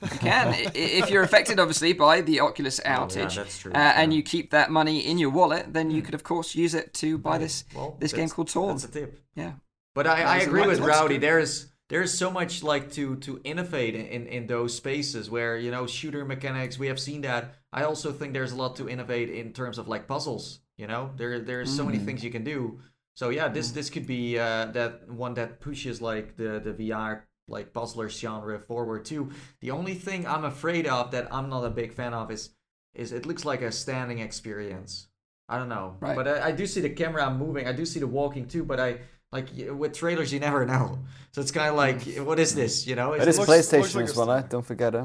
You 0.02 0.18
can 0.18 0.54
if 0.74 1.10
you're 1.10 1.22
affected, 1.22 1.58
obviously, 1.58 1.92
by 1.92 2.20
the 2.20 2.40
Oculus 2.40 2.80
Oh, 2.80 2.88
yeah, 2.88 2.98
outage, 2.98 3.60
true, 3.60 3.72
uh, 3.72 3.76
and 3.96 4.12
you 4.12 4.22
keep 4.22 4.50
that 4.50 4.70
money 4.70 5.00
in 5.00 5.18
your 5.18 5.30
wallet, 5.30 5.72
then 5.72 5.90
you 5.90 6.02
could, 6.02 6.14
of 6.14 6.22
course, 6.22 6.54
use 6.54 6.74
it 6.74 6.92
to 6.94 7.18
buy 7.18 7.38
this 7.38 7.64
Well, 7.74 7.96
this 8.00 8.12
game 8.12 8.28
called 8.28 8.48
Torn. 8.48 8.76
That's 8.76 8.84
a 8.84 8.88
tip. 8.88 9.20
Yeah, 9.34 9.52
But 9.94 10.06
I, 10.06 10.22
I 10.22 10.38
agree 10.38 10.66
with 10.66 10.80
Rowdy. 10.80 11.18
There's 11.18 11.68
there's 11.88 12.12
so 12.16 12.30
much 12.30 12.62
like 12.62 12.90
to 12.92 13.16
to 13.16 13.40
innovate 13.44 13.94
in 13.94 14.26
in 14.26 14.46
those 14.46 14.74
spaces 14.76 15.30
where 15.30 15.56
you 15.56 15.70
know 15.70 15.86
shooter 15.86 16.24
mechanics. 16.24 16.78
We 16.78 16.88
have 16.88 16.98
seen 17.00 17.20
that. 17.22 17.54
I 17.72 17.84
also 17.84 18.12
think 18.12 18.32
there's 18.32 18.52
a 18.52 18.56
lot 18.56 18.76
to 18.76 18.88
innovate 18.88 19.30
in 19.30 19.52
terms 19.52 19.78
of 19.78 19.88
like 19.88 20.06
puzzles. 20.06 20.60
You 20.76 20.86
know, 20.86 21.10
there 21.16 21.40
there's 21.40 21.70
so 21.70 21.82
Mm. 21.82 21.86
many 21.86 21.98
things 21.98 22.24
you 22.24 22.30
can 22.30 22.44
do. 22.44 22.80
So 23.14 23.30
yeah, 23.30 23.48
this 23.48 23.70
this 23.70 23.90
could 23.90 24.06
be 24.06 24.38
uh, 24.38 24.66
that 24.72 25.08
one 25.08 25.34
that 25.34 25.60
pushes 25.60 26.00
like 26.00 26.36
the 26.36 26.58
the 26.60 26.72
VR 26.72 27.22
like 27.48 27.72
puzzler 27.72 28.08
genre 28.08 28.58
forward 28.58 29.04
too. 29.04 29.30
The 29.60 29.70
only 29.70 29.94
thing 29.94 30.26
I'm 30.26 30.44
afraid 30.44 30.86
of 30.86 31.10
that 31.12 31.28
I'm 31.32 31.48
not 31.48 31.64
a 31.64 31.70
big 31.70 31.92
fan 31.92 32.14
of 32.14 32.30
is 32.30 32.50
is 32.94 33.12
it 33.12 33.26
looks 33.26 33.44
like 33.44 33.60
a 33.62 33.72
standing 33.72 34.20
experience. 34.20 35.08
I 35.48 35.58
don't 35.58 35.68
know, 35.68 35.96
Right. 36.00 36.16
but 36.16 36.26
I, 36.26 36.48
I 36.48 36.52
do 36.52 36.66
see 36.66 36.80
the 36.80 36.88
camera 36.90 37.30
moving. 37.30 37.66
I 37.68 37.72
do 37.72 37.84
see 37.84 38.00
the 38.00 38.06
walking 38.06 38.46
too, 38.46 38.64
but 38.64 38.80
I 38.80 39.00
like 39.32 39.48
with 39.70 39.92
trailers 39.92 40.32
you 40.32 40.40
never 40.40 40.64
know. 40.72 41.00
So 41.32 41.40
it's 41.42 41.50
kind 41.50 41.68
of 41.68 41.76
like, 41.76 42.02
what 42.26 42.38
is 42.38 42.54
this? 42.54 42.86
You 42.86 42.94
know? 42.96 43.12
It 43.12 43.26
is 43.28 43.38
looks- 43.38 43.50
PlayStation 43.50 43.80
looks 43.82 43.94
like 43.94 44.04
as 44.04 44.16
well. 44.16 44.30
Eh? 44.32 44.42
Don't 44.48 44.64
forget 44.64 44.94
it. 44.94 45.04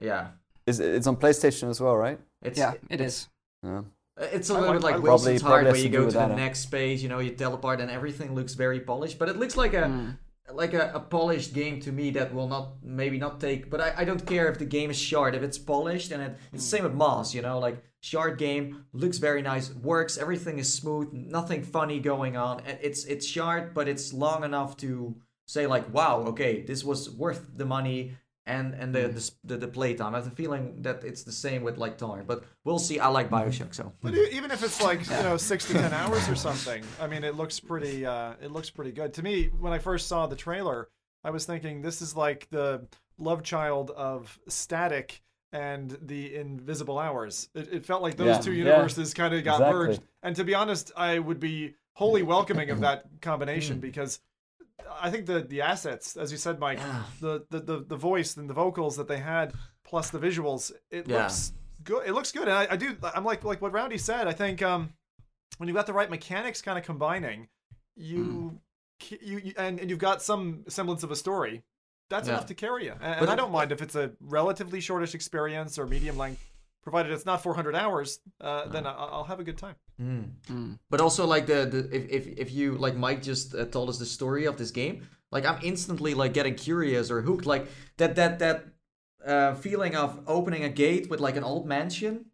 Yeah. 0.00 0.28
Is 0.66 0.80
it's 0.80 1.06
on 1.06 1.16
PlayStation 1.16 1.68
as 1.68 1.80
well, 1.80 1.96
right? 1.96 2.18
It's 2.40 2.58
yeah, 2.58 2.74
it 2.88 3.00
is. 3.02 3.28
Yeah. 3.62 3.82
It's 4.16 4.48
a 4.48 4.54
I 4.54 4.60
little 4.60 4.74
like- 4.76 4.80
bit 4.82 4.92
like 4.94 5.02
Wilson's 5.02 5.42
Probably- 5.42 5.64
Heart, 5.64 5.64
probably 5.64 5.80
where 5.80 5.86
you 5.90 5.98
go 5.98 6.04
with 6.06 6.14
to 6.14 6.18
the 6.20 6.32
uh, 6.32 6.36
next 6.36 6.60
space, 6.60 7.02
you 7.02 7.08
know, 7.10 7.18
you 7.18 7.30
teleport, 7.32 7.80
and 7.80 7.90
everything 7.90 8.34
looks 8.34 8.54
very 8.54 8.80
polished. 8.80 9.18
But 9.18 9.28
it 9.28 9.36
looks 9.36 9.56
like 9.56 9.74
a 9.74 9.82
Mm. 9.82 10.16
Like 10.52 10.74
a, 10.74 10.92
a 10.94 11.00
polished 11.00 11.54
game 11.54 11.80
to 11.80 11.92
me 11.92 12.10
that 12.10 12.34
will 12.34 12.48
not 12.48 12.76
maybe 12.82 13.18
not 13.18 13.40
take. 13.40 13.70
But 13.70 13.80
I, 13.80 13.94
I 13.98 14.04
don't 14.04 14.26
care 14.26 14.48
if 14.48 14.58
the 14.58 14.64
game 14.64 14.90
is 14.90 14.98
short. 14.98 15.34
If 15.34 15.42
it's 15.42 15.58
polished, 15.58 16.12
and 16.12 16.22
it, 16.22 16.38
it's 16.52 16.68
the 16.70 16.76
hmm. 16.76 16.82
same 16.82 16.84
with 16.84 16.94
Moss, 16.94 17.34
you 17.34 17.42
know, 17.42 17.58
like 17.58 17.82
short 18.00 18.38
game 18.38 18.84
looks 18.92 19.16
very 19.16 19.40
nice, 19.40 19.72
works, 19.72 20.18
everything 20.18 20.58
is 20.58 20.72
smooth, 20.72 21.10
nothing 21.12 21.62
funny 21.62 21.98
going 22.00 22.36
on. 22.36 22.62
It's 22.66 23.04
it's 23.04 23.26
short, 23.26 23.74
but 23.74 23.88
it's 23.88 24.12
long 24.12 24.44
enough 24.44 24.76
to 24.78 25.16
say 25.46 25.66
like, 25.66 25.92
wow, 25.92 26.24
okay, 26.28 26.62
this 26.62 26.84
was 26.84 27.10
worth 27.10 27.48
the 27.56 27.64
money. 27.64 28.16
And 28.46 28.74
and 28.74 28.94
the 28.94 29.00
mm. 29.00 29.12
the, 29.12 29.16
s- 29.16 29.32
the, 29.42 29.56
the 29.56 29.68
playtime. 29.68 30.14
I 30.14 30.18
have 30.18 30.28
the 30.28 30.36
feeling 30.36 30.82
that 30.82 31.02
it's 31.02 31.22
the 31.22 31.32
same 31.32 31.62
with 31.62 31.78
like 31.78 31.96
Torn, 31.96 32.24
but 32.26 32.44
we'll 32.64 32.78
see. 32.78 32.98
I 32.98 33.08
like 33.08 33.30
mm-hmm. 33.30 33.48
Bioshock, 33.48 33.74
so 33.74 33.92
But 34.02 34.14
even 34.14 34.50
if 34.50 34.62
it's 34.62 34.82
like 34.82 35.00
you 35.08 35.22
know 35.22 35.38
six 35.38 35.66
to 35.68 35.72
ten 35.72 35.92
hours 36.00 36.28
or 36.28 36.34
something, 36.34 36.84
I 37.00 37.06
mean, 37.06 37.24
it 37.24 37.36
looks 37.36 37.58
pretty. 37.58 38.04
Uh, 38.04 38.34
it 38.42 38.50
looks 38.50 38.68
pretty 38.68 38.92
good 38.92 39.14
to 39.14 39.22
me. 39.22 39.50
When 39.58 39.72
I 39.72 39.78
first 39.78 40.08
saw 40.08 40.26
the 40.26 40.36
trailer, 40.36 40.88
I 41.24 41.30
was 41.30 41.46
thinking 41.46 41.80
this 41.80 42.02
is 42.02 42.14
like 42.14 42.48
the 42.50 42.86
love 43.18 43.42
child 43.42 43.90
of 43.90 44.38
Statik 44.48 45.20
and 45.52 45.96
the 46.02 46.34
Invisible 46.34 46.98
Hours. 46.98 47.48
It, 47.54 47.72
it 47.72 47.86
felt 47.86 48.02
like 48.02 48.16
those 48.16 48.26
Yeah, 48.26 48.40
two 48.40 48.52
yeah, 48.52 48.64
universes 48.64 49.14
kind 49.14 49.32
of 49.32 49.42
got 49.44 49.60
exactly. 49.60 49.72
merged. 49.72 50.00
And 50.22 50.36
to 50.36 50.44
be 50.44 50.54
honest, 50.54 50.92
I 50.96 51.18
would 51.18 51.40
be 51.40 51.74
wholly 51.94 52.22
welcoming 52.22 52.70
of 52.70 52.80
that 52.80 53.04
combination 53.22 53.78
mm. 53.78 53.80
because 53.80 54.20
I 55.00 55.10
think 55.10 55.26
the 55.26 55.40
the 55.42 55.60
assets, 55.62 56.16
as 56.16 56.32
you 56.32 56.38
said, 56.38 56.58
Mike, 56.58 56.80
the, 57.20 57.44
the 57.50 57.60
the 57.60 57.78
the 57.84 57.96
voice 57.96 58.36
and 58.36 58.48
the 58.48 58.54
vocals 58.54 58.96
that 58.96 59.08
they 59.08 59.18
had, 59.18 59.52
plus 59.84 60.10
the 60.10 60.18
visuals, 60.18 60.72
it 60.90 61.06
Yeah. 61.08 61.22
looks 61.24 61.52
good. 61.82 62.06
It 62.06 62.12
looks 62.12 62.32
good, 62.32 62.48
and 62.48 62.52
I, 62.56 62.66
I 62.70 62.76
do. 62.76 62.96
I'm 63.14 63.24
like 63.24 63.44
like 63.44 63.62
what 63.62 63.72
Rowdy 63.72 63.98
said. 63.98 64.26
I 64.26 64.32
think 64.32 64.62
um, 64.62 64.92
when 65.58 65.68
you've 65.68 65.76
got 65.76 65.86
the 65.86 65.92
right 65.92 66.10
mechanics 66.10 66.60
kind 66.62 66.78
of 66.78 66.84
combining, 66.84 67.48
you 67.96 68.58
ki- 68.98 69.20
you, 69.22 69.38
you 69.38 69.54
and, 69.56 69.78
and 69.78 69.88
you've 69.90 69.98
got 69.98 70.22
some 70.22 70.64
semblance 70.68 71.02
of 71.02 71.10
a 71.10 71.16
story. 71.16 71.62
That's 72.10 72.26
Yeah. 72.28 72.34
enough 72.34 72.46
to 72.46 72.54
carry 72.54 72.84
you, 72.84 72.92
and, 73.00 73.20
and 73.20 73.30
I 73.30 73.34
don't 73.36 73.52
mind 73.52 73.72
if 73.72 73.80
it's 73.80 73.94
a 73.94 74.12
relatively 74.20 74.80
shortish 74.80 75.14
experience 75.14 75.78
or 75.78 75.86
medium 75.86 76.16
length, 76.18 76.44
provided 76.82 77.12
it's 77.12 77.24
not 77.24 77.42
400 77.42 77.74
hours. 77.74 78.18
Uh, 78.40 78.66
then 78.68 78.86
I, 78.86 78.92
I'll 78.92 79.24
have 79.24 79.40
a 79.40 79.44
good 79.44 79.56
time. 79.56 79.76
Mm. 80.00 80.30
Mm. 80.48 80.78
But 80.90 81.00
also 81.00 81.26
like 81.26 81.46
the, 81.46 81.66
the 81.66 81.96
if, 81.96 82.08
if 82.08 82.26
if 82.38 82.52
you 82.52 82.76
like 82.76 82.96
Mike 82.96 83.22
just 83.22 83.54
uh, 83.54 83.64
told 83.66 83.88
us 83.88 83.98
the 83.98 84.06
story 84.06 84.44
of 84.46 84.56
this 84.56 84.70
game, 84.70 85.06
like 85.30 85.46
I'm 85.46 85.60
instantly 85.62 86.14
like 86.14 86.32
getting 86.32 86.54
curious 86.56 87.10
or 87.10 87.22
hooked. 87.22 87.46
Like 87.46 87.68
that 87.98 88.16
that 88.16 88.38
that 88.40 88.64
uh, 89.24 89.54
feeling 89.54 89.94
of 89.94 90.20
opening 90.26 90.64
a 90.64 90.68
gate 90.68 91.08
with 91.08 91.20
like 91.20 91.36
an 91.36 91.44
old 91.44 91.66
mansion. 91.66 92.26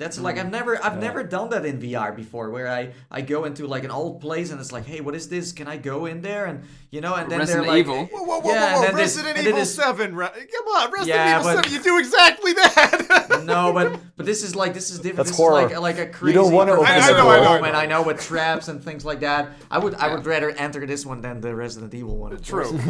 That's 0.00 0.18
like 0.18 0.38
I've 0.38 0.50
never 0.50 0.82
I've 0.82 0.98
never 0.98 1.22
done 1.22 1.50
that 1.50 1.66
in 1.66 1.78
VR 1.78 2.16
before, 2.16 2.48
where 2.48 2.68
I 2.68 2.92
I 3.10 3.20
go 3.20 3.44
into 3.44 3.66
like 3.66 3.84
an 3.84 3.90
old 3.90 4.22
place 4.22 4.50
and 4.50 4.58
it's 4.58 4.72
like, 4.72 4.86
hey, 4.86 5.02
what 5.02 5.14
is 5.14 5.28
this? 5.28 5.52
Can 5.52 5.68
I 5.68 5.76
go 5.76 6.06
in 6.06 6.22
there? 6.22 6.46
And 6.46 6.64
you 6.90 7.02
know, 7.02 7.14
and 7.14 7.30
then 7.30 7.40
Resident 7.40 7.66
they're 7.66 7.72
like, 7.74 7.80
Evil. 7.80 8.06
Whoa, 8.06 8.22
whoa, 8.24 8.40
whoa, 8.40 8.50
Yeah, 8.50 8.76
whoa, 8.80 8.86
whoa! 8.88 8.96
Resident 8.96 9.36
and 9.36 9.46
Evil 9.46 9.60
this- 9.60 9.74
7, 9.74 10.14
right? 10.16 10.32
Come 10.32 10.66
on, 10.68 10.90
Resident 10.90 11.08
Yeah, 11.08 11.38
Evil 11.40 11.52
but- 11.52 11.64
7, 11.66 11.72
you 11.76 11.82
do 11.82 11.98
exactly 11.98 12.52
that! 12.54 13.42
no, 13.44 13.74
but 13.74 14.00
but 14.16 14.24
this 14.24 14.42
is 14.42 14.56
like 14.56 14.72
this 14.72 14.88
is 14.90 14.96
different. 15.00 15.16
That's 15.18 15.30
this 15.30 15.36
horror. 15.36 15.66
is 15.66 15.72
like 15.72 15.80
like 15.80 15.98
a 15.98 16.06
You 16.06 16.12
crazy 16.12 16.34
don't 16.34 16.52
wanna 16.54 16.72
open 16.72 16.86
I- 16.86 16.96
I 17.00 17.10
know, 17.10 17.28
I 17.28 17.40
know, 17.40 17.50
I 17.50 17.54
room, 17.56 17.64
and 17.64 17.72
know. 17.74 17.78
I 17.80 17.86
know 17.86 18.02
with 18.02 18.20
traps 18.22 18.68
and 18.68 18.82
things 18.82 19.04
like 19.04 19.20
that. 19.20 19.50
I 19.70 19.76
would 19.78 19.94
I 19.96 20.14
would 20.14 20.24
rather 20.24 20.48
enter 20.48 20.86
this 20.86 21.04
one 21.04 21.20
than 21.20 21.42
the 21.42 21.54
Resident 21.54 21.92
Evil 21.94 22.16
one. 22.16 22.40
True. 22.40 22.72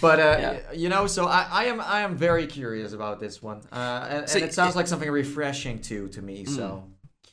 but 0.00 0.18
uh, 0.18 0.36
Yeah. 0.40 0.72
you 0.74 0.88
know, 0.88 1.06
so 1.06 1.26
I, 1.26 1.46
I 1.50 1.64
am 1.66 1.80
I 1.80 2.00
am 2.00 2.16
very 2.16 2.46
curious 2.46 2.92
about 2.92 3.20
this 3.20 3.42
one, 3.42 3.60
uh, 3.72 4.06
and, 4.10 4.28
So 4.28 4.38
and 4.38 4.44
it 4.48 4.54
sounds 4.54 4.74
it- 4.74 4.78
like 4.78 4.86
something 4.86 5.10
refreshing 5.26 5.80
too 5.80 6.08
to 6.08 6.22
me. 6.22 6.44
So 6.44 6.84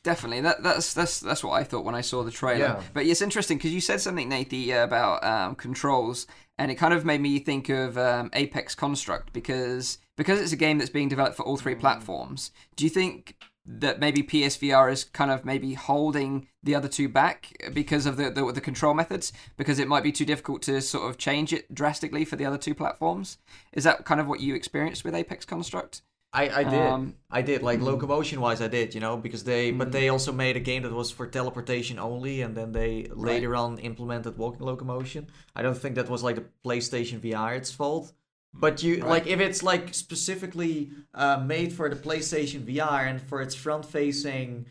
Definitely, 0.04 0.42
that, 0.42 0.62
that's 0.62 0.92
that's 0.92 1.18
that's 1.20 1.42
what 1.42 1.52
I 1.52 1.64
thought 1.64 1.82
when 1.82 1.94
I 1.94 2.02
saw 2.02 2.22
the 2.22 2.30
trailer. 2.30 2.58
Yeah. 2.58 2.82
But 2.92 3.06
it's 3.06 3.22
interesting 3.22 3.56
because 3.56 3.72
you 3.72 3.80
said 3.80 4.02
something, 4.02 4.28
Nathie, 4.28 4.70
about 4.70 5.24
um, 5.24 5.54
controls, 5.54 6.26
and 6.58 6.70
it 6.70 6.74
kind 6.74 6.92
of 6.92 7.06
made 7.06 7.22
me 7.22 7.38
think 7.38 7.70
of 7.70 7.96
um, 7.96 8.28
Apex 8.34 8.74
Construct 8.74 9.32
because 9.32 9.96
because 10.18 10.42
it's 10.42 10.52
a 10.52 10.56
game 10.56 10.76
that's 10.76 10.90
being 10.90 11.08
developed 11.08 11.38
for 11.38 11.44
all 11.44 11.56
three 11.56 11.74
platforms. 11.74 12.50
Do 12.76 12.84
you 12.84 12.90
think 12.90 13.38
that 13.64 13.98
maybe 13.98 14.22
PSVR 14.22 14.92
is 14.92 15.04
kind 15.04 15.30
of 15.30 15.46
maybe 15.46 15.72
holding 15.72 16.48
the 16.62 16.74
other 16.74 16.88
two 16.88 17.08
back 17.08 17.56
because 17.72 18.04
of 18.04 18.18
the, 18.18 18.30
the 18.30 18.52
the 18.52 18.60
control 18.60 18.92
methods 18.92 19.32
because 19.56 19.78
it 19.78 19.88
might 19.88 20.02
be 20.02 20.12
too 20.12 20.26
difficult 20.26 20.60
to 20.62 20.82
sort 20.82 21.08
of 21.08 21.16
change 21.16 21.50
it 21.50 21.74
drastically 21.74 22.26
for 22.26 22.36
the 22.36 22.44
other 22.44 22.58
two 22.58 22.74
platforms? 22.74 23.38
Is 23.72 23.84
that 23.84 24.04
kind 24.04 24.20
of 24.20 24.26
what 24.26 24.40
you 24.40 24.54
experienced 24.54 25.02
with 25.02 25.14
Apex 25.14 25.46
Construct? 25.46 26.02
I, 26.34 26.60
I 26.60 26.64
did. 26.64 26.80
Um, 26.80 27.14
I 27.30 27.42
did. 27.42 27.62
Like 27.62 27.80
locomotion 27.80 28.40
wise 28.40 28.60
I 28.60 28.68
did 28.68 28.94
you 28.94 29.00
know 29.00 29.16
because 29.16 29.44
they 29.44 29.70
but 29.70 29.92
they 29.92 30.08
also 30.08 30.32
made 30.32 30.56
a 30.56 30.60
game 30.60 30.82
that 30.82 30.92
was 30.92 31.10
for 31.10 31.26
teleportation 31.26 31.98
only 31.98 32.42
and 32.42 32.56
then 32.56 32.72
they 32.72 33.08
later 33.14 33.54
on 33.54 33.78
implemented 33.78 34.36
walking 34.36 34.66
locomotion. 34.66 35.28
I 35.54 35.62
don't 35.62 35.78
think 35.78 35.94
that 35.94 36.10
was 36.10 36.22
like 36.22 36.36
the 36.36 36.46
PlayStation 36.64 37.20
VR 37.20 37.56
its 37.56 37.70
fault. 37.70 38.12
But 38.52 38.82
you 38.82 38.96
like 38.96 39.26
if 39.26 39.40
it's 39.40 39.62
like 39.62 39.94
specifically 39.94 40.90
uh, 41.12 41.38
made 41.38 41.72
for 41.72 41.88
the 41.88 41.96
PlayStation 41.96 42.60
VR 42.62 43.08
and 43.08 43.20
for 43.20 43.40
its 43.40 43.54
front 43.54 43.84
facing, 43.84 44.66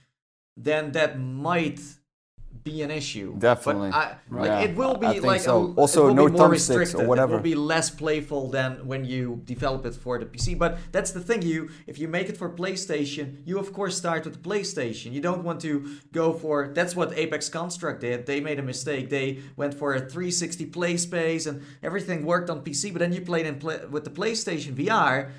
then 0.55 0.91
that 0.93 1.20
might 1.20 1.82
be 2.64 2.82
an 2.82 2.91
issue. 2.91 3.36
Definitely. 3.38 3.91
But 3.91 3.97
I, 3.97 4.16
like 4.30 4.47
Yeah, 4.47 4.59
it 4.61 4.76
will 4.76 4.95
be 4.95 5.07
I 5.07 5.14
think 5.14 5.26
like 5.26 5.41
so. 5.41 5.55
a- 5.68 5.74
Also, 5.74 6.14
no 6.14 6.28
thumbsticks 6.28 6.97
or 6.97 7.05
whatever. 7.05 7.34
It 7.34 7.36
will 7.38 7.43
be 7.43 7.55
less 7.55 7.89
playful 7.89 8.49
than 8.49 8.88
when 8.88 9.03
you 9.05 9.41
develop 9.45 9.86
it 9.86 9.95
for 9.95 10.18
the 10.18 10.26
PC. 10.26 10.57
But 10.57 10.78
that's 10.91 11.11
the 11.11 11.20
thing. 11.20 11.41
You 11.41 11.70
if 11.88 11.99
you 11.99 12.07
make 12.07 12.30
it 12.30 12.38
for 12.38 12.49
PlayStation, 12.49 13.26
you 13.45 13.59
of 13.59 13.74
course 13.74 13.97
start 13.97 14.24
with 14.26 14.36
the 14.41 14.49
PlayStation. 14.49 15.11
You 15.11 15.22
don't 15.22 15.43
want 15.43 15.59
to 15.61 15.74
go 16.11 16.34
for 16.34 16.70
that's 16.74 16.95
what 16.95 17.18
Apex 17.18 17.49
Construct 17.49 18.01
did. 18.01 18.26
They 18.26 18.39
made 18.39 18.59
a 18.59 18.64
mistake. 18.64 19.09
They 19.09 19.39
went 19.57 19.74
for 19.74 19.93
a 19.93 19.99
360 19.99 20.66
play 20.68 20.97
space 20.97 21.45
and 21.45 21.61
everything 21.82 22.26
worked 22.26 22.49
on 22.49 22.61
PC. 22.61 22.91
But 22.93 22.99
then 22.99 23.14
you 23.14 23.22
played 23.22 23.45
in 23.45 23.59
play, 23.59 23.80
with 23.89 24.03
the 24.05 24.09
PlayStation 24.11 24.74
VR, 24.76 25.32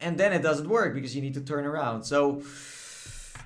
and 0.00 0.16
then 0.16 0.32
it 0.32 0.42
doesn't 0.42 0.68
work 0.68 0.94
because 0.94 1.14
you 1.14 1.20
need 1.22 1.34
to 1.34 1.40
turn 1.42 1.66
around. 1.66 2.04
So. 2.04 2.42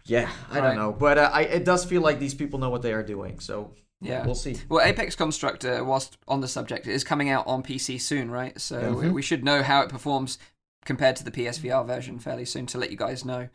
Yeah, 0.07 0.31
I 0.51 0.59
Right. 0.59 0.67
don't 0.69 0.77
know, 0.77 0.93
but 0.93 1.17
uh, 1.19 1.31
I, 1.33 1.43
it 1.43 1.65
does 1.65 1.85
feel 1.85 2.03
like 2.03 2.19
these 2.19 2.35
people 2.35 2.59
know 2.59 2.71
what 2.71 2.83
they 2.83 2.93
are 2.93 3.03
doing. 3.03 3.41
So 3.41 3.73
Yeah. 4.01 4.25
we'll 4.27 4.35
see. 4.35 4.57
Well, 4.69 4.85
Apex 4.85 5.15
Construct, 5.17 5.65
uh, 5.65 5.83
whilst 5.85 6.19
on 6.29 6.41
the 6.41 6.49
subject, 6.49 6.87
is 6.87 7.05
coming 7.05 7.31
out 7.31 7.47
on 7.47 7.63
PC 7.63 7.99
soon, 8.01 8.31
right? 8.31 8.61
So 8.61 8.93
we- 8.93 9.09
we 9.11 9.23
should 9.23 9.43
know 9.45 9.63
how 9.63 9.81
it 9.81 9.89
performs 9.89 10.39
compared 10.85 11.17
to 11.17 11.25
the 11.25 11.31
PSVR 11.31 11.85
version 11.87 12.19
fairly 12.19 12.45
soon 12.45 12.67
to 12.67 12.79
let 12.79 12.91
you 12.91 12.97
guys 12.99 13.25
know. 13.25 13.49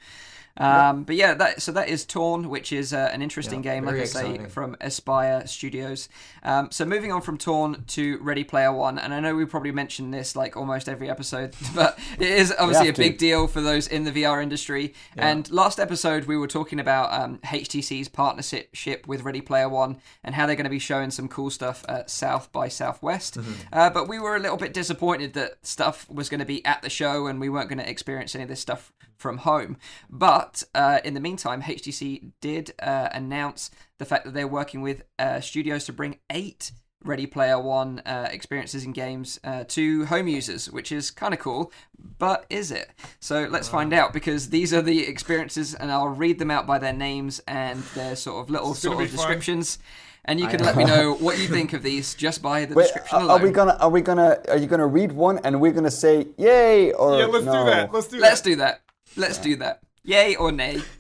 Um, 0.60 1.04
but 1.04 1.16
yeah, 1.16 1.34
that 1.36 1.62
so 1.62 1.72
that 1.72 1.88
is 1.88 2.06
Torn, 2.06 2.50
which 2.50 2.72
is 2.74 2.94
uh, 2.94 3.10
an 3.14 3.22
interesting 3.22 3.64
Yeah, 3.64 3.76
game, 3.76 3.86
like 3.86 3.96
I 3.96 4.04
say, 4.04 4.46
from 4.50 4.76
Aspyr 4.82 5.48
Studios. 5.48 6.10
Um, 6.44 6.70
so 6.72 6.86
moving 6.86 7.12
on 7.12 7.22
from 7.22 7.38
Torn 7.38 7.84
to 7.88 8.18
Ready 8.22 8.44
Player 8.44 8.72
One, 8.74 9.00
and 9.00 9.14
I 9.14 9.20
know 9.20 9.36
we 9.36 9.46
probably 9.46 9.72
mentioned 9.72 10.14
this 10.14 10.36
like 10.36 10.58
almost 10.58 10.90
every 10.90 11.10
episode, 11.10 11.56
but 11.76 11.98
it 12.20 12.30
is 12.30 12.54
obviously 12.60 12.88
a 12.88 12.90
have 12.90 12.96
to. 12.96 13.02
big 13.02 13.18
deal 13.18 13.48
for 13.48 13.62
those 13.62 13.88
in 13.88 14.04
the 14.04 14.12
VR 14.12 14.44
industry. 14.44 14.94
And 15.16 15.50
last 15.52 15.80
episode 15.80 16.26
we 16.26 16.38
were 16.38 16.48
talking 16.48 16.80
about 16.80 17.12
um, 17.14 17.40
HTC's 17.40 18.10
partnership 18.10 19.08
with 19.08 19.24
Ready 19.24 19.42
Player 19.42 19.70
One 19.70 20.02
and 20.24 20.36
how 20.36 20.46
they're 20.46 20.56
going 20.56 20.66
to 20.66 20.70
be 20.70 20.80
showing 20.80 21.12
some 21.12 21.28
cool 21.28 21.50
stuff 21.50 21.86
at 21.88 22.10
South 22.10 22.52
by 22.52 22.68
Southwest. 22.68 23.38
Uh, 23.72 23.90
but 23.90 24.08
we 24.08 24.20
were 24.20 24.36
a 24.36 24.40
little 24.40 24.58
bit 24.58 24.74
disappointed 24.74 25.34
that 25.34 25.66
stuff 25.66 26.10
was 26.10 26.30
going 26.30 26.40
to 26.40 26.46
be 26.46 26.64
at 26.66 26.82
the 26.82 26.90
show 26.90 27.28
and 27.28 27.40
we 27.40 27.50
weren't 27.50 27.70
going 27.70 27.80
to 27.80 27.90
experience 27.90 28.36
any 28.36 28.44
of 28.44 28.50
this 28.50 28.60
stuff 28.60 28.92
from 29.20 29.38
home. 29.40 29.78
But 30.10 30.64
uh, 30.74 31.00
in 31.04 31.14
the 31.14 31.20
meantime, 31.20 31.62
HTC 31.62 32.32
did 32.42 32.74
uh, 32.82 33.10
announce 33.12 33.70
the 34.00 34.06
fact 34.06 34.26
that 34.26 34.34
they're 34.34 34.48
working 34.48 34.82
with 34.82 35.04
uh, 35.20 35.42
studios 35.42 35.86
to 35.86 35.94
bring 35.94 36.18
eight 36.32 36.72
Ready 37.04 37.26
Player 37.28 37.58
One 37.60 38.00
uh, 38.06 38.28
experiences 38.30 38.84
and 38.84 38.94
games 38.94 39.40
uh, 39.46 39.64
to 39.70 40.06
home 40.06 40.28
users, 40.28 40.70
which 40.70 40.92
is 40.92 41.12
kind 41.12 41.34
of 41.34 41.40
cool. 41.40 41.72
But 42.18 42.46
is 42.50 42.72
it? 42.72 42.90
So 43.22 43.48
let's 43.50 43.70
find 43.70 43.94
out 43.94 44.12
because 44.12 44.50
these 44.50 44.74
are 44.74 44.82
the 44.82 45.08
experiences, 45.08 45.74
and 45.76 45.92
I'll 45.92 46.08
read 46.10 46.40
them 46.40 46.52
out 46.52 46.68
by 46.68 46.78
their 46.80 46.92
names 46.94 47.40
and 47.48 47.82
their 47.96 48.16
sort 48.18 48.44
of 48.44 48.50
little 48.50 48.74
sort 48.74 48.96
of 48.96 49.00
be 49.00 49.06
fun. 49.06 49.16
descriptions. 49.16 49.80
And 50.26 50.40
you 50.42 50.48
can 50.48 50.62
let 50.62 50.76
me 50.76 50.84
know 50.84 51.14
what 51.16 51.40
you 51.40 51.48
think 51.58 51.72
of 51.72 51.84
these 51.84 52.14
just 52.16 52.42
by 52.42 52.66
the 52.66 52.76
Wait, 52.76 52.84
description 52.84 53.18
are, 53.18 53.22
alone. 53.24 53.40
are 53.40 53.44
we 53.46 53.52
gonna 53.52 53.78
are 53.80 53.90
we 53.90 54.02
gonna 54.02 54.38
are 54.50 54.58
you 54.58 54.68
gonna 54.68 54.86
read 54.86 55.14
one 55.14 55.40
and 55.46 55.60
we're 55.62 55.72
gonna 55.72 55.90
say 55.90 56.28
yay 56.38 56.92
or 56.92 57.18
Yeah, 57.18 57.26
let's 57.28 57.46
no? 57.46 57.64
do 57.64 57.70
that. 57.72 57.94
Let's 57.94 58.08
do 58.10 58.20
Let's 58.20 58.42
that. 58.42 58.50
do 58.50 58.56
that. 58.58 58.82
Let's 59.20 59.38
do 59.38 59.58
that. 59.58 59.82
Yay 60.04 60.36
or 60.36 60.52
nay? 60.52 60.82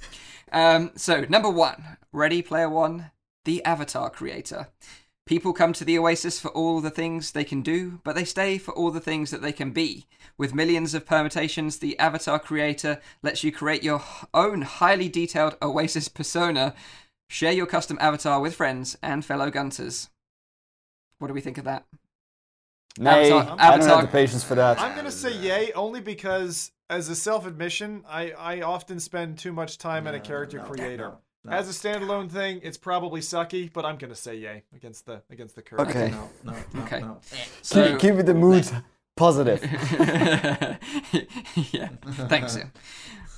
Um, 0.51 0.93
so, 0.95 1.27
number 1.29 1.49
one, 1.51 1.97
Ready 2.11 2.41
Player 2.41 2.71
One, 2.71 3.11
the 3.45 3.63
Avatar 3.63 4.09
creator. 4.09 4.69
People 5.27 5.53
come 5.53 5.73
to 5.73 5.85
the 5.85 5.99
Oasis 5.99 6.39
for 6.39 6.49
all 6.49 6.81
the 6.81 6.89
things 6.89 7.31
they 7.31 7.43
can 7.43 7.61
do, 7.61 8.01
but 8.03 8.15
they 8.15 8.23
stay 8.23 8.57
for 8.57 8.71
all 8.73 8.89
the 8.89 8.99
things 8.99 9.29
that 9.29 9.43
they 9.43 9.51
can 9.51 9.69
be. 9.69 10.07
With 10.39 10.55
millions 10.55 10.95
of 10.95 11.05
permutations, 11.05 11.77
the 11.77 11.99
Avatar 11.99 12.39
creator 12.39 12.99
lets 13.21 13.43
you 13.43 13.51
create 13.51 13.83
your 13.83 14.01
own 14.33 14.63
highly 14.63 15.07
detailed 15.07 15.55
Oasis 15.61 16.07
persona. 16.07 16.73
Share 17.29 17.51
your 17.51 17.67
custom 17.67 17.99
avatar 18.01 18.41
with 18.41 18.55
friends 18.55 18.97
and 19.03 19.23
fellow 19.23 19.51
Gunters. 19.51 20.09
What 21.19 21.27
do 21.27 21.35
we 21.35 21.41
think 21.41 21.59
of 21.59 21.65
that? 21.65 21.85
Nay, 22.97 23.31
Avatar- 23.31 23.55
I 23.59 23.77
don't 23.77 23.87
have 23.87 24.01
the 24.01 24.07
patience 24.07 24.43
for 24.43 24.55
that. 24.55 24.79
I'm 24.79 24.95
gonna 24.95 25.11
say 25.11 25.31
yay 25.37 25.71
only 25.73 26.01
because, 26.01 26.71
as 26.89 27.09
a 27.09 27.15
self-admission, 27.15 28.03
I 28.07 28.31
I 28.31 28.61
often 28.61 28.99
spend 28.99 29.37
too 29.37 29.51
much 29.53 29.77
time 29.77 30.07
in 30.07 30.15
a 30.15 30.19
character 30.19 30.57
no, 30.57 30.63
creator. 30.63 31.03
no, 31.09 31.17
no. 31.45 31.51
As 31.51 31.69
a 31.69 31.71
standalone 31.73 32.29
thing, 32.31 32.59
it's 32.63 32.77
probably 32.77 33.21
sucky, 33.21 33.71
but 33.71 33.85
I'm 33.85 33.97
gonna 33.97 34.15
say 34.15 34.35
yay 34.35 34.63
against 34.75 35.05
the 35.05 35.21
against 35.29 35.55
the 35.55 35.61
curve. 35.61 35.79
Okay. 35.81 36.09
No, 36.11 36.29
no, 36.43 36.55
no, 36.73 36.81
Okay. 36.83 36.99
no. 37.01 37.19
So, 37.61 37.91
keep, 37.97 38.15
keep 38.17 38.25
the 38.25 38.33
mood 38.33 38.67
positive. 39.15 39.61
yeah, 41.71 41.89
thanks. 42.27 42.53
Sim. 42.53 42.71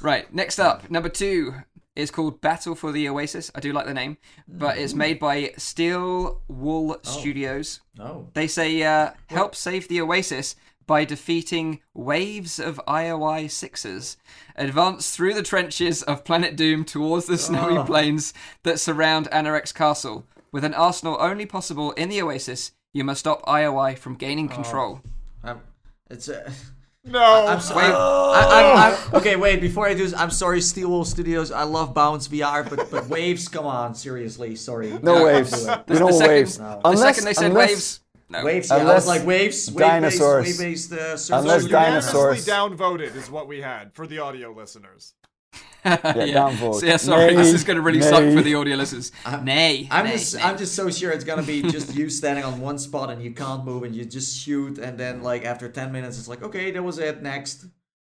Right, 0.01 0.33
next 0.33 0.57
up, 0.59 0.89
number 0.89 1.09
two 1.09 1.53
is 1.95 2.09
called 2.09 2.41
Battle 2.41 2.73
for 2.73 2.91
the 2.91 3.07
Oasis. 3.09 3.51
I 3.53 3.59
do 3.59 3.73
like 3.73 3.85
the 3.85 3.93
name, 3.93 4.17
but 4.47 4.77
it's 4.77 4.93
made 4.93 5.19
by 5.19 5.51
Steel 5.57 6.41
Wool 6.47 6.97
Studios. 7.03 7.81
No. 7.97 8.29
They 8.33 8.47
say 8.47 8.81
uh, 8.81 9.11
help 9.27 9.55
save 9.55 9.87
the 9.89 10.01
Oasis 10.01 10.55
by 10.91 11.05
defeating 11.05 11.79
waves 11.93 12.59
of 12.59 12.81
IOI 12.85 13.49
sixes. 13.49 14.17
Advance 14.57 15.15
through 15.15 15.33
the 15.33 15.41
trenches 15.41 16.03
of 16.03 16.25
Planet 16.25 16.57
Doom 16.57 16.83
towards 16.83 17.27
the 17.27 17.37
snowy 17.37 17.77
Oh. 17.77 17.85
plains 17.85 18.33
that 18.63 18.77
surround 18.77 19.31
Anorak's 19.31 19.71
Castle. 19.71 20.25
With 20.51 20.65
an 20.65 20.73
arsenal 20.73 21.15
only 21.21 21.45
possible 21.45 21.91
in 21.91 22.09
the 22.09 22.21
Oasis, 22.21 22.73
you 22.91 23.05
must 23.05 23.21
stop 23.21 23.41
IOI 23.45 23.97
from 23.97 24.15
gaining 24.15 24.51
oh. 24.51 24.53
control. 24.55 25.01
I'm, 25.41 25.61
it's 26.09 26.27
uh, 26.27 26.43
a. 26.45 26.51
No. 27.03 27.47
I'm 27.47 27.61
sorry. 27.61 27.85
I, 27.85 28.47
I'm, 28.51 28.93
I'm, 28.93 29.15
okay, 29.21 29.35
wait. 29.35 29.59
Before 29.59 29.87
I 29.87 29.93
do 29.95 30.03
this, 30.03 30.13
I'm 30.13 30.29
sorry, 30.29 30.59
Steelwool 30.59 31.03
Studios. 31.03 31.51
I 31.51 31.63
love 31.63 31.95
Bounce 31.95 32.27
VR, 32.27 32.69
but 32.69 32.91
but 32.91 33.07
waves. 33.07 33.47
Come 33.47 33.65
on, 33.65 33.95
seriously. 33.95 34.55
Sorry. 34.55 34.91
No 35.01 35.13
Can't 35.13 35.23
waves. 35.25 35.65
do 35.65 35.65
no 35.65 36.07
the 36.07 36.13
second, 36.13 36.27
waves. 36.27 36.59
No. 36.59 36.79
the 36.83 36.89
Unless, 36.89 37.01
second 37.01 37.23
they 37.25 37.33
said 37.33 37.51
unless, 37.51 37.69
waves, 37.69 38.00
no. 38.32 38.43
Waves. 38.43 38.69
Yeah, 38.69 38.75
I 38.75 38.77
was 38.79 38.88
Unless 38.88 39.07
like 39.07 39.25
waves. 39.25 39.67
dinosaurs. 39.67 40.45
Wave-based, 40.47 40.91
wave-based 40.91 41.32
uh, 41.32 41.38
Unless 41.38 41.63
so 41.63 41.67
dinosaurs. 41.69 42.47
unanimously 42.47 42.77
downvoted 42.77 43.15
is 43.15 43.29
what 43.29 43.47
we 43.47 43.61
had 43.61 43.93
for 43.93 44.07
the 44.07 44.19
audio 44.19 44.51
listeners. 44.51 45.13
yeah, 45.86 45.97
downvote. 45.97 46.79
So, 46.79 46.86
yeah, 46.86 46.97
sorry, 46.97 47.32
Nay, 47.32 47.36
this 47.36 47.53
is 47.53 47.63
going 47.63 47.75
to 47.75 47.82
really 47.82 48.01
suck 48.01 48.19
for 48.36 48.41
the 48.41 48.53
audio 48.55 48.75
listeners. 48.75 49.11
nay, 49.43 49.88
I'm 49.91 50.05
nay, 50.05 50.11
just 50.13 50.36
nay. 50.36 50.41
I'm 50.43 50.57
just 50.57 50.75
so 50.75 50.89
sure 50.91 51.11
it's 51.11 51.23
gonna 51.23 51.41
be 51.41 51.63
just 51.63 51.95
you 51.95 52.07
standing 52.09 52.45
on 52.45 52.61
one 52.61 52.77
spot 52.77 53.09
and 53.09 53.21
you 53.21 53.32
can't 53.32 53.65
move 53.65 53.82
and 53.84 53.95
you 53.95 54.05
just 54.05 54.38
shoot 54.38 54.77
and 54.77 54.97
then 54.97 55.23
like 55.23 55.43
after 55.43 55.67
ten 55.67 55.91
minutes 55.91 56.19
it's 56.19 56.27
like 56.27 56.43
okay 56.43 56.69
that 56.71 56.84
was 56.84 56.99
it 56.99 57.21
next. 57.23 57.65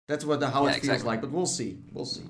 That's 0.10 0.26
what 0.26 0.42
the, 0.42 0.50
how 0.50 0.68
Yeah, 0.68 0.76
it 0.76 0.82
feels 0.82 1.06
like, 1.06 1.22
but 1.22 1.32
we'll 1.32 1.46
see. 1.46 1.80
We'll 1.94 2.06
see. 2.06 2.24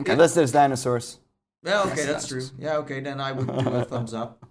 Okay. 0.00 0.12
Unless 0.12 0.34
there's 0.34 0.52
dinosaurs. 0.52 1.18
Yeah, 1.64 1.82
okay, 1.82 1.96
Yes, 1.96 2.06
that's 2.06 2.28
true. 2.28 2.42
Yeah, 2.58 2.76
okay, 2.76 3.00
then 3.00 3.20
I 3.20 3.32
would 3.32 3.48
do 3.48 3.52
a 3.70 3.84
thumbs 3.92 4.14
up. 4.14 4.45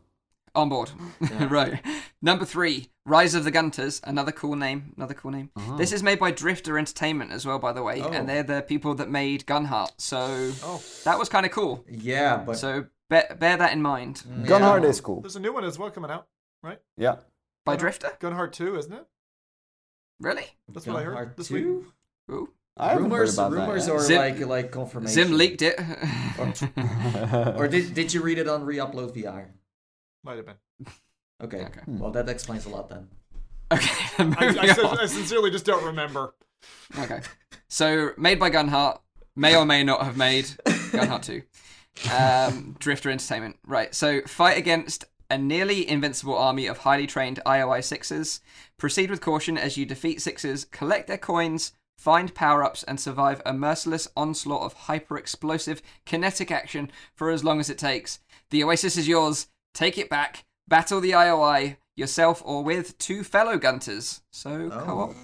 On 0.55 0.69
board. 0.69 0.89
right. 1.49 1.81
Number 2.21 2.45
three, 2.45 2.87
Rise 3.05 3.35
of 3.35 3.43
the 3.43 3.51
Gunters. 3.51 3.99
Another 4.05 4.31
cool 4.31 4.55
name. 4.55 4.93
Another 4.95 5.13
cool 5.13 5.31
name. 5.31 5.49
Uh-huh. 5.55 5.75
This 5.75 5.91
is 5.91 6.01
made 6.01 6.17
by 6.17 6.31
Drifter 6.31 6.77
Entertainment 6.79 7.31
as 7.31 7.45
well, 7.45 7.59
by 7.59 7.73
the 7.73 7.83
way, 7.83 8.01
Oh. 8.01 8.09
and 8.09 8.27
they're 8.27 8.41
the 8.43 8.61
people 8.61 8.95
that 8.95 9.09
made 9.09 9.45
Gunheart. 9.45 9.91
So 9.97 10.51
Oh, 10.63 10.81
that 11.03 11.19
was 11.19 11.27
kind 11.29 11.45
of 11.45 11.51
cool. 11.51 11.83
Yeah, 11.89 12.37
but 12.37 12.57
So 12.57 12.85
bear, 13.09 13.35
bear 13.39 13.57
that 13.57 13.73
in 13.73 13.81
mind. 13.81 14.23
Mm. 14.27 14.43
yeah. 14.47 14.51
Gunheart 14.59 14.85
is 14.85 15.01
cool. 15.01 15.21
there's 15.21 15.35
a 15.35 15.39
new 15.41 15.53
one 15.53 15.65
as 15.65 15.77
well 15.77 15.91
coming 15.91 16.09
out. 16.09 16.27
Right? 16.63 16.79
Yeah. 16.97 17.17
By 17.65 17.75
Drifter, 17.75 18.11
Gunheart 18.19 18.53
2, 18.53 18.77
isn't 18.77 18.93
it? 18.93 19.05
really? 20.21 20.45
That's 20.69 20.87
what 20.87 20.95
I 20.95 21.03
heard 21.03 21.35
this 21.35 21.49
2? 21.49 21.53
week. 21.53 22.33
Ooh. 22.35 22.49
I 22.77 22.89
haven't 22.89 23.03
heard 23.05 23.11
rumors, 23.11 23.33
about 23.37 23.51
that 23.51 23.59
rumors, 23.59 23.87
or 23.89 23.99
Zim- 24.01 24.17
like 24.17 24.39
like 24.45 24.71
confirmation. 24.71 25.13
Zim 25.27 25.37
leaked 25.37 25.61
it. 25.61 25.79
Or 27.57 27.67
did 27.69 27.93
did 27.93 28.13
you 28.13 28.21
read 28.21 28.37
it 28.37 28.47
on 28.49 28.65
Reupload 28.65 29.15
VR? 29.15 29.47
Might 30.25 30.37
have 30.37 30.45
been. 30.45 30.87
Okay. 31.43 31.65
Okay. 31.65 31.81
Well, 31.85 32.11
that 32.11 32.29
explains 32.29 32.65
a 32.65 32.69
lot 32.69 32.87
then. 32.87 33.09
okay. 33.69 34.05
I, 34.19 34.55
I, 34.57 34.73
sin- 34.73 34.85
I 34.85 35.05
sincerely 35.05 35.51
just 35.51 35.65
don't 35.65 35.83
remember. 35.83 36.33
Okay. 36.97 37.19
So 37.67 38.11
made 38.17 38.39
by 38.39 38.49
Gunheart, 38.49 38.99
may 39.35 39.53
or 39.57 39.65
may 39.65 39.83
not 39.83 40.01
have 40.03 40.15
made 40.15 40.45
Gunheart 40.65 41.23
2. 41.23 41.41
Um, 42.09 42.77
Drifter 42.79 43.09
Entertainment. 43.11 43.57
Right. 43.67 43.93
So 43.93 44.21
fight 44.21 44.57
against 44.57 45.03
a 45.29 45.37
nearly 45.37 45.87
invincible 45.89 46.37
army 46.37 46.67
of 46.67 46.77
highly 46.79 47.05
trained 47.05 47.41
IOI 47.45 47.83
sixes. 47.83 48.39
Proceed 48.77 49.09
with 49.11 49.19
caution 49.19 49.57
as 49.57 49.75
you 49.75 49.85
defeat 49.85 50.21
sixes, 50.21 50.63
collect 50.63 51.07
their 51.07 51.17
coins, 51.17 51.73
find 51.97 52.33
power 52.33 52.63
ups, 52.63 52.83
and 52.83 52.97
survive 52.97 53.41
a 53.45 53.51
merciless 53.53 54.07
onslaught 54.15 54.63
of 54.63 54.73
hyper 54.73 55.17
explosive 55.17 55.81
kinetic 56.05 56.49
action 56.49 56.89
for 57.13 57.29
as 57.29 57.43
long 57.43 57.59
as 57.59 57.69
it 57.69 57.77
takes. 57.77 58.19
The 58.51 58.63
Oasis 58.63 58.95
is 58.95 59.07
yours. 59.09 59.47
Take 59.75 59.97
it 59.99 60.09
back. 60.09 60.45
Battle 60.67 60.99
the 61.01 61.11
IOI 61.11 61.75
yourself 61.95 62.41
or 62.45 62.63
with 62.63 62.97
two 62.97 63.23
fellow 63.23 63.57
Gunters. 63.57 64.21
So 64.31 64.69
co 64.71 64.99
op. 64.99 65.15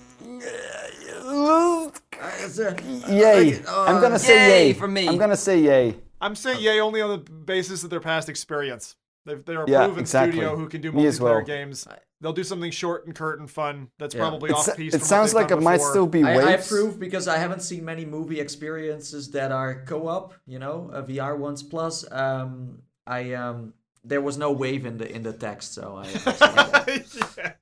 It's 2.43 2.59
a- 2.59 2.75
Yay! 3.09 3.63
I'm 3.67 4.01
gonna 4.01 4.19
say 4.19 4.35
Yay 4.49 4.67
yay. 4.67 4.73
from 4.73 4.93
me. 4.93 5.07
I'm 5.07 5.17
gonna 5.17 5.37
say 5.37 5.59
yay. 5.59 5.95
I'm 6.19 6.35
saying 6.35 6.61
yay 6.61 6.79
only 6.79 7.01
on 7.01 7.09
the 7.09 7.17
basis 7.31 7.83
of 7.83 7.89
their 7.89 7.99
past 7.99 8.29
experience. 8.29 8.95
They've, 9.25 9.43
they're 9.43 9.63
a 9.63 9.69
Yeah, 9.69 9.85
proven 9.85 10.01
exactly. 10.01 10.33
studio 10.33 10.55
who 10.55 10.67
can 10.67 10.81
do 10.81 10.91
multiplayer 10.91 11.19
well. 11.21 11.41
games. 11.41 11.87
They'll 12.19 12.33
do 12.33 12.43
something 12.43 12.69
short 12.71 13.05
and 13.07 13.15
curt 13.15 13.39
and 13.39 13.49
fun. 13.49 13.89
That's 13.97 14.13
Yeah. 14.13 14.21
probably 14.21 14.51
It's, 14.51 14.67
off 14.69 14.77
piece. 14.77 14.93
it 14.93 15.03
sounds 15.03 15.33
like 15.33 15.49
it 15.51 15.61
might 15.61 15.81
still 15.81 16.05
be 16.07 16.23
I, 16.23 16.33
I 16.33 16.51
approve 16.51 16.99
because 16.99 17.27
I 17.27 17.37
haven't 17.37 17.61
seen 17.61 17.83
many 17.85 18.05
movie 18.05 18.39
experiences 18.39 19.31
that 19.31 19.51
are 19.51 19.83
co-op. 19.85 20.33
You 20.45 20.59
know, 20.59 20.91
a 20.93 21.01
VR 21.01 21.35
ones 21.37 21.63
plus. 21.63 22.05
Um, 22.11 22.79
I 23.07 23.33
um, 23.33 23.73
there 24.03 24.21
was 24.21 24.37
no 24.37 24.51
wave 24.51 24.85
in 24.85 24.97
the 24.97 25.09
in 25.13 25.23
the 25.23 25.33
text, 25.33 25.73
so 25.73 26.03
I. 26.03 27.03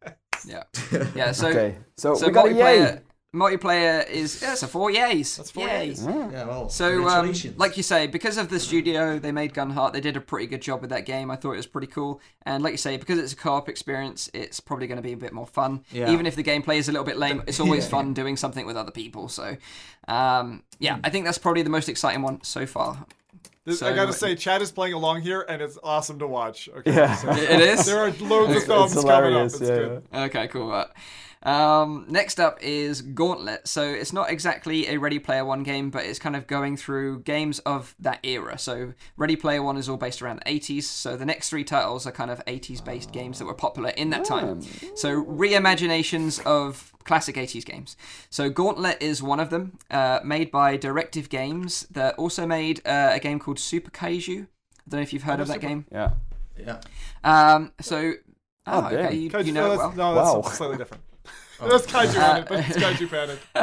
yeah. 0.46 0.64
Yeah. 0.92 1.08
Yeah. 1.16 1.32
So 1.32 1.50
okay, 1.50 1.78
so, 1.98 2.16
so 2.16 2.28
we 2.28 2.34
got 2.34 2.48
a 2.48 2.54
yay. 2.54 2.60
multiplayer 2.60 3.02
multiplayer 3.34 4.10
is 4.10 4.42
yeah, 4.42 4.56
so 4.56 4.66
four 4.66 4.90
yays. 4.90 5.38
That's 5.38 5.52
four 5.52 5.68
Yay. 5.68 5.90
yays. 5.90 6.04
Yeah. 6.04 6.32
yeah, 6.32 6.46
well, 6.48 6.70
So 6.70 7.08
um, 7.08 7.32
like 7.58 7.78
you 7.78 7.84
say, 7.84 8.08
because 8.08 8.38
of 8.38 8.50
the 8.50 8.60
studio 8.60 9.20
they 9.20 9.32
made 9.32 9.54
Gunheart, 9.54 9.94
they 9.94 10.02
did 10.02 10.18
a 10.18 10.22
pretty 10.22 10.48
good 10.48 10.62
job 10.62 10.82
with 10.82 10.90
that 10.90 11.06
game. 11.06 11.30
I 11.30 11.36
thought 11.36 11.52
it 11.54 11.58
was 11.58 11.68
pretty 11.68 11.88
cool. 11.88 12.22
And 12.44 12.64
like 12.64 12.72
you 12.72 12.78
say, 12.78 12.98
because 12.98 13.20
it's 13.20 13.34
a 13.34 13.36
co-op 13.36 13.70
experience, 13.70 14.30
it's 14.34 14.60
probably 14.60 14.88
going 14.88 14.98
to 14.98 15.04
be 15.04 15.12
a 15.14 15.18
bit 15.18 15.32
more 15.32 15.46
fun. 15.46 15.84
Yeah. 15.92 16.12
Even 16.12 16.26
if 16.26 16.36
the 16.36 16.44
gameplay 16.44 16.78
is 16.78 16.90
a 16.90 16.92
little 16.92 17.06
bit 17.06 17.18
lame, 17.18 17.44
it's 17.46 17.60
always 17.60 17.84
Yeah. 17.84 17.90
fun 17.98 18.14
doing 18.14 18.36
something 18.36 18.66
with 18.66 18.76
other 18.78 18.92
people. 18.92 19.30
So 19.30 19.58
um, 20.08 20.64
yeah, 20.80 20.98
I 21.04 21.10
think 21.12 21.26
that's 21.26 21.38
probably 21.38 21.62
the 21.62 21.70
most 21.70 21.88
exciting 21.90 22.24
one 22.24 22.44
so 22.44 22.66
far. 22.66 23.06
This, 23.70 23.80
So- 23.80 23.88
I 23.88 23.93
gotta 23.93 24.13
say, 24.13 24.36
Chad 24.36 24.61
is 24.63 24.72
playing 24.72 24.93
along 24.95 25.22
here, 25.22 25.45
and 25.47 25.61
it's 25.61 25.78
awesome 25.84 26.17
to 26.20 26.28
watch. 26.28 26.67
Okay, 26.80 26.91
Yeah. 26.93 27.15
so 27.15 27.30
It 27.32 27.61
is? 27.61 27.86
there 27.86 27.99
are 27.99 28.11
loads 28.20 28.55
of 28.57 28.63
thumbs 28.63 28.95
coming 28.95 29.36
up. 29.36 29.45
It's 29.45 29.61
yeah, 29.61 29.67
good. 29.67 30.03
Okay, 30.13 30.47
cool. 30.47 30.86
Um, 31.44 32.06
next 32.10 32.40
up 32.40 32.58
is 32.62 33.02
Gauntlet. 33.02 33.68
So 33.68 33.84
it's 33.84 34.12
not 34.12 34.30
exactly 34.30 34.88
a 34.90 34.98
Ready 34.98 35.20
Player 35.20 35.46
One 35.46 35.64
game, 35.64 35.90
but 35.90 36.06
it's 36.06 36.20
kind 36.20 36.36
of 36.36 36.48
going 36.48 36.76
through 36.76 37.22
games 37.22 37.60
of 37.60 37.96
that 38.00 38.20
era. 38.24 38.58
So 38.58 38.94
Ready 39.16 39.36
Player 39.36 39.64
One 39.64 39.78
is 39.78 39.88
all 39.88 39.98
based 39.98 40.22
around 40.22 40.42
the 40.46 40.52
80s. 40.60 40.84
So 40.84 41.16
the 41.16 41.26
next 41.26 41.50
three 41.50 41.64
titles 41.64 42.06
are 42.06 42.12
kind 42.12 42.30
of 42.30 42.44
80s 42.46 42.84
based 42.84 43.12
games 43.12 43.40
that 43.40 43.46
were 43.46 43.54
popular 43.54 43.90
in 43.92 44.10
that 44.10 44.26
time. 44.26 44.62
So 44.96 45.24
reimaginations 45.24 46.46
of 46.46 46.92
classic 47.06 47.36
80s 47.38 47.66
games. 47.66 47.96
So 48.30 48.50
Gauntlet 48.50 49.02
is 49.02 49.24
one 49.24 49.40
of 49.40 49.50
them, 49.50 49.80
uh, 49.90 50.20
made 50.24 50.52
by 50.52 50.76
Directive 50.78 51.30
Games. 51.30 51.88
That 51.92 52.16
also 52.16 52.46
made 52.46 52.86
uh, 52.86 53.12
a 53.14 53.20
game 53.20 53.40
called 53.40 53.60
Super 53.60 53.90
Kaiju. 53.92 54.42
I 54.44 54.46
don't 54.90 55.00
know 55.00 55.04
if 55.04 55.14
you've 55.14 55.24
heard 55.24 55.40
of 55.40 55.48
that 55.48 55.56
Super- 55.56 55.68
game. 55.68 55.86
Yeah. 55.92 56.12
Yeah. 56.58 56.82
Um, 57.24 57.72
so, 57.80 58.14
Oh, 58.68 58.84
oh, 58.84 58.96
okay, 58.96 59.16
you, 59.16 59.30
Kaiju, 59.32 59.46
you 59.46 59.52
know 59.54 59.66
it 59.68 59.78
that's, 59.78 59.96
well. 59.98 60.14
no, 60.14 60.16
that's 60.16 60.48
Wow. 60.48 60.52
slightly 60.54 60.78
different. 60.78 61.04
That's 61.70 61.86
kaiju 61.88 62.30
on 62.30 62.38
it, 62.41 62.47
but 62.49 62.60
it's 62.68 62.78
kaiju 62.78 63.10
panic. 63.10 63.39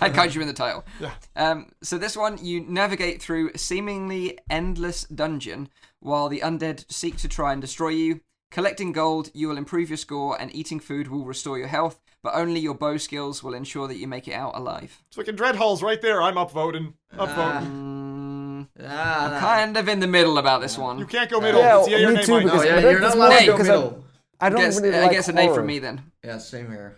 I 0.00 0.06
had 0.08 0.14
kaiju 0.14 0.40
in 0.40 0.46
the 0.46 0.52
title. 0.52 0.84
Yeah. 1.00 1.12
Um, 1.36 1.70
so 1.82 1.96
this 1.98 2.16
one, 2.16 2.38
you 2.44 2.60
navigate 2.60 3.22
through 3.22 3.52
seemingly 3.56 4.38
endless 4.50 5.04
dungeon 5.04 5.68
while 6.00 6.28
the 6.28 6.40
undead 6.40 6.84
seek 6.92 7.16
to 7.18 7.28
try 7.28 7.52
and 7.52 7.60
destroy 7.60 7.88
you. 7.90 8.20
Collecting 8.50 8.92
gold, 8.92 9.30
you 9.34 9.48
will 9.48 9.58
improve 9.58 9.90
your 9.90 9.96
score, 9.98 10.40
and 10.40 10.54
eating 10.54 10.80
food 10.80 11.08
will 11.08 11.24
restore 11.26 11.58
your 11.58 11.66
health. 11.68 12.00
But 12.22 12.34
only 12.34 12.58
your 12.60 12.74
bow 12.74 12.96
skills 12.96 13.42
will 13.44 13.54
ensure 13.54 13.86
that 13.88 13.96
you 13.98 14.08
make 14.08 14.26
it 14.26 14.32
out 14.32 14.56
alive. 14.56 15.02
It's 15.06 15.16
fucking 15.16 15.36
Dreadhalls 15.36 15.82
right 15.82 16.00
there. 16.02 16.20
I'm 16.22 16.34
upvoting. 16.34 16.94
Upvoting. 17.16 17.66
Mm, 17.66 18.66
Ah, 18.80 19.28
nah. 19.32 19.38
kind 19.40 19.76
of 19.76 19.88
in 19.88 20.00
the 20.00 20.06
middle 20.06 20.38
about 20.38 20.60
this 20.60 20.76
one. 20.76 20.98
you 20.98 21.06
can't 21.06 21.30
go 21.30 21.40
middle. 21.40 21.60
Yeah, 21.60 21.78
it's 21.80 21.88
yay 21.88 22.04
or 22.04 22.08
me 22.08 22.14
nay, 22.16 22.24
too, 22.24 22.40
because- 22.42 22.64
No, 22.64 22.68
yeah, 22.68 22.80
you're 22.80 22.98
not 23.00 23.14
allowed 23.14 23.38
to 23.38 23.46
go 23.46 23.52
because 23.52 23.68
I- 23.68 23.72
middle. 23.76 24.04
I 24.40 24.48
don't 24.50 24.60
Guess, 24.60 24.80
really 24.80 24.96
I 24.96 25.00
like 25.02 25.10
guess 25.12 25.28
a 25.28 25.32
name 25.32 25.44
horror. 25.46 25.56
from 25.56 25.66
me 25.66 25.78
then. 25.80 26.00
Yeah, 26.24 26.38
same 26.38 26.70
here. 26.70 26.96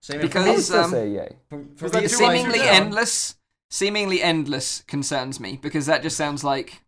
Same 0.00 0.20
Because, 0.20 0.42
I 0.42 0.46
here. 0.46 0.54
would 0.56 0.64
still 0.64 0.84
um, 0.84 0.90
say 0.90 1.08
yay. 1.10 1.36
From, 1.48 1.70
Was 1.72 1.78
from 1.80 1.90
that 1.90 1.94
me, 1.94 2.00
too 2.00 2.04
it's 2.06 2.20
like- 2.20 2.28
much? 2.32 2.40
Seemingly 2.52 2.68
endless, 2.68 3.34
seemingly 3.70 4.22
endless 4.22 4.82
concerns 4.86 5.40
me 5.40 5.58
because 5.60 5.86
that 5.86 6.02
just 6.02 6.16
sounds 6.16 6.44
like 6.44 6.82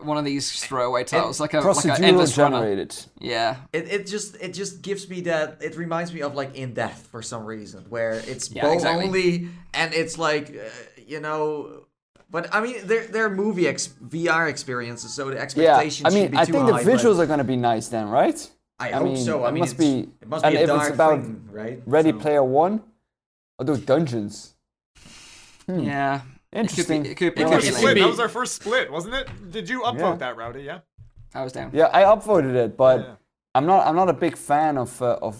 one 0.00 0.16
of 0.18 0.24
these 0.24 0.50
throwaway 0.64 1.04
titles, 1.04 1.38
like 1.38 1.54
a 1.54 1.60
like 1.60 1.66
an 1.66 1.72
Procedural 1.90 2.00
endless 2.00 2.36
runner. 2.36 2.86
Yeah, 3.20 3.56
It, 3.72 3.88
it 3.92 4.06
just 4.06 4.36
it 4.40 4.52
just 4.52 4.82
gives 4.82 5.08
me 5.08 5.22
that 5.22 5.58
it 5.60 5.76
reminds 5.76 6.12
me 6.12 6.20
of 6.22 6.34
like 6.34 6.56
In 6.56 6.74
Death 6.74 7.06
for 7.10 7.22
some 7.22 7.44
reason 7.44 7.84
where 7.88 8.14
it's 8.26 8.50
Yeah, 8.50 8.62
bow 8.62 8.72
exactly. 8.72 9.06
only 9.06 9.48
and 9.72 9.94
it's 9.94 10.18
like 10.18 10.50
uh, 10.50 10.68
you 11.06 11.20
know 11.20 11.86
but 12.28 12.52
I 12.52 12.60
mean 12.60 12.76
they're 12.84 13.06
they're 13.06 13.30
movie 13.30 13.68
ex- 13.68 13.88
VR 14.04 14.48
experiences 14.50 15.14
so 15.14 15.30
the 15.30 15.38
expectations. 15.38 15.56
Yeah, 15.64 15.76
expectations 15.76 16.06
I 16.06 16.08
should 16.10 16.22
mean, 16.22 16.30
be 16.32 16.38
I 16.38 16.44
too 16.44 16.52
think 16.52 16.66
the 16.66 16.72
high, 16.74 16.84
but 16.84 16.92
visuals 16.92 17.18
are 17.20 17.26
going 17.26 17.38
to 17.38 17.44
be 17.44 17.56
nice 17.56 17.86
then, 17.88 18.08
right? 18.08 18.50
I, 18.84 18.88
I 18.88 18.92
hope 18.98 19.04
mean, 19.08 19.16
so 19.24 19.44
I 19.44 19.48
it 19.48 19.52
mean 19.52 19.60
must 19.60 19.78
be- 19.78 20.08
it 20.22 20.28
must 20.28 20.44
and 20.44 20.52
be 20.52 20.56
a 20.58 20.62
if 20.64 20.68
it's 20.70 20.76
dark 20.78 20.94
about 20.94 21.22
thing 21.22 21.48
right 21.50 21.82
Ready 21.86 22.10
So- 22.12 22.18
Player 22.18 22.44
One, 22.44 22.82
although 23.58 23.76
dungeons. 23.76 24.54
yeah. 25.68 26.20
Interesting. 26.52 27.04
It 27.06 27.16
could 27.16 27.34
be. 27.34 27.42
It 27.42 27.46
It 27.48 27.50
could 27.50 27.62
be. 27.62 27.66
It 27.68 27.74
a 27.74 27.80
could 27.80 27.94
be- 27.94 28.00
That 28.00 28.08
was 28.08 28.20
our 28.20 28.28
first 28.28 28.54
split, 28.54 28.90
wasn't 28.92 29.14
it? 29.14 29.26
Did 29.50 29.68
you 29.68 29.80
upvote 29.82 29.98
Yeah. 29.98 30.14
that, 30.16 30.36
Rowdy? 30.36 30.62
Yeah. 30.62 30.80
I 31.34 31.42
was 31.42 31.52
down. 31.52 31.70
Yeah, 31.72 31.90
I 31.92 32.02
upvoted 32.04 32.54
it, 32.54 32.76
but 32.76 33.00
Yeah. 33.00 33.14
I'm 33.56 33.66
not. 33.66 33.86
I'm 33.86 33.96
not 33.96 34.08
a 34.08 34.12
big 34.12 34.36
fan 34.36 34.78
of 34.78 35.00
uh, 35.02 35.18
of 35.20 35.36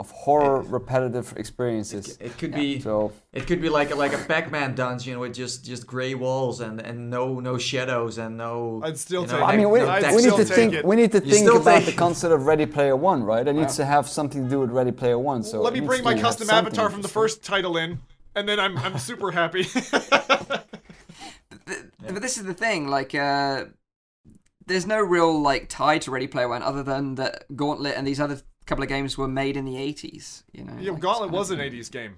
of 0.00 0.10
horror 0.10 0.60
repetitive 0.62 1.32
experiences. 1.36 2.16
it 2.20 2.36
could 2.36 2.50
Yeah. 2.50 2.56
be 2.58 2.80
So 2.80 3.12
it 3.32 3.46
could 3.46 3.62
be 3.62 3.68
like 3.68 3.92
a, 3.92 3.94
like 3.94 4.12
a 4.12 4.18
Pac-Man 4.18 4.74
dungeon 4.74 5.20
with 5.20 5.34
just 5.34 5.64
just 5.64 5.86
gray 5.86 6.14
walls 6.16 6.60
and 6.60 6.80
and 6.80 7.10
no 7.10 7.38
no 7.38 7.58
shadows 7.58 8.18
and 8.18 8.36
no 8.36 8.80
I'd 8.82 8.98
still 8.98 9.22
you 9.22 9.28
take 9.28 9.38
know, 9.38 9.46
it. 9.46 9.50
I 9.50 9.56
mean, 9.56 9.70
we, 9.70 9.78
no 9.78 10.00
we 10.16 10.22
need 10.22 10.34
to 10.36 10.44
think. 10.44 10.74
it. 10.74 10.84
We 10.84 10.96
need 10.96 11.12
to 11.12 11.24
You 11.24 11.30
think 11.32 11.48
about 11.54 11.76
take 11.76 11.86
the 11.86 11.92
concept 11.92 12.32
of 12.34 12.46
Ready 12.46 12.66
Player 12.66 12.96
One, 12.96 13.22
right? 13.22 13.46
It 13.46 13.52
needs 13.52 13.78
Wow. 13.78 13.84
to 13.84 13.90
have 13.94 14.08
something 14.08 14.42
to 14.44 14.50
do 14.50 14.58
with 14.60 14.70
Ready 14.72 14.90
Player 14.90 15.18
One. 15.18 15.44
So 15.44 15.60
Let 15.62 15.72
me 15.72 15.80
bring 15.80 16.02
my 16.02 16.18
custom 16.18 16.50
avatar 16.50 16.90
from 16.90 17.02
the 17.02 17.08
first 17.08 17.44
title 17.44 17.76
in, 17.76 18.00
and 18.34 18.48
then 18.48 18.58
I'm 18.58 18.76
I'm 18.78 18.98
super 18.98 19.30
happy. 19.30 19.62
Th- 21.66 21.80
But 22.06 22.20
this 22.20 22.36
is 22.36 22.44
the 22.44 22.52
thing, 22.54 22.88
like, 22.88 23.14
uh, 23.14 23.66
there's 24.66 24.86
no 24.86 24.98
real 25.00 25.40
like 25.40 25.68
tie 25.68 25.98
to 25.98 26.10
Ready 26.10 26.26
Player 26.26 26.48
One 26.48 26.62
other 26.62 26.82
than 26.82 27.14
that 27.14 27.44
Gauntlet 27.54 27.94
and 27.96 28.06
these 28.06 28.18
other 28.20 28.40
couple 28.66 28.82
of 28.82 28.88
games 28.88 29.16
were 29.18 29.28
made 29.28 29.56
in 29.56 29.64
the 29.64 29.74
80s. 29.76 30.42
You 30.52 30.64
know, 30.64 30.74
yeah, 30.80 30.92
like, 30.92 31.00
Gauntlet 31.00 31.30
was 31.30 31.50
an 31.50 31.58
'80s 31.58 31.90
game. 31.90 32.16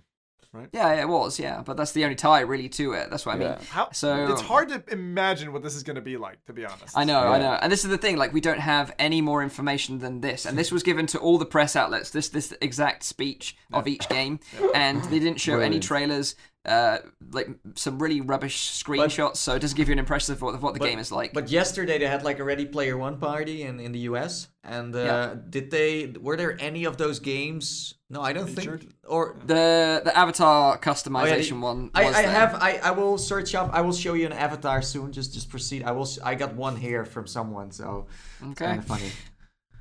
Right? 0.52 0.68
Yeah, 0.72 0.94
it 0.94 1.08
was. 1.08 1.38
Yeah, 1.38 1.62
but 1.62 1.76
that's 1.76 1.92
the 1.92 2.04
only 2.04 2.14
tie 2.16 2.40
really 2.40 2.68
to 2.70 2.92
it. 2.94 3.10
That's 3.10 3.26
what 3.26 3.36
I 3.36 3.38
mean. 3.38 3.54
How? 3.68 3.90
So- 3.92 4.32
it's 4.32 4.40
hard 4.40 4.68
to 4.70 4.82
imagine 4.90 5.52
what 5.52 5.62
this 5.62 5.74
is 5.74 5.82
going 5.82 5.96
to 5.96 6.00
be 6.02 6.16
like, 6.16 6.42
to 6.46 6.52
be 6.54 6.64
honest. 6.64 6.96
I 6.96 7.04
know, 7.04 7.18
I 7.28 7.38
know, 7.38 7.58
and 7.60 7.70
this 7.70 7.84
is 7.84 7.90
the 7.90 7.98
thing. 7.98 8.16
Like, 8.16 8.32
we 8.32 8.40
don't 8.40 8.60
have 8.60 8.94
any 8.98 9.20
more 9.20 9.42
information 9.42 9.98
than 9.98 10.22
this, 10.22 10.46
and 10.46 10.56
this 10.56 10.72
was 10.72 10.82
given 10.82 11.06
to 11.08 11.18
all 11.18 11.36
the 11.36 11.44
press 11.46 11.76
outlets. 11.76 12.10
This 12.10 12.30
this 12.30 12.54
exact 12.62 13.02
speech 13.02 13.56
of 13.72 13.86
each 13.86 14.08
game, 14.08 14.40
and 14.74 15.02
they 15.04 15.18
didn't 15.18 15.40
show 15.40 15.60
any 15.60 15.78
trailers. 15.78 16.36
Uh, 16.66 16.98
like 17.30 17.48
some 17.76 17.96
really 18.02 18.20
rubbish 18.20 18.82
screenshots, 18.82 19.36
so 19.36 19.54
it 19.54 19.60
doesn't 19.60 19.76
give 19.76 19.86
you 19.88 19.92
an 19.92 20.00
impression 20.00 20.34
of 20.34 20.42
what, 20.42 20.52
of 20.56 20.62
what 20.64 20.74
the 20.74 20.80
But- 20.80 20.88
game 20.88 20.98
is 20.98 21.12
like. 21.12 21.32
But 21.32 21.48
yesterday 21.48 21.96
they 21.98 22.08
had 22.08 22.24
like 22.24 22.40
a 22.40 22.44
Ready 22.44 22.66
Player 22.66 22.96
One 22.96 23.18
party 23.18 23.62
in, 23.62 23.78
in 23.78 23.92
the 23.92 24.00
US, 24.10 24.48
and 24.64 24.92
uh, 24.94 24.98
Yeah. 24.98 25.34
did 25.48 25.70
they? 25.70 26.12
Were 26.20 26.36
there 26.36 26.56
any 26.60 26.82
of 26.84 26.96
those 26.96 27.20
games? 27.20 27.94
No, 28.10 28.20
I 28.20 28.32
don't 28.32 28.48
Featured? 28.48 28.80
think. 28.80 28.94
Or 29.06 29.36
the 29.46 30.00
the 30.04 30.12
avatar 30.18 30.72
Oh, 30.72 30.72
yeah, 30.72 30.78
customization 30.92 31.60
the- 31.60 31.66
one. 31.70 31.90
I, 31.94 32.04
was 32.04 32.16
I 32.16 32.22
there. 32.22 32.30
have. 32.32 32.54
I, 32.56 32.80
I 32.82 32.90
will 32.90 33.16
search 33.16 33.54
up. 33.54 33.70
I 33.72 33.80
will 33.82 33.92
show 33.92 34.14
you 34.14 34.26
an 34.26 34.32
avatar 34.32 34.82
soon. 34.82 35.12
Just 35.12 35.34
just 35.34 35.48
proceed. 35.50 35.84
I 35.84 35.92
will. 35.92 36.02
s- 36.02 36.18
I 36.30 36.34
got 36.34 36.54
one 36.56 36.74
here 36.74 37.04
from 37.04 37.28
someone, 37.28 37.70
so 37.70 38.06
Okay. 38.42 38.64
kind 38.66 38.78
of 38.80 38.86
funny. 38.86 39.10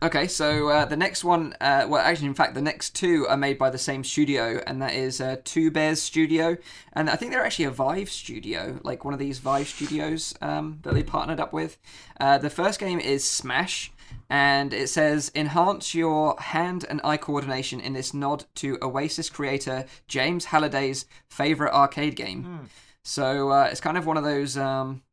Okay, 0.04 0.28
so 0.28 0.70
uh, 0.70 0.86
the 0.86 0.98
next 0.98 1.24
one, 1.24 1.56
uh, 1.62 1.86
well, 1.88 2.02
actually, 2.02 2.28
in 2.28 2.34
fact, 2.34 2.54
the 2.54 2.62
next 2.62 2.96
two 2.96 3.26
are 3.28 3.38
made 3.38 3.58
by 3.58 3.70
the 3.70 3.78
same 3.78 4.04
studio, 4.04 4.62
and 4.68 4.82
that 4.82 4.94
is 4.94 5.22
uh, 5.22 5.38
Two 5.44 5.72
Bears 5.72 6.02
Studio, 6.02 6.58
and 6.94 7.10
I 7.10 7.16
think 7.16 7.32
they're 7.32 7.46
actually 7.46 7.66
a 7.66 7.72
Vive 7.72 8.12
studio, 8.12 8.80
like 8.84 9.06
one 9.06 9.14
of 9.14 9.20
these 9.20 9.40
Vive 9.40 9.68
studios 9.68 10.36
um, 10.42 10.80
that 10.84 10.94
they 10.94 11.02
partnered 11.02 11.40
up 11.40 11.54
with. 11.54 11.78
Uh, 12.20 12.38
the 12.38 12.50
first 12.50 12.80
game 12.80 13.00
is 13.00 13.28
Smash, 13.28 13.92
and 14.30 14.74
it 14.74 14.90
says 14.90 15.32
enhance 15.34 15.96
your 15.96 16.36
hand 16.40 16.86
and 16.90 17.00
eye 17.04 17.18
coordination 17.18 17.80
in 17.80 17.94
this 17.94 18.14
nod 18.14 18.46
to 18.56 18.78
Oasis 18.82 19.30
creator 19.30 19.86
James 20.08 20.46
Halliday's 20.46 21.06
favorite 21.30 21.74
arcade 21.74 22.16
game. 22.16 22.70
So 23.02 23.52
uh, 23.52 23.70
it's 23.72 23.82
kind 23.82 23.98
of 23.98 24.06
one 24.06 24.18
of 24.18 24.24
those. 24.24 24.58
Um, 24.58 25.04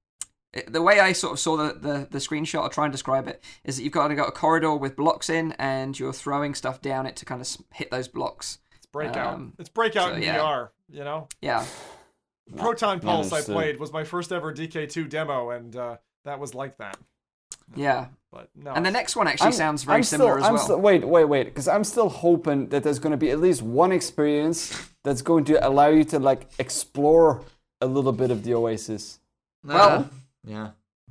the 0.69 0.83
way 0.83 1.01
I 1.01 1.13
sort 1.13 1.33
of 1.33 1.39
saw 1.41 1.57
the, 1.57 1.73
the, 1.73 2.09
the 2.11 2.19
screenshot, 2.19 2.63
I'll 2.63 2.69
try 2.71 2.85
and 2.85 2.93
describe 2.93 3.27
it, 3.29 3.43
is 3.65 3.77
that 3.77 3.85
you've 3.85 3.93
got, 3.93 4.09
got 4.15 4.29
a 4.29 4.33
corridor 4.33 4.75
with 4.77 4.97
blocks 4.97 5.31
in, 5.31 5.53
and 5.53 5.99
you're 5.99 6.13
throwing 6.13 6.55
stuff 6.55 6.81
down 6.83 7.07
it 7.07 7.17
to 7.17 7.25
kind 7.25 7.41
of 7.41 7.49
hit 7.73 7.91
those 7.91 8.09
blocks. 8.09 8.59
It's 8.77 8.87
breakout. 8.87 9.35
Um, 9.35 9.55
it's 9.59 9.69
breakout 9.71 10.11
so, 10.11 10.15
in 10.17 10.23
yeah. 10.23 10.39
VR. 10.39 10.69
You 10.91 11.05
know, 11.05 11.29
Yeah, 11.41 11.65
Proton 12.57 13.01
Pulse 13.01 13.33
I 13.33 13.41
played 13.41 13.81
was 13.81 13.93
my 13.93 14.05
first 14.05 14.31
ever 14.31 14.53
DK2 14.53 15.09
demo, 15.09 15.51
and 15.51 15.75
uh, 15.75 15.97
that 16.25 16.39
was 16.39 16.55
like 16.55 16.77
that. 16.79 16.99
yeah. 17.75 18.07
But 18.31 18.49
no. 18.55 18.73
And 18.73 18.85
the 18.85 18.91
next 18.91 19.15
one 19.15 19.29
actually 19.29 19.45
I'm- 19.47 19.53
sounds 19.53 19.85
very 19.85 19.99
I'm 19.99 20.03
similar 20.05 20.33
still, 20.39 20.45
as 20.45 20.49
I'm 20.49 20.55
well. 20.55 20.65
Still, 20.65 20.81
wait, 20.81 21.05
wait, 21.07 21.25
wait, 21.27 21.45
because 21.45 21.69
I'm 21.69 21.85
still 21.85 22.09
hoping 22.09 22.69
that 22.69 22.83
there's 22.83 22.99
going 22.99 23.11
to 23.11 23.19
be 23.19 23.31
at 23.31 23.41
least 23.41 23.61
one 23.63 23.93
experience 23.93 24.91
that's 25.05 25.21
going 25.21 25.45
to 25.45 25.67
allow 25.67 25.89
you 25.89 26.05
to 26.05 26.19
like 26.19 26.51
explore 26.59 27.43
a 27.83 27.87
little 27.87 28.13
bit 28.13 28.31
of 28.31 28.43
the 28.45 28.55
Oasis. 28.55 29.19
Well- 29.65 30.11
yeah. 30.45 30.71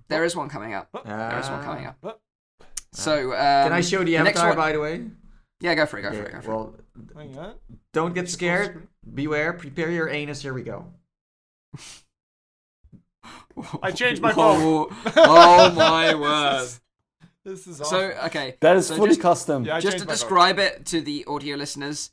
There 0.10 0.24
is 0.26 0.36
one 0.36 0.50
coming 0.50 0.74
up. 0.74 0.90
There 1.06 1.40
is 1.40 1.50
one 1.50 1.64
coming 1.64 1.86
up. 1.86 1.98
Uh, 2.04 2.14
So, 2.94 3.32
um, 3.32 3.38
Can 3.38 3.72
I 3.74 3.82
show 3.82 4.00
the 4.04 4.18
the 4.18 4.24
next 4.24 4.40
avatar, 4.40 4.50
one- 4.50 4.58
by 4.58 4.72
the 4.74 4.80
way? 4.82 5.06
Yeah, 5.62 5.76
go 5.76 5.86
for 5.86 6.00
it. 6.00 6.02
Go 6.02 6.12
for 6.12 6.24
it. 6.24 6.32
Go 6.34 6.42
for 6.42 6.52
it. 6.52 6.54
well, 6.54 6.76
hang 7.16 7.54
don't 7.94 8.14
get 8.14 8.28
scared. 8.30 8.88
Beware. 9.14 9.54
Prepare 9.54 9.92
your 9.92 10.10
anus. 10.10 10.42
Here 10.42 10.54
we 10.54 10.64
go. 10.64 10.86
I 13.82 13.92
changed 14.02 14.22
my 14.22 14.34
Whoa. 14.34 14.88
oh 15.16 15.72
my 15.72 16.16
word! 16.26 16.68
This 17.46 17.68
is 17.68 17.78
So 17.78 17.84
awesome. 17.86 18.26
okay, 18.28 18.58
That 18.62 18.76
is 18.78 18.88
so 18.88 18.96
fully 18.96 19.10
just, 19.10 19.22
custom. 19.22 19.66
Yeah, 19.66 19.80
just 19.80 19.86
to 19.86 19.92
changed 20.00 20.08
my 20.08 20.14
describe 20.14 20.60
it 20.60 20.86
to 20.88 21.02
the 21.02 21.26
audio 21.28 21.56
listeners, 21.58 22.12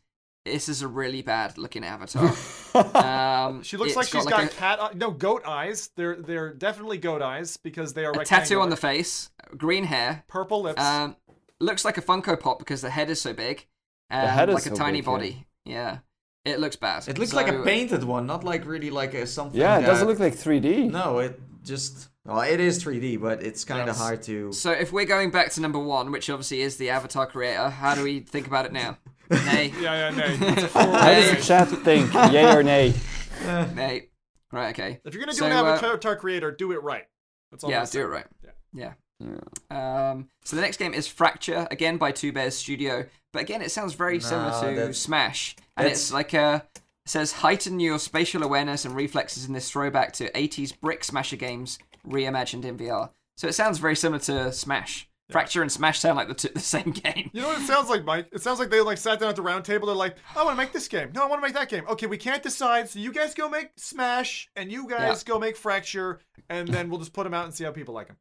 this 0.52 0.68
is 0.68 0.82
a 0.82 0.88
really 0.88 1.22
bad 1.22 1.58
looking 1.58 1.84
avatar. 1.84 2.32
Um, 2.94 3.62
She 3.62 3.76
looks 3.76 3.96
like 3.96 4.06
she's 4.06 4.24
got, 4.24 4.30
got, 4.30 4.40
like, 4.42 4.52
cat 4.54 4.78
eye- 4.82 4.92
no 4.94 5.10
goat 5.10 5.42
eyes. 5.46 5.90
They're 5.96 6.16
they're 6.16 6.52
definitely 6.52 6.98
goat 6.98 7.22
eyes 7.22 7.56
because 7.56 7.94
they 7.94 8.04
are 8.04 8.12
a, 8.12 8.20
a 8.20 8.24
tattoo 8.24 8.60
on 8.60 8.68
the 8.70 8.76
face, 8.76 9.30
green 9.56 9.84
hair. 9.84 10.24
purple 10.28 10.62
lips. 10.62 10.80
Um, 10.82 11.16
looks 11.60 11.84
like 11.84 11.96
a 11.98 12.02
Funko 12.02 12.38
Pop 12.38 12.58
because 12.58 12.80
the 12.82 12.90
head 12.90 13.10
is 13.10 13.20
so 13.20 13.32
big, 13.32 13.66
and 14.10 14.28
head 14.30 14.48
is 14.48 14.54
like 14.54 14.66
a 14.66 14.70
tiny 14.76 14.98
big, 14.98 15.06
body. 15.06 15.46
Yeah. 15.64 15.98
it 16.44 16.60
looks 16.60 16.76
bad. 16.76 17.08
It 17.08 17.18
looks 17.18 17.32
like 17.32 17.48
a 17.48 17.62
painted 17.62 18.04
one, 18.04 18.26
not 18.26 18.44
like 18.44 18.66
really 18.66 18.90
like 18.90 19.14
a 19.14 19.26
something. 19.26 19.58
yeah, 19.60 19.78
it 19.78 19.86
doesn't 19.86 20.06
look 20.06 20.18
like 20.20 20.34
3D. 20.34 20.90
No, 20.90 21.18
it 21.18 21.40
just. 21.64 22.08
Well, 22.24 22.42
it 22.42 22.60
is 22.60 22.82
3D, 22.84 23.18
but 23.20 23.42
it's 23.42 23.64
kind 23.64 23.80
of 23.82 23.86
Yes. 23.88 23.98
hard 23.98 24.22
to. 24.24 24.52
So 24.52 24.70
if 24.70 24.92
we're 24.92 25.06
going 25.06 25.30
back 25.30 25.50
to 25.52 25.60
number 25.62 25.78
one, 25.78 26.12
which 26.12 26.28
obviously 26.28 26.60
is 26.60 26.76
the 26.76 26.90
Avatar 26.90 27.26
creator, 27.26 27.70
how 27.70 27.94
do 27.94 28.04
we 28.04 28.20
think 28.20 28.46
about 28.46 28.66
it 28.66 28.72
now? 28.72 28.98
Nay, 29.30 29.72
yeah, 29.80 30.10
yeah, 30.10 30.16
nay. 30.16 30.36
It's 30.40 30.62
a 30.62 30.68
four 30.68 30.82
How 30.82 31.14
does 31.14 31.30
the 31.30 31.42
chat 31.42 31.68
think? 31.68 32.12
Yay 32.14 32.54
or 32.54 32.62
nay? 32.62 32.94
nay. 33.44 34.08
Right, 34.50 34.70
okay. 34.70 35.00
If 35.04 35.14
you're 35.14 35.20
gonna 35.22 35.32
do 35.32 35.38
So, 35.38 35.46
an 35.46 35.52
uh, 35.52 35.64
Avatar 35.64 36.16
creator, 36.16 36.50
do 36.50 36.72
it 36.72 36.82
right. 36.82 37.04
That's 37.50 37.64
all 37.64 37.70
yeah, 37.70 37.80
I'm 37.82 37.86
do 37.86 38.00
it 38.02 38.06
right. 38.06 38.26
Yeah. 38.72 38.92
Yeah. 39.20 40.10
Um, 40.10 40.28
so 40.44 40.56
the 40.56 40.62
next 40.62 40.76
game 40.78 40.94
is 40.94 41.06
Fracture, 41.06 41.66
again 41.70 41.96
by 41.98 42.12
Two 42.12 42.32
Bears 42.32 42.56
Studio. 42.56 43.06
But 43.32 43.42
again, 43.42 43.60
it 43.62 43.70
sounds 43.70 43.94
very 43.94 44.20
similar 44.20 44.50
to 44.60 44.74
that's- 44.74 44.98
Smash. 44.98 45.56
And 45.76 45.84
that's- 45.86 46.00
it's 46.04 46.12
like 46.12 46.32
a. 46.34 46.66
It 46.74 47.10
says 47.10 47.32
heighten 47.32 47.80
your 47.80 47.98
spatial 47.98 48.42
awareness 48.42 48.84
and 48.84 48.94
reflexes 48.94 49.46
in 49.46 49.54
this 49.54 49.70
throwback 49.70 50.12
to 50.14 50.30
80s 50.32 50.78
brick 50.78 51.02
smasher 51.04 51.36
games 51.36 51.78
reimagined 52.06 52.64
in 52.66 52.76
VR. 52.76 53.10
So 53.38 53.48
it 53.48 53.54
sounds 53.54 53.78
very 53.78 53.96
similar 53.96 54.18
to 54.24 54.52
Smash. 54.52 55.07
Fracture 55.30 55.62
and 55.62 55.70
Smash 55.70 55.98
sound 55.98 56.16
like 56.16 56.28
the, 56.28 56.34
t- 56.34 56.48
the 56.54 56.60
same 56.60 56.90
game. 56.90 57.30
You 57.32 57.42
know 57.42 57.48
what 57.48 57.60
it 57.60 57.66
sounds 57.66 57.88
like, 57.88 58.04
Mike? 58.04 58.28
It 58.32 58.42
sounds 58.42 58.58
like 58.58 58.70
they 58.70 58.80
like 58.80 58.98
sat 58.98 59.20
down 59.20 59.28
at 59.28 59.36
the 59.36 59.42
round 59.42 59.64
table. 59.64 59.86
They're 59.86 59.96
like, 59.96 60.16
"I 60.34 60.42
want 60.44 60.56
to 60.56 60.62
make 60.62 60.72
this 60.72 60.88
game. 60.88 61.10
No, 61.14 61.24
I 61.24 61.26
want 61.26 61.42
to 61.42 61.46
make 61.46 61.54
that 61.54 61.68
game. 61.68 61.84
Okay, 61.88 62.06
we 62.06 62.16
can't 62.16 62.42
decide. 62.42 62.88
So 62.88 62.98
you 62.98 63.12
guys 63.12 63.34
go 63.34 63.48
make 63.48 63.70
Smash, 63.76 64.48
and 64.56 64.72
you 64.72 64.88
guys 64.88 65.24
go 65.24 65.38
make 65.38 65.56
Fracture, 65.56 66.20
and 66.48 66.68
then 66.68 66.88
we'll 66.88 66.98
just 66.98 67.12
put 67.12 67.24
them 67.24 67.34
out 67.34 67.44
and 67.44 67.54
see 67.54 67.64
how 67.64 67.72
people 67.72 67.94
like 67.94 68.08
them." 68.08 68.16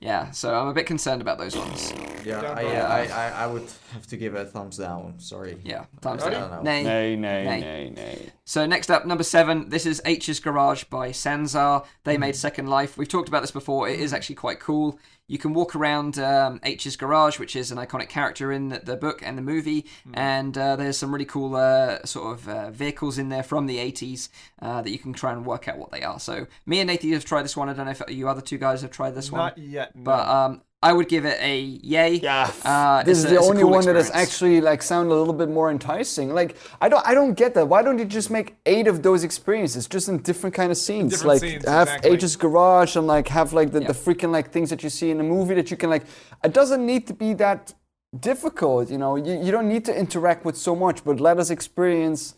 Yeah, 0.00 0.32
so 0.32 0.52
I'm 0.52 0.66
a 0.66 0.74
bit 0.74 0.86
concerned 0.86 1.22
about 1.22 1.38
those 1.38 1.56
ones. 1.56 1.92
Yeah, 2.24 2.40
Down 2.40 2.58
I, 2.58 2.62
vote. 2.64 2.72
I, 2.74 3.06
I, 3.06 3.28
I 3.44 3.46
would 3.46 3.68
have 3.92 4.06
to 4.08 4.16
give 4.16 4.34
it 4.34 4.40
a 4.40 4.44
thumbs 4.44 4.78
down. 4.78 5.18
Sorry. 5.18 5.58
Yeah, 5.64 5.84
thumbs 6.00 6.22
down. 6.24 6.64
Nay. 6.64 6.82
Nay, 6.82 7.16
nay, 7.16 7.44
Nay. 7.44 7.60
nay, 7.60 7.90
nay. 7.94 8.32
So 8.44 8.66
next 8.66 8.90
up, 8.90 9.06
number 9.06 9.24
seven. 9.24 9.68
This 9.68 9.86
is 9.86 10.00
Aech's 10.04 10.40
Garage 10.40 10.84
by 10.84 11.10
Sansar. 11.10 11.84
They 12.04 12.16
made 12.18 12.36
Second 12.36 12.66
Life. 12.68 12.96
We've 12.96 13.08
talked 13.08 13.28
about 13.28 13.42
this 13.42 13.50
before. 13.50 13.88
It 13.88 14.00
is 14.00 14.12
actually 14.12 14.36
quite 14.36 14.60
cool. 14.60 14.98
You 15.28 15.38
can 15.38 15.54
walk 15.54 15.74
around 15.74 16.18
um, 16.18 16.60
Aech's 16.64 16.96
Garage, 16.96 17.38
which 17.38 17.56
is 17.56 17.70
an 17.70 17.78
iconic 17.78 18.08
character 18.08 18.52
in 18.52 18.68
the, 18.68 18.80
the 18.80 18.96
book 18.96 19.22
and 19.22 19.38
the 19.38 19.42
movie, 19.42 19.86
and 20.12 20.58
uh, 20.58 20.76
there's 20.76 20.98
some 20.98 21.10
really 21.12 21.24
cool 21.24 21.54
uh, 21.56 22.04
sort 22.04 22.32
of 22.38 22.48
uh, 22.48 22.70
vehicles 22.70 23.16
in 23.18 23.28
there 23.30 23.42
from 23.44 23.66
the 23.66 23.78
80s 23.78 24.28
uh, 24.60 24.82
that 24.82 24.90
you 24.90 24.98
can 24.98 25.12
try 25.14 25.32
and 25.32 25.46
work 25.46 25.68
out 25.68 25.78
what 25.78 25.90
they 25.90 26.02
are. 26.02 26.18
So 26.20 26.48
me 26.66 26.80
and 26.80 26.88
Nathan 26.88 27.12
have 27.12 27.24
tried 27.24 27.44
this 27.44 27.56
one. 27.56 27.68
I 27.70 27.72
don't 27.72 27.86
know 27.86 27.92
if 27.92 28.02
you 28.08 28.28
other 28.28 28.42
two 28.42 28.58
guys 28.58 28.82
have 28.82 28.90
tried 28.90 29.12
this 29.14 29.30
one, 29.32 29.38
Not 29.38 29.58
yet. 29.58 29.94
No. 29.96 30.02
but 30.02 30.28
um, 30.28 30.62
I 30.84 30.92
would 30.92 31.08
give 31.08 31.24
it 31.24 31.38
a 31.40 31.56
yay. 31.94 32.14
Yeah, 32.14 32.50
Uh, 32.64 33.02
this 33.04 33.18
is 33.18 33.24
a- 33.26 33.28
the 33.34 33.38
only 33.38 33.62
cool 33.62 33.70
one 33.70 33.84
that 33.84 33.94
is 33.96 34.08
experience. 34.08 34.28
actually 34.32 34.60
like 34.60 34.82
sound 34.82 35.10
a 35.12 35.14
little 35.14 35.32
bit 35.42 35.48
more 35.48 35.70
enticing. 35.70 36.34
Like 36.34 36.56
I 36.80 36.88
don't, 36.88 37.06
I 37.06 37.14
don't 37.14 37.34
get 37.34 37.54
that. 37.54 37.66
Why 37.68 37.82
don't 37.82 37.98
you 37.98 38.04
just 38.04 38.30
make 38.30 38.56
eight 38.66 38.88
of 38.88 38.96
those 39.02 39.22
experiences, 39.22 39.86
just 39.86 40.08
in 40.08 40.18
different 40.18 40.54
kind 40.56 40.70
of 40.72 40.76
scenes? 40.76 41.12
Different 41.12 41.28
like 41.28 41.40
scenes, 41.40 41.64
have 41.68 41.88
exactly. 41.88 42.10
Aech's 42.10 42.34
Garage 42.36 42.96
and 42.96 43.06
like 43.06 43.28
have 43.28 43.52
like 43.52 43.70
the, 43.70 43.80
Yeah. 43.82 43.88
the 43.92 43.94
freaking 43.94 44.32
like 44.32 44.50
things 44.50 44.70
that 44.70 44.82
you 44.82 44.90
see 44.90 45.10
in 45.10 45.20
a 45.20 45.24
movie 45.36 45.54
that 45.54 45.70
you 45.70 45.76
can 45.76 45.88
like. 45.88 46.04
It 46.42 46.52
doesn't 46.52 46.84
need 46.84 47.06
to 47.06 47.14
be 47.14 47.34
that 47.34 47.74
difficult, 48.18 48.90
you 48.90 48.98
know. 48.98 49.14
You, 49.16 49.34
you 49.44 49.52
don't 49.52 49.68
need 49.68 49.84
to 49.84 49.94
interact 49.96 50.44
with 50.44 50.56
so 50.56 50.74
much, 50.74 51.04
but 51.04 51.20
let 51.20 51.38
us 51.38 51.50
experience 51.50 52.34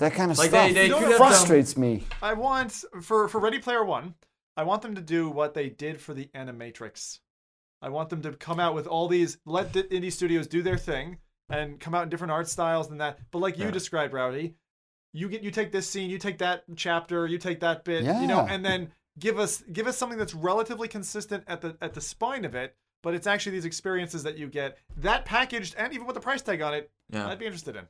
that 0.00 0.12
kind 0.14 0.30
of 0.32 0.38
Like 0.38 0.48
stuff. 0.50 0.66
they, 0.68 0.72
they 0.74 0.86
You 0.88 0.94
could 0.94 1.02
know 1.02 1.08
done, 1.10 1.18
frustrates 1.18 1.76
me. 1.76 2.04
I 2.20 2.32
want 2.34 2.84
for 3.00 3.28
for 3.28 3.38
Ready 3.40 3.60
Player 3.60 3.84
One. 3.84 4.14
I 4.56 4.64
want 4.64 4.82
them 4.82 4.94
to 4.94 5.00
do 5.00 5.30
what 5.30 5.54
they 5.54 5.68
did 5.68 6.00
for 6.00 6.14
the 6.14 6.28
Animatrix. 6.34 7.20
I 7.80 7.88
want 7.88 8.10
them 8.10 8.22
to 8.22 8.32
come 8.32 8.60
out 8.60 8.74
with 8.74 8.86
all 8.86 9.08
these. 9.08 9.38
Let 9.44 9.72
the 9.72 9.84
indie 9.84 10.12
studios 10.12 10.46
do 10.46 10.62
their 10.62 10.78
thing 10.78 11.18
and 11.48 11.80
come 11.80 11.94
out 11.94 12.04
in 12.04 12.08
different 12.10 12.30
art 12.32 12.48
styles 12.48 12.88
than 12.88 12.98
that. 12.98 13.18
But 13.30 13.38
like 13.38 13.58
you 13.58 13.64
Yeah. 13.66 13.70
described, 13.72 14.12
Rowdy, 14.12 14.54
you 15.12 15.28
get 15.28 15.42
you 15.42 15.50
take 15.50 15.72
this 15.72 15.88
scene, 15.88 16.08
you 16.10 16.18
take 16.18 16.38
that 16.38 16.64
chapter, 16.76 17.26
you 17.26 17.38
take 17.38 17.60
that 17.60 17.84
bit, 17.84 18.04
you 18.04 18.26
know, 18.26 18.46
and 18.48 18.64
then 18.64 18.92
give 19.18 19.38
us 19.38 19.62
give 19.72 19.86
us 19.86 19.96
something 19.98 20.18
that's 20.18 20.34
relatively 20.34 20.88
consistent 20.88 21.44
at 21.46 21.60
the 21.60 21.76
at 21.80 21.94
the 21.94 22.00
spine 22.00 22.44
of 22.44 22.54
it. 22.54 22.76
But 23.02 23.14
it's 23.14 23.26
actually 23.26 23.52
these 23.52 23.64
experiences 23.64 24.22
that 24.22 24.38
you 24.38 24.46
get 24.46 24.78
that 24.98 25.24
packaged 25.24 25.74
and 25.76 25.92
even 25.92 26.06
with 26.06 26.14
the 26.14 26.20
price 26.20 26.40
tag 26.40 26.62
on 26.62 26.72
it. 26.74 26.90
Yeah. 27.10 27.26
I'd 27.26 27.38
be 27.38 27.46
interested 27.46 27.74
in. 27.74 27.88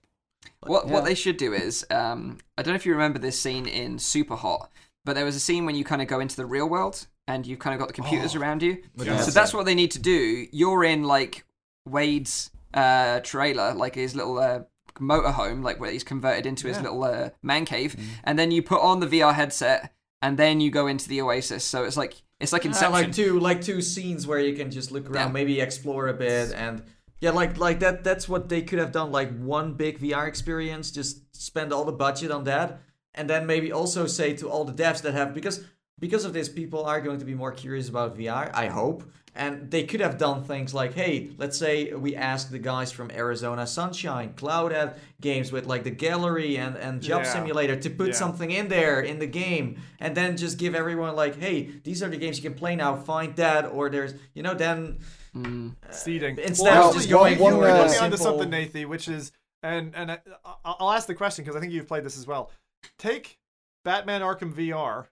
What 0.66 0.88
what 0.88 1.04
they 1.04 1.14
should 1.14 1.36
do 1.36 1.52
is, 1.52 1.84
um, 1.90 2.38
I 2.56 2.62
don't 2.62 2.72
know 2.72 2.76
if 2.76 2.86
you 2.86 2.92
remember 2.92 3.18
this 3.18 3.38
scene 3.38 3.66
in 3.66 3.98
Super 3.98 4.34
Hot, 4.36 4.70
but 5.04 5.14
there 5.14 5.24
was 5.24 5.36
a 5.36 5.40
scene 5.40 5.66
when 5.66 5.74
you 5.74 5.84
kind 5.84 6.00
of 6.02 6.08
go 6.08 6.20
into 6.20 6.36
the 6.36 6.46
real 6.46 6.68
world 6.68 7.06
and 7.28 7.46
you've 7.46 7.58
kind 7.58 7.74
of 7.74 7.78
got 7.80 7.88
the 7.88 7.94
computers 7.94 8.34
around 8.34 8.62
you. 8.62 8.82
Yeah. 8.96 9.18
So 9.20 9.30
that's 9.30 9.54
what 9.54 9.64
they 9.66 9.74
need 9.74 9.90
to 9.92 9.98
do. 9.98 10.46
You're 10.52 10.84
in 10.84 11.04
like 11.04 11.44
Wade's 11.86 12.50
uh, 12.74 13.20
trailer, 13.20 13.74
like 13.74 13.94
his 13.94 14.14
little 14.14 14.38
uh, 14.38 14.60
motorhome, 14.98 15.62
like 15.64 15.80
where 15.80 15.90
he's 15.90 16.04
converted 16.04 16.46
into 16.46 16.68
his 16.68 16.80
little 16.80 17.02
uh, 17.04 17.30
man 17.42 17.64
cave, 17.64 17.96
and 18.24 18.38
then 18.38 18.50
you 18.50 18.62
put 18.62 18.80
on 18.80 19.00
the 19.00 19.06
VR 19.06 19.34
headset, 19.34 19.92
and 20.20 20.38
then 20.38 20.60
you 20.60 20.70
go 20.70 20.86
into 20.86 21.08
the 21.08 21.20
Oasis. 21.22 21.64
So 21.64 21.84
it's 21.84 21.96
like 21.96 22.22
it's 22.40 22.52
like 22.52 22.64
Yeah, 22.64 22.70
Inception. 22.70 22.92
like 22.92 23.12
two 23.12 23.40
like 23.40 23.60
two 23.62 23.80
scenes 23.82 24.26
where 24.26 24.38
you 24.40 24.54
can 24.54 24.70
just 24.70 24.90
look 24.92 25.08
around, 25.10 25.28
Yeah. 25.28 25.32
maybe 25.32 25.60
explore 25.60 26.08
a 26.08 26.14
bit, 26.14 26.52
and 26.52 26.82
yeah, 27.20 27.30
like 27.30 27.58
like 27.58 27.80
that. 27.80 28.04
That's 28.04 28.28
what 28.28 28.48
they 28.48 28.62
could 28.62 28.78
have 28.78 28.92
done. 28.92 29.12
Like 29.12 29.36
one 29.38 29.74
big 29.74 29.98
VR 30.00 30.26
experience, 30.26 30.90
just 30.90 31.34
spend 31.36 31.72
all 31.72 31.84
the 31.84 31.92
budget 31.92 32.30
on 32.30 32.44
that, 32.44 32.80
and 33.14 33.28
then 33.28 33.46
maybe 33.46 33.72
also 33.72 34.06
say 34.06 34.34
to 34.34 34.48
all 34.48 34.64
the 34.64 34.72
devs 34.72 35.02
that 35.02 35.14
have 35.14 35.34
because 35.34 35.64
because 36.02 36.24
of 36.24 36.32
this, 36.32 36.48
people 36.48 36.84
are 36.84 37.00
going 37.00 37.20
to 37.20 37.24
be 37.24 37.34
more 37.34 37.52
curious 37.52 37.88
about 37.88 38.18
VR. 38.18 38.50
I 38.52 38.66
hope. 38.66 39.04
And 39.34 39.70
they 39.70 39.84
could 39.84 40.00
have 40.00 40.18
done 40.18 40.42
things 40.42 40.74
like, 40.74 40.92
hey, 40.92 41.30
let's 41.38 41.56
say 41.56 41.94
we 41.94 42.16
ask 42.16 42.50
the 42.50 42.58
guys 42.58 42.92
from 42.92 43.10
Arizona 43.12 43.66
Sunshine, 43.66 44.34
Cloudhead 44.34 44.98
games 45.22 45.52
with 45.52 45.64
like 45.64 45.84
the 45.84 45.90
gallery 45.90 46.58
and, 46.58 46.76
and 46.76 47.00
Job 47.00 47.22
Yeah. 47.22 47.32
Simulator 47.32 47.76
to 47.76 47.88
put 47.88 48.08
Yeah. 48.08 48.14
something 48.14 48.50
in 48.50 48.68
there 48.68 49.00
in 49.00 49.20
the 49.20 49.26
game 49.26 49.80
and 50.00 50.14
then 50.14 50.36
just 50.36 50.58
give 50.58 50.74
everyone 50.74 51.16
like, 51.16 51.38
hey, 51.38 51.70
these 51.84 52.02
are 52.02 52.08
the 52.08 52.18
games 52.18 52.36
you 52.36 52.42
can 52.42 52.58
play 52.58 52.76
now, 52.76 52.96
find 52.96 53.34
that, 53.36 53.66
or 53.66 53.88
there's, 53.88 54.12
you 54.34 54.42
know, 54.42 54.52
then 54.54 54.98
mm. 55.34 55.72
uh, 55.88 55.92
seating. 55.92 56.36
Instead 56.38 56.74
well, 56.74 56.90
of 56.90 56.96
just 56.96 57.08
going 57.08 57.36
you, 57.38 57.42
one, 57.42 57.54
you 57.54 57.62
uh, 57.62 57.86
put 57.86 57.92
me 57.92 57.98
onto 57.98 58.16
simple- 58.16 58.18
something, 58.18 58.50
Nathan, 58.50 58.88
which 58.88 59.08
is, 59.08 59.32
and 59.62 59.94
and 59.94 60.10
I, 60.10 60.18
I- 60.44 60.74
I'll 60.78 60.90
ask 60.90 61.06
the 61.06 61.14
question 61.14 61.44
because 61.44 61.56
I 61.56 61.60
think 61.60 61.72
you've 61.72 61.88
played 61.88 62.04
this 62.04 62.18
as 62.18 62.26
well. 62.26 62.50
Take 62.98 63.38
Batman 63.84 64.20
Arkham 64.20 64.52
VR 64.52 65.06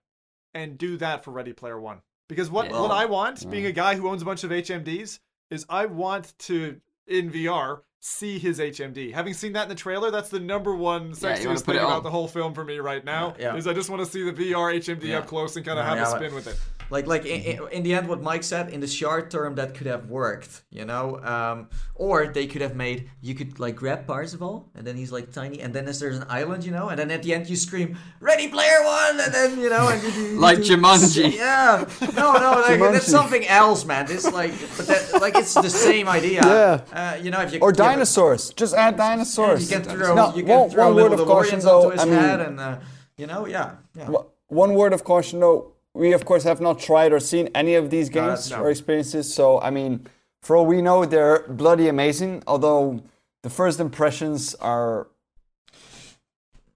and 0.55 0.79
do 0.79 0.97
that 0.99 1.25
for 1.25 1.31
Ready 1.31 1.53
Player 1.53 1.81
One. 1.81 2.03
Because 2.29 2.51
what 2.51 2.71
Yeah. 2.71 2.81
what 2.81 2.91
I 2.91 3.07
want, 3.07 3.49
being 3.51 3.67
a 3.67 3.73
guy 3.73 3.97
who 3.97 4.09
owns 4.09 4.23
a 4.23 4.25
bunch 4.25 4.45
of 4.45 4.51
HMDs, 4.53 5.21
is 5.51 5.67
I 5.69 5.87
want 5.87 6.39
to 6.41 6.81
in 7.07 7.31
VR 7.31 7.83
see 7.99 8.39
his 8.39 8.61
HMD. 8.61 9.11
Having 9.13 9.35
seen 9.35 9.53
that 9.55 9.65
in 9.65 9.69
the 9.69 9.75
trailer, 9.75 10.11
that's 10.11 10.29
the 10.31 10.41
number 10.41 10.75
one 10.75 11.11
sexiest 11.11 11.65
put 11.65 11.75
thing 11.75 11.85
about 11.85 12.03
the 12.03 12.11
whole 12.11 12.29
film 12.29 12.55
for 12.55 12.65
me 12.65 12.79
right 12.79 13.05
now. 13.05 13.35
Yeah. 13.39 13.57
Is 13.57 13.67
I 13.67 13.75
just 13.75 13.91
want 13.91 14.03
to 14.05 14.11
see 14.11 14.23
the 14.23 14.33
VR 14.33 14.73
HMD 14.73 15.09
Yeah. 15.09 15.19
up 15.19 15.27
close 15.27 15.57
and 15.57 15.67
kind 15.67 15.79
of 15.79 15.85
Yeah, 15.85 15.89
have 15.89 15.99
yeah, 15.99 16.15
a 16.15 16.17
spin 16.17 16.35
with 16.35 16.47
it. 16.47 16.59
Like 16.91 17.07
like 17.07 17.25
in, 17.25 17.41
in, 17.43 17.69
in 17.73 17.83
the 17.85 17.95
end 17.95 18.09
what 18.09 18.21
mike 18.23 18.43
said 18.43 18.69
in 18.75 18.81
the 18.81 18.87
short 18.87 19.31
term 19.31 19.55
that 19.55 19.75
could 19.75 19.87
have 19.87 20.05
worked 20.11 20.63
you 20.71 20.85
know? 20.85 21.19
Um, 21.35 21.69
or 21.95 22.27
they 22.29 22.47
could 22.47 22.63
have 22.63 22.75
made 22.75 23.09
you 23.21 23.35
could 23.35 23.59
like 23.61 23.77
grab 23.77 24.07
parzival 24.07 24.69
and 24.75 24.87
then 24.87 24.97
he's 24.97 25.13
like 25.13 25.33
tiny 25.33 25.61
and 25.61 25.73
then 25.75 25.85
there's 25.85 26.17
an 26.19 26.27
island 26.29 26.65
you 26.65 26.73
know? 26.73 26.89
And 26.89 26.99
then 26.99 27.11
at 27.11 27.23
the 27.23 27.33
end 27.35 27.49
you 27.49 27.57
scream 27.57 27.97
ready 28.21 28.49
player 28.49 28.81
one! 28.85 29.21
And 29.21 29.33
then 29.35 29.51
you 29.61 29.71
know 29.71 29.89
and 29.89 30.03
you, 30.03 30.11
you 30.11 30.41
Like 30.41 30.59
do- 30.59 30.77
Jumanji. 30.77 31.37
yeah. 31.45 31.85
No 32.17 32.33
no 32.45 32.51
like, 32.67 32.81
that's 32.81 33.07
something 33.07 33.47
else 33.47 33.85
man. 33.85 34.07
It's 34.11 34.31
like 34.33 34.53
but 34.77 34.87
that, 34.89 35.21
like 35.21 35.37
it's 35.37 35.55
the 35.55 35.71
same 35.71 36.09
idea. 36.09 36.41
Yeah. 36.51 36.81
uh, 36.93 37.17
you 37.23 37.31
know 37.31 37.41
if 37.43 37.53
you 37.53 37.61
Or 37.61 37.71
you 37.71 37.77
have 37.79 37.87
a- 37.87 37.91
dinosaurs. 37.95 38.51
Just 38.55 38.75
add 38.75 38.97
dinosaurs. 38.97 39.61
you 39.71 39.77
can 39.77 39.85
throw 39.85 40.15
No, 40.15 40.35
you 40.35 40.43
can 40.45 40.59
one- 40.61 40.71
throw 40.71 40.87
one 40.87 40.95
word 40.97 41.11
little 41.11 41.21
of 41.23 41.29
caution, 41.29 41.59
DeLoreans 41.61 41.63
though, 41.65 41.83
onto 41.87 41.91
his 41.91 42.01
I 42.01 42.05
mean- 42.07 42.15
head 42.15 42.41
and 42.41 42.61
uh, 42.61 42.79
you 43.17 43.27
know 43.27 43.47
yeah 43.47 43.77
yeah. 43.97 44.09
Wha- 44.09 44.27
One 44.49 44.75
word 44.75 44.93
of 44.93 45.05
caution 45.05 45.39
though, 45.41 45.70
we 45.95 46.13
of 46.13 46.25
course 46.25 46.45
have 46.45 46.61
not 46.61 46.79
tried 46.79 47.13
or 47.13 47.21
seen 47.21 47.49
any 47.55 47.75
of 47.75 47.91
these 47.91 48.09
games 48.09 48.49
that's- 48.49 48.61
or 48.61 48.71
experiences, 48.71 49.33
so 49.33 49.61
I 49.61 49.71
mean, 49.71 50.07
for 50.43 50.57
all 50.57 50.67
we 50.67 50.81
know, 50.83 51.05
they're 51.05 51.47
bloody 51.49 51.89
amazing, 51.89 52.43
although 52.47 53.01
the 53.43 53.51
first 53.51 53.81
impressions 53.81 54.55
are 54.57 55.09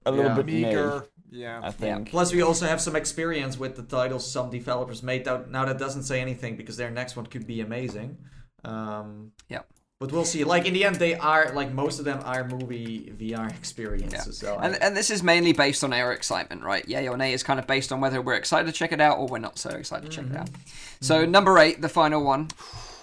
a 0.06 0.10
little 0.10 0.26
Yeah. 0.30 0.34
bit 0.36 0.46
meager, 0.46 0.68
Meager. 0.68 1.06
Yeah. 1.30 1.60
I 1.62 1.70
think. 1.70 2.10
Plus, 2.10 2.32
we 2.32 2.42
also 2.42 2.66
have 2.66 2.80
some 2.80 2.94
experience 2.94 3.58
with 3.58 3.74
the 3.76 3.82
titles 3.82 4.30
some 4.30 4.50
developers 4.50 5.02
made. 5.02 5.24
Now, 5.26 5.44
now 5.48 5.64
that 5.64 5.78
doesn't 5.78 6.04
say 6.04 6.20
anything 6.20 6.56
because 6.56 6.76
their 6.76 6.90
next 6.90 7.16
one 7.16 7.26
could 7.26 7.46
be 7.46 7.60
amazing. 7.60 8.18
Um, 8.64 9.32
Yeah. 9.48 9.62
But 10.00 10.10
we'll 10.10 10.24
see. 10.24 10.42
Like 10.42 10.66
in 10.66 10.74
the 10.74 10.84
end, 10.84 10.96
they 10.96 11.14
are 11.14 11.52
like 11.54 11.72
most 11.72 11.98
of 12.00 12.04
them 12.04 12.20
are 12.24 12.46
movie 12.46 13.12
VR 13.16 13.48
experiences. 13.48 14.38
So 14.38 14.56
I- 14.56 14.66
And, 14.66 14.82
and 14.82 14.96
this 14.96 15.08
is 15.08 15.22
mainly 15.22 15.52
based 15.52 15.84
on 15.84 15.92
our 15.92 16.12
excitement, 16.12 16.62
right? 16.64 16.86
Yay 16.88 17.08
or 17.08 17.16
nay 17.16 17.32
is 17.32 17.42
kind 17.44 17.60
of 17.60 17.66
based 17.66 17.92
on 17.92 18.00
whether 18.00 18.20
we're 18.20 18.34
excited 18.34 18.66
to 18.66 18.72
check 18.72 18.90
it 18.92 19.00
out 19.00 19.18
or 19.18 19.28
we're 19.28 19.38
not 19.38 19.56
so 19.58 19.70
excited 19.70 20.10
to 20.10 20.16
check 20.16 20.26
it 20.26 20.36
out. 20.36 20.50
Mm-hmm. 20.50 20.60
So 21.00 21.22
mm-hmm. 21.22 21.30
number 21.30 21.58
eight, 21.58 21.80
the 21.80 21.88
final 21.88 22.24
one, 22.24 22.48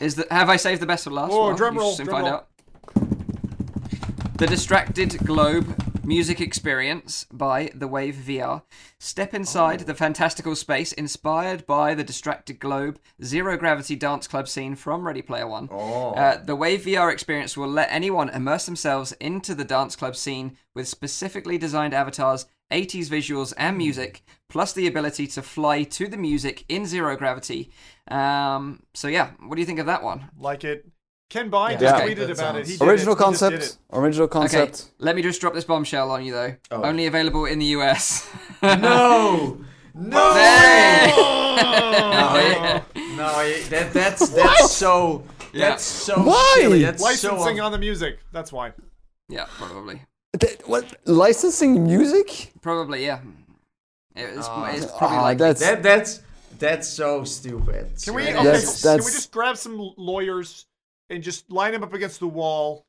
is 0.02 0.16
that 0.16 0.30
have 0.32 0.50
I 0.50 0.58
saved 0.58 0.82
the 0.82 0.86
best 0.86 1.06
for 1.06 1.12
last? 1.12 1.32
Oh, 1.32 1.48
Well, 1.48 1.56
drum 1.56 1.78
roll, 1.78 1.94
soon 1.94 2.08
drum 2.08 2.24
find 2.24 2.28
roll. 2.28 2.36
out. 2.36 2.48
The 4.38 4.48
Distracted 4.48 5.18
Globe 5.26 5.74
Music 6.04 6.42
Experience 6.42 7.28
by 7.32 7.72
The 7.76 7.88
Wave 7.88 8.16
VR. 8.16 8.64
Step 9.00 9.36
inside 9.36 9.82
the 9.82 9.94
fantastical 9.94 10.56
space 10.56 10.94
inspired 10.94 11.68
by 11.68 11.94
the 11.94 12.04
Distracted 12.04 12.60
Globe 12.60 13.00
zero 13.24 13.56
gravity 13.56 13.96
dance 13.96 14.28
club 14.28 14.48
scene 14.48 14.76
from 14.76 15.06
Ready 15.06 15.22
Player 15.22 15.48
One. 15.48 15.70
Oh. 15.72 16.12
Uh, 16.12 16.44
the 16.44 16.56
Wave 16.56 16.82
VR 16.82 17.12
experience 17.14 17.56
will 17.56 17.68
let 17.68 17.92
anyone 17.92 18.30
immerse 18.30 18.66
themselves 18.66 19.12
into 19.14 19.54
the 19.54 19.64
dance 19.64 19.96
club 19.96 20.16
scene 20.16 20.58
with 20.74 20.88
specifically 20.88 21.60
designed 21.60 21.94
avatars, 21.94 22.48
80s 22.72 23.08
visuals, 23.08 23.54
and 23.56 23.78
music, 23.78 24.24
plus 24.50 24.74
the 24.74 24.88
ability 24.88 25.28
to 25.28 25.44
fly 25.44 25.84
to 25.84 26.08
the 26.08 26.18
music 26.18 26.66
in 26.68 26.88
zero 26.88 27.16
gravity. 27.16 27.72
Um, 28.08 28.82
so, 28.96 29.08
yeah, 29.08 29.32
what 29.46 29.56
do 29.56 29.62
you 29.62 29.68
think 29.68 29.80
of 29.80 29.86
that 29.86 30.02
one? 30.02 30.32
Like 30.38 30.64
it. 30.64 30.88
Kent 31.32 31.50
Bye 31.50 31.72
Yeah. 31.72 31.78
just 31.80 31.96
Yeah. 31.96 32.06
tweeted 32.08 32.28
That 32.28 32.30
about 32.32 32.56
it. 32.58 32.68
He 32.68 32.74
sounds- 32.74 32.80
did 32.80 32.82
Original 32.90 33.14
it. 33.14 33.18
He 33.18 33.32
just 33.32 33.40
did 33.42 33.50
concept. 33.50 33.64
it. 33.64 33.78
Original 33.98 34.26
Okay, 34.26 34.32
concept. 34.34 34.84
let 35.00 35.16
me 35.16 35.22
just 35.22 35.40
drop 35.40 35.54
this 35.54 35.64
bombshell 35.64 36.12
on 36.12 36.26
you, 36.26 36.34
though. 36.34 36.56
Oh. 36.72 36.84
Only 36.84 37.06
available 37.08 37.46
in 37.46 37.58
the 37.60 37.66
US. 37.78 38.28
no, 38.62 39.58
No 39.94 40.34
Hey! 40.34 41.14
no, 41.16 42.36
it- 42.36 43.16
no, 43.18 43.40
it- 43.42 43.70
that 43.70 43.94
that's 43.94 44.30
that's 44.30 44.72
so 44.72 45.24
Yeah. 45.54 45.70
that's 45.70 45.84
so 45.84 46.22
Why? 46.22 46.58
silly. 46.62 46.82
That's 46.84 47.02
Licensing 47.02 47.58
so 47.58 47.64
on 47.64 47.72
the 47.72 47.78
music. 47.78 48.20
That's 48.34 48.52
why. 48.52 48.74
Yeah, 49.30 49.46
probably. 49.58 50.02
That- 50.40 50.68
what 50.68 50.86
licensing 51.06 51.84
music? 51.86 52.52
Probably, 52.62 53.06
yeah. 53.06 53.20
It's, 54.16 54.48
Ah. 54.50 54.66
it's 54.72 54.86
probably 54.98 55.18
Ah, 55.18 55.22
like 55.22 55.38
that's 55.38 55.62
that 55.62 55.82
that's 55.84 56.20
that's 56.60 56.88
so 56.90 57.24
stupid. 57.24 57.92
Can 58.04 58.14
we? 58.16 58.24
Okay, 58.24 58.34
That's- 58.44 58.82
can 58.84 58.98
we 58.98 59.12
just 59.12 59.32
grab 59.32 59.56
some 59.58 59.78
lawyers 59.98 60.66
and 61.12 61.22
just 61.22 61.52
line 61.52 61.74
them 61.74 61.84
up 61.84 61.94
against 61.94 62.20
the 62.20 62.28
wall, 62.28 62.88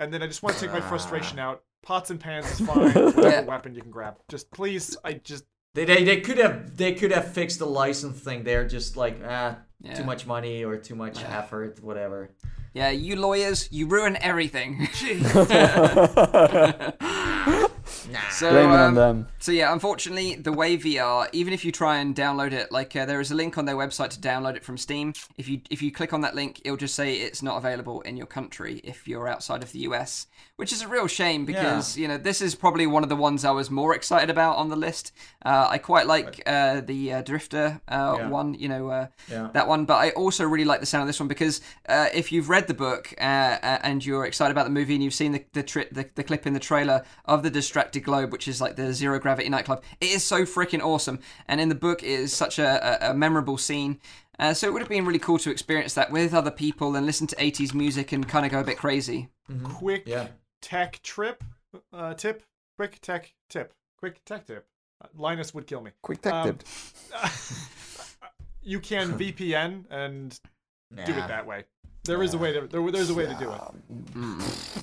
and 0.00 0.12
then 0.12 0.22
I 0.22 0.26
just 0.26 0.42
want 0.42 0.56
to 0.56 0.62
take 0.62 0.72
my 0.72 0.80
Ah. 0.80 0.88
frustration 0.88 1.38
out. 1.38 1.62
Pots 1.82 2.10
and 2.10 2.18
pans 2.18 2.50
is 2.50 2.60
fine. 2.66 2.92
Whatever 2.92 3.22
Yeah. 3.28 3.40
weapon 3.42 3.74
you 3.76 3.82
can 3.82 3.92
grab. 3.92 4.16
Just 4.28 4.50
please, 4.50 4.96
I 5.04 5.12
just 5.14 5.44
They, 5.74 5.84
they 5.84 6.02
they 6.02 6.20
could 6.20 6.38
have 6.38 6.76
they 6.76 6.92
could 6.94 7.12
have 7.12 7.32
fixed 7.32 7.60
the 7.60 7.66
license 7.66 8.18
thing. 8.20 8.42
They're 8.42 8.66
just 8.66 8.96
like 8.96 9.20
ah 9.24 9.58
Yeah. 9.80 9.94
too 9.94 10.02
much 10.04 10.26
money 10.26 10.64
or 10.64 10.76
too 10.76 10.96
much 10.96 11.22
effort, 11.22 11.80
whatever. 11.82 12.30
Yeah, 12.74 12.90
you 12.90 13.14
lawyers, 13.16 13.68
you 13.70 13.86
ruin 13.86 14.16
everything. 14.20 14.88
so, 18.30 18.50
Blame 18.50 18.70
it 18.70 18.74
on 18.74 18.80
um, 18.88 18.94
them. 18.94 19.28
so 19.38 19.52
yeah, 19.52 19.72
unfortunately, 19.72 20.34
the 20.34 20.52
way 20.52 20.76
VR, 20.76 21.28
even 21.32 21.52
if 21.52 21.64
you 21.64 21.72
try 21.72 21.98
and 21.98 22.14
download 22.14 22.52
it, 22.52 22.70
like 22.72 22.94
uh, 22.96 23.04
there 23.06 23.20
is 23.20 23.30
a 23.30 23.34
link 23.34 23.58
on 23.58 23.64
their 23.64 23.76
website 23.76 24.10
to 24.10 24.18
download 24.20 24.56
it 24.56 24.64
from 24.64 24.76
Steam. 24.78 25.12
If 25.36 25.48
you 25.48 25.60
if 25.70 25.82
you 25.82 25.90
click 25.92 26.12
on 26.12 26.20
that 26.22 26.34
link, 26.34 26.60
it'll 26.64 26.76
just 26.76 26.94
say 26.94 27.14
it's 27.16 27.42
not 27.42 27.56
available 27.56 28.00
in 28.02 28.16
your 28.16 28.26
country 28.26 28.80
if 28.84 29.06
you're 29.08 29.28
outside 29.28 29.62
of 29.62 29.72
the 29.72 29.80
US, 29.80 30.26
which 30.56 30.72
is 30.72 30.82
a 30.82 30.88
real 30.88 31.06
shame 31.06 31.44
because 31.44 31.96
you 31.96 32.08
know 32.08 32.18
this 32.18 32.40
is 32.40 32.54
probably 32.54 32.86
one 32.86 33.02
of 33.02 33.08
the 33.08 33.16
ones 33.16 33.44
I 33.44 33.50
was 33.50 33.70
more 33.70 33.94
excited 33.94 34.30
about 34.30 34.56
on 34.56 34.68
the 34.68 34.76
list. 34.76 35.12
Uh, 35.44 35.66
I 35.70 35.78
quite 35.78 36.06
like 36.06 36.42
uh, 36.46 36.80
the 36.80 37.12
uh, 37.14 37.22
Drifter 37.22 37.80
uh, 37.88 38.16
Yeah. 38.18 38.28
one, 38.28 38.54
you 38.54 38.68
know, 38.68 38.88
uh, 38.88 39.06
Yeah. 39.30 39.48
that 39.52 39.66
one. 39.68 39.84
But 39.84 39.96
I 39.96 40.10
also 40.10 40.44
really 40.44 40.64
like 40.64 40.80
the 40.80 40.86
sound 40.86 41.02
of 41.02 41.06
this 41.08 41.20
one 41.20 41.28
because 41.28 41.60
uh, 41.88 42.08
if 42.12 42.32
you've 42.32 42.48
read 42.48 42.66
the 42.66 42.74
book 42.74 43.14
and 43.18 44.04
you're 44.04 44.24
excited 44.26 44.50
about 44.50 44.64
the 44.64 44.70
movie 44.70 44.94
and 44.94 45.02
you've 45.02 45.14
seen 45.14 45.32
the 45.32 45.44
the, 45.52 45.62
tri- 45.62 45.86
the 45.92 46.08
the 46.14 46.24
clip 46.24 46.46
in 46.46 46.52
the 46.52 46.60
trailer 46.60 47.04
of 47.24 47.42
the 47.42 47.50
distracted 47.78 48.00
globe, 48.04 48.32
which 48.32 48.48
is 48.48 48.60
like 48.60 48.74
the 48.76 48.92
zero 48.92 49.18
gravity 49.20 49.48
nightclub, 49.48 49.82
it 50.00 50.10
is 50.10 50.24
so 50.24 50.42
freaking 50.42 50.82
awesome. 50.82 51.20
And 51.46 51.60
in 51.60 51.68
the 51.68 51.74
book, 51.76 52.02
it 52.02 52.08
is 52.08 52.32
such 52.34 52.58
a, 52.58 53.06
a, 53.06 53.10
a 53.10 53.14
memorable 53.14 53.56
scene. 53.56 54.00
Uh, 54.38 54.52
so 54.54 54.66
it 54.66 54.72
would 54.72 54.82
have 54.82 54.88
been 54.88 55.04
really 55.06 55.18
cool 55.20 55.38
to 55.38 55.50
experience 55.50 55.94
that 55.94 56.10
with 56.10 56.34
other 56.34 56.50
people 56.50 56.96
and 56.96 57.06
listen 57.06 57.26
to 57.28 57.36
80s 57.36 57.74
music 57.74 58.12
and 58.12 58.28
kind 58.28 58.44
of 58.46 58.52
go 58.52 58.60
a 58.60 58.64
bit 58.64 58.78
crazy. 58.78 59.28
Mm-hmm. 59.50 59.66
quick 59.66 60.02
Yeah. 60.06 60.28
tech 60.60 61.00
trip 61.02 61.42
uh, 61.92 62.14
tip. 62.14 62.42
Quick 62.76 63.00
tech 63.00 63.34
tip. 63.48 63.72
Quick 63.98 64.24
tech 64.24 64.46
tip. 64.46 64.66
Uh, 65.02 65.06
Linus 65.16 65.54
would 65.54 65.66
kill 65.66 65.80
me. 65.80 65.92
Quick 66.02 66.20
tech 66.22 66.32
Um, 66.34 66.46
tip. 66.58 66.62
you 68.62 68.80
can 68.80 69.16
VPN 69.18 69.84
and 69.90 70.38
do 71.06 71.12
it 71.12 71.28
that 71.28 71.46
way. 71.46 71.64
There 72.08 72.22
is 72.22 72.32
a 72.34 72.38
way 72.38 72.50
to 72.54 72.60
there, 72.72 72.90
there's 72.90 73.10
a 73.10 73.14
way 73.14 73.26
to 73.26 73.34
do 73.44 73.48
it. 73.52 73.60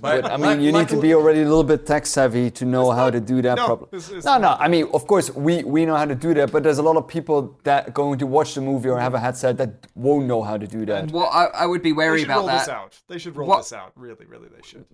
But 0.02 0.26
I 0.31 0.38
mean, 0.38 0.61
you 0.61 0.72
need 0.72 0.89
to 0.89 0.99
be 1.02 1.14
already 1.14 1.41
a 1.41 1.49
little 1.53 1.64
bit 1.64 1.85
tech 1.85 2.06
savvy 2.06 2.52
to 2.52 2.64
know 2.65 2.91
how 2.91 3.10
to 3.10 3.19
do 3.19 3.41
that 3.41 3.56
No, 3.56 3.65
properly. 3.65 4.02
No, 4.23 4.38
no. 4.38 4.49
I 4.65 4.68
mean, 4.68 4.88
of 4.93 5.07
course, 5.07 5.27
we 5.47 5.64
we 5.64 5.85
know 5.85 5.95
how 5.95 6.06
to 6.06 6.15
do 6.15 6.34
that, 6.35 6.52
but 6.52 6.64
there's 6.64 6.77
a 6.77 6.84
lot 6.89 6.97
of 6.97 7.07
people 7.07 7.60
that 7.64 7.93
going 7.93 8.19
to 8.19 8.27
watch 8.27 8.53
the 8.56 8.61
movie 8.61 8.89
or 8.89 8.99
have 8.99 9.14
a 9.15 9.19
headset 9.19 9.57
that 9.57 9.88
won't 9.95 10.26
know 10.27 10.41
how 10.43 10.57
to 10.57 10.68
do 10.68 10.85
that. 10.85 11.11
What 11.11 11.30
I, 11.34 11.45
I 11.64 11.65
would 11.65 11.81
be 11.81 11.89
They 11.89 11.93
wary 11.93 12.19
should 12.19 12.27
about 12.30 12.38
roll 12.38 12.47
that. 12.47 12.60
this 12.60 12.69
out. 12.69 12.99
They 13.07 13.18
should 13.18 13.35
roll 13.35 13.47
What- 13.49 13.57
this 13.64 13.73
out. 13.73 13.91
Really, 13.95 14.26
really, 14.26 14.47
they 14.56 14.61
should. 14.64 14.85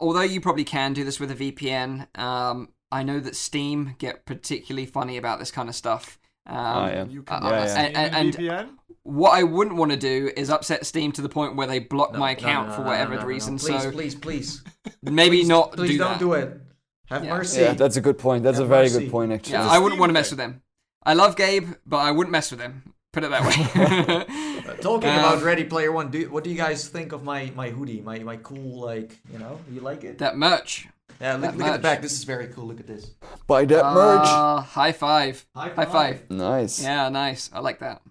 although 0.00 0.22
you 0.34 0.40
probably 0.40 0.64
can 0.64 0.92
do 0.92 1.04
this 1.04 1.18
with 1.20 1.30
a 1.30 1.34
VPN, 1.36 2.06
um, 2.18 2.68
I 2.90 3.02
know 3.02 3.20
that 3.20 3.36
Steam 3.36 3.94
get 3.98 4.24
particularly 4.26 4.86
funny 4.86 5.16
about 5.16 5.38
this 5.38 5.50
kind 5.50 5.68
of 5.68 5.74
stuff. 5.74 6.18
Um, 6.48 6.56
Oh, 6.56 6.86
yeah. 6.86 7.04
You 7.06 7.22
can 7.22 7.42
Uh, 7.44 7.48
Yeah, 7.50 7.56
uh, 7.56 7.64
yeah. 7.64 7.66
Steam 7.66 7.96
And- 7.96 8.38
and- 8.38 8.68
What 9.04 9.30
I 9.30 9.42
wouldn't 9.42 9.76
want 9.76 9.90
to 9.92 9.96
do 9.96 10.30
is 10.36 10.50
upset 10.50 10.84
Steam 10.84 11.12
to 11.12 11.22
the 11.22 11.28
point 11.30 11.56
where 11.56 11.66
they 11.66 11.78
block 11.78 12.12
No, 12.12 12.18
my 12.18 12.32
no, 12.32 12.38
account 12.38 12.68
no, 12.68 12.74
for 12.74 12.82
whatever 12.82 13.10
no, 13.12 13.16
no, 13.16 13.22
no. 13.22 13.28
reason. 13.28 13.58
Please, 13.58 13.82
so 13.82 13.90
please, 13.90 14.14
please, 14.14 14.62
maybe 15.02 15.38
please, 15.38 15.48
not 15.48 15.72
Please 15.72 15.92
do 15.92 15.98
don't 15.98 16.10
that. 16.12 16.18
do 16.20 16.32
it. 16.34 16.60
Have 17.08 17.24
Yeah. 17.24 17.34
mercy. 17.36 17.60
Yeah, 17.62 17.72
that's 17.72 17.96
a 17.96 18.02
good 18.02 18.18
point. 18.18 18.44
That's 18.44 18.58
Have 18.58 18.66
a 18.66 18.68
very 18.68 18.84
mercy. 18.84 18.98
good 19.04 19.10
point, 19.10 19.32
actually. 19.32 19.52
Yeah, 19.54 19.66
I 19.66 19.78
wouldn't 19.78 19.98
want 19.98 20.10
to 20.10 20.14
mess 20.14 20.30
with 20.30 20.36
them. 20.38 20.60
I 21.06 21.14
love 21.14 21.36
Gabe, 21.36 21.68
but 21.86 21.98
I 21.98 22.10
wouldn't 22.10 22.32
mess 22.32 22.50
with 22.50 22.60
him. 22.60 22.82
Put 23.14 23.24
it 23.24 23.30
that 23.30 23.42
way. 23.48 24.24
Uh, 24.68 24.74
Talking 24.82 25.08
Um, 25.08 25.18
about 25.20 25.42
Ready 25.42 25.64
Player 25.64 25.90
One, 25.90 26.10
do, 26.10 26.30
what 26.30 26.44
do 26.44 26.50
you 26.50 26.56
guys 26.56 26.86
think 26.88 27.12
of 27.12 27.24
my 27.24 27.50
my 27.56 27.70
hoodie? 27.70 28.02
My 28.02 28.18
my 28.18 28.36
cool 28.36 28.78
like 28.80 29.18
you 29.32 29.38
know 29.38 29.58
you 29.72 29.80
like 29.80 30.04
it? 30.04 30.18
that 30.18 30.36
merch. 30.36 30.86
Yeah, 31.20 31.36
look, 31.36 31.54
look 31.56 31.66
at 31.66 31.72
the 31.74 31.78
back. 31.78 32.02
This 32.02 32.12
is 32.12 32.24
very 32.24 32.48
cool. 32.48 32.66
Look 32.66 32.80
at 32.80 32.86
this. 32.86 33.10
Buy 33.46 33.64
that 33.64 33.94
merch. 33.94 34.20
Uh, 34.26 34.60
high 34.60 34.92
five. 34.92 35.44
High 35.54 35.70
High 35.70 35.84
five. 35.86 36.30
Nice. 36.30 36.82
Yeah, 36.82 37.08
nice. 37.08 37.50
I 37.52 37.60
like 37.60 37.80
that. 37.80 38.02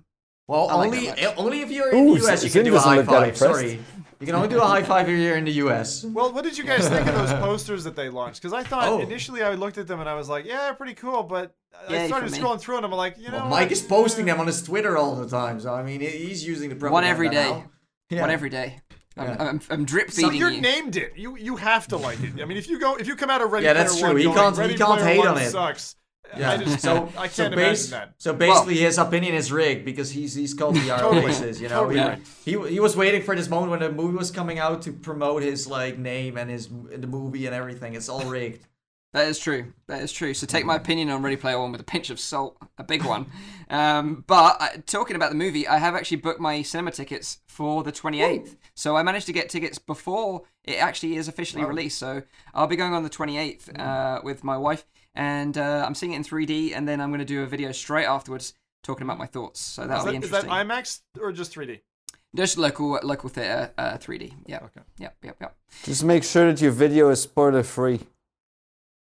Well, 0.47 0.69
I 0.69 0.75
like 0.75 0.87
only 0.93 1.05
that 1.07 1.19
eh, 1.21 1.33
only 1.37 1.61
if 1.61 1.71
you're 1.71 1.91
in 1.91 1.97
Ooh, 2.07 2.17
the 2.17 2.25
US 2.27 2.43
you 2.43 2.49
Zim 2.49 2.63
can 2.63 2.71
do 2.71 2.77
a 2.77 2.79
high 2.79 3.03
five. 3.03 3.35
Sorry, 3.37 3.79
you 4.19 4.25
can 4.25 4.33
only 4.35 4.47
do 4.47 4.61
a 4.61 4.65
high 4.65 4.81
five 4.83 5.09
if 5.09 5.19
you're 5.19 5.35
in 5.35 5.43
the 5.43 5.51
US. 5.63 6.05
Well, 6.05 6.31
what 6.31 6.43
did 6.45 6.57
you 6.57 6.63
guys 6.63 6.87
think 6.87 7.05
of 7.05 7.15
those 7.15 7.33
posters 7.41 7.83
that 7.83 7.95
they 7.97 8.07
launched? 8.09 8.41
Because 8.41 8.53
I 8.53 8.63
thought 8.63 8.87
Oh. 8.87 8.99
initially 8.99 9.43
I 9.43 9.55
looked 9.55 9.77
at 9.77 9.87
them 9.87 9.99
and 9.99 10.07
I 10.07 10.13
was 10.13 10.29
like, 10.29 10.45
yeah, 10.45 10.71
pretty 10.71 10.93
cool. 10.93 11.23
But 11.23 11.53
I 11.89 12.07
started 12.07 12.29
for 12.29 12.35
me. 12.35 12.41
scrolling 12.41 12.61
through 12.61 12.77
and 12.77 12.85
I'm 12.85 12.91
like, 12.93 13.17
you 13.17 13.29
know, 13.29 13.39
Well. 13.39 13.49
Mike 13.49 13.71
is 13.71 13.81
posting 13.81 14.25
them 14.25 14.39
on 14.39 14.47
his 14.47 14.61
Twitter 14.63 14.97
all 14.97 15.15
the 15.17 15.27
time, 15.27 15.59
so 15.59 15.73
I 15.73 15.83
mean 15.83 15.99
he's 15.99 16.47
using 16.47 16.69
the 16.69 16.75
propaganda 16.75 16.93
One 16.93 17.03
every 17.03 17.29
day. 17.29 17.49
now. 17.51 17.65
Yeah. 18.09 18.21
One 18.21 18.31
every 18.31 18.49
day. 18.49 18.79
I'm, 19.17 19.27
Yeah. 19.27 19.35
I'm, 19.39 19.61
I'm 19.69 19.85
drip 19.85 20.11
So 20.11 20.29
you're 20.31 20.51
you. 20.51 20.61
named 20.61 20.95
it. 20.97 21.13
You 21.15 21.35
you 21.37 21.55
have 21.57 21.87
to 21.89 21.97
like 21.97 22.21
it. 22.21 22.41
I 22.41 22.45
mean, 22.45 22.57
if 22.57 22.67
you 22.69 22.79
go 22.79 22.95
if 22.95 23.07
you 23.07 23.15
come 23.15 23.29
out 23.29 23.41
of 23.41 23.51
Ready 23.51 23.65
Yeah, 23.65 23.73
Player 23.73 23.83
that's 23.85 24.01
One 24.01 24.11
true. 24.11 24.19
He 24.19 24.23
going, 24.25 24.35
can't- 24.55 24.71
he 24.71 24.77
can't 24.77 25.01
hate 25.01 25.17
One 25.19 25.27
on 25.29 25.37
it. 25.39 25.49
Sucks. 25.51 25.95
Yeah. 26.37 26.51
I 26.51 26.57
just 26.57 26.81
so 26.81 27.09
I 27.17 27.27
so, 27.29 27.43
can't 27.43 27.55
bas- 27.55 27.87
imagine 27.87 28.09
that. 28.09 28.13
so 28.17 28.33
basically 28.33 28.75
his 28.77 28.97
opinion 28.97 29.33
is 29.33 29.49
rigged 29.49 29.85
because 29.85 30.11
he's 30.11 30.35
he's 30.35 30.53
called 30.53 30.75
the 30.75 30.81
Totally. 30.99 31.25
races, 31.25 31.61
you 31.61 31.69
know. 31.69 31.85
Totally 31.89 32.21
he, 32.43 32.51
he 32.59 32.69
he 32.71 32.79
was 32.81 32.97
waiting 32.97 33.21
for 33.21 33.33
this 33.33 33.47
moment 33.49 33.71
when 33.71 33.79
the 33.79 33.91
movie 33.91 34.17
was 34.17 34.29
coming 34.29 34.59
out 34.59 34.81
to 34.81 34.91
promote 34.91 35.41
his 35.41 35.67
like 35.67 35.97
name 35.97 36.37
and 36.37 36.49
his 36.49 36.67
the 36.67 37.07
movie 37.07 37.45
and 37.45 37.55
everything. 37.55 37.93
It's 37.95 38.09
all 38.09 38.25
rigged. 38.25 38.65
That 39.13 39.27
is 39.29 39.39
true. 39.39 39.73
That 39.87 40.01
is 40.03 40.11
true. 40.11 40.33
So 40.33 40.45
take 40.45 40.65
my 40.65 40.75
opinion 40.75 41.09
on 41.09 41.23
Ready 41.23 41.37
Player 41.37 41.59
One 41.59 41.71
with 41.71 41.81
a 41.81 41.85
pinch 41.85 42.09
of 42.09 42.19
salt, 42.19 42.57
a 42.77 42.83
big 42.83 43.03
one. 43.03 43.25
um, 43.69 44.23
but 44.27 44.57
uh, 44.59 44.67
talking 44.85 45.15
about 45.15 45.29
the 45.29 45.35
movie, 45.37 45.67
I 45.67 45.77
have 45.77 45.95
actually 45.95 46.17
booked 46.17 46.39
my 46.41 46.61
cinema 46.61 46.91
tickets 46.91 47.39
for 47.47 47.83
the 47.83 47.91
28th. 47.91 48.57
So 48.75 48.95
I 48.95 49.03
managed 49.03 49.25
to 49.27 49.33
get 49.33 49.49
tickets 49.49 49.79
before 49.79 50.43
it 50.65 50.75
actually 50.75 51.15
is 51.15 51.27
officially 51.27 51.63
released. 51.63 51.97
So 51.97 52.21
I'll 52.53 52.67
be 52.67 52.75
going 52.75 52.93
on 52.93 53.03
the 53.03 53.09
28th 53.09 53.71
Mm. 53.73 53.79
uh, 53.79 54.21
with 54.23 54.43
my 54.43 54.57
wife, 54.57 54.85
and 55.15 55.57
uh, 55.57 55.83
I'm 55.87 55.95
seeing 55.95 56.13
it 56.13 56.17
in 56.17 56.23
3D, 56.23 56.73
and 56.75 56.87
then 56.87 56.99
I'm 57.01 57.09
going 57.09 57.19
to 57.19 57.25
do 57.25 57.41
a 57.43 57.47
video 57.47 57.71
straight 57.71 58.05
afterwards 58.05 58.53
talking 58.83 59.03
about 59.03 59.17
my 59.17 59.25
thoughts. 59.25 59.59
So 59.61 59.87
that'll 59.87 60.05
Is 60.07 60.11
be 60.11 60.17
that, 60.19 60.23
is 60.25 60.31
that 60.31 60.43
interesting. 60.43 60.67
IMAX 60.67 61.01
or 61.21 61.31
just 61.31 61.55
3D? 61.55 61.79
Just 62.35 62.57
local 62.57 62.99
local 63.03 63.29
theater, 63.29 63.71
uh, 63.77 63.97
3D. 63.97 64.33
Yeah. 64.45 64.57
Okay. 64.57 64.81
Yep. 64.99 65.15
Yep. 65.23 65.37
Yep. 65.41 65.55
Just 65.83 66.03
make 66.03 66.23
sure 66.23 66.51
that 66.51 66.61
your 66.61 66.71
video 66.71 67.09
is 67.09 67.21
spoiler 67.21 67.63
free. 67.63 68.01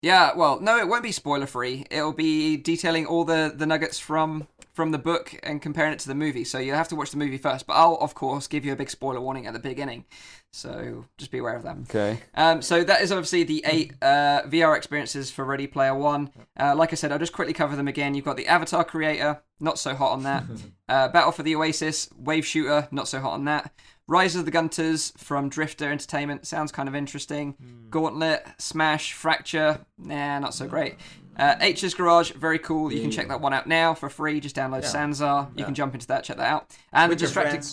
Yeah, 0.01 0.31
well, 0.35 0.59
no, 0.59 0.77
it 0.79 0.87
won't 0.87 1.03
be 1.03 1.11
spoiler 1.11 1.45
free. 1.45 1.85
It'll 1.91 2.11
be 2.11 2.57
detailing 2.57 3.05
all 3.05 3.23
the, 3.23 3.53
the 3.55 3.65
nuggets 3.65 3.99
from 3.99 4.47
from 4.73 4.91
the 4.91 4.97
book 4.97 5.37
and 5.43 5.61
comparing 5.61 5.91
it 5.91 5.99
to 5.99 6.07
the 6.07 6.15
movie. 6.15 6.45
So 6.45 6.57
you'll 6.57 6.77
have 6.77 6.87
to 6.87 6.95
watch 6.95 7.11
the 7.11 7.17
movie 7.17 7.37
first. 7.37 7.67
But 7.67 7.73
I'll 7.73 7.95
of 7.95 8.15
course 8.15 8.47
give 8.47 8.65
you 8.65 8.73
a 8.73 8.75
big 8.75 8.89
spoiler 8.89 9.21
warning 9.21 9.45
at 9.45 9.53
the 9.53 9.59
beginning. 9.59 10.05
So 10.51 11.05
just 11.17 11.31
be 11.31 11.37
aware 11.37 11.55
of 11.55 11.63
that. 11.63 11.77
Okay. 11.89 12.19
Um, 12.35 12.61
so 12.61 12.83
that 12.83 13.01
is 13.01 13.11
obviously 13.11 13.43
the 13.43 13.63
eight 13.65 13.93
uh, 14.01 14.43
VR 14.43 14.75
experiences 14.75 15.29
for 15.29 15.45
Ready 15.45 15.67
Player 15.67 15.93
One. 15.93 16.31
Uh, 16.59 16.75
like 16.75 16.91
I 16.91 16.95
said, 16.95 17.11
I'll 17.11 17.19
just 17.19 17.33
quickly 17.33 17.53
cover 17.53 17.75
them 17.75 17.87
again. 17.87 18.15
You've 18.15 18.25
got 18.25 18.37
the 18.37 18.47
Avatar 18.47 18.83
Creator, 18.83 19.41
not 19.59 19.77
so 19.77 19.93
hot 19.93 20.11
on 20.11 20.23
that. 20.23 20.43
uh, 20.89 21.09
Battle 21.09 21.31
for 21.31 21.43
the 21.43 21.55
Oasis, 21.55 22.09
Wave 22.17 22.45
Shooter, 22.45 22.87
not 22.91 23.07
so 23.07 23.19
hot 23.19 23.33
on 23.33 23.45
that. 23.45 23.73
Rise 24.11 24.35
of 24.35 24.43
the 24.43 24.51
Gunters 24.51 25.13
from 25.15 25.47
Drifter 25.47 25.89
Entertainment, 25.89 26.45
sounds 26.45 26.69
kind 26.73 26.89
of 26.89 26.95
interesting. 26.95 27.55
Gauntlet, 27.89 28.45
Smash, 28.57 29.13
Fracture, 29.13 29.85
nah, 29.97 30.37
not 30.39 30.53
so 30.53 30.67
great. 30.67 30.95
Uh, 31.37 31.55
Aech's 31.61 31.93
Garage, 31.93 32.31
very 32.31 32.59
cool. 32.59 32.91
You 32.91 32.99
can 32.99 33.09
check 33.09 33.29
that 33.29 33.39
one 33.39 33.53
out 33.53 33.67
now 33.67 33.93
for 33.93 34.09
free. 34.09 34.41
Just 34.41 34.53
download 34.53 34.81
Yeah. 34.81 34.89
Sansar. 34.89 35.47
You 35.51 35.59
Yeah. 35.59 35.65
can 35.65 35.75
jump 35.75 35.93
into 35.93 36.07
that, 36.07 36.25
check 36.25 36.35
that 36.35 36.45
out. 36.51 36.75
And 36.91 37.09
With 37.09 37.19
the 37.19 37.25
Distracted. 37.25 37.65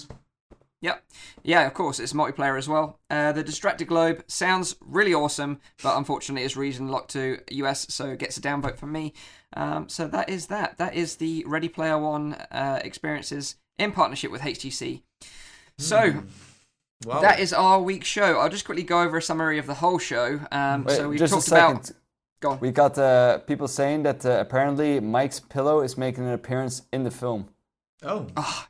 Yep. 0.80 1.04
Yeah, 1.42 1.66
of 1.66 1.74
course. 1.74 1.98
It's 1.98 2.12
multiplayer 2.12 2.56
as 2.56 2.68
well. 2.68 3.00
Uh, 3.10 3.32
the 3.32 3.42
Distracted 3.42 3.88
Globe 3.88 4.22
sounds 4.28 4.76
really 4.80 5.12
awesome, 5.12 5.58
but 5.82 5.96
unfortunately 5.96 6.44
it's 6.44 6.56
region 6.56 6.86
locked 6.86 7.10
to 7.14 7.40
US, 7.50 7.92
so 7.92 8.10
it 8.10 8.20
gets 8.20 8.36
a 8.36 8.40
downvote 8.40 8.76
from 8.78 8.92
me. 8.92 9.12
Um, 9.56 9.88
so 9.88 10.06
that 10.06 10.28
is 10.28 10.46
that. 10.46 10.78
That 10.78 10.94
is 10.94 11.16
the 11.16 11.42
Ready 11.48 11.68
Player 11.68 11.98
One 11.98 12.34
uh, 12.52 12.78
experiences 12.84 13.56
in 13.76 13.90
partnership 13.90 14.30
with 14.30 14.42
HTC. 14.42 15.02
So 15.78 16.22
Wow. 17.06 17.20
that 17.20 17.38
is 17.38 17.52
our 17.52 17.80
week 17.80 18.04
show. 18.04 18.38
I'll 18.38 18.48
just 18.48 18.64
quickly 18.64 18.82
go 18.82 19.02
over 19.02 19.18
a 19.18 19.22
summary 19.22 19.58
of 19.58 19.66
the 19.66 19.74
whole 19.74 19.98
show. 19.98 20.40
Um, 20.50 20.84
Wait, 20.84 20.96
so 20.96 21.08
we 21.08 21.16
just 21.16 21.32
talked 21.32 21.44
second. 21.46 21.76
about. 21.76 21.90
Go 22.40 22.50
on. 22.50 22.60
We 22.60 22.70
got 22.72 22.98
uh, 22.98 23.38
people 23.38 23.68
saying 23.68 24.02
that 24.02 24.26
uh, 24.26 24.38
apparently 24.40 25.00
Mike's 25.00 25.40
pillow 25.40 25.80
is 25.80 25.96
making 25.96 26.24
an 26.26 26.32
appearance 26.32 26.82
in 26.92 27.04
the 27.04 27.10
film. 27.10 27.48
oh. 28.02 28.66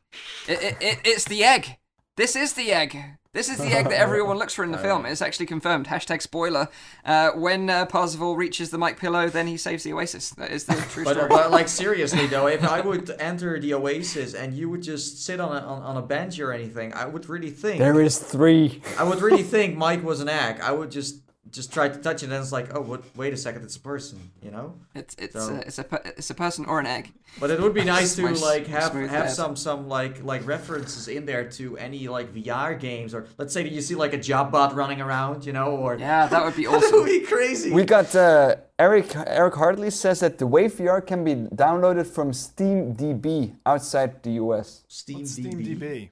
It, 0.47 0.63
it, 0.63 0.77
it, 0.81 0.99
it's 1.05 1.25
the 1.25 1.45
egg. 1.45 1.77
This 2.17 2.35
is 2.37 2.55
the 2.55 2.73
egg. 2.73 2.97
This 3.39 3.49
is 3.49 3.59
the 3.59 3.69
egg 3.73 3.85
that 3.91 4.01
everyone 4.01 4.37
looks 4.37 4.53
for 4.53 4.65
in 4.65 4.73
the 4.73 4.79
film. 4.79 5.07
It's 5.07 5.23
actually 5.23 5.47
confirmed. 5.47 5.87
Hashtag 5.87 6.23
spoiler. 6.23 6.67
Uh, 7.05 7.31
when 7.37 7.71
uh, 7.71 7.87
Parzival 7.87 8.35
reaches 8.35 8.71
the 8.71 8.79
Mike 8.79 8.99
Pillow, 8.99 9.29
then 9.29 9.47
he 9.47 9.57
saves 9.57 9.85
the 9.85 9.93
Oasis. 9.93 10.31
That 10.31 10.51
is 10.51 10.65
the 10.65 10.75
true 10.91 11.05
But, 11.05 11.13
story. 11.15 11.29
but 11.29 11.53
like 11.53 11.69
seriously 11.69 12.27
though, 12.27 12.49
if 12.49 12.65
I 12.65 12.81
would 12.81 13.09
enter 13.21 13.61
the 13.61 13.75
Oasis 13.75 14.35
and 14.35 14.55
you 14.55 14.69
would 14.71 14.83
just 14.83 15.25
sit 15.25 15.39
on 15.39 15.57
a, 15.57 15.61
on, 15.61 15.83
on 15.83 15.97
a 15.97 16.03
bench 16.03 16.41
or 16.41 16.53
anything, 16.53 16.93
I 16.95 17.07
would 17.07 17.29
really 17.29 17.51
think 17.51 17.79
There 17.79 18.01
is 18.01 18.19
three. 18.19 18.83
I 18.99 19.05
would 19.05 19.21
really 19.23 19.45
think 19.45 19.77
Mike 19.77 20.03
was 20.03 20.19
an 20.19 20.29
egg. 20.29 20.59
I 20.61 20.73
would 20.73 20.91
just 20.91 21.21
just 21.51 21.73
try 21.73 21.89
to 21.89 21.99
touch 21.99 22.23
it 22.23 22.27
and 22.27 22.35
it's 22.35 22.53
like, 22.53 22.75
oh, 22.77 22.81
what? 22.81 23.03
Wait 23.17 23.33
a 23.33 23.37
second, 23.37 23.63
it's 23.63 23.77
a 23.77 23.81
person, 23.81 24.19
you 24.43 24.51
know. 24.51 24.75
It's 24.95 25.15
it's 25.19 25.35
So- 25.35 25.55
a, 25.55 25.59
it's 25.61 25.79
a 25.79 25.85
per- 25.85 26.03
it's 26.05 26.31
a 26.31 26.35
person 26.35 26.65
or 26.67 26.81
an 26.81 26.87
egg. 26.87 27.13
But 27.41 27.51
it 27.51 27.61
would 27.61 27.75
be 27.75 27.85
nice 27.85 28.17
to 28.17 28.23
My 28.23 28.33
like 28.33 28.67
have 28.69 28.93
have 28.95 29.11
head. 29.11 29.31
some 29.31 29.55
some 29.57 29.89
like 29.89 30.23
like 30.25 30.47
references 30.47 31.09
in 31.09 31.27
there 31.27 31.45
to 31.59 31.77
any 31.79 32.09
like 32.09 32.33
VR 32.35 32.79
games 32.79 33.15
or 33.15 33.27
let's 33.39 33.53
say 33.53 33.63
that 33.63 33.73
you 33.73 33.81
see 33.81 33.95
like 33.95 34.13
a 34.15 34.19
job 34.19 34.51
bot 34.53 34.75
running 34.75 35.01
around, 35.01 35.45
you 35.47 35.53
know, 35.53 35.71
or 35.77 35.97
Yeah, 35.99 36.27
that 36.27 36.45
would 36.45 36.57
be 36.57 36.67
awesome. 36.69 36.81
that 36.81 36.93
would 36.93 37.03
awesome. 37.09 37.21
be 37.21 37.27
crazy. 37.27 37.71
We 37.73 37.85
got 37.85 38.15
uh, 38.15 38.57
Eric 38.79 39.15
Eric 39.27 39.55
Hartley 39.55 39.91
says 39.91 40.21
that 40.21 40.39
the 40.39 40.47
Wave 40.47 40.73
VR 40.75 41.01
can 41.07 41.25
be 41.25 41.35
downloaded 41.35 42.07
from 42.07 42.33
Steam 42.33 42.95
DB 42.95 43.57
outside 43.67 44.23
the 44.23 44.33
US. 44.43 44.85
Steam, 44.89 45.19
What's 45.19 45.39
DB. 45.39 45.53
SteamDB? 45.79 46.11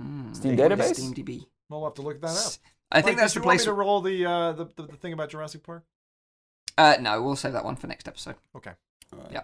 Hmm. 0.00 0.32
Steam 0.32 0.56
Big 0.56 0.60
database? 0.70 0.98
SteamDB. 1.00 1.46
We'll 1.68 1.84
have 1.84 1.94
to 1.94 2.02
look 2.02 2.20
that 2.20 2.28
up. 2.30 2.52
I 2.92 3.02
think 3.02 3.16
Mike, 3.16 3.22
that's 3.22 3.32
did 3.32 3.40
you 3.40 3.46
want 3.46 3.46
me 3.46 3.52
replaced. 3.54 3.64
to 3.64 3.72
roll 3.72 4.00
the, 4.00 4.26
uh, 4.26 4.52
the, 4.52 4.64
the 4.76 4.82
the 4.82 4.96
thing 4.96 5.12
about 5.12 5.30
Jurassic 5.30 5.62
Park. 5.62 5.84
Uh, 6.78 6.96
no, 7.00 7.20
we'll 7.22 7.36
save 7.36 7.52
that 7.54 7.64
one 7.64 7.76
for 7.76 7.86
next 7.86 8.06
episode. 8.06 8.36
Okay. 8.56 8.72
Yeah. 9.30 9.42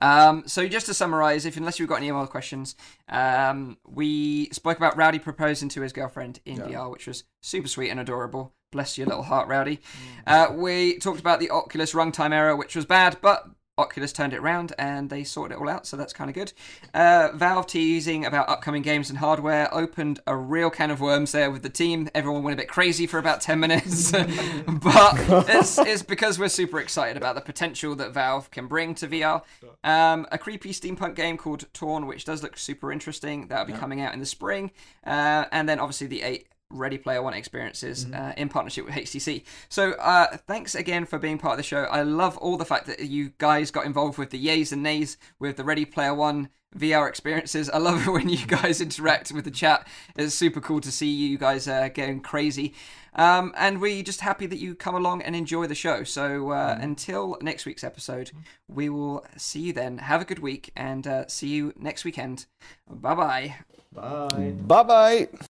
Um, 0.00 0.44
so 0.46 0.68
just 0.68 0.86
to 0.86 0.94
summarise, 0.94 1.44
if 1.44 1.56
unless 1.56 1.78
you've 1.78 1.88
got 1.88 1.96
any 1.96 2.10
more 2.12 2.26
questions, 2.26 2.76
um, 3.08 3.78
we 3.86 4.48
spoke 4.50 4.76
about 4.76 4.96
Rowdy 4.96 5.18
proposing 5.18 5.68
to 5.70 5.80
his 5.80 5.92
girlfriend 5.92 6.40
in 6.44 6.58
VR, 6.58 6.90
which 6.90 7.06
was 7.06 7.24
super 7.42 7.68
sweet 7.68 7.90
and 7.90 7.98
adorable. 7.98 8.54
Bless 8.70 8.98
your 8.98 9.06
little 9.06 9.24
heart, 9.24 9.48
Rowdy. 9.48 9.80
Uh, 10.26 10.48
we 10.52 10.98
talked 10.98 11.20
about 11.20 11.40
the 11.40 11.50
Oculus 11.50 11.94
runtime 11.94 12.32
error, 12.32 12.54
which 12.54 12.76
was 12.76 12.84
bad, 12.84 13.16
but 13.20 13.44
Oculus 13.78 14.12
turned 14.12 14.32
it 14.32 14.40
around 14.40 14.72
and 14.78 15.08
they 15.08 15.24
sorted 15.24 15.56
it 15.56 15.60
all 15.60 15.68
out, 15.68 15.86
so 15.86 15.96
that's 15.96 16.12
kind 16.12 16.28
of 16.28 16.34
good. 16.34 16.52
Uh, 16.92 17.30
Valve 17.34 17.66
teasing 17.66 18.26
about 18.26 18.48
upcoming 18.48 18.82
games 18.82 19.08
and 19.08 19.18
hardware 19.18 19.72
opened 19.72 20.20
a 20.26 20.36
real 20.36 20.70
can 20.70 20.90
of 20.90 21.00
worms 21.00 21.32
there 21.32 21.50
with 21.50 21.62
the 21.62 21.70
team. 21.70 22.08
Everyone 22.14 22.42
went 22.42 22.54
a 22.54 22.62
bit 22.62 22.68
crazy 22.68 23.06
for 23.06 23.18
about 23.18 23.40
10 23.40 23.60
minutes, 23.60 24.12
but 24.12 25.14
it's, 25.48 25.78
it's 25.78 26.02
because 26.02 26.38
we're 26.38 26.48
super 26.48 26.80
excited 26.80 27.16
about 27.16 27.34
the 27.34 27.40
potential 27.40 27.94
that 27.96 28.12
Valve 28.12 28.50
can 28.50 28.66
bring 28.66 28.94
to 28.96 29.06
VR. 29.06 29.42
Um, 29.84 30.26
a 30.32 30.38
creepy 30.38 30.70
steampunk 30.70 31.14
game 31.14 31.36
called 31.36 31.72
Torn, 31.72 32.06
which 32.06 32.24
does 32.24 32.42
look 32.42 32.58
super 32.58 32.92
interesting. 32.92 33.48
That'll 33.48 33.66
be 33.66 33.72
coming 33.72 34.00
out 34.00 34.12
in 34.12 34.20
the 34.20 34.26
spring. 34.26 34.72
Uh, 35.06 35.44
and 35.52 35.68
then 35.68 35.78
obviously 35.78 36.06
the 36.06 36.22
eight 36.22 36.48
Ready 36.70 36.98
Player 36.98 37.22
One 37.22 37.34
experiences 37.34 38.06
uh, 38.12 38.32
in 38.36 38.48
partnership 38.48 38.84
with 38.84 38.94
HTC. 38.94 39.42
So 39.68 39.92
uh, 39.92 40.36
thanks 40.46 40.74
again 40.74 41.06
for 41.06 41.18
being 41.18 41.38
part 41.38 41.52
of 41.52 41.56
the 41.58 41.62
show. 41.62 41.84
I 41.84 42.02
love 42.02 42.36
all 42.38 42.56
the 42.56 42.64
fact 42.64 42.86
that 42.86 43.00
you 43.00 43.32
guys 43.38 43.70
got 43.70 43.86
involved 43.86 44.18
with 44.18 44.30
the 44.30 44.44
yays 44.44 44.72
and 44.72 44.82
nays 44.82 45.16
with 45.38 45.56
the 45.56 45.64
Ready 45.64 45.84
Player 45.84 46.14
One 46.14 46.50
VR 46.76 47.08
experiences. 47.08 47.70
I 47.70 47.78
love 47.78 48.06
it 48.06 48.10
when 48.12 48.28
you 48.28 48.44
guys 48.46 48.80
interact 48.80 49.32
with 49.32 49.44
the 49.44 49.50
chat. 49.50 49.86
It's 50.16 50.34
super 50.34 50.60
cool 50.60 50.80
to 50.80 50.92
see 50.92 51.08
you 51.08 51.38
guys 51.38 51.66
uh, 51.66 51.88
going 51.88 52.20
crazy. 52.20 52.74
Um, 53.14 53.52
and 53.56 53.80
we're 53.80 54.02
just 54.02 54.20
happy 54.20 54.46
that 54.46 54.58
you 54.58 54.74
come 54.74 54.94
along 54.94 55.22
and 55.22 55.34
enjoy 55.34 55.66
the 55.66 55.74
show. 55.74 56.04
So 56.04 56.50
uh, 56.50 56.78
until 56.80 57.36
next 57.40 57.66
week's 57.66 57.82
episode, 57.82 58.30
we 58.68 58.88
will 58.88 59.26
see 59.36 59.60
you 59.60 59.72
then. 59.72 59.98
Have 59.98 60.22
a 60.22 60.24
good 60.24 60.38
week 60.38 60.70
and 60.76 61.06
uh, 61.06 61.26
see 61.26 61.48
you 61.48 61.72
next 61.78 62.04
weekend. 62.04 62.46
Bye 62.88 63.14
bye. 63.14 63.54
Bye. 63.92 64.52
Bye 64.52 64.82
bye. 64.82 65.28